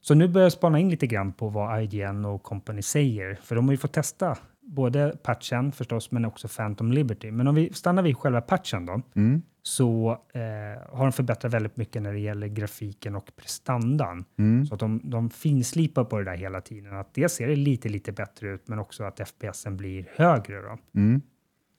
Så 0.00 0.14
nu 0.14 0.28
börjar 0.28 0.44
jag 0.44 0.52
spana 0.52 0.78
in 0.78 0.88
lite 0.90 1.06
grann 1.06 1.32
på 1.32 1.48
vad 1.48 1.82
IGN 1.82 2.24
och 2.24 2.42
company 2.42 2.82
säger, 2.82 3.34
för 3.42 3.56
de 3.56 3.64
har 3.64 3.72
ju 3.72 3.78
fått 3.78 3.92
testa 3.92 4.38
både 4.62 5.16
patchen 5.22 5.72
förstås, 5.72 6.10
men 6.10 6.24
också 6.24 6.48
Phantom 6.48 6.92
Liberty. 6.92 7.30
Men 7.30 7.46
om 7.48 7.54
vi 7.54 7.72
stannar 7.72 8.02
vid 8.02 8.16
själva 8.16 8.40
patchen 8.40 8.86
då, 8.86 9.00
Mm. 9.14 9.42
så 9.62 10.10
eh, 10.32 10.96
har 10.96 11.02
de 11.02 11.12
förbättrat 11.12 11.52
väldigt 11.54 11.76
mycket 11.76 12.02
när 12.02 12.12
det 12.12 12.18
gäller 12.18 12.46
grafiken 12.46 13.16
och 13.16 13.30
prestandan. 13.36 14.24
Mm. 14.38 14.66
Så 14.66 14.74
att 14.74 14.80
de, 14.80 15.00
de 15.04 15.30
finslipar 15.30 16.04
på 16.04 16.18
det 16.18 16.24
där 16.24 16.36
hela 16.36 16.60
tiden. 16.60 16.96
Att 16.96 17.14
det 17.14 17.28
ser 17.28 17.56
lite, 17.56 17.88
lite 17.88 18.12
bättre 18.12 18.48
ut, 18.48 18.68
men 18.68 18.78
också 18.78 19.04
att 19.04 19.20
FPSen 19.20 19.76
blir 19.76 20.08
högre. 20.16 20.60
Då. 20.62 20.78
Mm. 21.00 21.22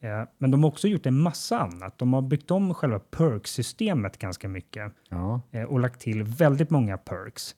Eh, 0.02 0.28
men 0.38 0.52
de 0.52 0.64
har 0.64 0.70
också 0.72 0.88
gjort 0.88 1.06
en 1.06 1.20
massa 1.20 1.60
annat. 1.60 1.98
De 1.98 2.14
har 2.14 2.22
byggt 2.22 2.52
om 2.52 2.74
själva 2.74 3.00
perk-systemet 3.00 4.18
ganska 4.18 4.48
mycket 4.50 4.92
Ja. 5.10 5.42
eh, 5.52 5.64
och 5.64 5.80
lagt 5.80 6.02
till 6.02 6.24
väldigt 6.24 6.70
många 6.70 6.98
perks. 6.98 7.56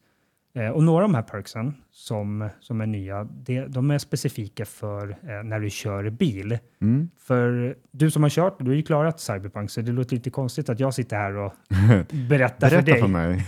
Eh, 0.55 0.67
och 0.69 0.83
några 0.83 1.03
av 1.05 1.09
de 1.11 1.15
här 1.15 1.21
perksen 1.23 1.73
som, 1.91 2.49
som 2.59 2.81
är 2.81 2.85
nya, 2.85 3.23
det, 3.23 3.65
de 3.67 3.91
är 3.91 3.97
specifika 3.97 4.65
för 4.65 5.09
eh, 5.09 5.43
när 5.43 5.59
du 5.59 5.69
kör 5.69 6.09
bil. 6.09 6.57
Mm. 6.81 7.09
För 7.19 7.75
du 7.91 8.11
som 8.11 8.23
har 8.23 8.29
kört, 8.29 8.59
du 8.59 8.65
har 8.65 8.75
ju 8.75 8.81
klarat 8.83 9.19
Cyberpunk, 9.19 9.69
så 9.71 9.81
det 9.81 9.91
låter 9.91 10.15
lite 10.15 10.29
konstigt 10.29 10.69
att 10.69 10.79
jag 10.79 10.93
sitter 10.93 11.15
här 11.17 11.35
och 11.37 11.53
berättar 12.29 12.69
för 12.69 12.81
Berätta 12.81 12.91
dig. 12.91 13.01
för 13.01 13.07
mig. 13.07 13.45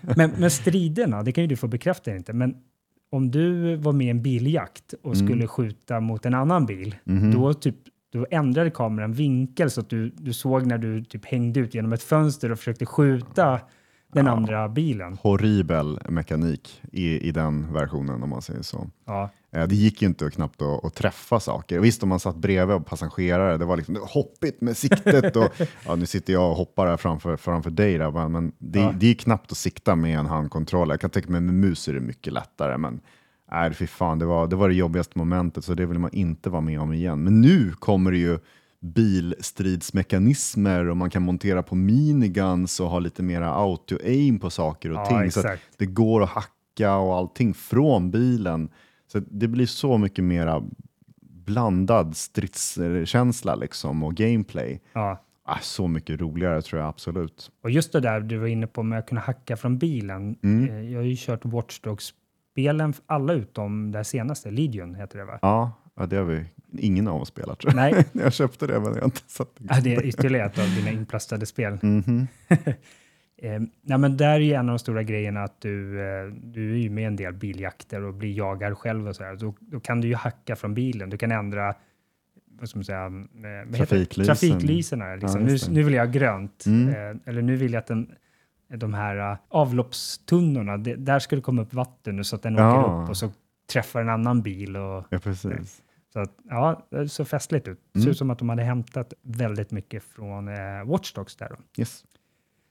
Men, 0.16 0.30
men 0.38 0.50
striderna, 0.50 1.22
det 1.22 1.32
kan 1.32 1.44
ju 1.44 1.48
du 1.48 1.56
få 1.56 1.66
bekräfta 1.68 2.16
inte, 2.16 2.32
men 2.32 2.54
om 3.10 3.30
du 3.30 3.76
var 3.76 3.92
med 3.92 4.06
i 4.06 4.10
en 4.10 4.22
biljakt 4.22 4.94
och 5.02 5.14
Mm. 5.14 5.26
skulle 5.26 5.46
skjuta 5.46 6.00
mot 6.00 6.26
en 6.26 6.34
annan 6.34 6.66
bil, 6.66 6.94
Mhm. 7.04 7.30
då, 7.32 7.54
typ, 7.54 7.76
då 8.12 8.26
ändrade 8.30 8.70
kameran 8.70 9.12
vinkel 9.12 9.70
så 9.70 9.80
att 9.80 9.90
du, 9.90 10.08
du 10.10 10.32
såg 10.32 10.66
när 10.66 10.78
du 10.78 11.04
typ 11.04 11.24
hängde 11.26 11.60
ut 11.60 11.74
genom 11.74 11.92
ett 11.92 12.02
fönster 12.02 12.52
och 12.52 12.58
försökte 12.58 12.86
skjuta 12.86 13.60
den 14.14 14.26
Ja. 14.26 14.32
andra 14.32 14.68
bilen. 14.68 15.18
Horribel 15.22 15.98
mekanik 16.08 16.82
i, 16.92 17.28
i 17.28 17.30
den 17.32 17.72
versionen 17.72 18.22
om 18.22 18.30
man 18.30 18.42
säger 18.42 18.62
så. 18.62 18.86
Ja, 19.06 19.30
Eh, 19.52 19.66
Det 19.68 19.74
gick 19.74 20.02
ju 20.02 20.08
inte 20.08 20.30
knappt 20.30 20.62
att, 20.62 20.84
att 20.84 20.94
träffa 20.94 21.40
saker. 21.40 21.80
Visst, 21.80 22.02
om 22.02 22.08
man 22.08 22.20
satt 22.20 22.36
bredvid 22.36 22.76
och 22.76 22.86
passagerare, 22.86 23.56
det 23.56 23.64
var 23.64 23.76
liksom 23.76 23.98
hoppigt 24.02 24.60
med 24.60 24.76
siktet. 24.76 25.36
Och, 25.36 25.48
ja, 25.86 25.94
nu 25.94 26.06
sitter 26.06 26.32
jag 26.32 26.50
och 26.50 26.56
hoppar 26.56 26.86
här 26.86 26.96
framför, 26.96 27.36
framför 27.36 27.70
dig, 27.70 27.98
där, 27.98 28.28
men 28.28 28.52
det, 28.58 28.78
Ja. 28.80 28.92
det 28.96 29.06
är 29.06 29.14
knappt 29.14 29.52
att 29.52 29.58
sikta 29.58 29.94
med 29.96 30.18
en 30.18 30.26
handkontroll. 30.26 30.88
Jag 30.90 31.00
kan 31.00 31.10
tänka 31.10 31.30
mig 31.30 31.40
med 31.40 31.54
mus 31.54 31.88
är 31.88 31.92
det 31.94 32.00
mycket 32.00 32.32
lättare, 32.32 32.76
men 32.78 33.00
nej, 33.52 33.74
fy 33.74 33.86
fan, 33.86 34.18
det 34.18 34.26
var, 34.26 34.46
det 34.46 34.56
var 34.56 34.68
det 34.68 34.74
jobbigaste 34.74 35.18
momentet, 35.18 35.64
så 35.64 35.74
det 35.74 35.86
vill 35.86 35.98
man 35.98 36.12
inte 36.12 36.50
vara 36.50 36.60
med 36.60 36.80
om 36.80 36.92
igen. 36.92 37.24
Men 37.24 37.40
nu 37.40 37.72
kommer 37.72 38.10
det 38.10 38.18
ju 38.18 38.38
bilstridsmekanismer 38.84 40.88
och 40.88 40.96
man 40.96 41.10
kan 41.10 41.22
montera 41.22 41.62
på 41.62 41.74
miniguns 41.74 42.80
och 42.80 42.90
ha 42.90 42.98
lite 42.98 43.22
mera 43.22 43.54
auto-aim 43.54 44.38
på 44.38 44.50
saker 44.50 44.90
och 44.90 44.96
Ja, 44.96 45.06
ting. 45.06 45.30
Så 45.30 45.40
exakt. 45.40 45.62
det 45.76 45.86
går 45.86 46.22
att 46.22 46.28
hacka 46.28 46.96
och 46.96 47.16
allting 47.16 47.54
från 47.54 48.10
bilen. 48.10 48.68
Så 49.12 49.20
det 49.30 49.48
blir 49.48 49.66
så 49.66 49.98
mycket 49.98 50.24
mera 50.24 50.62
blandad 51.22 52.16
stridskänsla 52.16 53.54
liksom 53.54 54.02
och 54.02 54.14
gameplay. 54.14 54.80
ja. 54.92 55.20
Ah, 55.46 55.58
så 55.60 55.88
mycket 55.88 56.20
roligare 56.20 56.62
tror 56.62 56.80
jag 56.80 56.88
absolut. 56.88 57.50
Och 57.62 57.70
just 57.70 57.92
det 57.92 58.00
där 58.00 58.20
du 58.20 58.38
var 58.38 58.46
inne 58.46 58.66
på 58.66 58.82
med 58.82 58.98
att 58.98 59.08
kunna 59.08 59.20
hacka 59.20 59.56
från 59.56 59.78
bilen. 59.78 60.36
Mm. 60.42 60.68
Eh, 60.70 60.90
Jag 60.92 60.98
har 61.00 61.04
ju 61.06 61.16
kört 61.18 61.44
Watch 61.44 61.80
Dogs-spelen, 61.80 62.94
alla 63.06 63.32
utom 63.32 63.92
det 63.92 64.04
senaste, 64.04 64.50
Legion 64.50 64.94
heter 64.94 65.18
det 65.18 65.24
va? 65.24 65.38
Ja, 65.42 65.72
ja 65.96 66.06
det 66.06 66.16
har 66.16 66.24
vi 66.24 66.44
ingen 66.78 67.08
av 67.08 67.22
oss 67.22 67.28
spelat 67.28 67.58
tror 67.58 67.74
jag. 67.74 67.92
Nej, 67.92 68.04
jag 68.24 68.32
köpte 68.32 68.66
det 68.66 68.80
men 68.80 68.84
jag 68.94 69.00
har 69.00 69.04
inte 69.04 69.20
satt 69.26 69.48
ja, 69.68 69.80
det 69.82 69.94
är 69.94 70.06
ytterligare 70.06 70.46
ett 70.46 70.58
av 70.58 70.64
dina 70.76 70.90
inplastade 70.90 71.46
spel. 71.46 71.78
Mhm. 71.82 72.26
Eh, 73.36 73.60
nej, 73.82 73.98
men 73.98 74.16
där 74.16 74.34
är 74.34 74.40
ju 74.40 74.52
en 74.52 74.68
av 74.68 74.72
de 74.72 74.78
stora 74.78 75.02
grejerna 75.02 75.42
att 75.42 75.60
du, 75.60 76.00
eh, 76.00 76.26
du 76.42 76.72
är 76.72 76.76
ju 76.78 76.90
med 76.90 77.06
en 77.06 77.16
del 77.16 77.32
biljakter 77.32 78.02
och 78.02 78.14
blir 78.14 78.36
jagad 78.36 78.78
själv 78.78 79.08
och 79.08 79.16
så 79.16 79.24
här. 79.24 79.36
Då, 79.36 79.54
då 79.60 79.80
kan 79.80 80.00
du 80.00 80.08
ju 80.08 80.14
hacka 80.14 80.56
från 80.56 80.74
bilen. 80.74 81.10
Du 81.10 81.18
kan 81.18 81.32
ändra 81.32 81.74
vad 82.60 82.68
ska 82.68 82.78
man 82.78 82.84
säga, 82.84 83.06
eh, 83.06 83.10
vad? 83.66 83.76
Trafiklysen. 83.76 84.34
trafiklyserna. 84.34 85.14
Liksom. 85.14 85.40
Ja, 85.40 85.46
nu, 85.46 85.58
nu 85.70 85.82
vill 85.82 85.94
jag 85.94 86.06
ha 86.06 86.12
grönt. 86.12 86.66
Mm. 86.66 86.88
Eh, 86.88 87.20
eller 87.24 87.42
nu 87.42 87.56
vill 87.56 87.72
jag 87.72 87.80
att 87.80 87.86
den, 87.86 88.12
de 88.74 88.94
här 88.94 89.32
uh, 89.32 89.38
avloppstunnorna, 89.48 90.76
det, 90.76 90.94
där 90.94 91.18
ska 91.18 91.36
det 91.36 91.42
komma 91.42 91.62
upp 91.62 91.74
vatten 91.74 92.16
nu 92.16 92.24
så 92.24 92.36
att 92.36 92.42
den 92.42 92.54
Ja. 92.54 92.80
åker 92.84 93.02
upp 93.02 93.08
och 93.08 93.16
så 93.16 93.32
träffar 93.72 94.00
en 94.00 94.08
annan 94.08 94.42
bil. 94.42 94.76
Och, 94.76 95.04
Ja, 95.08 95.18
precis. 95.18 95.82
Så 96.14 96.20
att, 96.20 96.34
ja, 96.50 96.86
det 96.90 97.08
såg 97.08 97.28
festligt 97.28 97.68
ut. 97.68 97.80
Det 97.92 97.98
Mm. 97.98 98.04
ser 98.04 98.10
ut 98.10 98.18
som 98.18 98.30
att 98.30 98.38
de 98.38 98.48
hade 98.48 98.62
hämtat 98.62 99.12
väldigt 99.22 99.70
mycket 99.70 100.04
från 100.04 100.48
eh, 100.48 100.84
Watch 100.86 101.12
Dogs 101.12 101.36
där. 101.36 101.48
Då. 101.48 101.56
Yes. 101.82 102.04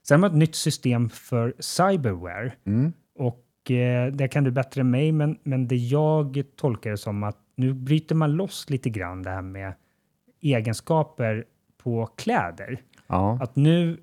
Sen 0.08 0.20
var 0.20 0.28
det 0.28 0.32
ett 0.32 0.38
nytt 0.38 0.54
system 0.54 1.08
för 1.08 1.54
cyberware. 1.58 2.52
Mm. 2.64 2.92
Och 3.14 3.70
eh, 3.70 4.12
det 4.12 4.28
kan 4.28 4.44
du 4.44 4.50
bättre 4.50 4.80
än 4.80 4.90
mig, 4.90 5.12
men, 5.12 5.38
men 5.42 5.68
det 5.68 5.76
jag 5.76 6.42
tolkar 6.56 6.90
det 6.90 6.96
som 6.98 7.22
att 7.22 7.38
nu 7.56 7.72
bryter 7.74 8.14
man 8.14 8.32
loss 8.32 8.70
lite 8.70 8.90
grann 8.90 9.22
det 9.22 9.30
här 9.30 9.42
med 9.42 9.74
egenskaper 10.40 11.44
på 11.82 12.06
kläder. 12.06 12.82
Ja. 13.06 13.38
Att 13.40 13.56
nu, 13.56 14.00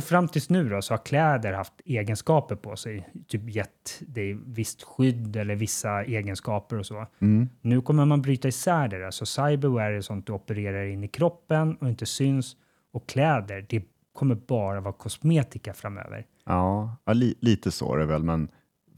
fram 0.00 0.28
tills 0.28 0.50
nu 0.50 0.68
då, 0.68 0.82
så 0.82 0.94
har 0.94 0.98
kläder 0.98 1.52
haft 1.52 1.72
egenskaper 1.84 2.56
på 2.56 2.76
sig, 2.76 3.08
typ 3.28 3.54
gett 3.54 4.00
dig 4.00 4.38
visst 4.46 4.82
skydd 4.82 5.36
eller 5.36 5.54
vissa 5.54 6.04
egenskaper 6.04 6.78
och 6.78 6.86
så. 6.86 7.06
Mm. 7.18 7.48
Nu 7.60 7.80
kommer 7.80 8.04
man 8.04 8.22
bryta 8.22 8.48
isär 8.48 8.88
det 8.88 8.98
där, 8.98 9.10
så 9.10 9.26
cyberware 9.26 9.96
är 9.96 10.00
sånt 10.00 10.26
du 10.26 10.32
opererar 10.32 10.84
in 10.84 11.04
i 11.04 11.08
kroppen 11.08 11.76
och 11.76 11.88
inte 11.88 12.06
syns. 12.06 12.56
Och 12.92 13.08
kläder, 13.08 13.66
det 13.68 13.84
kommer 14.12 14.34
bara 14.34 14.80
vara 14.80 14.92
kosmetika 14.92 15.74
framöver. 15.74 16.26
Ja, 16.46 16.96
ja 17.04 17.12
li, 17.12 17.34
lite 17.40 17.70
så 17.70 17.94
är 17.94 17.98
det 17.98 18.06
väl, 18.06 18.22
men 18.22 18.48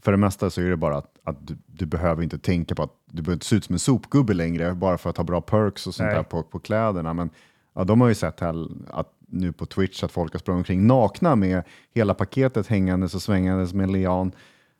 för 0.01 0.11
det 0.11 0.17
mesta 0.17 0.49
så 0.49 0.61
är 0.61 0.65
det 0.65 0.77
bara 0.77 0.97
att, 0.97 1.19
att 1.23 1.47
du, 1.47 1.57
du 1.65 1.85
behöver 1.85 2.23
inte 2.23 2.37
tänka 2.37 2.75
på 2.75 2.83
att 2.83 2.93
du 3.05 3.21
behöver 3.21 3.33
inte 3.33 3.45
se 3.45 3.55
ut 3.55 3.63
som 3.63 3.73
en 3.73 3.79
sopgubbe 3.79 4.33
längre 4.33 4.73
bara 4.73 4.97
för 4.97 5.09
att 5.09 5.17
ha 5.17 5.23
bra 5.23 5.41
perks 5.41 5.87
och 5.87 5.95
sånt 5.95 6.07
Nej. 6.07 6.15
där 6.15 6.23
på, 6.23 6.43
på 6.43 6.59
kläderna. 6.59 7.13
Men 7.13 7.29
ja, 7.75 7.83
de 7.83 8.01
har 8.01 8.07
ju 8.07 8.15
sett 8.15 8.39
här 8.39 8.67
att 8.89 9.09
nu 9.33 9.51
på 9.53 9.65
Twitch 9.65 10.03
att 10.03 10.11
folk 10.11 10.33
har 10.33 10.39
sprungit 10.39 10.59
omkring 10.59 10.87
nakna 10.87 11.35
med 11.35 11.63
hela 11.95 12.13
paketet 12.13 12.67
hängandes 12.67 13.15
och 13.15 13.21
svängandes 13.21 13.73
med 13.73 13.91
lian. 13.91 14.31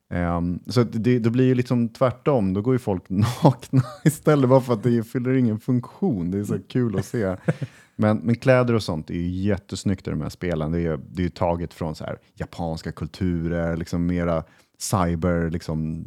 Ehm, 0.10 0.60
så 0.68 0.84
det, 0.84 1.20
det 1.20 1.30
blir 1.30 1.46
ju 1.46 1.56
liksom 1.56 1.90
tvärtom, 1.90 2.54
då 2.54 2.62
går 2.62 2.74
ju 2.76 2.80
folk 2.80 3.04
nakna 3.10 3.82
istället 4.04 4.50
bara 4.50 4.62
för 4.62 4.74
att 4.74 4.84
det 4.84 5.04
fyller 5.04 5.34
ingen 5.34 5.60
funktion. 5.60 6.32
Det 6.32 6.40
är 6.40 6.44
så 6.44 6.60
kul 6.60 7.00
att 7.00 7.06
se. 7.06 7.36
Men, 7.96 8.18
men 8.18 8.36
kläder 8.36 8.74
och 8.74 8.84
sånt 8.84 9.10
är 9.10 9.14
ju 9.14 9.28
jättesnyggt 9.30 10.08
i 10.08 10.10
de 10.10 10.22
här 10.22 10.30
spelen. 10.30 10.72
Det 10.72 10.78
är, 10.78 10.82
ju- 10.82 10.98
det 11.12 11.22
är 11.22 11.24
ju 11.24 11.30
taget 11.30 11.74
från 11.74 11.96
så 11.96 12.04
här, 12.04 12.18
japanska 12.36 12.92
kulturer, 12.92 13.78
liksom 13.78 14.06
mera 14.06 14.44
cyber, 14.80 15.50
liksom, 15.50 16.06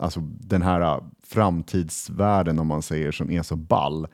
alltså 0.00 0.20
den 0.40 0.62
här 0.62 0.80
äh, 0.80 1.00
framtidsvärlden 1.26 2.58
om 2.58 2.66
man 2.66 2.82
säger 2.82 3.12
som 3.12 3.30
är 3.30 3.42
så 3.42 3.56
ball. 3.56 4.06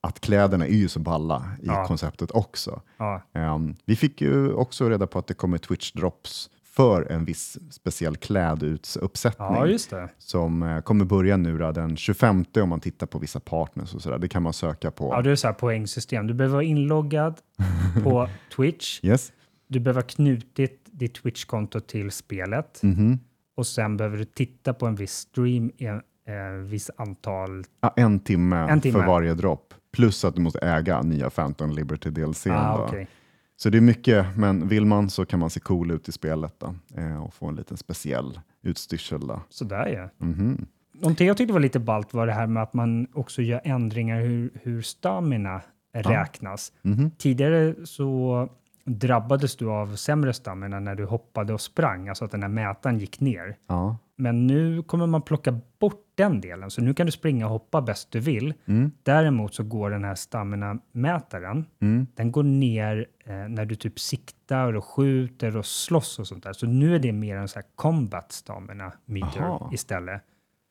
Att 0.00 0.20
kläderna 0.20 0.66
är 0.66 0.74
ju 0.76 0.88
så 0.88 1.00
balla 1.00 1.44
i 1.62 1.66
Ja. 1.66 1.86
konceptet 1.86 2.30
också. 2.30 2.82
Ja, 2.96 3.22
Ehm, 3.34 3.76
vi 3.84 3.96
fick 3.96 4.20
ju 4.20 4.52
också 4.52 4.88
reda 4.88 5.06
på 5.06 5.18
att 5.18 5.26
det 5.26 5.34
kommer 5.34 5.58
Twitch 5.58 5.92
drops 5.92 6.50
för 6.64 7.02
en 7.12 7.24
viss 7.24 7.58
speciell 7.70 8.16
kläduppsättning 8.16 9.48
ja 9.92 10.08
som 10.18 10.62
eh, 10.62 10.80
kommer 10.80 11.04
börja 11.04 11.36
nu 11.36 11.58
då, 11.58 11.72
den 11.72 11.96
25 11.96 12.44
om 12.62 12.68
man 12.68 12.80
tittar 12.80 13.06
på 13.06 13.18
vissa 13.18 13.40
partners 13.40 13.94
och 13.94 14.02
sådär. 14.02 14.18
Det 14.18 14.28
kan 14.28 14.42
man 14.42 14.52
söka 14.52 14.90
på. 14.90 15.08
Ja, 15.14 15.22
det 15.22 15.30
är 15.30 15.36
så 15.36 15.46
här 15.46 15.54
poängsystem. 15.54 16.26
Du 16.26 16.34
behöver 16.34 16.52
vara 16.54 16.64
inloggad 16.64 17.40
på 18.04 18.28
Twitch. 18.56 19.00
Yes. 19.04 19.32
Du 19.66 19.80
behöver 19.80 20.00
ha 20.00 20.06
knutit 20.08 20.82
ditt 20.92 21.14
Twitch-konto 21.22 21.80
till 21.80 22.10
spelet 22.10 22.80
Mhm. 22.82 23.18
och 23.56 23.66
sen 23.66 23.96
behöver 23.96 24.16
du 24.16 24.24
titta 24.24 24.74
på 24.74 24.86
en 24.86 24.94
viss 24.94 25.12
stream 25.12 25.70
i 25.76 25.86
en 25.86 25.96
eh, 26.28 26.62
viss 26.64 26.90
antal. 26.96 27.64
Ja, 27.80 27.92
en, 27.96 28.20
timme 28.20 28.56
En 28.56 28.80
timme. 28.80 28.98
för 28.98 29.06
varje 29.06 29.34
dropp. 29.34 29.74
Plus 29.98 30.24
att 30.24 30.34
du 30.34 30.40
måste 30.40 30.58
äga 30.58 31.02
nya 31.02 31.30
Phantom 31.30 31.72
Liberty 31.72 32.10
DLC. 32.10 32.46
Ah, 32.46 32.84
okej. 32.86 33.08
Så 33.56 33.70
det 33.70 33.78
är 33.78 33.82
mycket, 33.82 34.26
men 34.36 34.68
vill 34.68 34.84
man 34.86 35.10
så 35.10 35.24
kan 35.24 35.40
man 35.40 35.50
se 35.50 35.60
cool 35.60 35.90
ut 35.90 36.08
i 36.08 36.12
spelet 36.12 36.54
då, 36.58 36.74
eh, 36.96 37.24
och 37.24 37.34
få 37.34 37.46
en 37.46 37.56
liten 37.56 37.76
speciell 37.76 38.40
utstyrsel. 38.62 39.26
Då. 39.26 39.40
Sådär 39.48 39.86
ja. 39.86 40.26
Mhm. 40.26 40.66
Någonting 40.92 41.28
jag 41.28 41.36
tyckte 41.36 41.52
var 41.52 41.60
lite 41.60 41.78
ballt 41.78 42.14
var 42.14 42.26
det 42.26 42.32
här 42.32 42.46
med 42.46 42.62
att 42.62 42.74
man 42.74 43.06
också 43.14 43.42
gör 43.42 43.60
ändringar 43.64 44.20
hur, 44.20 44.50
hur 44.62 44.82
stamina 44.82 45.60
räknas. 45.94 46.72
Mhm. 46.82 47.10
Tidigare 47.10 47.74
så 47.86 48.48
drabbades 48.84 49.56
du 49.56 49.70
av 49.70 49.96
sämre 49.96 50.32
stamina 50.32 50.80
när 50.80 50.94
du 50.94 51.04
hoppade 51.04 51.54
och 51.54 51.60
sprang, 51.60 52.08
alltså 52.08 52.24
att 52.24 52.30
den 52.30 52.42
här 52.42 52.48
mätaren 52.48 52.98
gick 52.98 53.20
ner. 53.20 53.56
Ja. 53.66 53.96
Men 54.16 54.46
nu 54.46 54.82
kommer 54.82 55.06
man 55.06 55.22
plocka 55.22 55.60
bort 55.78 56.04
den 56.18 56.40
delen, 56.40 56.70
så 56.70 56.80
nu 56.82 56.94
kan 56.94 57.06
du 57.06 57.12
springa 57.12 57.46
och 57.46 57.52
hoppa 57.52 57.80
bäst 57.82 58.10
du 58.10 58.20
vill. 58.20 58.54
Mm. 58.66 58.90
Däremot 59.02 59.54
så 59.54 59.62
går 59.62 59.90
den 59.90 60.04
här 60.04 60.14
stamina-mätaren, 60.14 61.64
Mm. 61.80 62.06
den 62.14 62.32
går 62.32 62.42
ner 62.42 63.06
eh, 63.24 63.34
när 63.34 63.64
du 63.64 63.74
typ 63.74 64.00
siktar 64.00 64.72
och 64.72 64.84
skjuter 64.84 65.56
och 65.56 65.66
slåss 65.66 66.18
och 66.18 66.26
sånt 66.26 66.44
där. 66.44 66.52
Så 66.52 66.66
nu 66.66 66.94
är 66.94 66.98
det 66.98 67.12
mer 67.12 67.36
en 67.36 67.48
så 67.48 67.58
här 67.58 67.66
combat 67.76 68.32
stamina 68.32 68.92
meter 69.04 69.40
Aha. 69.40 69.70
istället. 69.74 70.22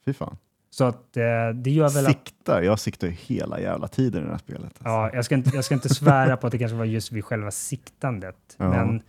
Fy 0.06 0.14
fan. 0.14 0.38
Så 0.70 0.84
att 0.84 1.18
eh, 1.18 1.50
det 1.56 1.70
gör 1.72 1.90
väl 1.90 2.06
att... 2.06 2.12
Siktar, 2.12 2.62
jag 2.62 2.80
siktar 2.80 3.08
ju 3.08 3.14
hela 3.14 3.60
jävla 3.60 3.88
tiden 3.88 4.22
i 4.22 4.26
det 4.26 4.32
här 4.32 4.38
spelet. 4.38 4.64
Alltså. 4.64 4.84
Ja, 4.84 5.10
jag 5.14 5.26
ska, 5.26 5.36
inte, 5.36 5.52
jag 5.56 5.66
ska 5.66 5.76
inte 5.76 5.90
svära 5.90 6.38
på 6.38 6.48
att 6.48 6.52
det 6.52 6.58
kanske 6.58 6.78
var 6.78 6.86
just 6.86 7.12
vid 7.12 7.26
själva 7.26 7.52
siktandet. 7.52 8.36
Ja. 8.58 8.70
Men, 8.70 9.02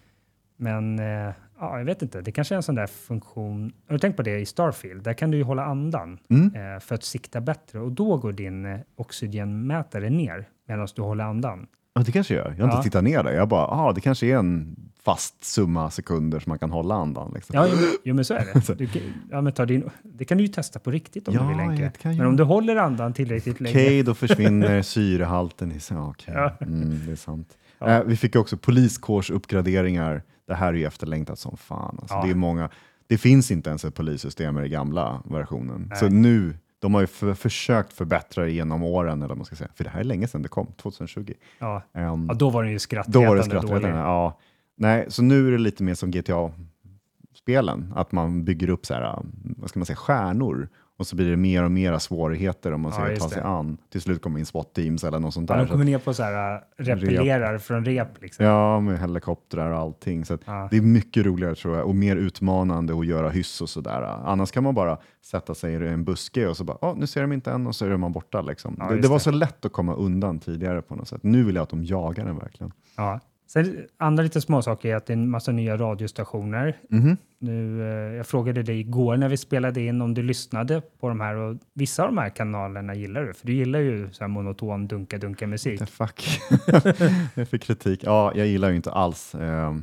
men 0.57 0.99
eh, 0.99 1.35
ja, 1.61 1.79
jag 1.79 1.85
vet 1.85 2.03
inte, 2.03 2.21
det 2.21 2.33
kanske 2.33 2.55
är 2.55 2.57
en 2.57 2.63
sån 2.63 2.75
där 2.75 2.87
funktion. 2.87 3.73
Har 3.89 3.93
du 3.95 3.99
tänkt 3.99 4.17
på 4.17 4.23
det 4.23 4.39
i 4.41 4.47
Starfield? 4.47 5.03
Där 5.03 5.13
kan 5.13 5.31
du 5.31 5.37
ju 5.37 5.43
hålla 5.43 5.65
andan 5.65 6.19
Mm. 6.31 6.75
eh, 6.75 6.81
för 6.81 6.95
att 6.95 7.05
sikta 7.05 7.41
bättre 7.41 7.81
och 7.81 7.93
då 7.93 8.17
går 8.17 8.33
din 8.33 8.67
eh, 8.67 8.79
oxygenmätare 8.97 10.11
ner 10.11 10.49
medan 10.69 10.89
du 10.97 11.03
håller 11.03 11.25
andan. 11.25 11.67
Ja, 11.95 12.03
det 12.03 12.13
kanske 12.13 12.35
jag 12.35 12.45
gör. 12.47 12.55
Jag 12.59 12.65
har 12.65 12.71
Ja. 12.73 12.77
inte 12.77 12.83
tittat 12.89 13.05
ner 13.05 13.23
där. 13.23 13.33
Jag 13.33 13.49
bara, 13.49 13.67
ah, 13.67 13.93
det 13.93 14.01
kanske 14.01 14.27
är 14.27 14.37
en 14.37 14.77
fast 15.05 15.45
summa 15.45 15.91
sekunder 15.91 16.41
som 16.41 16.51
man 16.51 16.59
kan 16.59 16.71
hålla 16.71 16.95
andan. 16.95 17.33
Liksom. 17.35 17.55
Ja, 17.57 17.67
jo, 17.71 17.77
men- 17.77 17.85
jo, 18.05 18.15
men 18.15 18.25
så 18.25 18.35
är 18.35 18.45
det. 18.55 18.75
Du, 18.79 18.89
ja, 19.31 19.41
men 19.41 19.53
ta 19.53 19.67
din, 19.67 19.91
det 20.03 20.25
kan 20.25 20.39
du 20.39 20.45
ju 20.45 20.49
testa 20.49 20.79
på 20.79 20.91
riktigt 20.91 21.29
om 21.29 21.35
Ja, 21.35 21.41
du 21.43 21.49
vill. 21.49 21.57
Henke. 21.57 21.91
Men 22.05 22.27
om 22.27 22.37
du 22.37 22.43
håller 22.45 22.77
andan 22.77 23.13
tillräckligt 23.13 23.61
länge. 23.61 23.75
Okej, 23.75 24.03
då 24.03 24.15
försvinner 24.15 24.83
syrehalten 24.83 25.73
i 25.73 25.81
okej. 26.11 26.35
Ja. 26.35 26.53
Mm, 26.61 27.01
det 27.07 27.13
är 27.13 27.17
sant. 27.17 27.49
Ja. 27.79 27.87
Eh, 27.89 28.03
vi 28.05 28.17
fick 28.17 28.37
också 28.37 28.57
poliskårsuppgraderingar. 28.57 30.23
Det 30.49 30.55
här 30.55 30.69
är 30.69 30.73
ju 30.73 30.85
efterlängtat 30.85 31.39
som 31.39 31.57
fan. 31.57 31.99
Alltså, 32.01 32.15
Ja. 32.17 32.25
det, 32.25 32.31
är 32.31 32.35
många, 32.35 32.71
det 33.07 33.19
finns 33.19 33.51
inte 33.51 33.69
ens 33.71 33.85
ett 33.85 33.95
polissystem 33.95 34.59
i 34.59 34.61
den 34.61 34.71
gamla 34.71 35.23
versionen. 35.25 35.87
Nej. 35.91 35.99
Så 35.99 36.09
nu, 36.09 36.57
de 36.79 36.95
har 36.95 37.01
ju 37.01 37.07
för, 37.07 37.35
försökt 37.35 37.93
förbättra 37.93 38.45
det 38.45 38.51
genom 38.51 38.83
åren, 38.83 39.23
eller 39.23 39.35
man 39.35 39.45
ska 39.45 39.57
säga. 39.57 39.71
För 39.75 39.85
det 39.85 39.91
här 39.91 40.01
är 40.01 40.05
länge 40.05 40.29
sedan 40.29 40.43
det 40.43 40.49
kom, 40.49 40.67
2020. 40.67 41.33
Ja. 41.59 41.83
Ehm, 41.95 42.27
ja, 42.29 42.35
då 42.35 42.51
var 42.51 42.63
den 42.63 42.71
ju 42.73 42.77
Då 42.77 42.81
skrattretande 42.81 43.29
var 43.29 43.37
det 43.37 43.43
dålig. 43.43 43.51
skrattretande. 43.61 43.89
Ja. 43.99 44.39
Nej, 44.77 45.07
så 45.09 45.23
nu 45.23 45.49
är 45.49 45.53
det 45.53 45.59
lite 45.59 45.83
mer 45.83 45.95
som 45.95 46.11
GTA-spelen, 46.11 47.93
att 47.97 48.13
man 48.13 48.45
bygger 48.45 48.71
upp 48.71 48.87
så 48.87 48.95
här, 48.95 49.19
vad 49.57 49.71
ska 49.71 49.79
man 49.81 49.87
säga, 49.87 49.97
stjärnor 49.97 50.69
och 50.99 51.07
så 51.07 51.17
blir 51.17 51.31
det 51.31 51.37
mer 51.37 51.65
och 51.65 51.71
mer 51.71 51.99
svårigheter 51.99 52.73
om 52.73 52.81
man 52.81 52.93
Ja, 52.93 52.99
ska 53.01 53.11
just 53.11 53.23
ta 53.23 53.29
sig 53.29 53.39
det. 53.43 53.49
an. 53.49 53.79
Till 53.93 54.01
slut 54.01 54.23
kommer 54.23 54.39
in 54.39 54.45
SWAT-teams 54.47 55.05
eller 55.07 55.19
något 55.19 55.35
sånt 55.35 55.51
Ja, 55.51 55.55
där. 55.57 55.63
de 55.63 55.67
Så 55.69 55.73
kommer 55.73 55.85
ner 55.85 55.99
på 55.99 56.15
så 56.15 56.23
här, 56.23 56.55
äh, 56.55 56.61
repellerar 56.77 57.59
från 57.59 57.85
rep. 57.85 58.23
Liksom. 58.23 58.45
Ja, 58.47 58.81
med 58.81 59.01
helikoptrar 59.01 59.71
och 59.71 59.79
allting. 59.79 60.25
Så 60.25 60.39
Ja. 60.45 60.69
Det 60.71 60.77
är 60.77 60.83
mycket 60.83 61.27
roligare 61.27 61.55
tror 61.55 61.77
jag 61.77 61.87
och 61.87 61.95
mer 61.95 62.17
utmanande 62.17 62.99
att 62.99 63.07
göra 63.07 63.29
hyss 63.31 63.61
och 63.61 63.69
sådär. 63.69 64.03
Annars 64.25 64.51
kan 64.51 64.63
man 64.65 64.75
bara 64.75 64.99
sätta 65.25 65.55
sig 65.55 65.73
i 65.73 65.89
en 65.89 66.05
buske 66.05 66.47
och 66.49 66.57
så 66.57 66.65
bara, 66.65 66.79
oh, 66.81 66.97
nu 66.99 67.07
ser 67.07 67.21
de 67.21 67.33
inte 67.33 67.53
än 67.53 67.67
och 67.67 67.75
så 67.75 67.87
är 67.87 67.97
man 67.97 68.13
borta. 68.13 68.41
Liksom. 68.43 68.77
Ja, 68.79 68.85
det, 68.91 69.01
det 69.01 69.09
var 69.09 69.19
så 69.19 69.31
lätt 69.31 69.65
att 69.65 69.73
komma 69.73 69.95
undan 69.95 70.39
tidigare 70.39 70.83
på 70.83 70.95
något 70.95 71.09
sätt. 71.09 71.23
Nu 71.23 71.45
vill 71.45 71.55
jag 71.55 71.63
att 71.63 71.71
de 71.71 71.85
jagar 71.85 72.25
den 72.25 72.39
verkligen. 72.39 72.73
Ja. 72.97 73.21
Sen, 73.49 73.87
andra 73.97 74.23
lite 74.23 74.41
småsaker 74.41 74.89
är 74.89 74.97
att 74.97 75.07
det 75.07 75.13
är 75.13 75.17
en 75.17 75.31
massa 75.31 75.53
nya 75.53 75.77
radiostationer. 75.77 76.77
Mhm. 76.91 77.17
Nu, 77.41 77.83
eh, 77.83 78.17
jag 78.17 78.27
frågade 78.27 78.63
dig 78.63 78.81
igår 78.81 79.17
när 79.17 79.29
vi 79.29 79.37
spelade 79.37 79.81
in 79.81 80.03
om 80.03 80.15
du 80.15 80.23
lyssnade 80.23 80.83
på 81.01 81.09
de 81.09 81.21
här 81.21 81.35
och 81.35 81.57
vissa 81.75 82.03
av 82.03 82.09
de 82.09 82.19
här 82.19 82.29
kanalerna 82.29 82.95
gillar 82.95 83.23
du, 83.25 83.35
för 83.35 83.47
du 83.47 83.53
gillar 83.53 83.79
ju 83.79 84.13
så 84.13 84.25
här 84.25 84.29
monoton 84.29 84.89
dunka-dunka-musik. 84.89 85.89
Fuck. 85.91 86.41
jag 87.35 87.49
fick 87.49 87.63
kritik. 87.63 88.01
Ja, 88.05 88.33
jag 88.35 88.47
gillar 88.47 88.71
ju 88.71 88.77
inte 88.77 88.93
alls 88.93 89.35
eh, 89.35 89.75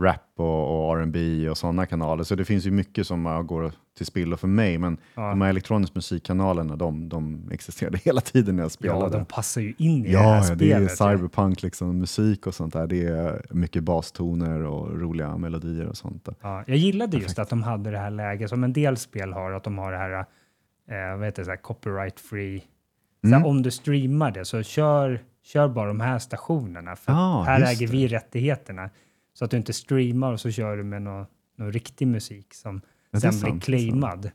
rap 0.00 0.20
och, 0.36 0.88
och 0.90 0.98
R&B 1.00 1.48
och 1.50 1.58
sådana 1.58 1.86
kanaler, 1.86 2.24
så 2.24 2.34
det 2.34 2.44
finns 2.44 2.66
ju 2.66 2.70
mycket 2.70 3.06
som 3.06 3.44
går 3.46 3.72
till 3.96 4.06
spillo 4.06 4.36
för 4.36 4.48
mig, 4.48 4.78
men 4.78 4.98
Ja. 5.14 5.22
de 5.30 5.40
här 5.40 5.48
elektronisk 5.48 5.94
musikkanalerna, 5.94 6.76
de, 6.76 7.08
de 7.08 7.48
existerade 7.52 7.98
hela 8.04 8.20
tiden 8.20 8.56
när 8.56 8.62
jag 8.62 8.66
Ja, 8.66 8.70
spelade. 8.70 9.18
de 9.18 9.24
passar 9.24 9.60
ju 9.60 9.74
in 9.78 10.06
i 10.06 10.12
det 10.12 10.18
här 10.18 10.24
Ja, 10.36 10.46
ja, 10.48 10.54
det 10.54 10.72
är 10.72 10.88
spelet. 10.88 11.18
cyberpunk, 11.18 11.62
liksom, 11.62 11.98
musik 11.98 12.46
och 12.46 12.54
sånt 12.54 12.72
där. 12.72 12.86
Det 12.86 13.02
är 13.06 13.42
mycket 13.50 13.82
bastoner 13.82 14.62
och 14.62 15.00
roliga 15.00 15.36
melodier 15.36 15.86
och 15.86 15.96
sånt. 15.96 16.24
Där. 16.24 16.34
Ja, 16.42 16.64
jag 16.66 16.76
gillade 16.76 17.16
just 17.16 17.38
att 17.38 17.50
de 17.50 17.62
hade 17.62 17.90
det 17.90 17.98
här 17.98 18.10
läget 18.10 18.50
som 18.50 18.64
en 18.64 18.72
del 18.72 18.96
spel 18.96 19.32
har, 19.32 19.52
att 19.52 19.64
de 19.64 19.78
har 19.78 19.92
det 19.92 19.98
här, 19.98 20.12
eh, 20.90 21.16
vad 21.18 21.24
heter 21.26 21.44
det, 21.44 21.56
copyright 21.56 22.20
free. 22.20 22.62
Mm. 23.24 23.44
Om 23.46 23.62
du 23.62 23.70
streamar 23.70 24.30
det 24.30 24.44
så 24.44 24.62
kör, 24.62 25.20
kör 25.42 25.68
bara 25.68 25.86
de 25.88 26.00
här 26.00 26.18
stationerna, 26.18 26.96
för 26.96 27.12
Ah, 27.12 27.42
här 27.42 27.60
äger 27.72 27.86
det. 27.86 27.92
vi 27.92 28.08
rättigheterna. 28.08 28.90
Så 29.36 29.44
att 29.44 29.50
du 29.50 29.56
inte 29.56 29.72
streamar 29.72 30.32
och 30.32 30.40
så 30.40 30.50
kör 30.50 30.76
du 30.76 30.84
med 30.84 31.02
någon, 31.02 31.26
någon 31.56 31.72
riktig 31.72 32.08
musik 32.08 32.54
som 32.54 32.80
Ja, 33.10 33.20
sen 33.20 33.32
sant, 33.32 33.66
blir 33.66 33.76
är 33.76 33.80
claimad. 33.80 34.30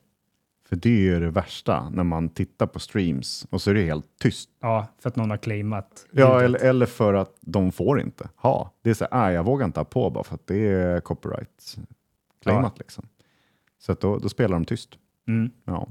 För 0.70 0.76
det 0.76 1.10
är 1.10 1.20
det 1.20 1.30
värsta, 1.30 1.90
när 1.90 2.04
man 2.04 2.30
tittar 2.30 2.68
på 2.68 2.80
streams 2.80 3.48
och 3.50 3.62
så 3.62 3.70
är 3.70 3.74
det 3.74 3.86
helt 3.86 4.06
tyst. 4.20 4.50
Ja, 4.60 4.88
för 5.00 5.10
att 5.10 5.16
någon 5.16 5.30
har 5.30 5.38
claimat. 5.38 6.08
Ja, 6.12 6.42
eller, 6.42 6.60
eller 6.60 6.86
för 6.86 7.14
att 7.14 7.38
de 7.42 7.72
får 7.72 8.02
inte 8.02 8.30
ha. 8.36 8.74
Det 8.82 8.90
är 8.90 8.94
så 8.94 9.08
här, 9.12 9.28
ah, 9.28 9.32
jag 9.32 9.44
vågar 9.44 9.66
inte 9.66 9.80
ha 9.80 9.86
på 9.86 10.10
bara 10.10 10.24
för 10.24 10.36
att 10.36 10.48
det 10.48 10.68
är 10.68 11.02
copyright 11.02 11.78
claimat. 12.42 12.80
Liksom. 12.80 13.08
Så 13.80 13.92
att 13.92 14.00
då, 14.00 14.18
då 14.18 14.30
spelar 14.30 14.54
de 14.54 14.66
tyst. 14.66 14.90
Mm. 15.28 15.52
Ja. 15.66 15.90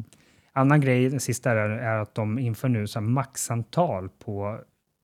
Annan 0.52 0.80
grej, 0.80 1.08
den 1.08 1.20
sista, 1.20 1.50
är, 1.50 1.56
är 1.68 1.98
att 1.98 2.14
de 2.14 2.38
inför 2.38 2.68
nu 2.68 2.86
så 2.86 3.00
maxantal 3.00 4.08
på 4.08 4.60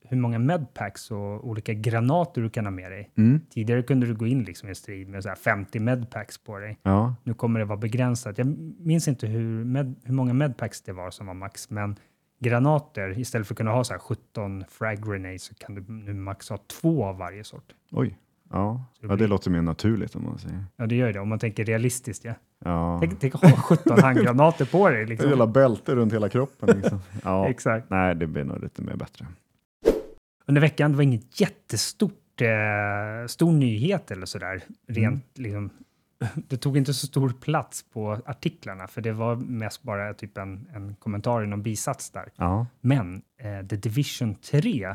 hur 0.08 0.16
många 0.16 0.38
medpacks 0.38 1.10
och 1.10 1.48
olika 1.48 1.74
granater 1.74 2.42
du 2.42 2.50
kan 2.50 2.66
ha 2.66 2.70
med 2.70 2.90
dig. 2.90 3.10
Mm. 3.16 3.40
Tidigare 3.50 3.82
kunde 3.82 4.06
du 4.06 4.14
gå 4.14 4.26
in 4.26 4.44
liksom 4.44 4.68
i 4.68 4.70
en 4.70 4.76
strid 4.76 5.08
med 5.08 5.22
så 5.22 5.28
här 5.28 5.36
50 5.36 5.80
medpacks 5.80 6.38
på 6.38 6.58
dig. 6.58 6.78
Ja. 6.82 7.14
Nu 7.24 7.34
kommer 7.34 7.60
det 7.60 7.66
vara 7.66 7.78
begränsat. 7.78 8.38
Jag 8.38 8.46
minns 8.78 9.08
inte 9.08 9.26
hur, 9.26 9.64
med, 9.64 9.94
hur 10.04 10.14
många 10.14 10.32
medpacks 10.32 10.82
det 10.82 10.92
var 10.92 11.10
som 11.10 11.26
var 11.26 11.34
max, 11.34 11.70
men 11.70 11.96
granater, 12.38 13.18
istället 13.18 13.46
för 13.46 13.54
att 13.54 13.58
kunna 13.58 13.70
ha 13.70 13.84
så 13.84 13.92
här 13.92 14.00
17 14.00 14.64
frag 14.68 15.02
grenades 15.06 15.42
så 15.42 15.54
kan 15.54 15.74
du 15.74 15.92
nu 15.92 16.14
max 16.14 16.50
ha 16.50 16.58
två 16.80 17.04
av 17.04 17.18
varje 17.18 17.44
sort. 17.44 17.74
Oj. 17.92 18.18
Ja. 18.50 18.84
Det 19.00 19.06
ja, 19.06 19.16
det 19.16 19.26
låter 19.26 19.50
mer 19.50 19.62
naturligt 19.62 20.16
om 20.16 20.24
man 20.24 20.38
säger. 20.38 20.64
Ja, 20.76 20.86
det 20.86 20.94
gör 20.94 21.12
det 21.12 21.20
om 21.20 21.28
man 21.28 21.38
tänker 21.38 21.64
realistiskt. 21.64 22.24
Ja. 22.24 22.34
Ja. 22.64 22.98
Tänk, 23.00 23.20
tänk 23.20 23.34
ha 23.34 23.50
17 23.50 24.00
handgranater 24.02 24.64
på 24.64 24.88
dig. 24.88 25.06
Liksom. 25.06 25.28
jävla 25.30 25.46
bälte 25.46 25.94
runt 25.94 26.12
hela 26.12 26.28
kroppen. 26.28 26.76
Liksom. 26.76 27.00
Ja. 27.24 27.48
Exakt. 27.48 27.90
Nej, 27.90 28.14
det 28.14 28.26
blir 28.26 28.44
nog 28.44 28.62
lite 28.62 28.82
mer 28.82 28.96
bättre. 28.96 29.26
Under 30.48 30.60
veckan, 30.60 30.90
det 30.90 30.96
var 30.96 31.02
inget 31.02 31.40
jättestort, 31.40 32.40
eh, 32.40 33.26
stor 33.26 33.52
nyhet 33.52 34.10
eller 34.10 34.26
sådär. 34.26 34.62
Rent 34.88 35.38
liksom, 35.38 35.70
det 36.34 36.56
tog 36.56 36.76
inte 36.76 36.94
så 36.94 37.06
stor 37.06 37.30
plats 37.40 37.84
på 37.92 38.20
artiklarna, 38.26 38.86
för 38.86 39.00
det 39.00 39.12
var 39.12 39.36
mest 39.36 39.82
bara 39.82 40.14
typ 40.14 40.38
en, 40.38 40.68
en 40.74 40.94
kommentar 40.94 41.44
i 41.44 41.46
någon 41.46 41.62
bisats 41.62 42.10
där. 42.10 42.28
Ja. 42.36 42.66
Men 42.80 43.22
eh, 43.38 43.66
The 43.66 43.76
Division 43.76 44.34
3 44.34 44.94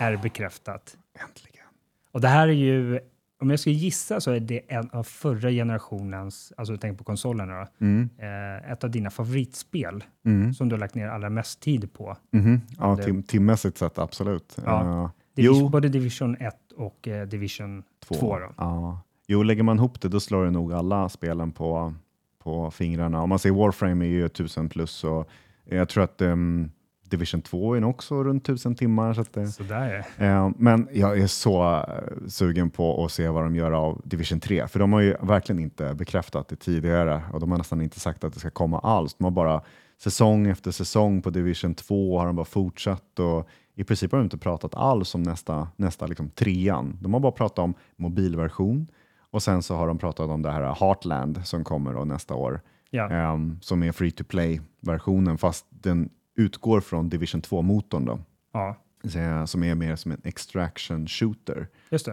är 0.00 0.16
bekräftat. 0.16 0.96
Äntligen. 1.28 1.66
Och 2.12 2.20
det 2.20 2.28
här 2.28 2.48
är 2.48 2.52
ju, 2.52 3.00
om 3.40 3.50
jag 3.50 3.60
ska 3.60 3.70
gissa 3.70 4.20
så 4.20 4.30
är 4.30 4.40
det 4.40 4.60
en 4.72 4.90
av 4.90 5.02
förra 5.02 5.50
generationens, 5.50 6.52
alltså 6.56 6.76
tänk 6.76 6.98
på 6.98 7.04
konsolerna 7.04 7.54
då, 7.60 7.66
Mm. 7.86 8.08
eh, 8.18 8.72
ett 8.72 8.84
av 8.84 8.90
dina 8.90 9.10
favoritspel 9.10 10.04
Mm. 10.26 10.54
som 10.54 10.68
du 10.68 10.74
har 10.74 10.80
lagt 10.80 10.94
ner 10.94 11.08
allra 11.08 11.30
mest 11.30 11.60
tid 11.60 11.92
på. 11.92 12.16
Mhm. 12.32 12.60
Ja, 12.78 12.96
tim 12.96 13.22
timmässigt 13.22 13.78
sett 13.78 13.98
absolut. 13.98 14.56
Ja. 14.64 14.80
Eh, 15.04 15.10
Division, 15.34 15.58
jo, 15.60 15.68
Både 15.68 15.88
Division 15.88 16.36
1 16.36 16.56
och 16.76 17.08
eh, 17.08 17.26
Division 17.28 17.82
2. 18.04 18.38
då. 18.38 18.52
Ja. 18.56 19.00
Jo, 19.28 19.42
lägger 19.42 19.62
man 19.62 19.76
ihop 19.76 20.00
det 20.00 20.08
då 20.08 20.20
slår 20.20 20.44
det 20.44 20.50
nog 20.50 20.72
alla 20.72 21.08
spelen 21.08 21.52
på, 21.52 21.94
på 22.42 22.70
fingrarna. 22.70 23.22
Om 23.22 23.28
man 23.28 23.38
säger 23.38 23.54
Warframe 23.54 24.04
är 24.04 24.08
ju 24.08 24.24
1000 24.26 24.68
plus 24.68 25.04
och 25.04 25.28
jag 25.64 25.88
tror 25.88 26.04
att 26.04 26.20
ehm, 26.22 26.70
Division 27.10 27.42
2 27.42 27.74
är 27.74 27.80
nog 27.80 27.90
också 27.90 28.24
runt 28.24 28.42
1000 28.42 28.74
timmar. 28.74 29.14
Så 29.14 29.24
det, 29.32 29.46
Så 29.46 29.62
där 29.62 30.04
är 30.18 30.44
eh, 30.44 30.50
men 30.56 30.88
jag 30.92 31.18
är 31.18 31.26
så 31.26 31.74
eh, 31.74 32.26
sugen 32.28 32.70
på 32.70 33.04
att 33.04 33.12
se 33.12 33.28
vad 33.28 33.42
de 33.42 33.56
gör 33.56 33.72
av 33.72 34.00
Division 34.04 34.40
3, 34.40 34.68
för 34.68 34.78
de 34.78 34.92
har 34.92 35.00
ju 35.00 35.16
verkligen 35.20 35.62
inte 35.62 35.94
bekräftat 35.94 36.48
det 36.48 36.56
tidigare 36.56 37.22
och 37.32 37.40
de 37.40 37.50
har 37.50 37.58
nästan 37.58 37.82
inte 37.82 38.00
sagt 38.00 38.24
att 38.24 38.34
det 38.34 38.40
ska 38.40 38.50
komma 38.50 38.78
alls. 38.78 39.14
De 39.14 39.24
har 39.24 39.30
bara 39.30 39.62
säsong 39.98 40.46
efter 40.46 40.70
säsong 40.70 41.22
på 41.22 41.30
Division 41.30 41.74
2 41.74 42.18
har 42.18 42.26
de 42.26 42.36
bara 42.36 42.44
fortsatt 42.44 43.18
och 43.18 43.48
i 43.74 43.84
princip 43.84 44.12
har 44.12 44.18
de 44.18 44.24
inte 44.24 44.38
pratat 44.38 44.74
alls 44.74 45.14
om 45.14 45.22
nästa, 45.22 45.68
nästa 45.76 46.06
liksom 46.06 46.30
trean. 46.30 46.98
De 47.00 47.12
har 47.12 47.20
bara 47.20 47.32
pratat 47.32 47.58
om 47.58 47.74
mobilversion 47.96 48.86
och 49.30 49.42
sen 49.42 49.62
så 49.62 49.74
har 49.74 49.86
de 49.86 49.98
pratat 49.98 50.30
om 50.30 50.42
det 50.42 50.50
här 50.50 50.74
Heartland 50.80 51.46
som 51.46 51.64
kommer 51.64 51.94
då 51.94 52.04
nästa 52.04 52.34
år, 52.34 52.60
Ja, 52.90 53.10
ehm, 53.10 53.58
som 53.60 53.82
är 53.82 53.92
free 53.92 54.10
to 54.10 54.24
play-versionen 54.24 55.38
fast 55.38 55.66
den 55.70 56.10
utgår 56.36 56.80
från 56.80 57.08
Division 57.08 57.40
2-motorn 57.42 58.04
då, 58.04 58.18
ja, 58.52 58.76
så- 59.04 59.46
som 59.46 59.62
är 59.64 59.74
mer 59.74 59.96
som 59.96 60.12
en 60.12 60.20
extraction 60.24 61.06
shooter 61.06 61.68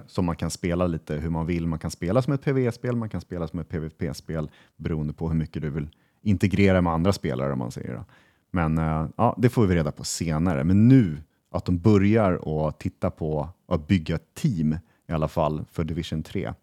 som 0.07 0.26
man 0.26 0.36
kan 0.36 0.49
spela 0.49 0.88
lite 0.88 1.15
hur 1.15 1.30
man 1.30 1.45
vill. 1.45 1.67
Man 1.67 1.80
kan 1.80 1.91
spela 1.91 2.21
som 2.21 2.34
ett 2.34 2.41
PvE-spel, 2.41 2.95
man 2.95 3.09
kan 3.09 3.21
spela 3.21 3.47
som 3.47 3.59
ett 3.59 3.69
PvP-spel 3.69 4.51
beroende 4.78 5.13
på 5.13 5.28
hur 5.30 5.36
mycket 5.36 5.61
du 5.61 5.69
vill 5.69 5.89
integrera 6.21 6.82
med 6.82 6.93
andra 6.93 7.13
spelare 7.13 7.53
om 7.53 7.59
man 7.59 7.71
säger. 7.71 7.93
Då. 7.93 8.05
Men 8.51 8.78
eh, 8.78 9.07
ja, 9.17 9.36
det 9.38 9.49
får 9.49 9.67
vi 9.67 9.76
reda 9.76 9.91
på 9.91 10.03
senare. 10.03 10.63
Men 10.63 10.88
nu 10.88 11.17
att 11.51 11.65
de 11.65 11.80
börjar 11.80 12.67
att 12.67 12.80
titta 12.80 13.11
på 13.11 13.49
att 13.67 13.88
bygga 13.88 14.15
ett 14.15 14.34
team, 14.34 14.74
i 14.74 14.78
i 15.09 15.11
alla 15.13 15.28
fall 15.28 15.65
för 15.71 15.84
Division 15.84 16.24
3. 16.24 16.53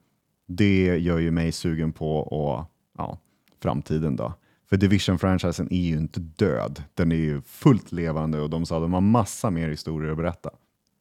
Det 0.49 0.99
gör 0.99 1.19
ju 1.19 1.31
mig 1.31 1.53
sugen 1.53 1.93
på 1.93 2.17
och, 2.17 2.65
ja, 2.99 3.19
framtiden 3.63 4.17
då. 4.17 4.35
För 4.71 4.77
Division-franchisen 4.77 5.69
är 5.71 5.81
ju 5.83 5.97
inte 5.97 6.21
död. 6.21 6.83
Den 6.95 7.13
är 7.13 7.17
ju 7.17 7.43
fullt 7.43 7.93
levande 7.93 8.41
och 8.41 8.51
de 8.51 8.67
sa 8.67 8.77
att 8.77 8.83
de 8.83 8.93
har 8.93 9.01
massa 9.01 9.51
mer 9.51 9.69
historier 9.69 10.11
att 10.11 10.17
berätta. 10.17 10.51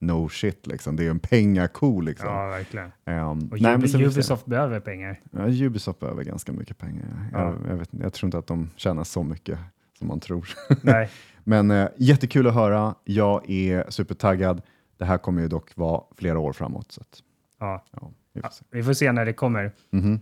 No 0.01 0.29
shit, 0.29 0.67
liksom. 0.67 0.95
det 0.95 1.05
är 1.05 1.09
en 1.09 1.19
pengako. 1.19 2.01
Liksom. 2.01 2.29
Ja, 2.29 2.47
verkligen. 2.49 2.85
Um, 2.85 3.49
Och 3.51 3.61
nej, 3.61 3.75
Ubi- 3.75 4.05
Ubisoft 4.07 4.45
behöver 4.45 4.79
pengar. 4.79 5.19
Ja, 5.31 5.47
Ubisoft 5.65 5.99
behöver 5.99 6.23
ganska 6.23 6.51
mycket 6.51 6.77
pengar. 6.77 7.29
Ja. 7.33 7.39
Jag, 7.39 7.55
jag, 7.71 7.77
vet, 7.77 7.89
jag 7.91 8.13
tror 8.13 8.27
inte 8.27 8.37
att 8.37 8.47
de 8.47 8.69
tjänar 8.75 9.03
så 9.03 9.23
mycket 9.23 9.59
som 9.97 10.07
man 10.07 10.19
tror. 10.19 10.49
Nej. 10.81 11.09
Men 11.43 11.71
eh, 11.71 11.87
jättekul 11.97 12.47
att 12.47 12.53
höra. 12.53 12.95
Jag 13.03 13.49
är 13.49 13.85
supertaggad. 13.89 14.61
Det 14.97 15.05
här 15.05 15.17
kommer 15.17 15.41
ju 15.41 15.47
dock 15.47 15.75
vara 15.75 16.01
flera 16.17 16.39
år 16.39 16.53
framåt. 16.53 16.91
Så 16.91 17.01
att, 17.01 17.19
Ja. 17.59 17.83
ja, 17.91 18.11
vi 18.33 18.41
får 18.41 18.49
se. 18.49 18.65
Vi 18.71 18.83
får 18.83 18.93
se 18.93 19.11
när 19.11 19.25
det 19.25 19.33
kommer. 19.33 19.71
Mhm. 19.91 20.19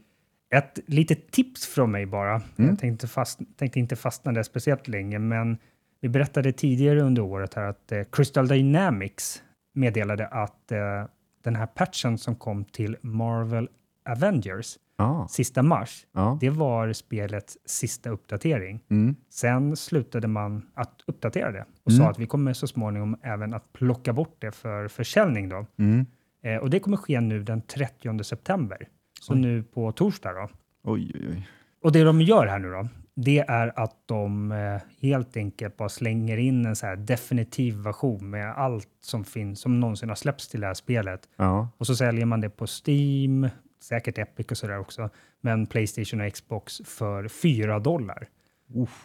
Ett 0.50 0.80
litet 0.86 1.32
tips 1.32 1.66
från 1.68 1.92
mig 1.92 2.06
bara. 2.06 2.36
Mm. 2.36 2.70
Jag 2.70 2.80
tänkte, 2.80 3.08
fast, 3.08 3.40
tänkte 3.58 3.80
inte 3.80 3.96
fastna 3.96 4.32
där 4.32 4.44
speciellt 4.44 4.88
länge, 4.88 5.20
men 5.20 5.58
vi 6.02 6.10
berättade 6.10 6.52
tidigare 6.52 7.02
under 7.02 7.22
året 7.22 7.54
här 7.54 7.64
att 7.64 7.92
eh, 7.92 8.04
Crystal 8.12 8.48
Dynamics 8.48 9.44
meddelade 9.74 10.28
att 10.28 10.72
eh, 10.72 11.06
den 11.44 11.56
här 11.56 11.66
patchen 11.68 12.18
som 12.18 12.36
kom 12.36 12.66
till 12.66 12.98
Marvel 13.02 13.70
Avengers 14.10 14.78
Ja, 15.00 15.28
sista 15.30 15.64
mars, 15.64 16.08
ja. 16.14 16.38
det 16.42 16.50
var 16.50 16.94
spelets 16.94 17.58
sista 17.66 18.10
uppdatering. 18.10 18.84
Mm. 18.90 19.16
Sen 19.30 19.76
slutade 19.76 20.28
man 20.28 20.66
att 20.74 21.02
uppdatera 21.08 21.52
det 21.52 21.66
och 21.84 21.92
Mm. 21.92 22.04
sa 22.04 22.10
att 22.10 22.20
vi 22.20 22.26
kommer 22.26 22.54
så 22.54 22.68
småningom 22.68 23.18
även 23.22 23.54
att 23.54 23.74
plocka 23.74 24.14
bort 24.14 24.36
det 24.40 24.52
för 24.52 24.88
försäljning. 24.88 25.50
Då. 25.50 25.66
Mm. 25.80 26.06
Eh, 26.44 26.56
och 26.58 26.70
det 26.70 26.80
kommer 26.80 26.98
ske 26.98 27.22
nu 27.22 27.44
den 27.44 27.62
30 27.62 28.24
september, 28.24 28.88
så 29.28 29.34
Oj. 29.34 29.40
nu 29.40 29.64
på 29.64 29.92
torsdag. 29.92 30.34
Då. 30.34 30.50
Oj, 30.84 31.12
oj, 31.16 31.28
oj. 31.30 31.48
Och 31.82 31.92
det 31.92 32.04
de 32.04 32.22
gör 32.22 32.48
här 32.48 32.60
nu 32.60 32.72
då, 32.72 32.88
det 33.16 33.40
är 33.40 33.80
att 33.80 33.96
de 34.06 34.52
eh, 34.52 34.82
helt 35.02 35.38
enkelt 35.38 35.78
bara 35.78 35.90
slänger 35.90 36.38
in 36.38 36.66
en 36.66 36.76
så 36.76 36.96
definitiv 36.96 37.76
version 37.76 38.30
med 38.30 38.58
allt 38.58 38.90
som 39.02 39.26
finns, 39.26 39.60
som 39.60 39.80
någonsin 39.80 40.10
har 40.10 40.16
släppts 40.16 40.48
till 40.48 40.62
det 40.62 40.68
här 40.68 40.74
spelet. 40.74 41.30
Ja, 41.36 41.70
Och 41.78 41.88
så 41.88 41.96
säljer 41.96 42.26
man 42.26 42.42
det 42.42 42.50
på 42.50 42.66
Steam, 42.68 43.50
säkert 43.82 44.18
Epic 44.18 44.48
och 44.52 44.58
sådär 44.58 44.80
också, 44.80 45.10
men 45.42 45.66
Playstation 45.66 46.22
och 46.22 46.34
Xbox 46.34 46.82
för 46.86 47.28
4 47.28 47.80
dollar. 47.80 48.28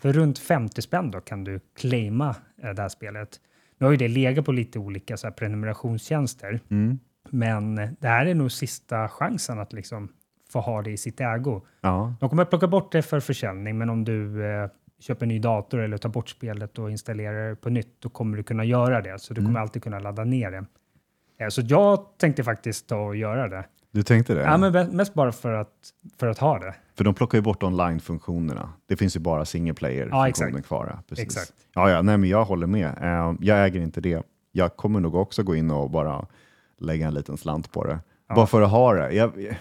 För 0.01 0.13
runt 0.13 0.39
50 0.39 0.83
spänn 0.83 1.11
då 1.11 1.21
kan 1.21 1.45
du 1.45 1.61
claima 1.77 2.37
eh, 2.63 2.71
det 2.71 2.83
här 2.83 2.89
spelet. 2.89 3.41
Nu 3.79 3.87
har 3.87 3.91
ju 3.91 3.97
det 3.97 4.09
legat 4.09 4.45
på 4.45 4.53
lite 4.53 4.79
olika 4.79 5.17
så 5.17 5.27
här 5.27 5.35
prenumerationstjänster, 5.35 6.61
mm. 6.71 6.99
Men 7.31 7.75
det 7.77 8.09
här 8.09 8.27
är 8.27 8.35
nog 8.35 8.53
sista 8.53 9.09
chansen 9.09 9.61
att 9.61 9.73
liksom 9.73 10.09
få 10.53 10.61
ha 10.61 10.83
det 10.83 10.91
i 10.91 10.97
sitt 10.97 11.21
ägo. 11.21 11.61
ja. 11.81 12.15
De 12.21 12.29
kommer 12.29 12.43
att 12.43 12.51
plocka 12.51 12.67
bort 12.67 12.93
det 12.93 13.03
för 13.03 13.21
försäljning, 13.21 13.79
men 13.79 13.91
om 13.91 14.05
du 14.05 14.47
eh, 14.47 14.69
köper 15.01 15.23
en 15.23 15.29
ny 15.29 15.39
dator 15.39 15.81
eller 15.81 15.99
tar 15.99 16.09
bort 16.09 16.29
spelet 16.29 16.79
och 16.79 16.91
installerar 16.91 17.49
det 17.51 17.57
på 17.57 17.71
nytt, 17.71 17.97
då 18.01 18.09
kommer 18.09 18.37
du 18.37 18.43
kunna 18.43 18.65
göra 18.65 19.01
det. 19.01 19.19
Så 19.21 19.35
du 19.35 19.39
kommer 19.41 19.51
Mm. 19.51 19.63
alltid 19.63 19.83
kunna 19.83 19.99
ladda 19.99 20.25
ner 20.25 20.51
det. 20.51 20.65
Eh, 21.45 21.49
så 21.49 21.63
jag 21.65 22.07
tänkte 22.19 22.45
faktiskt 22.45 22.89
ta 22.89 22.97
och 22.97 23.17
göra 23.17 23.49
det. 23.49 23.65
Du 23.91 24.03
tänkte 24.03 24.35
det? 24.35 24.41
Ja, 24.43 24.57
men 24.57 24.73
me- 24.73 24.93
mest 24.93 25.15
bara 25.15 25.33
för 25.33 25.53
att, 25.53 25.73
för 26.19 26.27
att 26.27 26.39
ha 26.39 26.59
det. 26.59 26.75
För 26.97 27.05
de 27.05 27.15
plockar 27.15 27.39
ju 27.39 27.43
bort 27.43 27.63
online-funktionerna. 27.63 28.69
Det 28.87 28.97
finns 28.97 29.17
ju 29.17 29.21
bara 29.21 29.45
single 29.45 29.75
player-funktionen 29.75 30.49
exakt. 30.55 30.67
kvar. 30.67 30.87
ja, 30.97 31.03
Precis. 31.09 31.25
Exakt. 31.25 31.53
Ja, 31.75 31.91
ja, 31.91 32.03
nej, 32.03 32.19
men 32.19 32.29
jag 32.31 32.45
håller 32.45 32.67
med. 32.67 32.91
Eh, 33.03 33.35
jag 33.41 33.65
äger 33.65 33.81
inte 33.81 34.01
det. 34.01 34.23
Jag 34.53 34.77
kommer 34.77 35.01
nog 35.01 35.15
också 35.15 35.43
gå 35.43 35.55
in 35.55 35.71
och 35.71 35.91
bara 35.91 36.27
lägga 36.83 37.07
en 37.07 37.15
liten 37.15 37.37
slant 37.37 37.73
på 37.73 37.85
det. 37.85 37.99
Ja. 38.29 38.35
Bara 38.35 38.47
för 38.47 38.63
att 38.63 38.71
ha 38.71 38.93
det. 38.95 39.13
Jag, 39.13 39.33
jag 39.43 39.55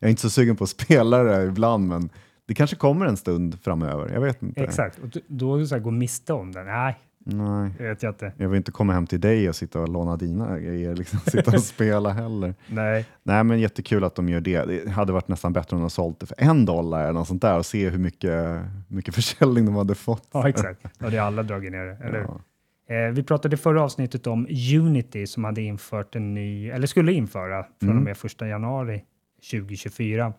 är 0.00 0.08
inte 0.08 0.22
så 0.22 0.30
sugen 0.30 0.56
på 0.56 0.64
att 0.64 0.70
spela 0.70 1.22
det 1.22 1.44
ibland, 1.44 1.88
men 1.88 2.10
det 2.46 2.54
kanske 2.54 2.76
kommer 2.76 3.06
en 3.06 3.16
stund 3.16 3.58
framöver. 3.62 4.10
Jag 4.14 4.20
vet 4.20 4.42
inte. 4.42 4.64
Exakt. 4.64 4.98
Och 4.98 5.16
då 5.26 5.66
så 5.66 5.74
här, 5.74 5.82
gå 5.82 5.90
miste 5.90 6.32
om 6.32 6.52
den? 6.52 6.66
Nej, 6.66 6.98
Nej. 7.24 7.70
det 7.78 7.88
vet 7.88 8.02
jag 8.02 8.10
inte. 8.10 8.32
Jag 8.36 8.48
vill 8.48 8.56
inte 8.56 8.72
komma 8.72 8.92
hem 8.92 9.06
till 9.06 9.20
dig 9.20 9.48
och 9.48 9.56
sitta 9.56 9.80
och 9.80 9.88
låna 9.88 10.16
dina 10.16 10.58
grejer, 10.58 10.96
liksom, 10.96 11.18
sitta 11.26 11.50
och 11.50 11.62
spela 11.62 12.10
heller. 12.10 12.54
Nej, 12.66 13.06
Nej, 13.22 13.44
men 13.44 13.60
jättekul 13.60 14.04
att 14.04 14.14
de 14.14 14.28
gör 14.28 14.40
det. 14.40 14.64
Det 14.64 14.90
hade 14.90 15.12
varit 15.12 15.28
nästan 15.28 15.52
bättre 15.52 15.76
om 15.76 15.82
de 15.82 15.90
sålt 15.90 16.20
det 16.20 16.26
för 16.26 16.36
en 16.38 16.64
dollar 16.64 17.02
eller 17.02 17.12
något 17.12 17.28
sånt 17.28 17.42
där 17.42 17.58
och 17.58 17.66
se 17.66 17.88
hur 17.88 17.98
mycket, 17.98 18.60
mycket 18.88 19.14
försäljning 19.20 19.66
de 19.66 19.74
hade 19.74 19.94
fått. 19.94 20.28
ja 20.32 20.48
exakt. 20.48 20.80
Det 20.98 21.18
har 21.18 21.26
alla 21.26 21.42
dragit 21.42 21.72
ner 21.72 21.84
det, 21.84 22.06
eller? 22.06 22.20
Ja. 22.20 22.40
Eh, 22.90 23.12
vi 23.12 23.22
pratade 23.22 23.54
i 23.54 23.58
förra 23.58 23.82
avsnittet 23.82 24.26
om 24.26 24.46
Unity 24.78 25.26
som 25.26 25.44
hade 25.44 25.62
infört 25.62 26.16
en 26.16 26.34
ny, 26.34 26.70
eller 26.70 26.86
skulle 26.86 27.12
införa 27.12 27.62
från 27.80 27.88
och 27.88 27.94
Mm. 27.94 28.04
med 28.04 28.16
1 28.16 28.46
januari 28.46 29.04
2024, 29.50 30.32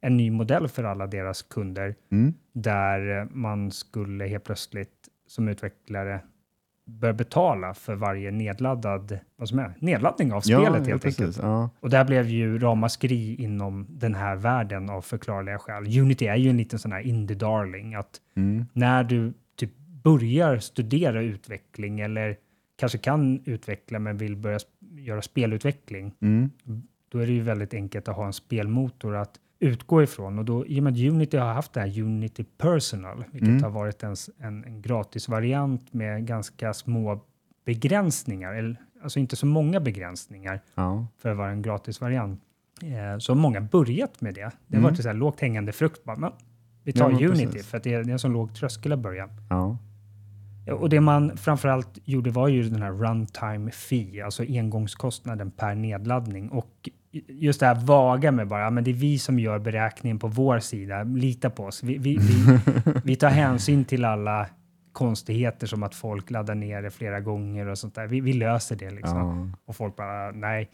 en 0.00 0.16
ny 0.16 0.30
modell 0.30 0.68
för 0.68 0.84
alla 0.84 1.06
deras 1.06 1.42
kunder 1.42 1.94
Mm. 2.12 2.34
där 2.52 3.28
man 3.32 3.70
skulle 3.70 4.26
helt 4.26 4.44
plötsligt 4.44 5.08
som 5.26 5.48
utvecklare 5.48 6.20
börja 6.86 7.14
betala 7.14 7.74
för 7.74 7.94
varje 7.94 8.30
nedladdad, 8.30 9.18
vad 9.36 9.48
som 9.48 9.58
är, 9.58 9.74
nedladdning 9.78 10.32
av 10.32 10.40
spelet 10.40 10.62
ja, 10.64 10.72
helt 10.72 10.88
ja, 10.88 10.94
enkelt. 10.94 11.16
precis. 11.18 11.38
Ja. 11.42 11.70
Och 11.80 11.90
där 11.90 12.04
blev 12.04 12.26
ju 12.28 12.58
ramaskri 12.58 13.34
inom 13.34 13.86
den 13.90 14.14
här 14.14 14.36
världen 14.36 14.90
av 14.90 15.00
förklarliga 15.02 15.58
skäl. 15.58 15.98
Unity 16.00 16.26
är 16.26 16.36
ju 16.36 16.50
en 16.50 16.56
liten 16.56 16.78
sån 16.78 16.92
här 16.92 17.00
indie-darling, 17.02 17.94
att 17.98 18.20
Mm. 18.36 18.64
när 18.72 19.04
du 19.04 19.32
börjar 20.02 20.58
studera 20.58 21.22
utveckling 21.22 22.00
eller 22.00 22.36
kanske 22.76 22.98
kan 22.98 23.42
utveckla 23.44 23.98
men 23.98 24.16
vill 24.16 24.36
börja 24.36 24.58
göra 24.98 25.22
spelutveckling, 25.22 26.14
Mm. 26.20 26.50
då 27.08 27.18
är 27.18 27.26
det 27.26 27.32
ju 27.32 27.40
väldigt 27.42 27.74
enkelt 27.74 28.08
att 28.08 28.16
ha 28.16 28.26
en 28.26 28.32
spelmotor 28.32 29.16
att 29.16 29.40
utgå 29.58 30.02
ifrån. 30.02 30.38
Och 30.38 30.44
då, 30.44 30.66
i 30.66 30.78
och 30.80 30.84
med 30.84 30.92
att 30.92 30.98
Unity 30.98 31.36
har 31.36 31.52
haft 31.52 31.72
det 31.72 31.80
här 31.80 32.00
Unity 32.02 32.44
Personal, 32.58 33.24
vilket 33.32 33.48
Mm. 33.48 33.62
har 33.62 33.70
varit 33.70 34.02
en, 34.02 34.16
en, 34.38 34.64
en 34.64 34.82
gratisvariant 34.82 35.92
med 35.92 36.26
ganska 36.26 36.74
små 36.74 37.20
begränsningar, 37.64 38.54
eller, 38.54 38.76
alltså 39.02 39.18
inte 39.18 39.36
så 39.36 39.46
många 39.46 39.80
begränsningar 39.80 40.60
Ja. 40.74 41.06
för 41.18 41.30
att 41.30 41.36
vara 41.36 41.50
en 41.50 41.62
gratisvariant, 41.62 42.40
eh, 42.82 43.18
så 43.18 43.32
har 43.34 43.40
många 43.40 43.60
börjat 43.60 44.20
med 44.20 44.34
det. 44.34 44.40
Det 44.40 44.76
har 44.76 44.78
Mm. 44.78 44.82
varit 44.82 45.02
så 45.02 45.08
här 45.08 45.14
lågt 45.14 45.40
hängande 45.40 45.72
frukt. 45.72 46.04
Bara, 46.04 46.16
men, 46.16 46.32
vi 46.84 46.92
tar 46.92 47.10
Ja, 47.10 47.28
Unity 47.28 47.46
precis. 47.46 47.66
för 47.66 47.76
att 47.76 47.84
det 47.84 47.94
är, 47.94 48.04
det 48.04 48.10
är 48.10 48.12
en 48.12 48.18
så 48.18 48.28
låg 48.28 48.54
tröskel 48.54 48.92
att 48.92 48.98
börja. 48.98 49.28
Ja. 49.50 49.78
Och 50.72 50.88
det 50.88 51.00
man 51.00 51.36
framförallt 51.36 51.98
gjorde 52.04 52.30
var 52.30 52.48
ju 52.48 52.62
den 52.62 52.82
här 52.82 52.92
runtime 52.92 53.70
fee, 53.70 54.24
alltså 54.24 54.42
engångskostnaden 54.42 55.50
per 55.50 55.74
nedladdning. 55.74 56.48
Och 56.48 56.88
just 57.28 57.60
det 57.60 57.66
här 57.66 57.74
vaga 57.74 58.32
med 58.32 58.48
bara, 58.48 58.70
men 58.70 58.84
det 58.84 58.90
är 58.90 58.94
vi 58.94 59.18
som 59.18 59.38
gör 59.38 59.58
beräkningen 59.58 60.18
på 60.18 60.28
vår 60.28 60.58
sida, 60.58 61.02
lita 61.02 61.50
på 61.50 61.64
oss. 61.64 61.82
Vi, 61.82 61.98
vi, 61.98 62.16
vi, 62.16 62.58
vi 63.04 63.16
tar 63.16 63.28
hänsyn 63.28 63.84
till 63.84 64.04
alla 64.04 64.46
konstigheter 64.92 65.66
som 65.66 65.82
att 65.82 65.94
folk 65.94 66.30
laddar 66.30 66.54
ner 66.54 66.82
det 66.82 66.90
flera 66.90 67.20
gånger 67.20 67.66
och 67.66 67.78
sånt 67.78 67.94
där. 67.94 68.06
Vi, 68.06 68.20
vi 68.20 68.32
löser 68.32 68.76
det 68.76 68.90
liksom. 68.90 69.16
Ja. 69.52 69.58
Och 69.64 69.76
folk 69.76 69.96
bara, 69.96 70.30
nej. 70.30 70.70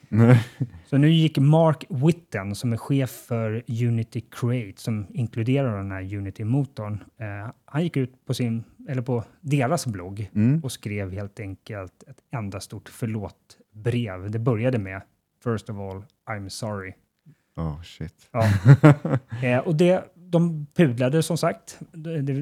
Så 0.87 0.97
nu 0.99 1.11
gick 1.11 1.39
Mark 1.39 1.85
Witten, 1.89 2.55
som 2.55 2.73
är 2.73 2.77
chef 2.77 3.11
för 3.11 3.63
Unity 3.87 4.21
Create, 4.31 4.81
som 4.81 5.07
inkluderar 5.11 5.77
den 5.77 5.91
här 5.93 6.15
Unity-motorn, 6.17 7.05
eh, 7.19 7.51
han 7.65 7.83
gick 7.83 7.97
ut 7.97 8.27
på, 8.27 8.35
sin, 8.35 8.65
eller 8.89 9.03
på 9.03 9.25
deras 9.41 9.87
blogg 9.87 10.31
Mm. 10.35 10.61
och 10.65 10.73
skrev 10.73 11.13
helt 11.13 11.41
enkelt 11.41 12.03
ett 12.07 12.19
enda 12.33 12.61
stort 12.61 12.89
förlåt-brev. 12.89 14.31
Det 14.31 14.39
började 14.39 14.79
med 14.79 15.03
First 15.45 15.71
of 15.71 15.77
all, 15.77 16.05
I'm 16.37 16.49
sorry. 16.49 16.93
Oh, 17.57 17.83
shit. 17.83 18.29
Ja. 18.31 18.45
eh, 19.49 19.59
och 19.59 19.75
det, 19.77 20.05
de 20.39 20.67
pudlade 20.77 21.23
som 21.23 21.39
sagt, 21.39 21.79
det, 21.93 22.23
det 22.23 22.33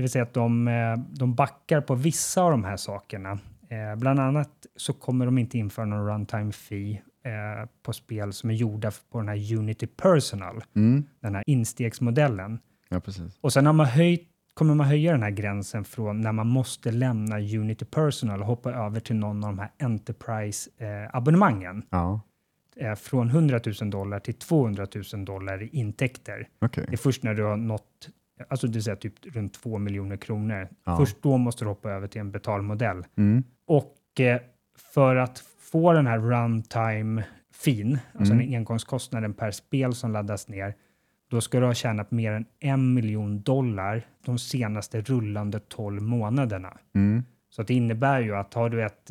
vill 0.00 0.10
säga 0.10 0.22
att 0.22 0.34
de, 0.34 0.68
eh, 0.68 0.96
de 1.18 1.34
backar 1.34 1.80
på 1.80 1.94
vissa 1.94 2.42
av 2.42 2.50
de 2.50 2.64
här 2.64 2.76
sakerna. 2.76 3.30
Eh, 3.68 3.96
bland 3.98 4.20
annat 4.20 4.50
så 4.76 4.92
kommer 4.92 5.24
de 5.26 5.38
inte 5.38 5.58
införa 5.58 5.84
någon 5.84 6.06
runtime 6.08 6.52
fee 6.52 6.92
eh, 7.24 7.68
på 7.82 7.92
spel 7.92 8.32
som 8.32 8.50
är 8.50 8.54
gjorda 8.54 8.90
på 9.12 9.18
den 9.18 9.28
här 9.28 9.56
Unity 9.56 9.86
Personal, 9.86 10.64
Mm. 10.76 11.04
den 11.20 11.34
här 11.34 11.42
instegsmodellen. 11.46 12.58
Ja. 12.88 13.00
Och 13.40 13.52
sen 13.52 13.66
har 13.66 13.72
man 13.72 13.86
höjt, 13.86 14.28
kommer 14.54 14.74
man 14.74 14.86
höja 14.86 15.12
den 15.12 15.22
här 15.22 15.30
gränsen 15.30 15.84
från 15.84 16.20
när 16.20 16.32
man 16.32 16.46
måste 16.46 16.92
lämna 16.92 17.36
Unity 17.38 17.84
Personal 17.84 18.40
och 18.40 18.46
hoppa 18.46 18.72
över 18.72 19.00
till 19.00 19.16
någon 19.16 19.44
av 19.44 19.50
de 19.56 19.58
här 19.58 19.70
Enterprise-abonnemangen. 19.78 21.82
Ja, 21.90 22.20
Eh, 22.76 22.94
från 22.94 23.28
100 23.28 23.60
000 23.80 23.90
dollar 23.90 24.18
till 24.18 24.34
200 24.34 24.86
000 25.14 25.24
dollar 25.24 25.62
i 25.62 25.68
intäkter. 25.72 26.48
okej. 26.58 26.84
Det 26.88 26.92
är 26.94 26.96
först 26.96 27.22
när 27.22 27.34
du 27.34 27.42
har 27.42 27.56
nått, 27.56 28.08
alltså 28.48 28.66
det 28.66 28.86
vill 28.88 28.96
typ 28.96 29.14
runt 29.36 29.54
2 29.54 29.78
miljoner 29.78 30.16
kronor. 30.16 30.68
Ja. 30.84 30.96
Först 30.96 31.22
då 31.22 31.36
måste 31.36 31.64
du 31.64 31.68
hoppa 31.68 31.90
över 31.90 32.06
till 32.08 32.20
en 32.20 32.30
betalmodell. 32.30 33.04
Mm. 33.16 33.44
Och 33.66 34.20
eh, 34.20 34.40
för 34.94 35.16
att 35.16 35.38
få 35.58 35.92
den 35.92 36.06
här 36.06 36.18
runtime 36.18 37.24
fin, 37.54 37.98
alltså 38.14 38.34
Mm. 38.34 38.46
den 38.46 38.56
engångskostnaden 38.56 39.34
per 39.34 39.50
spel 39.50 39.94
som 39.94 40.12
laddas 40.12 40.48
ner, 40.48 40.74
då 41.30 41.40
ska 41.40 41.60
du 41.60 41.66
ha 41.66 41.74
tjänat 41.74 42.10
mer 42.10 42.32
än 42.32 42.44
en 42.60 42.94
miljon 42.94 43.42
dollar 43.42 44.06
de 44.24 44.38
senaste 44.38 45.00
rullande 45.00 45.60
12 45.60 46.02
månaderna. 46.02 46.76
Mm. 46.94 47.22
Så 47.50 47.62
att 47.62 47.68
det 47.68 47.74
innebär 47.74 48.20
ju 48.20 48.36
att 48.36 48.54
har 48.54 48.70
du 48.70 48.82
ett 48.84 49.10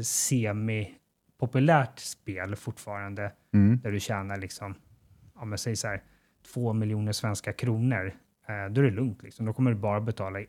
populärt 1.48 2.00
spel 2.00 2.56
fortfarande, 2.56 3.32
Mm. 3.54 3.80
där 3.84 3.92
du 3.92 4.00
tjänar 4.00 4.38
liksom, 4.38 4.76
om 5.36 5.52
jag 5.52 5.60
säger 5.60 5.76
så 5.76 5.88
här, 5.88 6.02
två 6.54 6.74
miljoner 6.74 7.12
svenska 7.12 7.54
kronor, 7.54 8.06
eh, 8.48 8.72
då 8.72 8.82
är 8.82 8.86
det 8.86 8.92
lugnt. 8.92 9.24
Liksom. 9.24 9.46
Då 9.46 9.54
kommer 9.54 9.72
du 9.72 9.78
bara 9.78 10.02
betala 10.02 10.40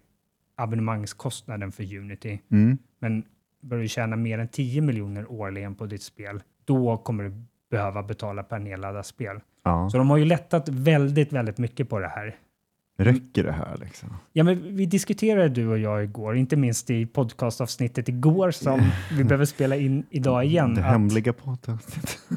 abonnemangskostnaden 0.57 1.73
för 1.73 1.97
Unity. 1.97 2.39
Mm. 2.51 2.79
Men 2.99 3.23
börjar 3.61 3.83
du 3.83 3.89
tjäna 3.89 4.16
mer 4.16 4.39
än 4.39 4.49
10 4.49 4.81
miljoner 4.81 5.31
årligen 5.33 5.75
på 5.75 5.87
ditt 5.87 6.03
spel, 6.03 6.43
då 6.65 6.97
kommer 6.97 7.25
du 7.25 7.33
behöva 7.71 8.03
betala 8.03 8.43
per 8.43 8.59
nedladdat 8.59 9.07
spel. 9.07 9.41
Ja. 9.62 9.91
Så 9.91 9.99
de 9.99 10.11
har 10.11 10.16
ju 10.16 10.25
lättat 10.25 10.69
väldigt, 10.69 11.33
väldigt 11.33 11.59
mycket 11.59 11.89
på 11.89 11.99
det 11.99 12.09
här. 12.09 12.37
Räcker 12.97 13.45
det 13.45 13.53
här 13.53 13.77
liksom? 13.81 14.16
Ja, 14.33 14.45
men 14.45 14.77
vi 14.77 14.87
diskuterade 14.87 15.49
du 15.49 15.69
och 15.69 15.79
jag 15.79 16.05
igår, 16.05 16.37
inte 16.37 16.57
minst 16.57 16.91
i 16.91 17.07
podcastavsnittet 17.07 18.09
igår 18.09 18.51
som 18.51 18.81
vi 19.16 19.25
behöver 19.25 19.45
spela 19.45 19.77
in 19.77 20.07
idag 20.11 20.45
igen. 20.45 20.75
Det 20.75 20.81
att- 20.81 20.87
hemliga 20.93 21.33
podcastet. 21.33 22.19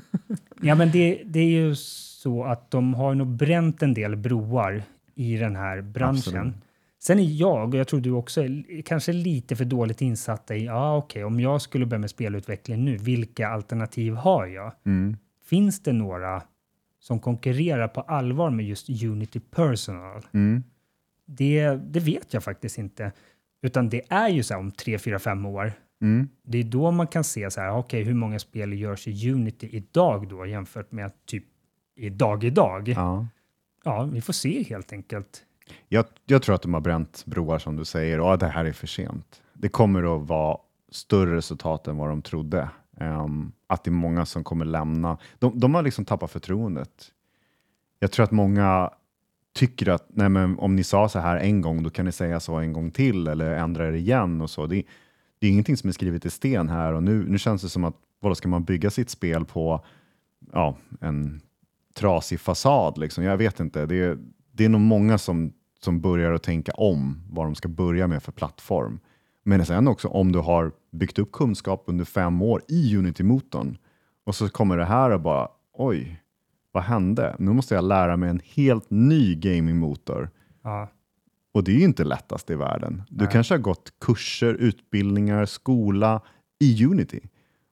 Ja, 0.61 0.75
men 0.75 0.91
det, 0.91 1.21
det 1.25 1.39
är 1.39 1.49
ju 1.49 1.75
så 1.75 2.43
att 2.43 2.71
de 2.71 2.93
har 2.93 3.15
nog 3.15 3.27
bränt 3.27 3.83
en 3.83 3.93
del 3.93 4.15
broar 4.15 4.83
i 5.15 5.35
den 5.37 5.55
här 5.55 5.81
branschen. 5.81 6.37
Absolut. 6.37 6.55
Sen 6.99 7.19
är 7.19 7.39
jag, 7.39 7.69
och 7.69 7.75
jag 7.79 7.87
tror 7.87 7.99
du 8.01 8.11
också, 8.11 8.41
kanske 8.85 9.13
lite 9.13 9.55
för 9.55 9.65
dåligt 9.65 10.01
insatta 10.01 10.55
i, 10.55 10.65
ja 10.65 10.97
okej, 10.97 11.23
om 11.23 11.39
jag 11.39 11.61
skulle 11.61 11.85
börja 11.85 11.99
med 11.99 12.09
spelutveckling 12.09 12.85
nu, 12.85 12.97
vilka 12.97 13.47
alternativ 13.49 14.13
har 14.13 14.45
jag? 14.45 14.71
Mm. 14.85 15.17
Finns 15.45 15.79
det 15.79 15.93
några 15.93 16.41
som 17.07 17.19
konkurrerar 17.19 17.87
på 17.87 18.01
allvar 18.01 18.49
med 18.49 18.65
just 18.65 18.89
Unity 19.03 19.39
Personal? 19.39 20.21
Mm. 20.33 20.63
Det, 21.25 21.69
det 21.69 21.99
vet 21.99 22.33
jag 22.33 22.43
faktiskt 22.43 22.77
inte. 22.77 23.11
Utan 23.61 23.89
det 23.89 24.01
är 24.09 24.29
ju 24.29 24.43
så 24.43 24.53
här 24.53 24.61
om 24.61 24.71
tre, 24.71 24.99
fyra, 24.99 25.19
fem 25.19 25.45
år. 25.45 25.73
Mm. 26.01 26.29
Det 26.43 26.57
är 26.57 26.63
då 26.63 26.91
man 26.91 27.07
kan 27.07 27.23
se 27.23 27.51
så 27.51 27.61
här, 27.61 27.71
okej, 27.77 28.03
hur 28.03 28.13
många 28.13 28.39
spel 28.39 28.73
görs 28.73 29.07
i 29.07 29.31
Unity 29.31 29.69
idag 29.71 30.27
då 30.29 30.45
jämfört 30.45 30.91
med 30.91 31.11
typ 31.25 31.43
idag 31.95 32.43
idag? 32.43 32.89
Ja, 32.89 33.27
Ja. 33.83 34.03
vi 34.03 34.21
får 34.21 34.33
se 34.33 34.63
helt 34.63 34.93
enkelt. 34.93 35.43
Jag, 35.89 36.05
jag 36.25 36.41
tror 36.41 36.55
att 36.55 36.61
de 36.61 36.73
har 36.73 36.81
bränt 36.81 37.23
broar 37.25 37.59
som 37.59 37.75
du 37.75 37.85
säger 37.85 38.19
och 38.19 38.33
att 38.33 38.39
det 38.39 38.47
här 38.47 38.65
är 38.65 38.71
för 38.73 38.87
sent. 38.87 39.41
Det 39.53 39.69
kommer 39.69 40.15
att 40.15 40.27
vara 40.27 40.57
större 40.91 41.35
resultat 41.35 41.87
än 41.87 41.97
vad 41.97 42.09
de 42.09 42.21
trodde. 42.21 42.69
Um, 42.99 43.51
att 43.67 43.83
det 43.83 43.89
är 43.89 43.91
många 43.91 44.25
som 44.25 44.43
kommer 44.43 44.65
lämna. 44.65 45.17
De, 45.39 45.59
de 45.59 45.75
har 45.75 45.81
liksom 45.81 46.05
tappat 46.05 46.31
förtroendet. 46.31 47.11
Jag 47.99 48.11
tror 48.11 48.23
att 48.23 48.31
många 48.31 48.89
tycker 49.55 49.89
att 49.89 50.05
nej 50.09 50.29
men, 50.29 50.59
om 50.59 50.75
ni 50.75 50.83
sa 50.83 51.09
så 51.09 51.19
här 51.19 51.37
en 51.37 51.61
gång, 51.61 51.83
då 51.83 51.89
kan 51.89 52.05
ni 52.05 52.11
säga 52.11 52.39
så 52.39 52.55
en 52.55 52.73
gång 52.73 52.91
till 52.91 53.27
eller 53.27 53.51
ändra 53.51 53.87
er 53.87 53.93
igen 53.93 54.41
och 54.41 54.49
så. 54.49 54.67
Det, 54.67 54.83
det 55.39 55.47
är 55.47 55.51
ingenting 55.51 55.77
som 55.77 55.87
är 55.87 55.93
skrivet 55.93 56.25
i 56.25 56.29
sten 56.29 56.69
här 56.69 56.93
och 56.93 57.03
nu, 57.03 57.25
nu 57.29 57.37
känns 57.37 57.61
det 57.61 57.69
som 57.69 57.83
att 57.83 57.95
vad 58.19 58.37
ska 58.37 58.49
man 58.49 58.63
bygga 58.63 58.89
sitt 58.89 59.09
spel 59.09 59.45
på 59.45 59.85
ja, 60.53 60.77
en 61.01 61.41
trasig 61.95 62.39
fasad? 62.39 62.97
Liksom. 62.97 63.23
Jag 63.23 63.37
vet 63.37 63.59
inte. 63.59 63.85
Det, 63.85 63.95
är- 63.95 64.17
det 64.51 64.65
är 64.65 64.69
nog 64.69 64.81
många 64.81 65.17
som, 65.17 65.53
som 65.79 66.01
börjar 66.01 66.31
att 66.31 66.43
tänka 66.43 66.71
om 66.71 67.21
vad 67.29 67.45
de 67.45 67.55
ska 67.55 67.67
börja 67.69 68.07
med 68.07 68.23
för 68.23 68.31
plattform. 68.31 68.99
Men 69.47 69.65
sen 69.65 69.87
också 69.87 70.07
om 70.07 70.31
du 70.31 70.39
har 70.39 70.71
byggt 70.91 71.19
upp 71.19 71.31
kunskap 71.31 71.83
under 71.87 72.05
fem 72.05 72.41
år 72.41 72.61
i 72.67 72.97
Unity-motorn 72.97 73.77
och 74.25 74.35
så 74.35 74.49
kommer 74.49 74.77
det 74.77 74.85
här 74.85 75.11
och 75.11 75.21
bara 75.21 75.47
oj, 75.73 76.21
vad 76.71 76.83
hände? 76.83 77.35
Nu 77.39 77.53
måste 77.53 77.75
jag 77.75 77.83
lära 77.83 78.17
mig 78.17 78.29
en 78.29 78.41
helt 78.43 78.89
ny 78.89 79.35
gamingmotor. 79.35 80.29
Ja, 80.63 80.89
Och 81.53 81.63
det 81.63 81.71
är 81.71 81.75
ju 81.75 81.83
inte 81.83 82.03
lättast 82.03 82.49
i 82.49 82.55
världen. 82.55 83.03
Du 83.09 83.23
Nej. 83.23 83.33
kanske 83.33 83.53
har 83.53 83.59
gått 83.59 83.93
kurser, 83.99 84.53
utbildningar, 84.53 85.45
skola 85.45 86.21
i 86.59 86.85
Unity. 86.85 87.21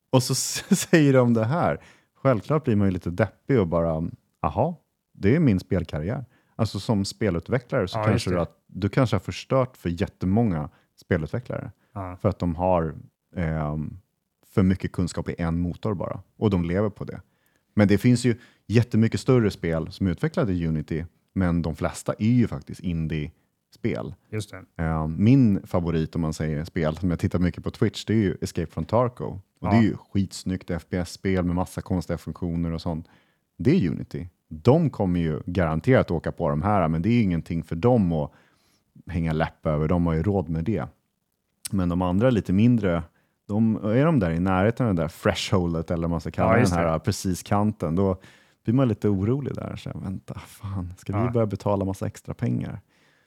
Och 0.10 0.24
så 0.24 0.36
säger 0.76 1.14
de 1.14 1.34
det 1.34 1.46
här. 1.46 1.82
Självklart 2.16 2.64
blir 2.64 2.76
man 2.76 2.88
ju 2.88 2.92
lite 2.92 3.10
deppig 3.10 3.60
och 3.60 3.68
bara, 3.68 4.10
aha, 4.42 4.82
det 5.14 5.36
är 5.36 5.40
min 5.40 5.60
spelkarriär. 5.60 6.26
Alltså 6.56 6.80
som 6.80 7.06
spelutvecklare 7.06 7.88
så 7.88 7.98
Ja, 7.98 8.04
kanske 8.04 8.30
du, 8.30 8.40
att, 8.40 8.64
du 8.68 8.90
kanske 8.90 9.16
har 9.16 9.22
förstört 9.22 9.78
för 9.78 10.02
jättemånga 10.02 10.70
spelutvecklare. 10.96 11.72
ja, 11.94 12.18
För 12.22 12.30
att 12.30 12.40
de 12.40 12.56
har 12.56 12.96
ehm, 13.36 13.98
för 14.54 14.64
mycket 14.64 14.92
kunskap 14.92 15.30
i 15.30 15.36
en 15.38 15.60
motor 15.60 15.94
bara. 15.94 16.20
Och 16.38 16.50
de 16.50 16.64
lever 16.66 16.90
på 16.90 17.04
det. 17.04 17.22
Men 17.74 17.88
det 17.88 17.98
finns 17.98 18.26
ju 18.26 18.36
jättemycket 18.68 19.20
större 19.20 19.52
spel 19.52 19.92
som 19.92 20.08
är 20.08 20.12
utvecklade 20.12 20.54
i 20.54 20.68
Unity. 20.68 21.06
Men 21.34 21.62
de 21.62 21.76
flesta 21.76 22.14
är 22.20 22.32
ju 22.32 22.48
faktiskt 22.48 22.80
indie-spel. 22.82 24.16
just 24.30 24.52
det. 24.52 24.84
Eh, 24.84 25.08
min 25.08 25.68
favorit 25.68 26.16
om 26.16 26.22
man 26.22 26.34
säger 26.34 26.66
spel 26.66 26.98
som 26.98 27.10
jag 27.10 27.20
tittar 27.20 27.40
mycket 27.40 27.64
på 27.64 27.72
Twitch 27.72 28.06
det 28.06 28.14
är 28.14 28.18
ju 28.18 28.38
Escape 28.42 28.72
from 28.72 28.86
Tarkov. 28.86 29.34
Och 29.34 29.68
Ja. 29.68 29.72
Det 29.72 29.78
är 29.78 29.82
ju 29.82 29.98
skitsnyggt 30.12 30.72
FPS-spel 30.72 31.44
med 31.46 31.56
massa 31.56 31.82
konstiga 31.82 32.18
funktioner 32.18 32.72
och 32.72 32.82
sånt. 32.82 33.08
Det 33.58 33.72
är 33.72 33.90
Unity. 33.90 34.28
De 34.48 34.90
kommer 34.90 35.20
ju 35.20 35.42
garanterat 35.46 36.12
åka 36.12 36.32
på 36.32 36.50
de 36.50 36.62
här 36.62 36.88
men 36.88 37.02
det 37.02 37.10
är 37.10 37.14
ju 37.14 37.22
ingenting 37.22 37.64
för 37.64 37.76
dem 37.76 38.14
att 38.14 38.32
hänga 39.08 39.34
läpp 39.34 39.66
över. 39.66 39.88
De 39.88 40.06
har 40.06 40.14
ju 40.14 40.24
råd 40.24 40.50
med 40.50 40.64
det. 40.64 40.88
Men 41.72 41.90
de 41.90 42.02
andra 42.02 42.30
lite 42.30 42.54
mindre, 42.54 43.04
de, 43.48 43.76
är 43.76 44.06
de 44.06 44.20
där 44.20 44.32
i 44.32 44.40
närheten 44.40 44.88
av 44.88 44.96
det 44.96 45.02
där 45.02 45.08
thresholdet 45.24 45.92
eller 45.92 46.02
vad 46.02 46.10
man 46.10 46.22
ska 46.22 46.32
kalla 46.32 46.58
Ja, 46.60 46.64
den 46.66 46.72
här 46.74 47.00
precis 47.00 47.44
kanten, 47.44 47.96
då 47.96 48.18
blir 48.64 48.74
man 48.76 48.88
lite 48.88 49.10
orolig 49.10 49.56
där. 49.56 49.76
Så, 49.76 49.92
vänta, 49.96 50.34
fan, 50.40 50.94
ska 50.98 51.14
Ja. 51.14 51.24
vi 51.24 51.30
börja 51.30 51.46
betala 51.48 51.86
massa 51.86 52.08
extra 52.08 52.34
pengar? 52.34 52.80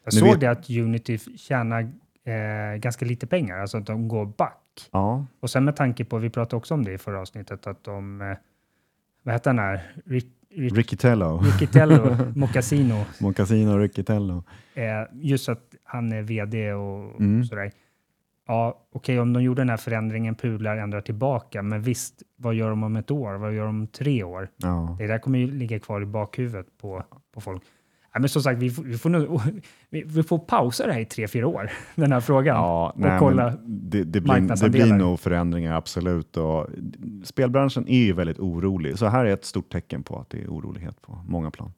Jag 0.05 0.15
Ni 0.15 0.21
såg 0.21 0.29
vet- 0.29 0.41
det 0.41 0.47
att 0.51 0.71
Unity 0.71 1.19
tjänar 1.19 1.81
eh, 2.25 2.79
ganska 2.79 3.05
lite 3.05 3.27
pengar, 3.27 3.59
alltså 3.59 3.79
att 3.79 3.87
de 3.87 4.09
går 4.09 4.27
back. 4.27 4.89
Ja, 4.93 5.27
Och 5.41 5.51
sen 5.51 5.65
med 5.65 5.77
tanke 5.77 6.05
på, 6.05 6.19
vi 6.19 6.31
pratade 6.31 6.57
också 6.57 6.75
om 6.75 6.85
det 6.85 6.93
i 6.93 6.99
förra 6.99 7.21
avsnittet, 7.21 7.67
att 7.67 7.85
de, 7.85 8.21
eh, 8.23 8.37
vad 9.23 9.35
heter 9.35 9.51
han 9.51 9.59
här, 9.59 9.93
Rick, 10.07 10.27
Rick. 10.59 10.77
Riccitello, 10.77 11.43
Mocassino, 12.35 13.05
Mocassino 13.21 13.71
och 13.73 13.79
Ricky 13.79 14.03
Tello. 14.03 14.45
eh, 14.75 14.85
just 15.13 15.49
att 15.49 15.75
han 15.85 16.13
är 16.13 16.23
vd 16.23 16.73
och 16.73 17.21
Mm. 17.21 17.45
sådär. 17.45 17.71
Ja, 18.47 18.87
okej, 18.93 19.21
om 19.21 19.33
de 19.33 19.43
gjorde 19.43 19.61
den 19.61 19.69
här 19.71 19.77
förändringen, 19.77 20.35
pular, 20.35 20.77
ändrar 20.77 21.01
tillbaka, 21.01 21.63
men 21.63 21.83
visst, 21.83 22.23
vad 22.37 22.55
gör 22.55 22.71
de 22.71 22.83
om 22.83 22.97
ett 22.97 23.11
år? 23.11 23.35
Vad 23.35 23.55
gör 23.55 23.67
de 23.67 23.81
om 23.81 23.87
tre 23.87 24.25
år? 24.25 24.49
Ja. 24.57 24.97
Det 24.99 25.07
där 25.07 25.19
kommer 25.19 25.39
ju 25.39 25.47
ligga 25.47 25.79
kvar 25.81 26.03
i 26.03 26.07
bakhuvudet 26.07 26.67
på, 26.81 27.05
på 27.35 27.41
folk. 27.41 27.63
Ja, 28.13 28.21
men 28.21 28.29
som 28.29 28.43
sagt, 28.43 28.59
vi 28.59 28.71
får, 28.71 28.83
vi, 28.83 28.99
får 28.99 29.11
nog, 29.11 29.41
vi, 29.91 30.23
får 30.23 30.39
pausa 30.39 30.87
det 30.87 30.93
här 30.93 31.01
i 31.01 31.05
tre, 31.05 31.29
fyra 31.29 31.47
år, 31.47 31.71
den 31.95 32.13
här 32.13 32.21
frågan. 32.21 32.57
Ja, 32.57 32.91
och 32.95 33.01
nej, 33.01 33.19
kolla 33.19 33.51
det, 33.67 34.05
det, 34.05 34.21
blir, 34.21 34.63
det 34.63 34.71
blir 34.71 34.93
nog 34.93 35.21
förändringar, 35.21 35.73
absolut. 35.75 36.37
Och 36.37 36.67
spelbranschen 37.25 37.89
är 37.89 37.99
ju 38.05 38.13
väldigt 38.13 38.39
orolig, 38.39 38.99
så 38.99 39.07
här 39.07 39.25
är 39.25 39.33
ett 39.33 39.45
stort 39.45 39.73
tecken 39.73 40.03
på 40.03 40.19
att 40.19 40.31
det 40.31 40.43
är 40.43 40.47
orolighet 40.49 41.03
på 41.03 41.25
många 41.29 41.51
plan. 41.51 41.73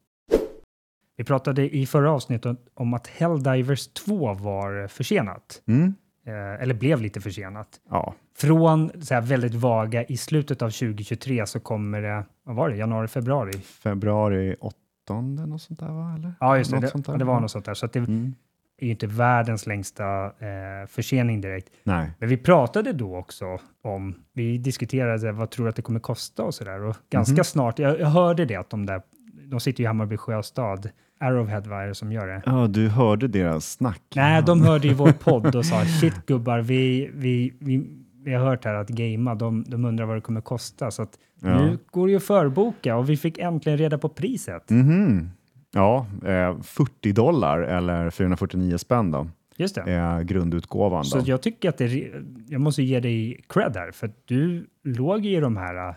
Vi 1.17 1.23
pratade 1.23 1.75
i 1.75 1.85
förra 1.85 2.11
avsnittet 2.11 2.57
om 2.73 2.93
att 2.93 3.07
Helldivers 3.07 3.87
2 3.87 4.33
var 4.33 4.87
försenat, 4.87 5.61
Mm. 5.67 5.93
eh, 6.25 6.61
eller 6.63 6.73
blev 6.73 7.01
lite 7.01 7.21
försenat. 7.21 7.67
Ja, 7.89 8.13
Från 8.37 8.91
så 9.01 9.13
här 9.13 9.21
väldigt 9.21 9.53
vaga, 9.55 10.03
i 10.03 10.17
slutet 10.17 10.61
av 10.61 10.69
2023 10.69 11.45
så 11.45 11.59
kommer 11.59 12.01
det, 12.01 12.25
vad 12.43 12.55
var 12.55 12.69
det, 12.69 12.75
januari, 12.75 13.07
februari? 13.07 13.51
februari 13.59 14.55
8 14.59 14.75
något 15.21 15.61
sånt 15.61 15.79
där 15.79 15.91
va? 15.91 16.13
Eller? 16.17 16.33
Ja, 16.39 16.57
just 16.57 16.71
det, 16.71 16.79
det, 16.79 17.17
det 17.17 17.25
var 17.25 17.39
något 17.39 17.51
sånt 17.51 17.65
där. 17.65 17.73
Så 17.73 17.87
det 17.87 17.99
Mm. 17.99 18.35
är 18.77 18.85
ju 18.85 18.91
inte 18.91 19.07
världens 19.07 19.67
längsta 19.67 20.25
eh, 20.25 20.87
försening 20.87 21.41
direkt. 21.41 21.69
Nej. 21.83 22.11
Men 22.19 22.29
vi 22.29 22.37
pratade 22.37 22.93
då 22.93 23.15
också 23.17 23.45
om, 23.83 24.15
vi 24.33 24.57
diskuterade 24.57 25.31
vad 25.31 25.49
tror 25.49 25.65
du 25.65 25.69
att 25.69 25.75
det 25.75 25.81
kommer 25.81 25.99
kosta 25.99 26.43
och 26.43 26.53
sådär. 26.53 26.81
Och 26.83 26.95
ganska 27.09 27.33
Mhm. 27.33 27.43
snart, 27.43 27.79
jag, 27.79 27.99
jag 27.99 28.07
hörde 28.07 28.45
det 28.45 28.55
att 28.55 28.69
de 28.69 28.85
där, 28.85 29.01
de 29.45 29.59
sitter 29.59 29.79
ju 29.79 29.83
i 29.83 29.87
Hammarby 29.87 30.17
Sjöstad, 30.17 30.89
Arrowhead 31.19 31.61
vad 31.61 31.83
är 31.83 31.87
det 31.87 31.95
som 31.95 32.11
gör 32.11 32.27
det? 32.27 32.41
Ja, 32.45 32.67
du 32.67 32.87
hörde 32.89 33.27
deras 33.27 33.71
snack. 33.71 34.01
Nej, 34.15 34.43
de 34.45 34.61
hörde 34.61 34.87
ju 34.87 34.93
vår 34.93 35.11
podd 35.11 35.55
och 35.55 35.65
sa 35.65 35.85
shit 36.01 36.25
gubbar, 36.25 36.59
vi, 36.59 37.11
vi, 37.13 37.53
vi, 37.59 37.87
vi 38.23 38.33
har 38.33 38.45
hört 38.45 38.65
här 38.65 38.73
att 38.73 38.89
gamea, 38.89 39.35
de, 39.35 39.63
de 39.67 39.85
undrar 39.85 40.05
vad 40.05 40.17
det 40.17 40.21
kommer 40.21 40.41
kosta. 40.41 40.91
Så 40.91 41.01
att 41.01 41.17
Ja. 41.43 41.61
nu 41.65 41.77
går 41.91 42.07
det 42.07 42.11
ju 42.11 42.17
att 42.17 42.23
förboka 42.23 42.95
och 42.95 43.09
vi 43.09 43.17
fick 43.17 43.37
äntligen 43.37 43.77
reda 43.77 43.97
på 43.97 44.09
priset. 44.09 44.69
Mhm. 44.69 45.29
Ja, 45.73 46.05
eh, 46.25 46.61
40 46.61 47.11
dollar 47.11 47.59
eller 47.59 48.09
449 48.09 48.77
spänn 48.77 49.11
då, 49.11 49.27
Just 49.57 49.75
det. 49.75 49.81
är 49.81 50.23
grundutgåvan. 50.23 51.03
Så 51.05 51.17
Då. 51.17 51.23
jag 51.27 51.41
tycker 51.41 51.69
att 51.69 51.77
det, 51.77 52.11
jag 52.47 52.61
måste 52.61 52.83
ge 52.83 52.99
dig 52.99 53.39
cred 53.49 53.75
här, 53.75 53.91
för 53.91 54.11
du 54.25 54.65
låg 54.83 55.25
i 55.25 55.35
de 55.39 55.57
här, 55.57 55.95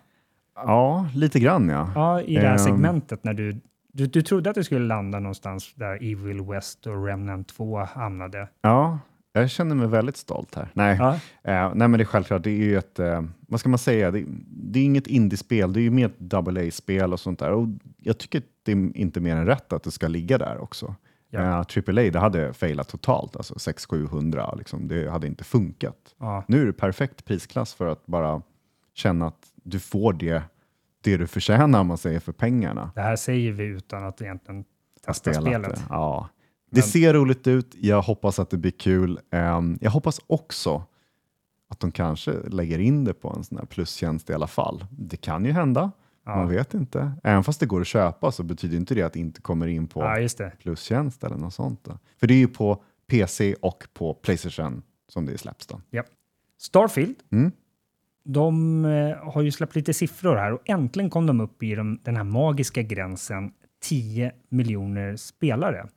Ja, 0.57 1.09
lite 1.15 1.41
grann 1.41 1.69
ja. 1.69 1.91
ja, 1.95 2.21
i 2.21 2.35
det 2.35 2.41
här 2.41 2.53
Ehm. 2.53 2.59
segmentet 2.59 3.25
när 3.25 3.35
du, 3.35 3.61
du, 3.93 4.07
du 4.07 4.23
trodde 4.23 4.51
att 4.51 4.55
du 4.57 4.65
skulle 4.65 4.87
landa 4.87 5.21
någonstans 5.21 5.75
där 5.75 5.95
Evil 5.95 6.41
West 6.43 6.87
och 6.87 7.07
Remnant 7.07 7.49
2 7.49 7.79
hamnade. 7.85 8.49
Ja, 8.63 8.99
jag 9.41 9.51
känner 9.51 9.75
mig 9.75 9.87
väldigt 9.87 10.17
stolt 10.17 10.55
här. 10.55 10.69
Nej, 10.73 10.97
Ja, 10.99 11.15
eh, 11.43 11.75
nej 11.75 11.89
men 11.89 11.93
det 11.93 12.03
är 12.03 12.05
självklart, 12.05 12.43
det 12.43 12.51
är 12.51 12.65
ju 12.65 12.79
ett, 12.79 12.99
eh, 12.99 13.23
vad 13.49 13.61
ska 13.61 13.69
man 13.69 13.79
säga, 13.79 14.11
det, 14.11 14.25
det 14.47 14.79
är 14.79 14.85
inget 14.85 15.07
indiespel, 15.07 15.73
det 15.73 15.81
är 15.81 15.83
ju 15.83 15.91
mer 15.91 16.07
ett 16.07 16.19
double 16.19 16.69
A-spel 16.69 17.13
och 17.13 17.21
sånt 17.21 17.39
där. 17.39 17.51
Och 17.51 17.69
jag 18.03 18.19
tycker 18.19 18.43
det 18.63 18.73
är 18.73 18.97
inte 18.97 19.21
mer 19.21 19.37
än 19.37 19.47
rätt 19.47 19.73
att 19.73 19.83
det 19.83 19.91
ska 19.91 20.09
ligga 20.09 20.39
där 20.39 20.59
också. 20.63 20.95
Ja. 21.31 21.41
Ja. 21.41 21.83
AAA, 21.93 22.11
det 22.11 22.19
hade 22.19 22.53
failat 22.53 22.89
totalt, 22.89 23.37
alltså 23.37 23.55
600-700, 23.55 24.59
liksom, 24.59 24.89
det 24.89 25.11
hade 25.11 25.27
inte 25.27 25.45
funkat. 25.45 26.15
ja, 26.19 26.45
Nu 26.49 26.63
är 26.63 26.67
det 26.67 26.73
perfekt 26.73 27.25
prisklass 27.25 27.75
för 27.75 27.87
att 27.87 28.07
bara 28.07 28.43
känna 28.95 29.27
att 29.27 29.47
du 29.63 29.79
får 29.79 30.13
det, 30.13 30.43
det 31.01 31.17
du 31.17 31.27
förtjänar 31.27 31.81
om 31.81 31.87
man 31.87 31.99
säger 31.99 32.21
för 32.21 32.33
pengarna. 32.33 32.91
Det 32.95 33.01
här 33.01 33.17
säger 33.17 33.53
vi 33.53 33.65
utan 33.65 34.05
att 34.05 34.23
egentligen 34.23 34.65
testa 35.07 35.35
spelet. 35.35 35.75
Det. 35.75 35.83
Ja. 35.89 36.29
Det 36.75 36.83
ser 36.83 37.15
roligt 37.15 37.47
ut. 37.47 37.75
Jag 37.81 38.03
hoppas 38.03 38.39
att 38.39 38.51
det 38.51 38.57
blir 38.57 38.71
kul. 38.71 39.21
Ehm, 39.31 39.79
jag 39.81 39.91
hoppas 39.91 40.21
också 40.27 40.83
att 41.69 41.81
de 41.81 41.93
kanske 41.93 42.33
lägger 42.33 42.79
in 42.79 43.05
det 43.05 43.15
på 43.15 43.29
en 43.37 43.45
sån 43.45 43.59
här 43.59 43.65
plustjänst 43.67 44.31
i 44.31 44.33
alla 44.35 44.47
fall. 44.47 44.85
Det 44.91 45.17
kan 45.17 45.45
ju 45.45 45.53
hända. 45.53 45.91
Ja. 46.27 46.37
Man 46.37 46.49
vet 46.49 46.75
inte. 46.75 47.13
Även 47.25 47.45
fast 47.45 47.61
det 47.61 47.67
går 47.67 47.81
att 47.81 47.87
köpa 47.87 48.33
så 48.33 48.43
betyder 48.43 48.77
inte 48.77 48.95
det 48.95 49.03
att 49.03 49.13
det 49.13 49.21
inte 49.21 49.41
kommer 49.41 49.67
in 49.67 49.87
på 49.89 50.01
Ja, 50.01 50.49
plustjänst 50.63 51.25
eller 51.25 51.37
något 51.37 51.55
sånt. 51.55 51.85
Då. 51.85 51.99
För 52.21 52.27
det 52.27 52.35
är 52.35 52.39
ju 52.39 52.49
på 52.49 52.83
PC 53.07 53.55
och 53.55 53.85
på 53.95 54.15
Playstation 54.15 54.83
som 55.09 55.27
det 55.27 55.39
släpps. 55.39 55.67
Då. 55.67 55.81
Starfield, 56.59 57.15
Mm. 57.33 57.53
de 58.25 58.85
eh, 58.85 59.33
har 59.33 59.43
ju 59.43 59.51
släppt 59.53 59.77
lite 59.77 59.95
siffror 59.95 60.37
här 60.37 60.53
och 60.53 60.61
äntligen 60.65 61.11
kom 61.11 61.27
de 61.27 61.41
upp 61.41 61.63
i 61.63 61.75
de, 61.75 61.99
den 62.03 62.17
här 62.17 62.25
magiska 62.25 62.83
gränsen 62.83 63.53
10 63.83 64.33
miljoner 64.49 65.17
spelare. 65.17 65.89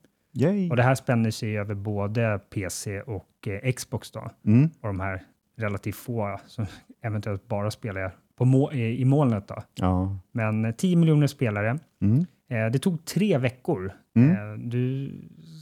Yay! 0.42 0.70
Och 0.70 0.76
det 0.76 0.84
här 0.84 0.96
spänner 0.96 1.32
sig 1.32 1.58
över 1.58 1.76
både 1.76 2.40
PC 2.54 3.02
och 3.02 3.48
eh, 3.48 3.72
Xbox 3.72 4.12
då. 4.12 4.32
Mm. 4.46 4.70
Och 4.82 4.88
de 4.88 5.00
här 5.00 5.22
relativt 5.58 5.96
få 5.96 6.40
som 6.48 6.66
eventuellt 7.04 7.48
bara 7.48 7.72
spelar 7.72 8.16
på 8.38 8.46
må- 8.46 8.72
i, 8.74 9.06
molnet 9.06 9.48
då. 9.48 9.64
Ja. 9.76 10.18
Men 10.32 10.66
eh, 10.66 10.72
10 10.72 10.96
miljoner 10.96 11.28
spelare. 11.28 11.80
Mm. 12.02 12.26
Eh, 12.50 12.72
det 12.72 12.80
tog 12.80 13.06
tre 13.06 13.38
veckor. 13.38 13.92
Mm. 14.16 14.32
Eh, 14.32 14.60
du 14.60 15.12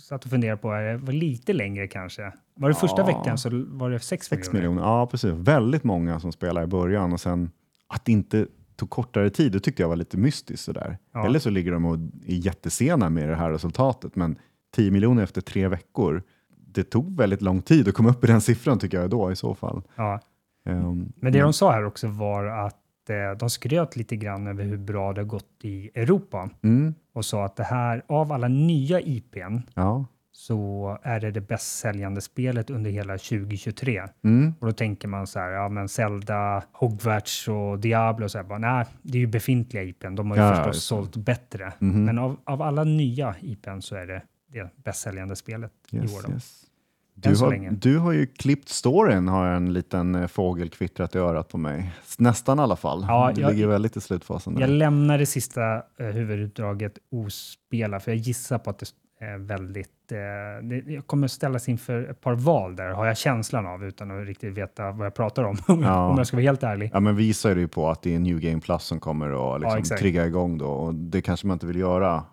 satt 0.10 0.24
och 0.26 0.30
funderade 0.32 0.58
på, 0.62 0.72
det 0.74 0.98
var 0.98 1.14
lite 1.14 1.54
längre 1.54 1.88
kanske? 1.88 2.32
Var 2.56 2.70
det 2.70 2.76
första 2.76 3.02
Ja. 3.02 3.06
veckan 3.06 3.38
så 3.38 3.50
var 3.68 3.90
det 3.90 4.00
6 4.00 4.28
6 4.28 4.48
miljoner? 4.54 4.70
miljoner. 4.70 4.82
Ja, 4.90 5.08
precis. 5.08 5.32
Väldigt 5.34 5.84
många 5.84 6.20
som 6.20 6.32
spelar 6.32 6.64
i 6.64 6.68
början 6.68 7.14
och 7.14 7.20
sen 7.20 7.52
att 7.88 8.06
det 8.06 8.12
inte 8.12 8.48
tog 8.76 8.90
kortare 8.90 9.30
tid, 9.30 9.52
det 9.52 9.60
tyckte 9.60 9.82
jag 9.84 9.90
var 9.90 9.96
lite 9.96 10.18
mystiskt 10.18 10.64
sådär. 10.66 10.98
Ja. 11.14 11.26
Eller 11.26 11.40
så 11.40 11.50
ligger 11.50 11.72
de 11.72 11.86
och 11.86 11.96
är 12.28 12.46
jättesena 12.46 13.10
med 13.10 13.30
det 13.30 13.36
här 13.36 13.52
resultatet, 13.52 14.16
men 14.16 14.38
10 14.76 14.92
miljoner 14.92 15.24
efter 15.24 15.42
tre 15.42 15.68
veckor, 15.68 16.24
det 16.68 16.84
tog 16.84 17.18
väldigt 17.18 17.42
lång 17.42 17.62
tid 17.62 17.88
att 17.88 17.94
komma 17.94 18.10
upp 18.10 18.24
i 18.24 18.28
den 18.28 18.42
siffran 18.42 18.80
tycker 18.80 19.02
jag 19.02 19.10
då 19.10 19.32
i 19.32 19.36
så 19.36 19.56
fall. 19.56 19.82
Ja. 19.96 20.20
Ehm, 20.66 21.12
Men 21.16 21.34
det 21.34 21.42
de 21.42 21.54
sa 21.54 21.72
här 21.72 21.86
också 21.86 22.08
var 22.08 22.46
att 22.46 23.10
eh, 23.10 23.38
de 23.40 23.50
skröt 23.50 23.96
lite 23.96 24.16
grann 24.16 24.48
över 24.48 24.64
hur 24.64 24.78
bra 24.78 25.14
det 25.14 25.22
har 25.22 25.26
gått 25.26 25.60
i 25.64 25.90
Europa 25.96 26.50
mm, 26.64 26.94
och 27.14 27.26
sa 27.26 27.46
att 27.46 27.56
det 27.56 27.64
här, 27.64 28.04
av 28.08 28.32
alla 28.32 28.48
nya 28.48 29.02
IPn, 29.02 29.58
ja. 29.74 30.06
så 30.32 30.98
är 31.04 31.20
det 31.20 31.32
det 31.32 31.42
bäst 31.42 31.78
säljande 31.80 32.22
spelet 32.22 32.70
under 32.70 32.92
hela 32.92 33.18
2023. 33.18 34.04
Mm, 34.24 34.54
Och 34.60 34.68
då 34.68 34.74
tänker 34.74 35.08
man 35.08 35.28
så 35.28 35.40
här, 35.40 35.50
ja 35.52 35.70
men 35.70 35.90
Zelda, 35.90 36.64
Hogwarts 36.72 37.48
och 37.48 37.80
Diablo, 37.80 38.30
så 38.30 38.38
här, 38.38 38.46
bara, 38.46 38.60
nej, 38.60 38.86
det 39.02 39.18
är 39.18 39.20
ju 39.20 39.28
befintliga 39.28 39.84
IPn, 39.84 40.16
de 40.16 40.30
har 40.32 40.38
ju 40.38 40.44
Ja, 40.44 40.56
förstås 40.56 40.84
sålt 40.84 41.16
bättre. 41.16 41.74
mhm. 41.80 42.06
Men 42.06 42.18
av, 42.20 42.38
av 42.44 42.62
alla 42.62 42.84
nya 42.84 43.36
IPn 43.42 43.80
så 43.82 43.96
är 43.96 44.08
det 44.08 44.22
det 44.64 44.69
bäst 44.84 45.02
säljande 45.02 45.36
spelet 45.36 45.72
i 45.91 45.98
Yes, 45.98 46.15
år. 46.18 46.22
Då. 46.27 46.34
yes. 46.34 46.61
Du 47.18 47.36
har, 47.36 47.69
du 47.72 47.98
har 47.98 48.11
ju 48.11 48.26
klippt 48.27 48.69
storyn, 48.69 49.27
har 49.27 49.48
en 49.48 49.73
liten 49.73 50.15
eh, 50.15 50.27
fågel 50.27 50.69
kvittrat 50.69 51.15
i 51.15 51.18
örat 51.18 51.49
på 51.49 51.57
mig. 51.57 51.91
Nästan 52.18 52.60
i 52.60 52.61
alla 52.61 52.76
fall. 52.76 53.06
Ja, 53.07 53.32
du 53.36 53.41
jag- 53.41 53.52
ligger 53.53 53.68
väldigt 53.68 53.98
i 53.98 54.02
slutfasen. 54.02 54.53
Där. 54.53 54.61
Jag 54.61 54.69
lämnar 54.69 55.18
det 55.18 55.26
sista 55.26 55.76
eh, 55.76 56.06
huvudutdraget 56.06 56.98
ospelat, 57.11 58.03
för 58.03 58.11
jag 58.11 58.18
gissar 58.18 58.57
på 58.57 58.69
att 58.69 58.80
det 58.80 58.86
är 59.19 59.38
väldigt... 59.38 59.90
Eh, 60.11 60.18
det, 60.68 60.84
jag 60.94 61.07
kommer 61.07 61.27
ställas 61.27 61.69
inför 61.69 62.03
ett 62.11 62.22
par 62.22 62.34
val 62.36 62.76
där, 62.76 62.90
har 62.90 63.06
jag 63.06 63.18
känslan 63.18 63.65
av, 63.68 63.84
utan 63.86 64.11
att 64.22 64.27
riktigt 64.27 64.53
veta 64.53 64.91
vad 64.91 65.06
jag 65.06 65.14
pratar 65.15 65.44
om, 65.44 65.57
Ja. 65.84 66.07
om 66.10 66.18
jag 66.18 66.27
ska 66.27 66.38
vara 66.38 66.44
helt 66.44 66.64
ärlig. 66.64 66.90
Ja, 66.94 66.99
men 66.99 67.15
visar 67.15 67.56
ju 67.56 67.68
på 67.68 67.90
att 67.90 68.02
det 68.02 68.15
är 68.15 68.19
New 68.19 68.40
Game 68.40 68.60
Plus 68.61 68.84
som 68.84 68.99
kommer 68.99 69.56
att 69.56 69.61
liksom 69.61 69.80
exakt. 69.80 70.02
trigga 70.02 70.26
igång 70.26 70.57
då 70.57 70.68
och 70.68 70.95
det 70.95 71.22
kanske 71.22 71.48
man 71.48 71.56
inte 71.56 71.65
vill 71.68 71.80
göra 71.80 72.23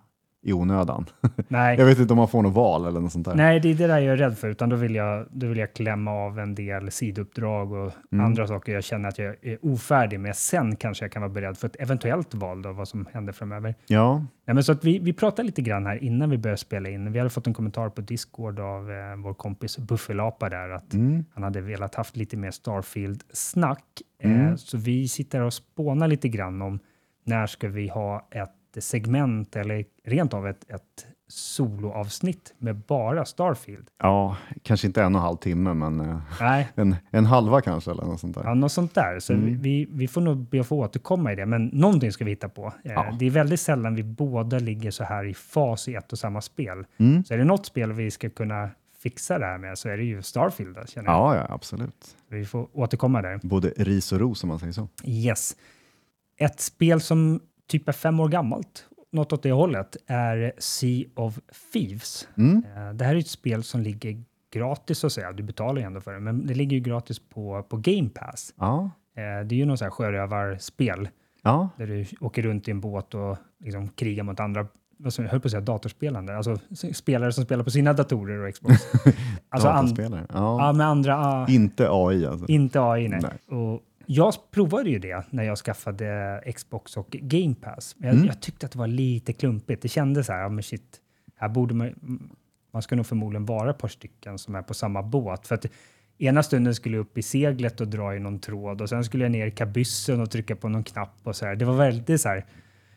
i 0.45 0.53
onödan. 0.53 1.07
Nej, 1.49 1.79
Jag 1.79 1.87
vet 1.87 1.99
inte 1.99 2.13
om 2.13 2.17
man 2.19 2.29
får 2.29 2.43
något 2.43 2.55
val 2.55 2.87
eller 2.87 3.01
något 3.01 3.13
sånt 3.13 3.25
där. 3.25 3.35
Nej, 3.35 3.61
det 3.61 3.71
är 3.71 3.75
det 3.75 3.87
där 3.87 3.99
jag 3.99 4.13
är 4.13 4.17
rädd 4.17 4.39
för, 4.39 4.49
utan 4.49 4.69
då 4.69 4.77
vill 4.77 4.95
jag, 4.95 5.27
då 5.31 5.47
vill 5.47 5.59
jag 5.59 5.75
klämma 5.75 6.11
av 6.11 6.39
en 6.39 6.55
del 6.55 6.91
sidouppdrag 6.91 7.73
och 7.73 7.93
Mm. 8.13 8.25
andra 8.25 8.47
saker 8.47 8.73
jag 8.73 8.85
känner 8.85 9.09
att 9.09 9.19
jag 9.19 9.37
är 9.43 9.59
ofärdig 9.63 10.21
med. 10.21 10.37
Sen 10.37 10.77
kanske 10.77 11.05
jag 11.05 11.13
kan 11.13 11.23
vara 11.23 11.33
beredd 11.33 11.59
för 11.59 11.67
ett 11.69 11.77
eventuellt 11.79 12.35
val 12.35 12.63
då, 12.63 12.73
vad 12.73 12.89
som 12.89 13.07
händer 13.13 13.33
framöver. 13.33 13.75
Ja, 13.87 14.25
Nej, 14.45 14.55
men 14.55 14.65
så 14.65 14.73
att 14.73 14.85
vi, 14.85 14.99
vi 14.99 15.13
pratade 15.13 15.47
lite 15.47 15.63
grann 15.63 15.87
här 15.87 16.05
innan 16.05 16.31
vi 16.31 16.39
började 16.39 16.59
spela 16.59 16.89
in. 16.89 17.13
Vi 17.13 17.19
hade 17.19 17.31
fått 17.31 17.47
en 17.47 17.55
kommentar 17.55 17.89
på 17.89 18.01
Discord 18.01 18.61
av 18.61 18.91
eh, 18.91 19.17
vår 19.17 19.35
kompis 19.35 19.79
Buffelapa 19.79 20.49
där 20.49 20.69
att 20.69 20.95
mm. 20.95 21.25
han 21.35 21.43
hade 21.43 21.61
velat 21.61 21.95
haft 21.95 22.17
lite 22.17 22.37
mer 22.37 22.51
Starfield-snack. 22.51 23.85
Mm. 24.23 24.47
Eh, 24.47 24.55
så 24.57 24.79
vi 24.79 25.09
sitter 25.09 25.41
och 25.41 25.53
spånar 25.53 26.09
lite 26.09 26.29
grann 26.29 26.63
om 26.63 26.79
när 27.25 27.47
ska 27.47 27.69
vi 27.69 27.89
ha 27.89 28.29
ett 28.31 28.53
segment 28.81 29.57
eller 29.57 29.85
rent 30.05 30.35
av 30.35 30.47
ett, 30.49 30.71
ett 30.71 31.07
soloavsnitt 31.29 32.55
med 32.59 32.77
bara 32.77 33.25
Starfield. 33.25 33.89
ja, 33.99 34.37
kanske 34.63 34.87
inte 34.87 35.03
en 35.03 35.15
och 35.15 35.19
en 35.21 35.25
halv 35.25 35.37
timme 35.37 35.75
men 35.75 36.01
eh, 36.01 36.19
Nej, 36.41 36.69
en, 36.75 36.97
en 37.11 37.27
halva 37.27 37.61
kanske 37.61 37.91
eller 37.91 38.05
något 38.05 38.21
sånt 38.21 38.35
där. 38.35 38.45
ja, 38.45 38.55
något 38.55 38.73
sånt 38.73 38.95
där. 38.95 39.19
Så 39.21 39.33
Mm. 39.33 39.61
vi, 39.63 39.87
vi 39.91 40.09
får 40.09 40.21
nog 40.21 40.37
be 40.49 40.61
att 40.61 40.67
få 40.67 40.77
återkomma 40.79 41.33
i 41.33 41.37
det, 41.37 41.47
men 41.47 41.67
någonting 41.67 42.13
ska 42.13 42.25
vi 42.25 42.31
hitta 42.31 42.49
på. 42.49 42.67
Eh, 42.85 42.93
Ja. 42.93 43.17
Det 43.19 43.27
är 43.27 43.31
väldigt 43.31 43.61
sällan 43.61 43.95
vi 43.95 44.03
båda 44.03 44.59
ligger 44.59 44.91
så 44.91 45.05
här 45.05 45.25
i 45.25 45.35
fas 45.35 45.89
i 45.89 45.95
ett 45.95 46.13
och 46.13 46.19
samma 46.19 46.41
spel. 46.41 46.85
Mm. 46.99 47.25
Så 47.25 47.35
är 47.35 47.39
det 47.39 47.45
något 47.45 47.67
spel 47.67 47.93
vi 47.93 48.11
ska 48.11 48.31
kunna 48.31 48.71
fixa 49.03 49.39
det 49.39 49.47
här 49.47 49.59
med 49.59 49.79
så 49.79 49.89
är 49.89 49.97
det 49.97 50.05
ju 50.05 50.23
Starfield. 50.23 50.75
Då, 50.77 50.83
känner 50.87 51.09
jag. 51.11 51.17
Ja, 51.19 51.37
ja, 51.37 51.47
absolut. 51.55 52.17
Vi 52.29 52.45
får 52.45 52.69
återkomma 52.73 53.23
där. 53.23 53.41
Både 53.43 53.69
ris 53.69 54.13
och 54.13 54.21
ros 54.21 54.43
om 54.43 54.49
man 54.49 54.59
säger 54.59 54.73
så. 54.73 54.89
Yes. 55.05 55.57
Ett 56.37 56.61
spel 56.61 57.01
som 57.01 57.41
typ 57.73 57.89
är 57.89 57.93
fem 57.93 58.21
år 58.21 58.29
gammalt, 58.29 58.87
något 59.13 59.33
åt 59.33 59.43
det 59.43 59.53
hållet, 59.53 59.97
är 60.07 60.53
Sea 60.59 61.05
of 61.15 61.39
Thieves. 61.73 62.29
Mm. 62.37 62.65
Eh, 62.77 62.93
Det 62.95 63.05
här 63.05 63.15
är 63.15 63.19
ett 63.19 63.27
spel 63.29 63.63
som 63.63 63.81
ligger 63.81 64.23
gratis 64.53 64.99
så 64.99 65.07
att 65.07 65.13
säga. 65.13 65.33
Du 65.33 65.43
betalar 65.43 65.81
ju 65.81 65.87
ändå 65.87 66.01
för 66.01 66.13
det, 66.13 66.21
men 66.21 66.47
det 66.47 66.55
ligger 66.55 66.77
ju 66.77 66.83
gratis 66.83 67.19
på, 67.19 67.63
på 67.63 67.77
Game 67.77 68.09
Pass. 68.09 68.55
Ja, 68.59 68.91
Eh, 69.17 69.47
Det 69.47 69.55
är 69.55 69.57
ju 69.57 69.65
någon 69.65 69.79
sån 69.79 69.85
här 69.87 69.91
sjörövarspel 69.91 71.09
ja, 71.43 71.69
där 71.77 71.87
du 71.87 72.07
åker 72.21 72.43
runt 72.43 72.69
i 72.69 72.71
en 72.71 72.81
båt 72.81 73.15
och 73.15 73.37
liksom 73.65 73.89
krigar 73.89 74.25
mot 74.25 74.41
andra 74.41 74.67
jag 75.19 75.25
höll 75.25 75.41
på 75.41 75.49
att 75.49 75.51
säga 75.51 75.61
datorspelande, 75.61 76.37
alltså 76.37 76.57
spelare 76.93 77.33
som 77.33 77.45
spelar 77.45 77.65
på 77.65 77.71
sina 77.71 77.93
datorer 77.93 78.39
och 78.49 78.55
Xbox. 78.55 78.75
alltså 79.49 79.69
an, 79.69 79.75
dataspelare. 79.77 80.27
Ja. 80.33 80.67
ja, 80.67 80.73
med 80.73 80.87
andra, 80.87 81.17
ah, 81.19 81.47
Inte 81.49 81.89
AI 81.91 82.27
alltså. 82.27 82.47
inte 82.49 82.81
AI 82.83 83.09
nej. 83.09 83.21
Nej. 83.23 83.59
Och 83.59 83.81
jag 84.07 84.35
provade 84.51 84.91
ju 84.91 84.99
det 84.99 85.25
när 85.31 85.43
jag 85.45 85.59
skaffade 85.59 86.43
Xbox 86.57 86.97
och 86.97 87.11
Game 87.11 87.55
Pass. 87.55 87.95
Men 87.99 88.07
jag, 88.09 88.15
Mm. 88.17 88.27
jag 88.27 88.41
tyckte 88.41 88.67
att 88.67 88.73
det 88.73 88.79
var 88.79 88.87
lite 88.87 89.33
klumpigt. 89.33 89.83
Det 89.83 89.89
kändes 89.89 90.27
så 90.27 90.33
här, 90.33 90.41
ja 90.43 90.49
men 90.49 90.63
shit, 90.63 91.01
här 91.37 91.49
borde 91.49 91.75
man, 91.75 91.93
man 92.73 92.83
ska 92.83 92.97
nog 92.97 93.07
förmodligen 93.07 93.47
vara 93.47 93.71
ett 93.71 93.79
par 93.79 93.89
stycken 93.89 94.39
som 94.39 94.55
är 94.55 94.63
på 94.63 94.75
samma 94.75 95.03
båt. 95.03 95.47
För 95.47 95.55
att 95.55 95.67
ena 96.19 96.43
stunden 96.43 96.75
skulle 96.75 96.97
jag 96.97 97.03
upp 97.03 97.19
i 97.19 97.23
seglet 97.23 97.81
och 97.81 97.89
dra 97.89 98.17
i 98.17 98.19
någon 98.19 98.39
tråd 98.39 98.81
och 98.81 98.89
sen 98.89 99.05
skulle 99.05 99.25
jag 99.25 99.31
ner 99.33 99.47
i 99.47 99.51
kabyssen 99.51 100.21
och 100.21 100.31
trycka 100.31 100.57
på 100.57 100.69
någon 100.69 100.85
knapp 100.85 101.15
och 101.23 101.37
så 101.37 101.47
här. 101.47 101.57
Det 101.57 101.65
var 101.65 101.75
väldigt 101.77 102.21
så 102.21 102.29
här, 102.29 102.45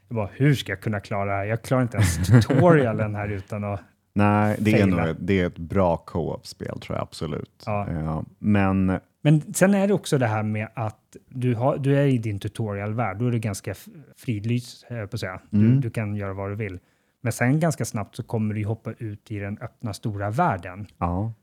jag 0.07 0.15
bara, 0.15 0.30
hur 0.34 0.56
ska 0.56 0.72
jag 0.72 0.82
kunna 0.82 0.99
klara 0.99 1.26
det 1.26 1.32
här? 1.38 1.45
Jag 1.45 1.61
klarar 1.61 1.82
inte 1.84 1.98
ens 1.98 2.27
tutorialen 2.27 3.15
här 3.15 3.27
utan 3.30 3.64
att... 3.64 3.82
Nej, 4.18 4.56
det 4.60 4.82
är, 4.82 4.86
nog 4.88 5.16
det 5.20 5.40
är 5.40 5.48
ett 5.48 5.58
bra 5.58 5.98
co-op-spel 5.98 6.80
tror 6.80 6.98
jag 6.98 7.04
absolut. 7.04 7.64
Ja. 7.66 7.88
Ja, 7.92 8.24
men 8.40 9.00
Men 9.22 9.54
sen 9.54 9.74
är 9.74 9.88
det 9.88 9.94
också 9.94 10.18
det 10.18 10.28
här 10.28 10.44
med 10.44 10.68
att 10.74 11.18
du, 11.30 11.56
har, 11.56 11.78
du 11.78 11.98
är 11.98 12.06
i 12.06 12.18
din 12.18 12.40
tutorialvärld, 12.40 13.18
då 13.18 13.28
är 13.28 13.32
du 13.32 13.40
ganska 13.40 13.74
fridlyst, 14.18 14.88
på 14.88 14.96
att 15.14 15.20
säga. 15.20 15.40
Du, 15.50 15.66
Mm. 15.66 15.82
du 15.82 15.90
kan 15.90 16.16
göra 16.16 16.34
vad 16.34 16.50
du 16.50 16.56
vill. 16.56 16.80
Men 17.22 17.32
sen 17.32 17.60
ganska 17.60 17.86
snabbt 17.86 18.16
så 18.16 18.24
kommer 18.24 18.54
du 18.56 18.66
hoppa 18.66 18.92
ut 18.98 19.32
i 19.32 19.40
den 19.40 19.58
öppna 19.62 19.94
stora 19.94 20.30
världen. 20.30 20.88
ja, 20.98 21.34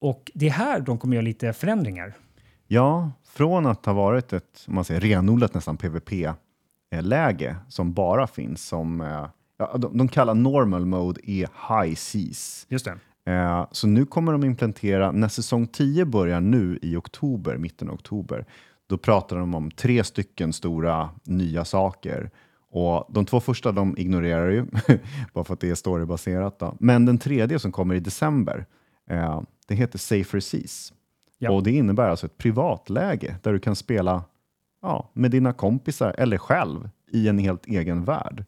Och 0.00 0.30
det 0.34 0.46
är 0.46 0.50
här 0.50 0.80
de 0.80 0.98
kommer 0.98 1.14
göra 1.16 1.24
lite 1.24 1.52
förändringar. 1.52 2.14
Ja, 2.66 3.10
från 3.28 3.66
att 3.66 3.86
ha 3.86 3.92
varit 3.92 4.32
ett 4.32 4.64
man 4.68 4.84
säger, 4.84 5.00
renodlat 5.00 5.54
nästan 5.54 5.76
PVP-läge 6.90 7.56
som 7.68 7.92
bara 7.92 8.26
finns 8.26 8.64
som, 8.66 9.00
eh, 9.00 9.26
ja, 9.58 9.76
de, 9.78 9.98
de 9.98 10.08
kallar 10.08 10.34
normal 10.34 10.86
mode 10.86 11.20
är 11.30 11.48
high 11.68 11.94
seas. 11.94 12.66
Just 12.68 12.84
det. 12.84 13.32
Eh, 13.32 13.66
Så 13.72 13.86
nu 13.86 14.06
kommer 14.06 14.32
de 14.32 14.44
implementera, 14.44 15.12
när 15.12 15.28
säsong 15.28 15.66
10 15.66 16.04
börjar 16.04 16.40
nu 16.40 16.78
i 16.82 16.96
oktober, 16.96 17.56
mitten 17.56 17.88
av 17.88 17.94
oktober, 17.94 18.46
då 18.86 18.98
pratar 18.98 19.36
de 19.36 19.54
om 19.54 19.70
tre 19.70 20.04
stycken 20.04 20.52
stora 20.52 21.10
nya 21.24 21.64
saker. 21.64 22.30
Och 22.70 23.06
de 23.08 23.24
två 23.26 23.40
första 23.40 23.72
de 23.72 23.98
ignorerar 23.98 24.50
ju, 24.50 24.66
bara 25.34 25.44
för 25.44 25.54
att 25.54 25.60
det 25.60 25.70
är 25.70 25.74
storybaserat. 25.74 26.58
Då. 26.58 26.76
Men 26.80 27.06
den 27.06 27.18
tredje 27.18 27.58
som 27.58 27.72
kommer 27.72 27.94
i 27.94 28.00
december, 28.00 28.66
eh, 29.10 29.42
det 29.68 29.74
heter 29.74 29.98
Safer 29.98 30.40
Seas. 30.40 30.92
Ja. 31.38 31.50
Och 31.50 31.62
det 31.62 31.70
innebär 31.72 32.08
alltså 32.08 32.26
ett 32.26 32.38
privatläge 32.38 33.36
där 33.42 33.52
du 33.52 33.58
kan 33.58 33.76
spela 33.76 34.24
ja, 34.82 35.10
med 35.12 35.30
dina 35.30 35.52
kompisar 35.52 36.14
eller 36.18 36.38
själv 36.38 36.90
i 37.12 37.28
en 37.28 37.38
helt 37.38 37.66
egen 37.66 38.04
värld. 38.04 38.44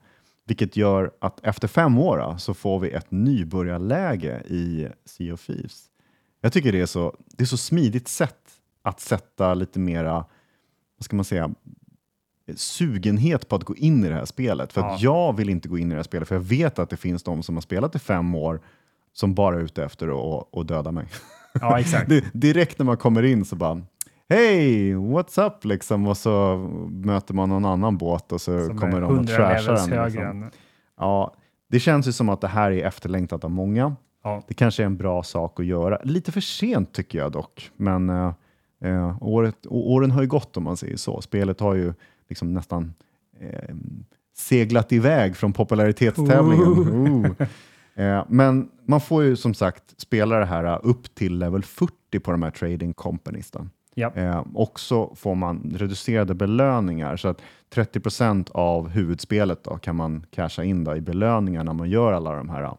Vilket 0.49 0.77
gör 0.77 1.11
att 1.21 1.41
efter 1.47 1.69
fem 1.69 1.99
år 1.99 2.19
då, 2.19 2.39
så 2.39 2.55
får 2.55 2.81
vi 2.81 2.91
ett 2.91 3.11
nybörjarläge 3.11 4.43
i 4.47 4.89
Sea 5.05 5.35
of 5.35 5.47
Thieves. 5.47 5.85
Jag 6.41 6.53
tycker 6.53 6.73
det 6.73 6.81
är 6.81 6.87
så, 6.87 7.15
det 7.27 7.45
är 7.45 7.47
så 7.47 7.57
smidigt 7.57 8.09
sätt 8.09 8.39
att 8.83 9.01
sätta 9.01 9.55
lite 9.55 9.79
mera, 9.79 10.13
vad 10.99 11.05
ska 11.05 11.17
man 11.17 11.25
säga, 11.25 11.51
sugenhet 12.57 13.49
på 13.49 13.57
att 13.57 13.65
gå 13.65 13.77
in 13.77 14.05
i 14.05 14.09
det 14.09 14.15
här 14.15 14.25
spelet. 14.25 14.73
För 14.73 14.81
att 14.81 15.03
Ja. 15.03 15.27
jag 15.27 15.37
vill 15.37 15.49
inte 15.49 15.69
gå 15.69 15.79
in 15.79 15.87
i 15.87 15.91
det 15.91 15.97
här 15.99 16.03
spelet, 16.03 16.29
för 16.29 16.35
jag 16.35 16.43
vet 16.43 16.79
att 16.79 16.91
det 16.91 16.97
finns 16.97 17.23
de 17.23 17.43
som 17.43 17.57
har 17.57 17.63
spelat 17.63 17.95
i 17.95 17.99
fem 17.99 18.35
år 18.35 18.61
som 19.13 19.35
bara 19.35 19.57
är 19.57 19.61
ute 19.61 19.85
efter 19.85 20.09
att 20.39 20.57
att 20.57 20.69
döda 20.69 20.91
mig. 20.93 21.07
Ja, 21.61 21.81
exakt. 21.81 22.11
Direkt 22.33 22.79
när 22.79 22.87
man 22.87 22.97
kommer 22.97 23.23
in 23.23 23.45
så 23.45 23.57
bara 23.57 23.83
Hej, 24.31 24.95
what's 24.95 25.47
up 25.47 25.65
liksom? 25.65 26.07
Och 26.07 26.17
så 26.17 26.57
möter 26.91 27.35
man 27.35 27.49
någon 27.49 27.65
annan 27.65 27.99
båt 27.99 28.33
och 28.33 28.41
så 28.41 28.67
Som 28.67 28.79
kommer 28.79 29.01
de 29.01 29.05
och 29.05 29.15
100 29.15 29.37
trashar 29.37 29.75
den. 29.75 30.05
Liksom. 30.05 30.51
Ja, 30.99 31.35
det 31.69 31.81
känns 31.81 32.09
ju 32.09 32.13
som 32.13 32.29
att 32.29 32.41
det 32.41 32.49
här 32.49 32.71
är 32.71 32.87
efterlängtat 32.87 33.45
av 33.45 33.51
många. 33.51 33.97
Ja. 34.25 34.43
Det 34.49 34.55
kanske 34.55 34.83
är 34.83 34.87
en 34.87 34.97
bra 34.97 35.23
sak 35.23 35.61
att 35.61 35.67
göra. 35.67 35.99
Lite 36.05 36.33
för 36.33 36.41
sent 36.41 36.93
tycker 36.93 37.19
jag 37.19 37.33
dock, 37.33 37.71
men 37.77 38.11
eh, 38.11 38.33
eh, 38.85 39.17
året, 39.21 39.67
åren 39.69 40.11
har 40.11 40.23
ju 40.23 40.29
gått 40.29 40.57
om 40.57 40.65
man 40.65 40.77
säger 40.77 40.97
så. 40.97 41.21
Spelet 41.21 41.61
har 41.61 41.75
ju 41.75 41.95
liksom 42.29 42.55
nästan 42.55 42.95
eh, 43.41 43.75
seglat 44.37 44.93
iväg 44.93 45.37
från 45.37 45.53
popularitetstävlingen. 45.53 46.67
Ooh. 46.67 47.27
Eh, 47.99 48.25
men 48.29 48.69
man 48.87 49.01
får 49.01 49.23
ju 49.23 49.37
som 49.37 49.55
sagt 49.55 50.01
spela 50.01 50.39
det 50.39 50.45
här 50.45 50.87
upp 50.87 51.15
till 51.15 51.39
level 51.39 51.63
40 51.63 52.21
på 52.21 52.31
de 52.31 52.43
här 52.43 52.51
trading 52.51 52.95
companies. 52.95 53.51
Då. 53.51 53.67
Ja. 53.99 54.13
Eh, 54.15 54.45
också 54.55 55.15
får 55.15 55.35
man 55.35 55.73
reducerade 55.75 56.35
belöningar 56.35 57.17
så 57.17 57.29
att 57.29 57.43
30% 57.75 58.51
av 58.51 58.89
huvudspelet 58.89 59.65
då, 59.65 59.79
kan 59.79 59.97
man 59.97 60.27
casha 60.31 60.65
in 60.65 60.85
då, 60.85 60.97
i 60.97 61.01
belöningar 61.01 61.65
när 61.65 61.73
man 61.73 61.91
gör 61.91 62.13
alla 62.13 62.35
de 62.35 62.49
här 62.49 62.77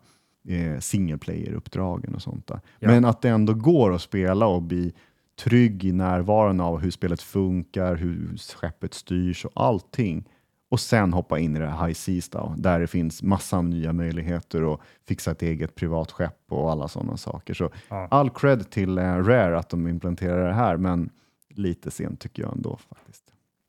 eh, 0.47 0.79
single 0.79 1.17
player-uppdragen 1.17 2.15
och 2.15 2.21
sånt. 2.21 2.47
Där. 2.47 2.59
Ja. 2.79 2.87
Men 2.87 3.05
att 3.05 3.21
det 3.21 3.29
ändå 3.29 3.53
går 3.53 3.93
att 3.93 4.01
spela 4.01 4.47
och 4.47 4.61
bli 4.61 4.93
trygg 5.39 5.85
i 5.85 5.91
närvaron 5.91 6.59
av 6.59 6.79
hur 6.79 6.91
spelet 6.91 7.21
funkar, 7.21 7.95
hur 7.95 8.37
skeppet 8.55 8.93
styrs 8.93 9.45
och 9.45 9.51
allting. 9.55 10.29
Och 10.69 10.79
sen 10.79 11.13
hoppa 11.13 11.39
in 11.39 11.55
i 11.55 11.59
det 11.59 11.67
här 11.67 11.87
high 11.87 11.93
seas 11.95 12.29
då, 12.29 12.53
där 12.57 12.79
det 12.79 12.87
finns 12.87 13.23
massa 13.23 13.57
av 13.57 13.65
nya 13.65 13.93
möjligheter 13.93 14.73
att 14.73 14.79
fixa 15.07 15.31
ett 15.31 15.41
eget 15.41 15.75
privat 15.75 16.11
skepp 16.11 16.37
och 16.49 16.71
alla 16.71 16.87
sådana 16.87 17.17
saker. 17.17 17.53
Så 17.53 17.69
Ja. 17.89 18.07
all 18.11 18.29
cred 18.29 18.69
till 18.69 18.97
eh, 18.97 19.03
Rare 19.03 19.57
att 19.59 19.69
de 19.69 19.87
implementerar 19.87 20.47
det 20.47 20.53
här, 20.53 20.77
men 20.77 21.09
lite 21.49 21.91
sent 21.91 22.19
tycker 22.19 22.43
jag 22.43 22.53
ändå 22.55 22.77
faktiskt. 22.89 23.23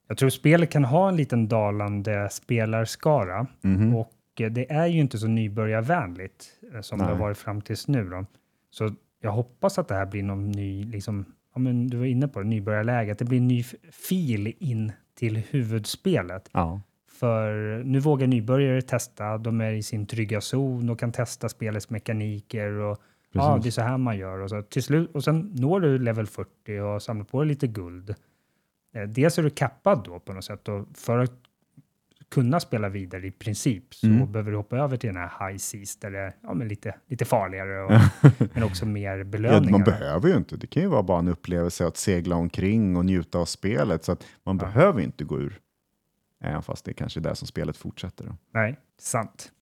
Jag 0.09 0.17
tror 0.19 0.31
spelet 0.31 0.71
kan 0.71 0.85
ha 0.85 1.09
en 1.09 1.17
liten 1.17 1.49
dalande 1.49 2.29
spelarskara 2.33 3.47
Mhm. 3.61 3.95
och 3.97 4.13
eh, 4.41 4.51
det 4.51 4.73
är 4.73 4.87
ju 4.87 5.01
inte 5.01 5.19
så 5.19 5.27
nybörjarvänligt 5.27 6.45
eh, 6.75 6.81
som 6.81 6.99
det 6.99 7.05
Nej. 7.05 7.15
har 7.15 7.21
varit 7.21 7.39
fram 7.39 7.61
tills 7.61 7.89
nu. 7.89 8.09
Då. 8.09 8.25
Så 8.71 8.91
jag 9.21 9.33
hoppas 9.33 9.79
att 9.79 9.89
det 9.89 9.95
här 9.95 10.07
blir 10.07 10.23
någon 10.23 10.51
ny, 10.51 10.85
liksom, 10.85 11.25
ja, 11.55 11.59
men 11.61 11.87
du 11.89 11.97
var 11.97 12.05
inne 12.07 12.29
på 12.29 12.41
det, 12.41 12.47
nybörjarläge, 12.49 13.13
att 13.13 13.19
det 13.19 13.25
blir 13.25 13.39
en 13.39 13.49
ny 13.49 13.63
fil 13.91 14.55
in 14.59 14.93
till 15.19 15.37
huvudspelet. 15.37 16.49
Ja. 16.53 16.81
För 17.21 17.83
nu 17.85 17.99
vågar 18.01 18.27
nybörjare 18.27 18.83
testa, 18.83 19.39
de 19.39 19.61
är 19.61 19.73
i 19.73 19.83
sin 19.83 20.07
trygga 20.07 20.41
zon 20.41 20.91
och 20.91 20.99
kan 20.99 21.13
testa 21.13 21.49
spelets 21.49 21.91
mekaniker 21.91 22.71
och 22.73 22.99
ja, 23.33 23.59
det 23.63 23.69
är 23.69 23.71
så 23.71 23.81
här 23.83 23.99
man 23.99 24.19
gör. 24.19 24.39
Och, 24.39 24.51
så 24.51 24.63
till 24.63 24.83
slut, 24.83 25.11
och 25.15 25.25
sen 25.25 25.39
når 25.55 25.81
du 25.81 25.99
level 25.99 26.27
40 26.27 26.79
och 26.81 27.03
samlar 27.03 27.25
på 27.25 27.41
dig 27.41 27.49
lite 27.49 27.67
guld. 27.67 28.15
Eh, 28.95 29.03
Dels 29.03 29.39
är 29.39 29.43
du 29.43 29.51
kappad 29.51 30.03
då 30.05 30.19
på 30.19 30.33
något 30.33 30.45
sätt 30.45 30.69
och 30.69 30.87
för 30.95 31.19
att 31.19 31.33
kunna 32.31 32.61
spela 32.61 32.89
vidare 32.89 33.27
i 33.27 33.31
princip 33.31 33.95
så 33.95 34.07
Mm. 34.07 34.33
behöver 34.33 34.51
du 34.51 34.57
hoppa 34.57 34.77
över 34.77 34.97
till 34.97 35.09
den 35.09 35.17
här 35.17 35.49
high 35.49 35.59
seas 35.59 35.97
där 35.97 36.11
det 36.11 36.19
är 36.19 36.33
ja, 36.43 36.55
men 36.55 36.69
lite, 36.69 36.95
lite 37.07 37.25
farligare 37.25 37.83
och, 37.83 37.93
men 38.55 38.63
också 38.63 38.87
mer 38.87 39.17
Ja, 39.19 39.25
belöningar. 39.25 39.71
man 39.71 39.85
behöver 39.85 40.29
ju 40.29 40.37
inte. 40.37 40.57
Det 40.57 40.67
kan 40.67 40.83
ju 40.83 40.89
vara 40.89 41.03
bara 41.03 41.19
en 41.19 41.29
upplevelse 41.29 41.87
att 41.87 41.97
segla 41.97 42.37
omkring 42.37 42.97
och 42.97 43.05
njuta 43.05 43.39
av 43.39 43.45
spelet. 43.45 44.05
Så 44.05 44.13
att 44.13 44.27
man 44.45 44.57
Ja. 44.57 44.65
behöver 44.65 45.01
inte 45.01 45.25
gå 45.25 45.41
ur. 45.41 45.59
Även 46.45 46.62
fast 46.62 46.85
det 46.85 46.91
är 46.91 46.95
kanske 46.95 47.21
är 47.21 47.23
där 47.23 47.35
som 47.35 47.47
spelet 47.47 47.77
fortsätter. 47.77 48.25
Då. 48.25 48.37
Nej, 48.55 48.77
sant. 48.99 49.53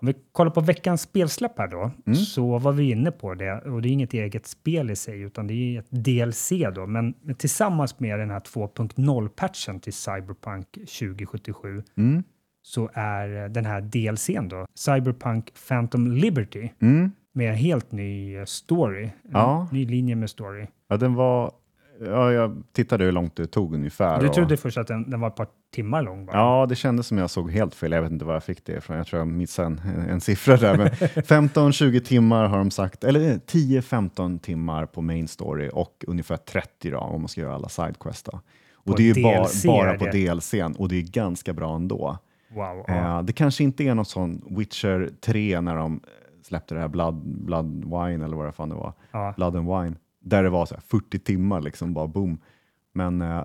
Om 0.00 0.06
vi 0.06 0.14
kollar 0.32 0.50
på 0.50 0.60
veckans 0.60 1.02
spelsläpp 1.02 1.58
här 1.58 1.68
då, 1.68 1.90
Mm. 2.06 2.16
så 2.16 2.58
var 2.58 2.72
vi 2.72 2.90
inne 2.90 3.10
på 3.10 3.34
det. 3.34 3.52
Och 3.60 3.82
det 3.82 3.88
är 3.88 3.92
inget 3.92 4.14
eget 4.14 4.46
spel 4.46 4.90
i 4.90 4.96
sig, 4.96 5.20
utan 5.20 5.46
det 5.46 5.54
är 5.54 5.78
ett 5.78 5.86
DLC 5.90 6.52
då. 6.74 6.86
Men 6.86 7.14
tillsammans 7.38 8.00
med 8.00 8.18
den 8.18 8.30
här 8.30 8.40
2.0-patchen 8.40 9.80
till 9.80 9.92
Cyberpunk 9.92 10.66
2077 10.72 11.82
Mm. 11.96 12.22
så 12.62 12.90
är 12.94 13.48
den 13.48 13.64
här 13.64 13.80
DLCn 13.80 14.48
då, 14.48 14.66
Cyberpunk 14.74 15.52
Phantom 15.68 16.12
Liberty, 16.12 16.68
Mm. 16.82 17.10
med 17.32 17.48
en 17.50 17.56
helt 17.56 17.92
ny 17.92 18.36
eh, 18.36 18.44
story. 18.44 19.04
En 19.04 19.12
Ja. 19.32 19.68
ny 19.72 19.86
linje 19.86 20.14
med 20.16 20.30
story. 20.30 20.66
Ja, 20.88 20.96
den 20.96 21.14
var... 21.14 21.52
Ja, 22.06 22.32
jag 22.32 22.62
tittade 22.72 23.04
hur 23.04 23.12
långt 23.12 23.36
det 23.36 23.46
tog 23.46 23.74
ungefär. 23.74 24.20
Du 24.20 24.28
och- 24.28 24.34
trodde 24.34 24.56
först 24.56 24.78
att 24.78 24.86
den, 24.86 25.10
den 25.10 25.20
var 25.20 25.28
ett 25.28 25.36
par 25.36 25.46
timmar 25.74 26.02
lång 26.02 26.26
bara. 26.26 26.36
Ja, 26.36 26.66
det 26.68 26.74
kändes 26.76 27.06
som 27.06 27.18
jag 27.18 27.30
såg 27.30 27.50
helt 27.50 27.74
fel. 27.74 27.92
Jag 27.92 28.02
vet 28.02 28.10
inte 28.12 28.24
var 28.24 28.34
jag 28.34 28.44
fick 28.44 28.64
det 28.66 28.72
ifrån. 28.72 28.96
Jag 28.96 29.06
tror 29.06 29.20
jag 29.20 29.28
missade 29.28 29.66
en, 29.68 29.78
en 30.10 30.20
siffra 30.20 30.56
där. 30.56 30.76
Men 30.76 30.88
15-20 31.48 32.00
timmar 32.00 32.46
har 32.46 32.58
de 32.58 32.70
sagt, 32.70 33.04
eller 33.04 33.20
10-15 33.20 34.38
timmar 34.38 34.86
på 34.86 35.02
main 35.02 35.28
story 35.28 35.70
och 35.72 36.04
ungefär 36.06 36.36
30 36.36 36.90
då, 36.90 36.98
om 36.98 37.20
man 37.20 37.28
ska 37.28 37.40
göra 37.40 37.54
alla 37.54 37.68
sidequest. 37.68 38.28
Då. 38.32 38.40
Och 38.74 38.96
det 38.96 39.10
är 39.10 39.14
ju 39.16 39.22
bara, 39.22 39.46
bara 39.66 39.98
på. 39.98 40.04
DLCn 40.04 40.74
och 40.78 40.88
det 40.88 40.96
är 40.96 41.02
ganska 41.02 41.52
bra 41.52 41.76
ändå. 41.76 42.18
Wow. 42.54 42.84
ja. 42.86 43.18
Eh, 43.18 43.22
det 43.22 43.32
kanske 43.32 43.64
inte 43.64 43.84
är 43.84 43.94
något 43.94 44.08
sån 44.08 44.42
Witcher 44.50 45.10
3 45.20 45.60
när 45.60 45.76
de 45.76 46.00
släppte 46.42 46.74
det 46.74 46.80
här 46.80 46.88
Blood, 46.88 47.14
Blood 47.24 47.84
Wine 47.84 48.24
eller 48.24 48.36
vad 48.36 48.46
det 48.46 48.52
fan 48.52 48.68
det 48.68 48.74
var. 48.74 48.92
Ja. 49.12 49.34
Blood 49.36 49.56
and 49.56 49.66
Wine. 49.68 49.96
Där 50.22 50.42
det 50.42 50.50
var 50.50 50.66
så 50.66 50.74
här 50.74 50.82
40 50.88 51.18
timmar 51.18 51.60
liksom 51.60 51.94
bara 51.94 52.06
boom. 52.06 52.38
Men 52.92 53.22
eh, 53.22 53.44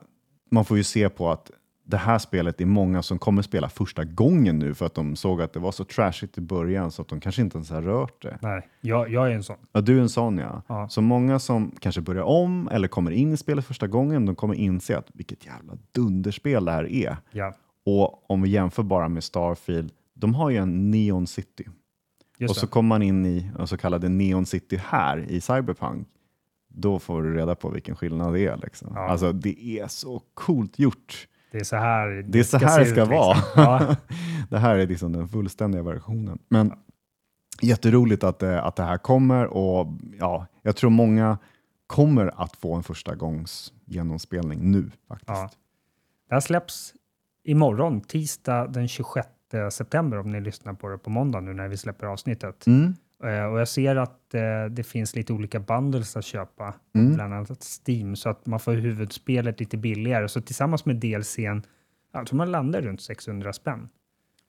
man 0.51 0.65
får 0.65 0.77
ju 0.77 0.83
se 0.83 1.09
på 1.09 1.29
att 1.31 1.51
det 1.85 1.97
här 1.97 2.17
spelet 2.19 2.61
är 2.61 2.65
många 2.65 3.03
som 3.03 3.19
kommer 3.19 3.41
spela 3.41 3.69
första 3.69 4.03
gången 4.03 4.59
nu 4.59 4.73
för 4.73 4.85
att 4.85 4.93
de 4.93 5.15
såg 5.15 5.41
att 5.41 5.53
det 5.53 5.59
var 5.59 5.71
så 5.71 5.83
trashigt 5.83 6.37
i 6.37 6.41
början 6.41 6.91
så 6.91 7.01
att 7.01 7.07
de 7.07 7.19
kanske 7.19 7.41
inte 7.41 7.57
ens 7.57 7.69
har 7.69 7.81
rört 7.81 8.21
det. 8.21 8.37
Nej, 8.41 8.67
jag, 8.81 9.09
jag 9.11 9.27
är 9.27 9.35
en 9.35 9.43
sån. 9.43 9.55
Ja, 9.71 9.81
du 9.81 9.97
är 9.97 10.01
en 10.01 10.09
sån 10.09 10.37
ja. 10.37 10.61
Ja. 10.67 10.89
Så 10.89 11.01
många 11.01 11.39
som 11.39 11.71
kanske 11.79 12.01
börjar 12.01 12.23
om 12.23 12.69
eller 12.71 12.87
kommer 12.87 13.11
in 13.11 13.33
i 13.33 13.37
spelet 13.37 13.65
första 13.65 13.87
gången, 13.87 14.25
de 14.25 14.35
kommer 14.35 14.53
inse 14.53 14.97
att 14.97 15.07
vilket 15.13 15.45
jävla 15.45 15.73
dunderspel 15.91 16.65
det 16.65 16.71
här 16.71 16.91
är. 16.91 17.17
Ja, 17.31 17.53
Och 17.85 18.31
om 18.31 18.41
vi 18.41 18.49
jämför 18.49 18.83
bara 18.83 19.09
med 19.09 19.23
Starfield, 19.23 19.91
de 20.13 20.35
har 20.35 20.49
ju 20.49 20.57
en 20.57 20.91
Neon 20.91 21.27
City. 21.27 21.65
just 22.37 22.49
och 22.49 22.57
så 22.57 22.67
kommer 22.67 22.87
man 22.87 23.01
in 23.01 23.25
i 23.25 23.51
en 23.59 23.67
så 23.67 23.77
kallade 23.77 24.09
Neon 24.09 24.45
City 24.45 24.79
här 24.85 25.17
i 25.31 25.41
Cyberpunk. 25.41 26.07
Då 26.77 26.99
får 26.99 27.23
du 27.23 27.37
reda 27.37 27.55
på 27.55 27.69
vilken 27.69 27.95
skillnad 27.95 28.33
det 28.33 28.45
är. 28.45 28.57
Liksom. 28.57 28.91
Ja. 28.95 29.09
Alltså, 29.09 29.31
det 29.31 29.79
är 29.79 29.87
så 29.87 30.21
coolt 30.33 30.79
gjort. 30.79 31.27
Det 31.51 31.57
är 31.57 31.63
så 31.63 31.75
här 31.75 32.25
Det 32.27 32.39
är 32.39 32.43
så 32.43 32.57
här 32.57 32.67
se 32.67 32.79
det 32.79 32.87
ut, 32.87 32.91
ska 32.91 33.01
liksom. 33.01 33.17
vara. 33.17 33.37
Ja, 33.55 33.95
det 34.49 34.57
här 34.57 34.75
är 34.75 34.87
liksom 34.87 35.13
den 35.13 35.27
fullständiga 35.27 35.83
versionen. 35.83 36.39
Men 36.49 36.73
jätteroligt 37.61 38.23
att 38.23 38.39
det, 38.39 38.61
att 38.61 38.75
det 38.75 38.83
här 38.83 38.97
kommer 38.97 39.45
och 39.45 39.87
ja, 40.19 40.45
jag 40.61 40.75
tror 40.75 40.89
många 40.89 41.37
kommer 41.87 42.41
att 42.43 42.55
få 42.55 42.75
en 42.75 42.83
första 42.83 43.15
gångs 43.15 43.73
genomspelning 43.85 44.71
nu 44.71 44.91
faktiskt. 45.07 45.29
Ja. 45.29 45.49
det 46.29 46.35
här 46.35 46.39
släpps 46.39 46.93
imorgon, 47.43 48.01
tisdag 48.01 48.67
den 48.67 48.87
26 48.87 49.27
september, 49.71 50.17
om 50.17 50.31
ni 50.31 50.41
lyssnar 50.41 50.73
på 50.73 50.89
det 50.89 50.97
på 50.97 51.09
måndag 51.09 51.39
nu 51.39 51.53
när 51.53 51.67
vi 51.67 51.77
släpper 51.77 52.05
avsnittet. 52.05 52.67
Mm. 52.67 52.93
Eh, 53.23 53.43
och 53.45 53.59
jag 53.59 53.67
ser 53.67 53.95
att 53.95 54.33
eh, 54.33 54.65
det 54.69 54.83
finns 54.83 55.15
lite 55.15 55.33
olika 55.33 55.59
bundles 55.59 56.17
att 56.17 56.25
köpa, 56.25 56.73
Mm. 56.95 57.13
bland 57.15 57.33
annat 57.33 57.63
Steam, 57.87 58.15
så 58.15 58.29
att 58.29 58.45
man 58.45 58.59
får 58.59 58.73
huvudspelet 58.73 59.59
lite 59.59 59.77
billigare. 59.77 60.27
Så 60.27 60.41
tillsammans 60.41 60.85
med 60.85 60.95
DLCn, 60.95 61.61
jag 62.13 62.27
tror 62.27 62.37
man 62.37 62.51
landar 62.51 62.81
runt 62.81 63.01
600 63.01 63.53
spänn. 63.53 63.89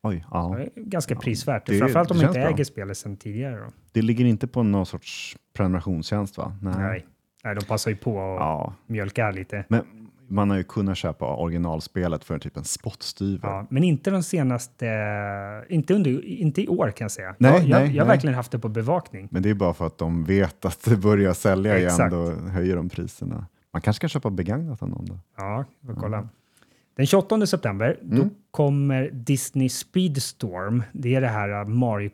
Oj, 0.02 0.24
ja. 0.30 0.54
Det 0.58 0.80
är 0.80 0.84
ganska 0.84 1.16
prisvärt, 1.16 1.66
det- 1.66 1.78
framförallt 1.78 2.10
om 2.10 2.16
man 2.16 2.26
inte 2.26 2.40
bra. 2.40 2.48
äger 2.50 2.64
spelet 2.64 2.96
sedan 2.98 3.16
tidigare. 3.16 3.56
Då. 3.56 3.66
Det 3.92 4.02
ligger 4.02 4.24
inte 4.24 4.46
på 4.46 4.62
någon 4.62 4.86
sorts 4.86 5.36
prenumerationstjänst 5.56 6.38
va? 6.38 6.56
Nej. 6.62 7.06
Nej, 7.44 7.54
de 7.54 7.64
passar 7.64 7.90
ju 7.90 7.96
på 7.96 8.10
att 8.20 8.40
Ja, 8.40 8.74
mjölka 8.86 9.30
lite. 9.30 9.64
men 9.68 10.07
man 10.28 10.50
har 10.50 10.56
ju 10.56 10.64
kunnat 10.64 10.96
köpa 10.98 11.36
originalspelet 11.36 12.24
för 12.24 12.38
typ 12.38 12.56
en 12.56 12.64
spottstyver. 12.64 13.48
Ja, 13.48 13.66
men 13.70 13.84
inte 13.84 14.10
de 14.10 14.22
senaste, 14.22 14.86
inte, 15.68 15.94
under, 15.94 16.24
inte 16.24 16.62
i 16.62 16.68
år 16.68 16.90
kan 16.90 17.04
jag 17.04 17.10
säga. 17.10 17.34
Nej, 17.38 17.50
jag, 17.52 17.60
jag, 17.62 17.68
nej, 17.68 17.96
jag 17.96 18.02
har 18.02 18.06
nej. 18.08 18.16
verkligen 18.16 18.34
haft 18.34 18.52
det 18.52 18.58
på 18.58 18.68
bevakning. 18.68 19.28
Men 19.30 19.42
det 19.42 19.50
är 19.50 19.54
bara 19.54 19.74
för 19.74 19.86
att 19.86 19.98
de 19.98 20.24
vet 20.24 20.64
att 20.64 20.84
det 20.84 20.96
börjar 20.96 21.32
sälja 21.32 21.78
Exakt. 21.78 22.12
igen, 22.12 22.24
då 22.44 22.50
höjer 22.50 22.76
de 22.76 22.88
priserna. 22.88 23.46
Man 23.72 23.82
kanske 23.82 24.00
kan 24.00 24.08
köpa 24.08 24.30
begagnat 24.30 24.82
av 24.82 24.88
någon 24.88 25.04
då? 25.06 25.18
Ja, 25.36 25.64
vi 25.80 25.86
får 25.94 26.00
kolla. 26.00 26.28
Den 26.96 27.06
28 27.06 27.46
september, 27.46 27.98
då 28.02 28.16
Mm. 28.16 28.30
kommer 28.50 29.10
Disney 29.12 29.68
Speedstorm. 29.68 30.82
Det 30.92 31.14
är 31.14 31.20
det 31.20 31.28
här 31.28 31.64
Mario 31.64 32.10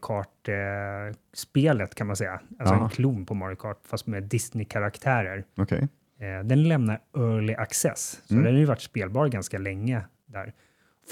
Kart-spelet 0.82 1.95
kan 1.95 2.07
man 2.07 2.16
säga. 2.16 2.41
Alltså 2.59 2.74
Ja. 2.74 2.82
en 2.85 2.89
klon 2.91 3.27
på 3.27 3.35
Mario 3.35 3.57
Kart, 3.57 3.78
fast 3.86 4.07
med 4.07 4.23
Disney-karaktärer. 4.23 5.45
Okej. 5.57 5.89
Eh, 6.19 6.47
den 6.47 6.69
lämnar 6.69 7.01
early 7.16 7.55
access, 7.55 8.20
så 8.24 8.35
Mm. 8.35 8.45
den 8.45 8.53
har 8.55 8.61
ju 8.61 8.66
varit 8.66 8.81
spelbar 8.81 9.28
ganska 9.28 9.59
länge 9.59 10.03
där. 10.27 10.53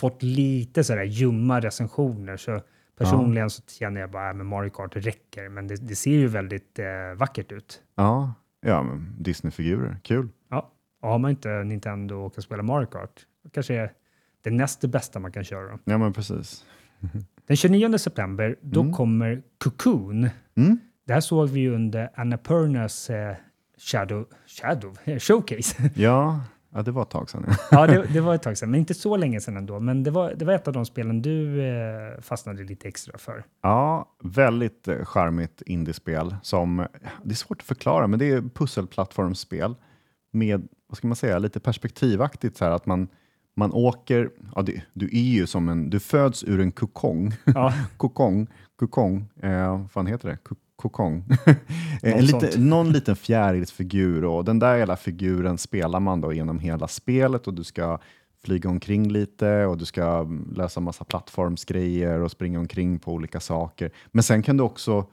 Fått 0.00 0.22
lite 0.22 0.84
sådär 0.84 1.02
ljumma 1.02 1.60
recensioner, 1.60 2.36
så 2.36 2.60
personligen 2.98 3.50
så 3.50 3.62
känner 3.66 4.00
jag 4.00 4.10
bara 4.10 4.30
att 4.30 4.36
Mario 4.36 4.70
Kart 4.70 4.96
räcker, 4.96 5.48
men 5.48 5.66
det, 5.66 5.76
det 5.88 5.96
ser 5.96 6.10
ju 6.10 6.26
väldigt 6.26 6.78
eh, 6.78 6.86
vackert 7.16 7.52
ut. 7.52 7.82
Ja, 7.94 8.34
ja 8.60 8.98
Disney-figurer, 9.18 9.96
kul. 10.02 10.28
Ja, 10.50 10.70
och 11.00 11.08
har 11.08 11.18
man 11.18 11.30
inte 11.30 11.64
Nintendo 11.64 12.14
och 12.16 12.34
kan 12.34 12.42
spela 12.42 12.62
Mario 12.62 12.86
Kart, 12.86 13.26
då 13.44 13.50
kanske 13.50 13.90
det 14.42 14.50
näst 14.50 14.80
det 14.80 14.88
bästa 14.88 15.18
man 15.20 15.32
kan 15.32 15.44
köra. 15.44 15.78
Ja, 15.84 15.98
men 15.98 16.12
precis. 16.12 16.64
Den 17.46 17.56
29 17.56 17.98
september, 17.98 18.56
då 18.60 18.80
Mm. 18.80 18.92
kommer 18.92 19.42
Cocoon. 19.58 20.28
Mm. 20.56 20.78
Det 21.06 21.12
här 21.12 21.20
såg 21.20 21.48
vi 21.48 21.60
ju 21.60 21.74
under 21.74 22.10
Annapurnas 22.14 23.10
eh, 23.10 23.36
Shadow, 23.82 24.24
Shadow 24.46 24.94
Showcase. 25.18 25.90
Ja, 25.94 26.40
ja, 26.74 26.82
det 26.82 26.90
var 26.90 27.02
ett 27.02 27.10
tag 27.10 27.30
sedan. 27.30 27.46
Ja. 27.70 27.86
det, 27.86 28.06
det 28.12 28.20
var 28.20 28.34
ett 28.34 28.42
tag 28.42 28.58
sedan, 28.58 28.70
men 28.70 28.80
inte 28.80 28.94
så 28.94 29.16
länge 29.16 29.40
sedan 29.40 29.56
ändå. 29.56 29.80
Men 29.80 30.02
det 30.02 30.10
var, 30.10 30.34
det 30.36 30.44
var 30.44 30.52
ett 30.52 30.68
av 30.68 30.74
de 30.74 30.86
spelen 30.86 31.22
du 31.22 31.62
eh, 31.62 32.20
fastnade 32.20 32.64
lite 32.64 32.88
extra 32.88 33.18
för. 33.18 33.44
Ja, 33.62 34.08
väldigt 34.22 34.88
eh, 34.88 35.04
charmigt 35.04 35.62
indiespel 35.66 36.36
som, 36.42 36.86
det 37.22 37.30
är 37.30 37.34
svårt 37.34 37.60
att 37.60 37.66
förklara, 37.66 38.06
men 38.06 38.18
det 38.18 38.30
är 38.30 38.40
pusselplattformsspel 38.54 39.74
med, 40.32 40.68
vad 40.88 40.96
ska 40.96 41.06
man 41.06 41.16
säga, 41.16 41.38
lite 41.38 41.60
perspektivaktigt 41.60 42.56
så 42.56 42.64
här 42.64 42.72
att 42.72 42.86
man, 42.86 43.08
man 43.56 43.72
åker, 43.72 44.30
ja, 44.54 44.62
det, 44.62 44.82
du 44.92 45.06
är 45.06 45.32
ju 45.32 45.46
som 45.46 45.68
en, 45.68 45.90
du 45.90 46.00
föds 46.00 46.44
ur 46.44 46.60
en 46.60 46.72
kokong, 46.72 47.34
Ja, 47.44 47.72
kokong, 47.96 48.46
kokong, 48.76 49.28
eh, 49.42 49.78
vad 49.78 49.90
fan 49.90 50.06
heter 50.06 50.28
det? 50.28 50.38
Kokong. 50.82 51.24
en 52.02 52.10
Något 52.10 52.42
lite, 52.42 52.58
någon 52.58 52.92
liten 52.92 53.16
fjärilsfigur 53.16 54.24
och 54.24 54.44
den 54.44 54.58
där 54.58 54.78
hela 54.78 54.96
figuren 54.96 55.58
spelar 55.58 56.00
man 56.00 56.20
då 56.20 56.32
genom 56.32 56.58
hela 56.58 56.88
spelet 56.88 57.46
och 57.46 57.54
du 57.54 57.64
ska 57.64 57.98
flyga 58.44 58.70
omkring 58.70 59.12
lite 59.12 59.64
och 59.66 59.78
du 59.78 59.84
ska 59.84 60.18
mm, 60.18 60.52
lösa 60.56 60.80
massa 60.80 61.04
plattformsgrejer 61.04 62.20
och 62.20 62.30
springa 62.30 62.58
omkring 62.58 62.98
på 62.98 63.12
olika 63.12 63.40
saker. 63.40 63.90
Men 64.06 64.22
sen 64.22 64.42
kan 64.42 64.56
du 64.56 64.62
också 64.62 65.06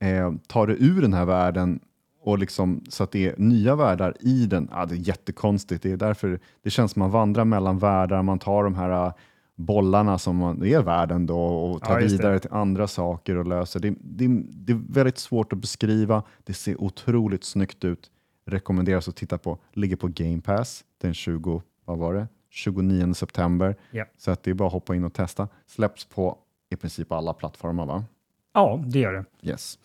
eh, 0.00 0.32
ta 0.46 0.66
dig 0.66 0.76
ur 0.80 1.02
den 1.02 1.14
här 1.14 1.24
världen 1.24 1.80
och 2.20 2.38
liksom, 2.38 2.84
så 2.88 3.04
att 3.04 3.12
det 3.12 3.28
är 3.28 3.34
nya 3.36 3.76
världar 3.76 4.16
i 4.20 4.46
den. 4.46 4.68
Ja, 4.72 4.86
det 4.86 4.94
är 4.94 5.08
jättekonstigt. 5.08 5.82
Det 5.82 5.92
är 5.92 5.96
därför 5.96 6.40
det 6.62 6.70
känns 6.70 6.92
som 6.92 7.00
man 7.00 7.10
vandrar 7.10 7.44
mellan 7.44 7.78
världar. 7.78 8.22
Man 8.22 8.38
tar 8.38 8.64
de 8.64 8.74
här 8.74 9.12
bollarna 9.56 10.18
som 10.18 10.36
man, 10.36 10.64
är 10.64 10.82
världen 10.82 11.26
då 11.26 11.40
och 11.40 11.82
tar 11.82 11.94
Ja, 11.94 12.00
det. 12.00 12.06
vidare 12.06 12.38
till 12.38 12.52
andra 12.52 12.86
saker 12.86 13.36
och 13.36 13.46
löser. 13.46 13.80
Det, 13.80 13.94
det, 14.00 14.42
det 14.44 14.72
är 14.72 14.92
väldigt 14.92 15.18
svårt 15.18 15.52
att 15.52 15.58
beskriva. 15.58 16.22
Det 16.44 16.54
ser 16.54 16.82
otroligt 16.82 17.44
snyggt 17.44 17.84
ut. 17.84 18.10
Rekommenderas 18.44 19.08
att 19.08 19.16
titta 19.16 19.38
på. 19.38 19.58
Ligger 19.72 19.96
på 19.96 20.08
Game 20.08 20.40
Pass 20.40 20.84
den 21.00 21.14
20, 21.14 21.62
vad 21.84 21.98
var 21.98 22.14
det? 22.14 22.28
29 22.50 23.14
september. 23.14 23.76
Ja. 23.90 24.04
Så 24.18 24.30
att 24.30 24.42
det 24.42 24.50
är 24.50 24.54
bara 24.54 24.66
att 24.66 24.72
hoppa 24.72 24.94
in 24.94 25.04
och 25.04 25.14
testa. 25.14 25.48
Släpps 25.66 26.04
på 26.04 26.38
i 26.70 26.76
princip 26.76 27.12
alla 27.12 27.32
plattformar 27.32 27.86
va? 27.86 28.04
ja 28.54 28.84
det 28.86 28.98
gör 28.98 29.12
det. 29.12 29.24
Yes. 29.50 29.78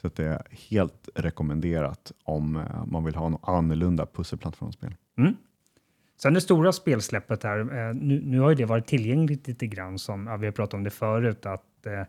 Så 0.00 0.06
att 0.06 0.14
det 0.14 0.24
är 0.24 0.46
helt 0.50 1.08
rekommenderat 1.14 2.12
om 2.24 2.56
eh, 2.56 2.84
man 2.86 3.04
vill 3.04 3.14
ha 3.14 3.28
något 3.28 3.48
annorlunda 3.48 4.06
pusselplattformsspel. 4.06 4.94
Mm. 5.18 5.36
Sen 6.16 6.34
det 6.34 6.40
stora 6.40 6.72
spelsläppet 6.72 7.42
här, 7.42 7.58
eh, 7.58 7.94
nu, 7.94 8.20
nu 8.24 8.40
har 8.40 8.50
ju 8.50 8.56
det 8.56 8.64
varit 8.64 8.86
tillgängligt 8.86 9.48
lite 9.48 9.66
grann 9.66 9.98
som, 9.98 10.26
ja, 10.26 10.36
vi 10.36 10.46
har 10.46 10.52
pratat 10.52 10.74
om 10.74 10.84
det 10.84 10.90
förut, 10.90 11.46
att 11.46 11.86
eh, 11.86 12.02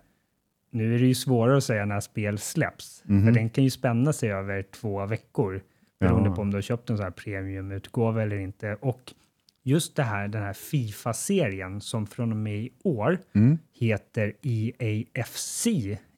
nu 0.71 0.95
är 0.95 0.99
det 0.99 1.05
ju 1.07 1.15
svårare 1.15 1.57
att 1.57 1.63
säga 1.63 1.85
när 1.85 1.99
spel 1.99 2.38
släpps. 2.38 3.03
Mhm. 3.05 3.25
För 3.25 3.31
den 3.31 3.49
kan 3.49 3.63
ju 3.63 3.69
spänna 3.69 4.13
sig 4.13 4.31
över 4.31 4.61
två 4.63 5.05
veckor, 5.05 5.61
beroende 5.99 6.30
Ja. 6.30 6.35
på 6.35 6.41
om 6.41 6.51
du 6.51 6.57
har 6.57 6.61
köpt 6.61 6.89
en 6.89 6.97
sån 6.97 7.03
här 7.03 7.11
premiumutgåva 7.11 8.23
eller 8.23 8.35
inte. 8.39 8.77
Och 8.81 9.13
just 9.63 9.95
det 9.95 10.03
här, 10.03 10.27
den 10.27 10.41
här 10.43 10.53
Fifa-serien 10.53 11.81
som 11.81 12.07
från 12.07 12.31
och 12.31 12.38
med 12.38 12.57
i 12.57 12.69
år 12.84 13.17
Mm. 13.35 13.57
heter 13.80 14.34
EAFC 14.41 15.67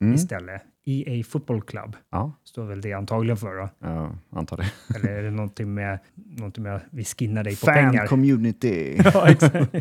Mm. 0.00 0.14
istället. 0.14 0.62
EA 0.86 1.24
Football 1.24 1.62
Club 1.62 1.96
Ja, 2.10 2.32
står 2.44 2.64
väl 2.64 2.80
det 2.80 2.92
antagligen 2.92 3.36
för 3.36 3.54
då. 3.56 3.68
jag 3.78 4.16
antar 4.30 4.56
det. 4.56 4.66
Eller 4.96 5.08
är 5.08 5.22
det 5.22 5.30
någonting 5.30 5.74
med, 5.74 5.98
någonting 6.14 6.62
med 6.64 6.74
att 6.76 6.82
vi 6.90 7.04
skinnar 7.04 7.44
dig 7.44 7.56
på 7.56 7.66
Fan 7.66 7.74
pengar? 7.74 8.06
community. 8.06 8.96
ja, 9.04 9.28
exakt. 9.28 9.74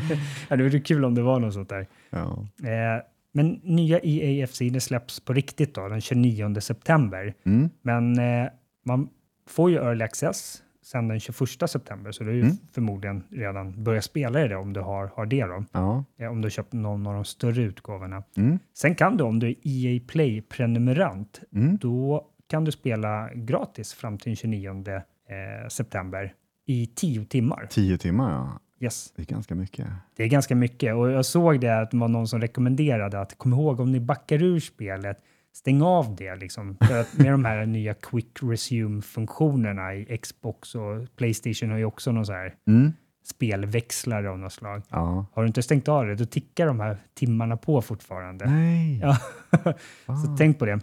ja, 0.49 0.55
det 0.55 0.63
vore 0.63 0.79
kul 0.79 1.05
om 1.05 1.15
det 1.15 1.21
var 1.21 1.39
något 1.39 1.53
sånt 1.53 1.69
där. 1.69 1.87
ja. 2.09 2.47
Eh, 2.63 3.03
men 3.31 3.59
nya 3.63 3.99
EAFC 4.03 4.59
det 4.59 4.81
släpps 4.81 5.19
på 5.19 5.33
riktigt 5.33 5.75
då, 5.75 5.87
den 5.87 6.01
29 6.01 6.55
september. 6.61 7.33
Mm. 7.45 7.69
Men 7.81 8.19
eh, 8.19 8.49
man 8.85 9.09
får 9.49 9.71
ju 9.71 9.77
early 9.77 10.03
access 10.03 10.61
sen 10.85 11.07
den 11.07 11.19
21 11.19 11.67
september, 11.69 12.11
så 12.11 12.23
du 12.23 12.29
har 12.29 12.35
ju 12.35 12.41
Mm. 12.41 12.55
förmodligen 12.73 13.23
redan 13.31 13.83
börjat 13.83 14.03
spela 14.03 14.45
i 14.45 14.47
det 14.47 14.55
om 14.55 14.73
du 14.73 14.79
har, 14.79 15.07
har 15.15 15.25
det 15.25 15.45
då. 15.45 15.63
Ja. 15.71 16.03
Eh, 16.17 16.31
om 16.31 16.41
du 16.41 16.45
har 16.45 16.49
köpt 16.49 16.73
någon 16.73 17.07
av 17.07 17.13
de 17.13 17.25
större 17.25 17.61
utgåvorna. 17.61 18.23
Mm. 18.37 18.59
Sen 18.73 18.95
kan 18.95 19.17
du, 19.17 19.23
om 19.23 19.39
du 19.39 19.47
är 19.49 19.55
EA 19.63 19.99
Play-prenumerant, 20.07 21.41
Mm. 21.55 21.77
då 21.77 22.25
kan 22.47 22.65
du 22.65 22.71
spela 22.71 23.29
gratis 23.33 23.93
fram 23.93 24.17
till 24.17 24.29
den 24.29 24.35
29 24.35 24.95
eh, 24.95 25.67
september 25.69 26.33
i 26.65 26.85
10 26.95 27.25
timmar. 27.25 27.67
Tio 27.69 27.97
timmar, 27.97 28.31
ja. 28.31 28.59
Yes. 28.79 29.13
Det 29.15 29.21
är 29.21 29.25
ganska 29.25 29.55
mycket. 29.55 29.87
Det 30.15 30.23
är 30.23 30.27
ganska 30.27 30.55
mycket 30.55 30.95
och 30.95 31.11
jag 31.11 31.25
såg 31.25 31.59
det 31.61 31.81
att 31.81 31.91
det 31.91 31.97
var 31.97 32.07
någon 32.07 32.27
som 32.27 32.41
rekommenderade 32.41 33.19
att 33.19 33.37
kom 33.37 33.53
ihåg 33.53 33.79
om 33.79 33.91
ni 33.91 33.99
backar 33.99 34.43
ur 34.43 34.59
spelet, 34.59 35.17
stäng 35.55 35.81
av 35.81 36.15
det 36.15 36.35
liksom. 36.35 36.77
Med 37.17 37.31
de 37.31 37.45
här 37.45 37.65
nya 37.75 37.93
quick 37.93 38.39
resume-funktionerna 38.41 39.95
i 39.95 40.17
Xbox 40.17 40.75
och 40.75 41.15
Playstation 41.15 41.71
har 41.71 41.77
ju 41.77 41.85
också 41.85 42.11
någon 42.11 42.25
så 42.25 42.33
här 42.33 42.53
Mm. 42.67 42.93
spelväxlare 43.23 44.29
av 44.29 44.39
något 44.39 44.53
slag. 44.53 44.81
Ja. 44.89 45.25
Har 45.33 45.43
du 45.43 45.47
inte 45.47 45.63
stängt 45.63 45.87
av 45.87 46.05
det, 46.05 46.15
då 46.15 46.25
tickar 46.25 46.67
de 46.67 46.79
här 46.79 46.97
timmarna 47.13 47.57
på 47.57 47.81
fortfarande. 47.81 48.45
Nej. 48.45 48.99
Ja. 48.99 49.17
Så 50.05 50.35
tänk 50.37 50.59
på 50.59 50.65
det. 50.65 50.79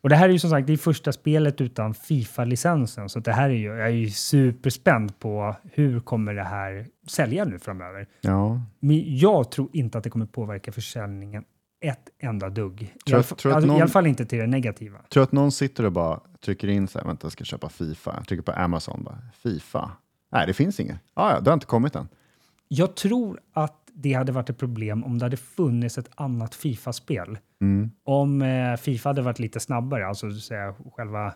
Och 0.00 0.08
det 0.08 0.16
här 0.16 0.28
är 0.28 0.32
ju 0.32 0.38
som 0.38 0.50
sagt 0.50 0.66
det 0.66 0.72
är 0.72 0.76
första 0.76 1.12
spelet 1.12 1.60
utan 1.60 1.94
Fifa-licensen, 1.94 3.08
så 3.08 3.20
det 3.20 3.32
här 3.32 3.50
är 3.50 3.54
ju, 3.54 3.66
jag 3.66 3.86
är 3.86 3.88
ju 3.88 4.10
superspänd 4.10 5.18
på 5.18 5.56
hur 5.72 6.00
kommer 6.00 6.34
det 6.34 6.42
här 6.44 6.86
sälja 7.08 7.44
nu 7.44 7.58
framöver. 7.58 8.06
Ja. 8.20 8.60
Men 8.80 9.16
jag 9.18 9.50
tror 9.50 9.68
inte 9.72 9.98
att 9.98 10.04
det 10.04 10.10
kommer 10.10 10.26
påverka 10.26 10.72
försäljningen 10.72 11.44
ett 11.82 12.08
enda 12.18 12.48
dugg. 12.50 12.82
I, 12.82 13.10
Tror 13.10 13.22
fall- 13.22 13.38
tror 13.38 13.52
alltså, 13.52 13.66
någon- 13.66 13.78
I 13.78 13.80
alla 13.80 13.90
fall 13.90 14.06
inte 14.06 14.26
till 14.26 14.38
det 14.38 14.46
negativa. 14.46 14.98
Tror 15.08 15.22
att 15.22 15.32
någon 15.32 15.52
sitter 15.52 15.84
och 15.84 15.92
bara 15.92 16.20
trycker 16.44 16.68
in 16.68 16.88
så 16.88 16.98
här, 16.98 17.06
vänta 17.06 17.24
jag 17.24 17.32
ska 17.32 17.44
köpa 17.44 17.68
Fifa. 17.68 18.14
Jag 18.16 18.28
trycker 18.28 18.42
på 18.42 18.52
Amazon, 18.52 19.04
bara, 19.04 19.18
Fifa. 19.42 19.90
Nej, 20.32 20.46
det 20.46 20.54
finns 20.54 20.80
inget. 20.80 20.98
Ah, 21.14 21.30
ja, 21.32 21.40
det 21.40 21.50
har 21.50 21.54
inte 21.54 21.66
kommit 21.66 21.96
än. 21.96 22.08
Jag 22.68 22.94
tror 22.96 23.40
att 23.52 23.78
det 23.94 24.12
hade 24.12 24.32
varit 24.32 24.50
ett 24.50 24.58
problem 24.58 25.04
om 25.04 25.18
det 25.18 25.24
hade 25.24 25.36
funnits 25.36 25.98
ett 25.98 26.08
annat 26.14 26.54
Fifa-spel. 26.54 27.38
Mm. 27.60 27.90
Om 28.04 28.42
eh, 28.42 28.76
Fifa 28.76 29.08
hade 29.08 29.22
varit 29.22 29.38
lite 29.38 29.60
snabbare, 29.60 30.06
alltså 30.06 30.30
säga, 30.32 30.74
själva 30.96 31.34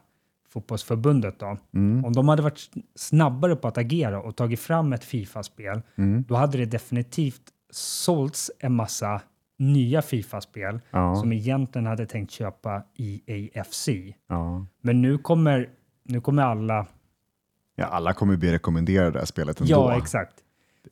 fotbollsförbundet 0.52 1.38
då. 1.38 1.56
Mm. 1.74 2.04
Om 2.04 2.12
de 2.12 2.28
hade 2.28 2.42
varit 2.42 2.70
snabbare 2.94 3.56
på 3.56 3.68
att 3.68 3.78
agera 3.78 4.20
och 4.20 4.36
tagit 4.36 4.60
fram 4.60 4.92
ett 4.92 5.04
Fifa-spel, 5.04 5.82
Mm. 5.98 6.24
då 6.28 6.34
hade 6.34 6.58
det 6.58 6.64
definitivt 6.66 7.42
sålts 7.70 8.50
en 8.58 8.74
massa 8.74 9.20
nya 9.58 10.02
Fifa-spel 10.02 10.80
Ja. 10.90 11.14
som 11.16 11.32
egentligen 11.32 11.86
hade 11.86 12.06
tänkt 12.06 12.30
köpa 12.30 12.82
EAFC. 12.96 13.88
Ja. 14.28 14.66
Men 14.80 15.02
nu 15.02 15.18
kommer, 15.18 15.68
nu 16.04 16.20
kommer 16.20 16.42
alla... 16.42 16.86
ja, 17.76 17.84
alla 17.86 18.12
kommer 18.12 18.36
bli 18.36 18.52
rekommenderade 18.52 19.10
det 19.10 19.18
här 19.18 19.26
spelet 19.26 19.60
ändå. 19.60 19.70
Ja, 19.72 19.96
exakt. 19.98 20.34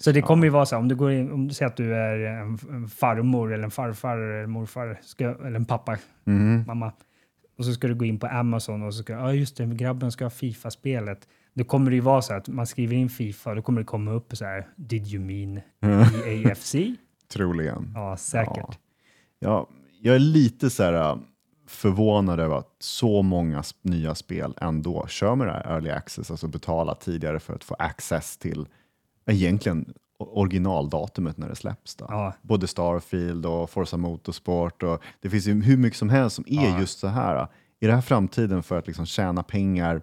Så 0.00 0.12
det 0.12 0.22
kommer 0.22 0.44
ju 0.44 0.50
vara 0.50 0.66
så 0.66 0.74
här, 0.74 0.80
om 0.82 0.88
du, 0.88 0.94
går 0.94 1.10
in, 1.12 1.32
om 1.32 1.48
du 1.48 1.54
säger 1.54 1.70
att 1.70 1.76
du 1.76 1.94
är 1.94 2.18
en, 2.18 2.58
farmor 2.88 3.52
eller 3.52 3.64
en 3.64 3.70
farfar 3.70 4.18
eller 4.18 4.46
morfar, 4.46 4.98
ska, 5.02 5.24
eller 5.24 5.54
en 5.56 5.64
pappa, 5.64 5.96
Mhm. 6.24 6.64
mamma, 6.66 6.92
och 7.58 7.64
så 7.64 7.72
ska 7.72 7.88
du 7.88 7.94
gå 7.94 8.04
in 8.04 8.18
på 8.18 8.26
Amazon 8.26 8.82
och 8.82 8.94
så 8.94 9.02
ska, 9.02 9.12
ja 9.12 9.32
just 9.32 9.56
det, 9.56 9.66
grabben 9.66 10.12
ska 10.12 10.24
ha 10.24 10.30
Fifa-spelet. 10.30 11.28
Då 11.54 11.64
kommer 11.64 11.90
det 11.90 11.94
ju 11.94 12.00
vara 12.02 12.22
så 12.22 12.32
här 12.32 12.40
att 12.40 12.48
man 12.48 12.66
skriver 12.66 12.96
in 12.96 13.08
Fifa, 13.08 13.54
då 13.54 13.62
kommer 13.62 13.80
det 13.80 13.84
komma 13.84 14.10
upp 14.12 14.36
så 14.36 14.44
här, 14.44 14.66
did 14.76 15.06
you 15.06 15.24
mean 15.24 15.60
EAFC? 16.26 16.74
Troligen. 17.35 17.93
Ja, 17.94 18.16
säkert. 18.16 18.56
Ja. 18.59 18.74
Ja, 19.39 19.69
jag 20.02 20.15
är 20.15 20.19
lite 20.19 20.70
så 20.70 20.82
här 20.82 20.93
äh, 20.93 21.16
förvånad 21.66 22.40
över 22.40 22.56
att 22.59 22.77
så 22.78 23.23
många 23.23 23.62
nya 23.82 24.15
spel 24.15 24.55
ändå 24.61 25.06
kör 25.06 25.35
med 25.35 25.47
det 25.47 25.52
här 25.52 25.70
early 25.74 25.90
access, 25.90 26.31
alltså 26.31 26.48
betala 26.48 26.94
tidigare 26.94 27.40
för 27.40 27.55
att 27.55 27.65
få 27.65 27.74
access 27.78 28.36
till 28.39 28.66
egentligen 29.27 29.94
originaldatumet 30.19 31.39
när 31.39 31.48
det 31.48 31.56
släpps. 31.56 31.97
Då. 31.97 32.06
Ja. 32.09 32.32
Både 32.43 32.66
Starfield 32.66 33.47
och 33.47 33.70
Forza 33.70 33.97
Motorsport 33.97 34.82
och 34.82 35.02
det 35.20 35.31
finns 35.31 35.47
ju 35.47 35.62
hur 35.62 35.77
mycket 35.77 35.98
som 35.98 36.09
helst 36.11 36.36
som 36.36 36.44
är 36.48 36.69
Ja. 36.70 36.81
just 36.81 36.98
så 36.98 37.06
här. 37.09 37.36
äh, 37.36 37.47
Är 37.81 37.89
det 37.89 37.94
här 37.94 38.01
framtiden 38.01 38.62
för 38.62 38.78
att 38.78 38.86
liksom 38.86 39.06
tjäna 39.06 39.43
pengar 39.43 40.02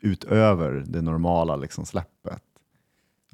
utöver 0.00 0.84
det 0.86 1.02
normala 1.02 1.56
liksom 1.56 1.86
släppet? 1.86 2.42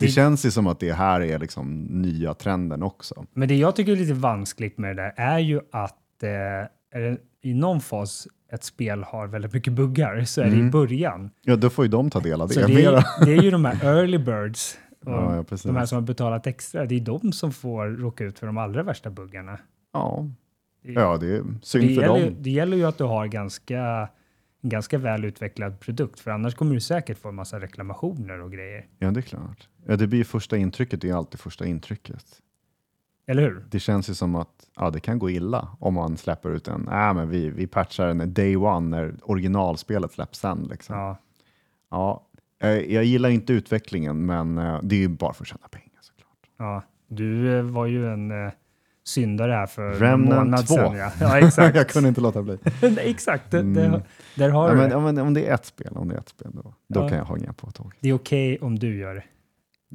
Det, 0.01 0.07
Det- 0.07 0.13
känns 0.13 0.47
ju 0.47 0.51
som 0.51 0.67
att 0.67 0.81
det 0.81 0.93
här 0.93 1.21
är 1.21 1.39
liksom 1.39 1.75
nya 1.85 2.35
trenden 2.35 2.83
också. 2.83 3.27
Men 3.33 3.49
det 3.49 3.57
jag 3.57 3.77
tycker 3.77 3.93
är 3.93 3.97
lite 3.97 4.15
vanskligt 4.15 4.79
med 4.79 4.97
det 4.97 5.03
där 5.03 5.13
är 5.17 5.39
ju 5.39 5.61
att 5.73 6.23
eh, 6.23 6.29
är 6.31 7.01
det, 7.01 7.17
i 7.43 7.55
någon 7.55 7.81
fas 7.81 8.29
ett 8.53 8.65
spel 8.65 9.03
har 9.03 9.27
väldigt 9.27 9.53
mycket 9.53 9.73
buggar 9.73 10.25
så 10.25 10.41
är 10.41 10.45
det 10.45 10.51
i 10.51 10.55
Mm. 10.55 10.71
början. 10.71 11.31
Ja, 11.43 11.57
då 11.57 11.71
får 11.71 11.85
ju 11.85 11.91
de 11.91 12.11
ta 12.11 12.21
del 12.21 12.41
av 12.41 12.49
det. 12.49 12.55
Så 12.55 12.67
det 12.67 12.85
är, 12.85 13.05
det 13.25 13.33
är 13.33 13.43
ju 13.43 13.51
de 13.51 13.65
här 13.65 13.85
early 13.85 14.19
birds, 14.19 14.79
och 15.07 15.13
Ja, 15.13 15.37
ja, 15.51 15.57
de 15.65 15.77
här 15.77 15.87
som 15.87 15.97
har 15.97 16.03
betalat 16.03 16.47
extra, 16.47 16.87
det 16.87 16.95
är 16.97 17.01
de 17.01 17.33
som 17.33 17.53
får 17.53 17.87
råka 17.87 18.25
ut 18.25 18.39
för 18.39 18.47
de 18.47 18.59
allra 18.59 18.83
värsta 18.83 19.11
buggarna. 19.11 19.59
Ja, 19.93 20.27
Det- 20.85 20.93
ja 20.93 21.17
det 21.17 21.27
är 21.27 21.31
det, 21.43 21.45
synd 21.63 21.85
för 21.85 22.03
gäller, 22.03 22.19
ju- 22.19 22.25
dem. 22.25 22.37
det 22.43 22.51
gäller 22.51 22.77
ju 22.77 22.85
att 22.85 22.99
du 22.99 23.05
har 23.05 23.27
ganska 23.27 24.09
ganska 24.63 24.99
väl 24.99 25.25
utvecklad 25.25 25.81
produkt, 25.81 26.21
för 26.21 26.31
annars 26.31 26.55
kommer 26.55 26.75
du 26.75 26.81
säkert 26.81 27.19
få 27.19 27.29
en 27.29 27.35
massa 27.35 27.61
reklamationer 27.61 28.41
och 28.41 28.53
grejer. 28.53 28.87
Ja, 28.99 29.11
det 29.11 29.21
är 29.21 29.23
klart. 29.23 29.69
Ja, 29.87 29.97
det 29.97 30.07
blir 30.07 30.25
första 30.25 30.57
intrycket, 30.57 31.01
det 31.01 31.11
är 31.11 31.15
alltid 31.15 31.41
första 31.41 31.67
intrycket. 31.67 32.25
Eller 33.27 33.43
hur? 33.43 33.65
Det 33.71 33.81
känns 33.81 34.11
ju 34.11 34.15
som 34.15 34.35
att 34.35 34.69
ja, 34.77 34.91
det 34.91 35.01
kan 35.01 35.19
gå 35.19 35.31
illa 35.31 35.69
om 35.81 35.95
man 35.95 36.17
släpper 36.17 36.51
ut 36.51 36.69
en, 36.69 36.89
äh, 36.89 37.15
men 37.15 37.29
vi, 37.31 37.51
vi 37.51 37.67
patchar 37.67 38.07
den 38.07 38.35
day 38.35 38.57
one 38.57 38.89
när 38.97 39.15
originalspelet 39.23 40.13
släpps 40.13 40.39
sen. 40.39 40.69
Liksom. 40.71 40.97
Ja. 40.97 41.19
Ja, 41.91 42.27
eh, 42.63 42.71
jag 42.71 43.05
gillar 43.05 43.29
inte 43.29 43.53
utvecklingen, 43.53 44.27
men 44.27 44.59
eh, 44.59 44.81
det 44.83 44.95
är 44.95 45.01
ju 45.01 45.09
bara 45.09 45.33
för 45.33 45.45
att 45.45 45.49
tjäna 45.49 45.69
pengar 45.69 45.99
såklart. 46.01 46.51
ja. 46.57 46.83
Du 47.09 47.59
eh, 47.59 47.63
var 47.63 47.87
ju 47.87 48.13
en 48.13 48.51
syndare 49.05 49.53
här 49.53 49.67
för 49.67 49.83
en 49.93 49.95
Remnant 49.99 50.45
månad 50.45 50.67
2. 50.67 50.75
sedan. 50.75 50.97
Ja, 50.97 51.11
ja 51.21 51.39
exakt. 51.39 51.77
jag 51.77 51.89
kunde 51.89 52.09
inte 52.09 52.21
låta 52.21 52.43
bli. 52.43 52.59
exakt, 52.99 53.51
det, 53.51 53.59
Mm. 53.59 53.75
det, 53.93 54.03
där 54.35 54.49
har 54.49 54.65
Ja, 54.69 54.75
du 54.75 54.81
men, 54.81 54.91
det. 54.91 55.01
men, 55.01 55.19
om 55.19 55.35
det 55.35 55.47
är 55.49 55.55
ett 55.55 55.65
spel, 55.67 55.93
om 55.97 56.09
det 56.09 56.15
är 56.15 56.19
ett 56.19 56.29
spel 56.29 56.51
då, 56.55 56.75
då 56.89 57.09
kan 57.09 57.19
jag 57.19 57.25
hänga 57.25 57.53
på 57.53 57.69
ett 57.69 57.75
tåg. 57.75 57.93
Det 58.01 58.09
är 58.09 58.13
okej 58.15 58.59
om 58.61 58.79
du 58.79 58.99
gör 58.99 59.15
det. 59.15 59.23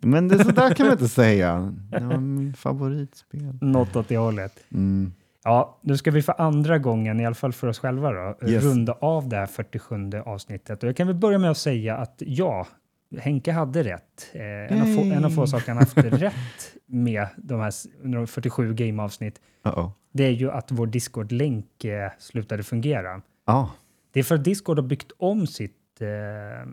Men 0.08 0.28
det, 0.28 0.44
så 0.44 0.52
där 0.52 0.74
kan 0.74 0.86
man 0.86 0.94
inte 0.94 1.08
säga. 1.08 1.74
Det 1.92 2.00
var 2.00 2.18
min 2.18 2.54
favoritspel. 2.54 3.58
Något 3.62 3.96
åt 3.96 4.08
det 4.08 4.18
hållet. 4.18 4.54
Mm. 4.74 5.14
Ja, 5.44 5.80
nu 5.82 5.98
ska 5.98 6.12
vi 6.12 6.22
för 6.22 6.42
andra 6.42 6.78
gången, 6.78 7.20
i 7.20 7.26
alla 7.26 7.36
fall 7.36 7.54
för 7.54 7.68
oss 7.68 7.80
själva, 7.80 8.12
då, 8.12 8.48
Yes. 8.48 8.64
runda 8.64 8.94
av 8.94 9.30
det 9.30 9.36
här 9.36 9.46
47 9.46 9.96
avsnittet. 10.26 10.84
Och 10.84 10.90
jag 10.90 10.98
kan 10.98 11.08
väl 11.08 11.16
börja 11.16 11.38
med 11.38 11.52
att 11.52 11.58
säga 11.58 11.98
att 11.98 12.16
ja, 12.18 12.68
Henke 13.20 13.52
hade 13.52 13.84
rätt. 13.84 14.30
Eh, 14.34 14.42
en, 14.44 14.82
av 14.82 14.96
få, 14.96 15.02
en 15.02 15.26
av 15.26 15.30
få 15.30 15.42
Yay. 15.42 15.48
saker 15.48 15.68
han 15.68 15.78
haft 15.78 15.98
rätt 15.98 16.34
med 16.86 17.28
de 17.38 17.60
här 17.60 17.68
s- 17.68 17.88
de 18.04 18.28
47 18.28 18.74
game-avsnitt, 18.74 19.42
Uh-oh. 19.64 19.92
det 20.12 20.24
är 20.24 20.32
ju 20.32 20.52
att 20.52 20.72
vår 20.72 20.88
Discord-länk 20.88 21.84
eh, 21.86 22.12
slutade 22.20 22.64
fungera. 22.64 23.22
Ja, 23.46 23.72
Det 24.12 24.20
är 24.20 24.24
för 24.24 24.36
att 24.36 24.44
Discord 24.44 24.78
har 24.80 24.88
byggt 24.88 25.12
om 25.18 25.48
sitt, 25.48 26.02
eh, 26.02 26.72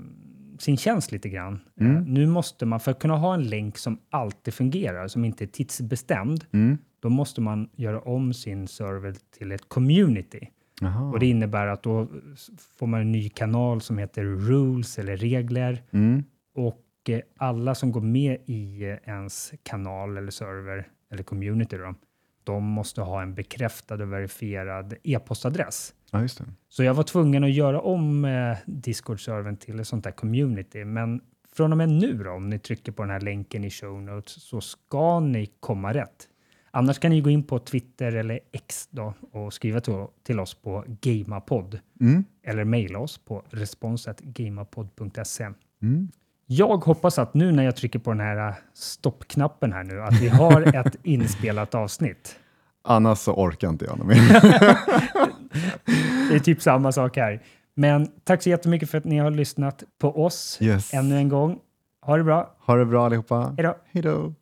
sin 0.59 0.76
tjänst 0.76 1.12
lite 1.12 1.28
grann. 1.28 1.60
Mm. 1.80 1.96
Eh, 1.96 2.02
nu 2.02 2.26
måste 2.26 2.66
man, 2.66 2.80
för 2.80 2.90
att 2.90 2.98
kunna 2.98 3.16
ha 3.16 3.34
en 3.34 3.42
länk 3.42 3.78
som 3.78 3.98
alltid 4.10 4.54
fungerar, 4.54 5.09
som 5.09 5.24
inte 5.24 5.44
är 5.44 5.46
tidsbestämd, 5.46 6.44
mm. 6.52 6.78
då 7.00 7.09
måste 7.09 7.40
man 7.40 7.68
göra 7.76 8.00
om 8.00 8.34
sin 8.34 8.68
server 8.68 9.14
till 9.38 9.52
ett 9.52 9.68
community. 9.68 10.50
Jaha. 10.82 11.10
Och 11.12 11.18
det 11.18 11.26
innebär 11.26 11.66
att 11.66 11.82
då 11.82 12.09
får 12.78 12.86
man 12.86 13.00
en 13.00 13.12
ny 13.12 13.28
kanal 13.28 13.80
som 13.80 13.98
heter 13.98 14.22
rules 14.24 14.98
eller 14.98 15.16
regler 15.16 15.82
Mm. 15.90 16.24
och 16.54 16.78
eh, 17.09 17.20
alla 17.36 17.74
som 17.74 17.92
går 17.92 18.00
med 18.00 18.38
i 18.46 18.82
eh, 18.82 18.96
ens 19.09 19.52
kanal 19.62 20.16
eller 20.16 20.30
server 20.30 20.88
eller 21.10 21.22
community 21.22 21.76
då, 21.76 21.94
de 22.44 22.64
måste 22.64 23.00
ha 23.00 23.22
en 23.22 23.34
bekräftad 23.34 23.94
och 23.94 24.12
verifierad 24.12 24.94
e-postadress. 25.02 25.94
Ja. 26.10 26.28
Så 26.68 26.82
jag 26.82 26.94
var 26.94 27.02
tvungen 27.02 27.44
att 27.44 27.52
göra 27.52 27.80
om 27.80 28.24
eh, 28.24 28.56
Discord-servern 28.66 29.56
till 29.56 29.80
ett 29.80 29.86
sånt 29.88 30.04
där 30.04 30.10
community. 30.10 30.84
Men 30.84 31.20
från 31.52 31.72
och 31.72 31.78
med 31.78 31.88
nu 31.88 32.22
då, 32.22 32.30
om 32.30 32.50
ni 32.50 32.59
trycker 32.59 32.92
på 32.92 33.02
den 33.02 33.10
här 33.10 33.20
länken 33.20 33.64
i 33.64 33.70
show 33.70 34.02
notes, 34.02 34.42
så 34.42 34.60
ska 34.60 35.20
ni 35.20 35.46
komma 35.60 35.94
rätt. 35.94 36.28
Annars 36.74 36.99
kan 36.99 37.11
ni 37.11 37.20
gå 37.20 37.31
in 37.31 37.43
på 37.43 37.59
Twitter 37.59 38.12
eller 38.16 38.40
X 38.53 38.89
då 38.90 39.15
och 39.32 39.53
skriva 39.53 39.81
till, 40.24 40.40
oss 40.40 40.55
på 40.55 40.85
Gamapod 41.01 41.78
Mm. 42.01 42.24
eller 42.47 42.65
mejla 42.65 42.99
oss 42.99 43.19
på 43.19 43.43
respons.gamapod.se. 43.51 45.49
Mm. 45.82 46.09
Jag 46.47 46.77
hoppas 46.77 47.19
att 47.19 47.35
nu 47.35 47.53
när 47.53 47.62
jag 47.65 47.77
trycker 47.77 47.99
på 47.99 48.11
den 48.11 48.20
här 48.20 48.49
eh, 48.49 48.55
stoppknappen 48.74 49.73
här 49.73 49.82
nu, 49.85 50.03
att 50.03 50.20
vi 50.20 50.28
har 50.28 50.62
ett 50.86 50.97
inspelat 51.03 51.74
avsnitt. 51.74 52.36
Annars 52.85 53.19
så 53.19 53.32
orkar 53.35 53.69
inte 53.69 53.85
jag 53.85 53.99
något 53.99 54.07
mer. 54.07 54.16
Det 56.31 56.35
är 56.36 56.39
typ 56.40 56.62
samma 56.62 56.93
sak 56.93 57.16
här. 57.16 57.43
Men 57.74 58.09
tack 58.24 58.43
så 58.43 58.49
jättemycket 58.51 58.90
för 58.90 58.99
att 58.99 59.05
ni 59.05 59.19
har 59.19 59.31
lyssnat 59.31 59.85
på 59.99 60.24
oss 60.24 60.59
Yes. 60.61 60.94
ännu 60.94 61.16
en 61.16 61.28
gång. 61.28 61.59
Ha 62.01 62.16
det 62.16 62.24
bra. 62.24 62.55
Ha 62.66 62.77
det 62.77 62.85
bra 62.86 63.07
allihopa. 63.07 63.55
Hej 63.93 64.03
då. 64.03 64.35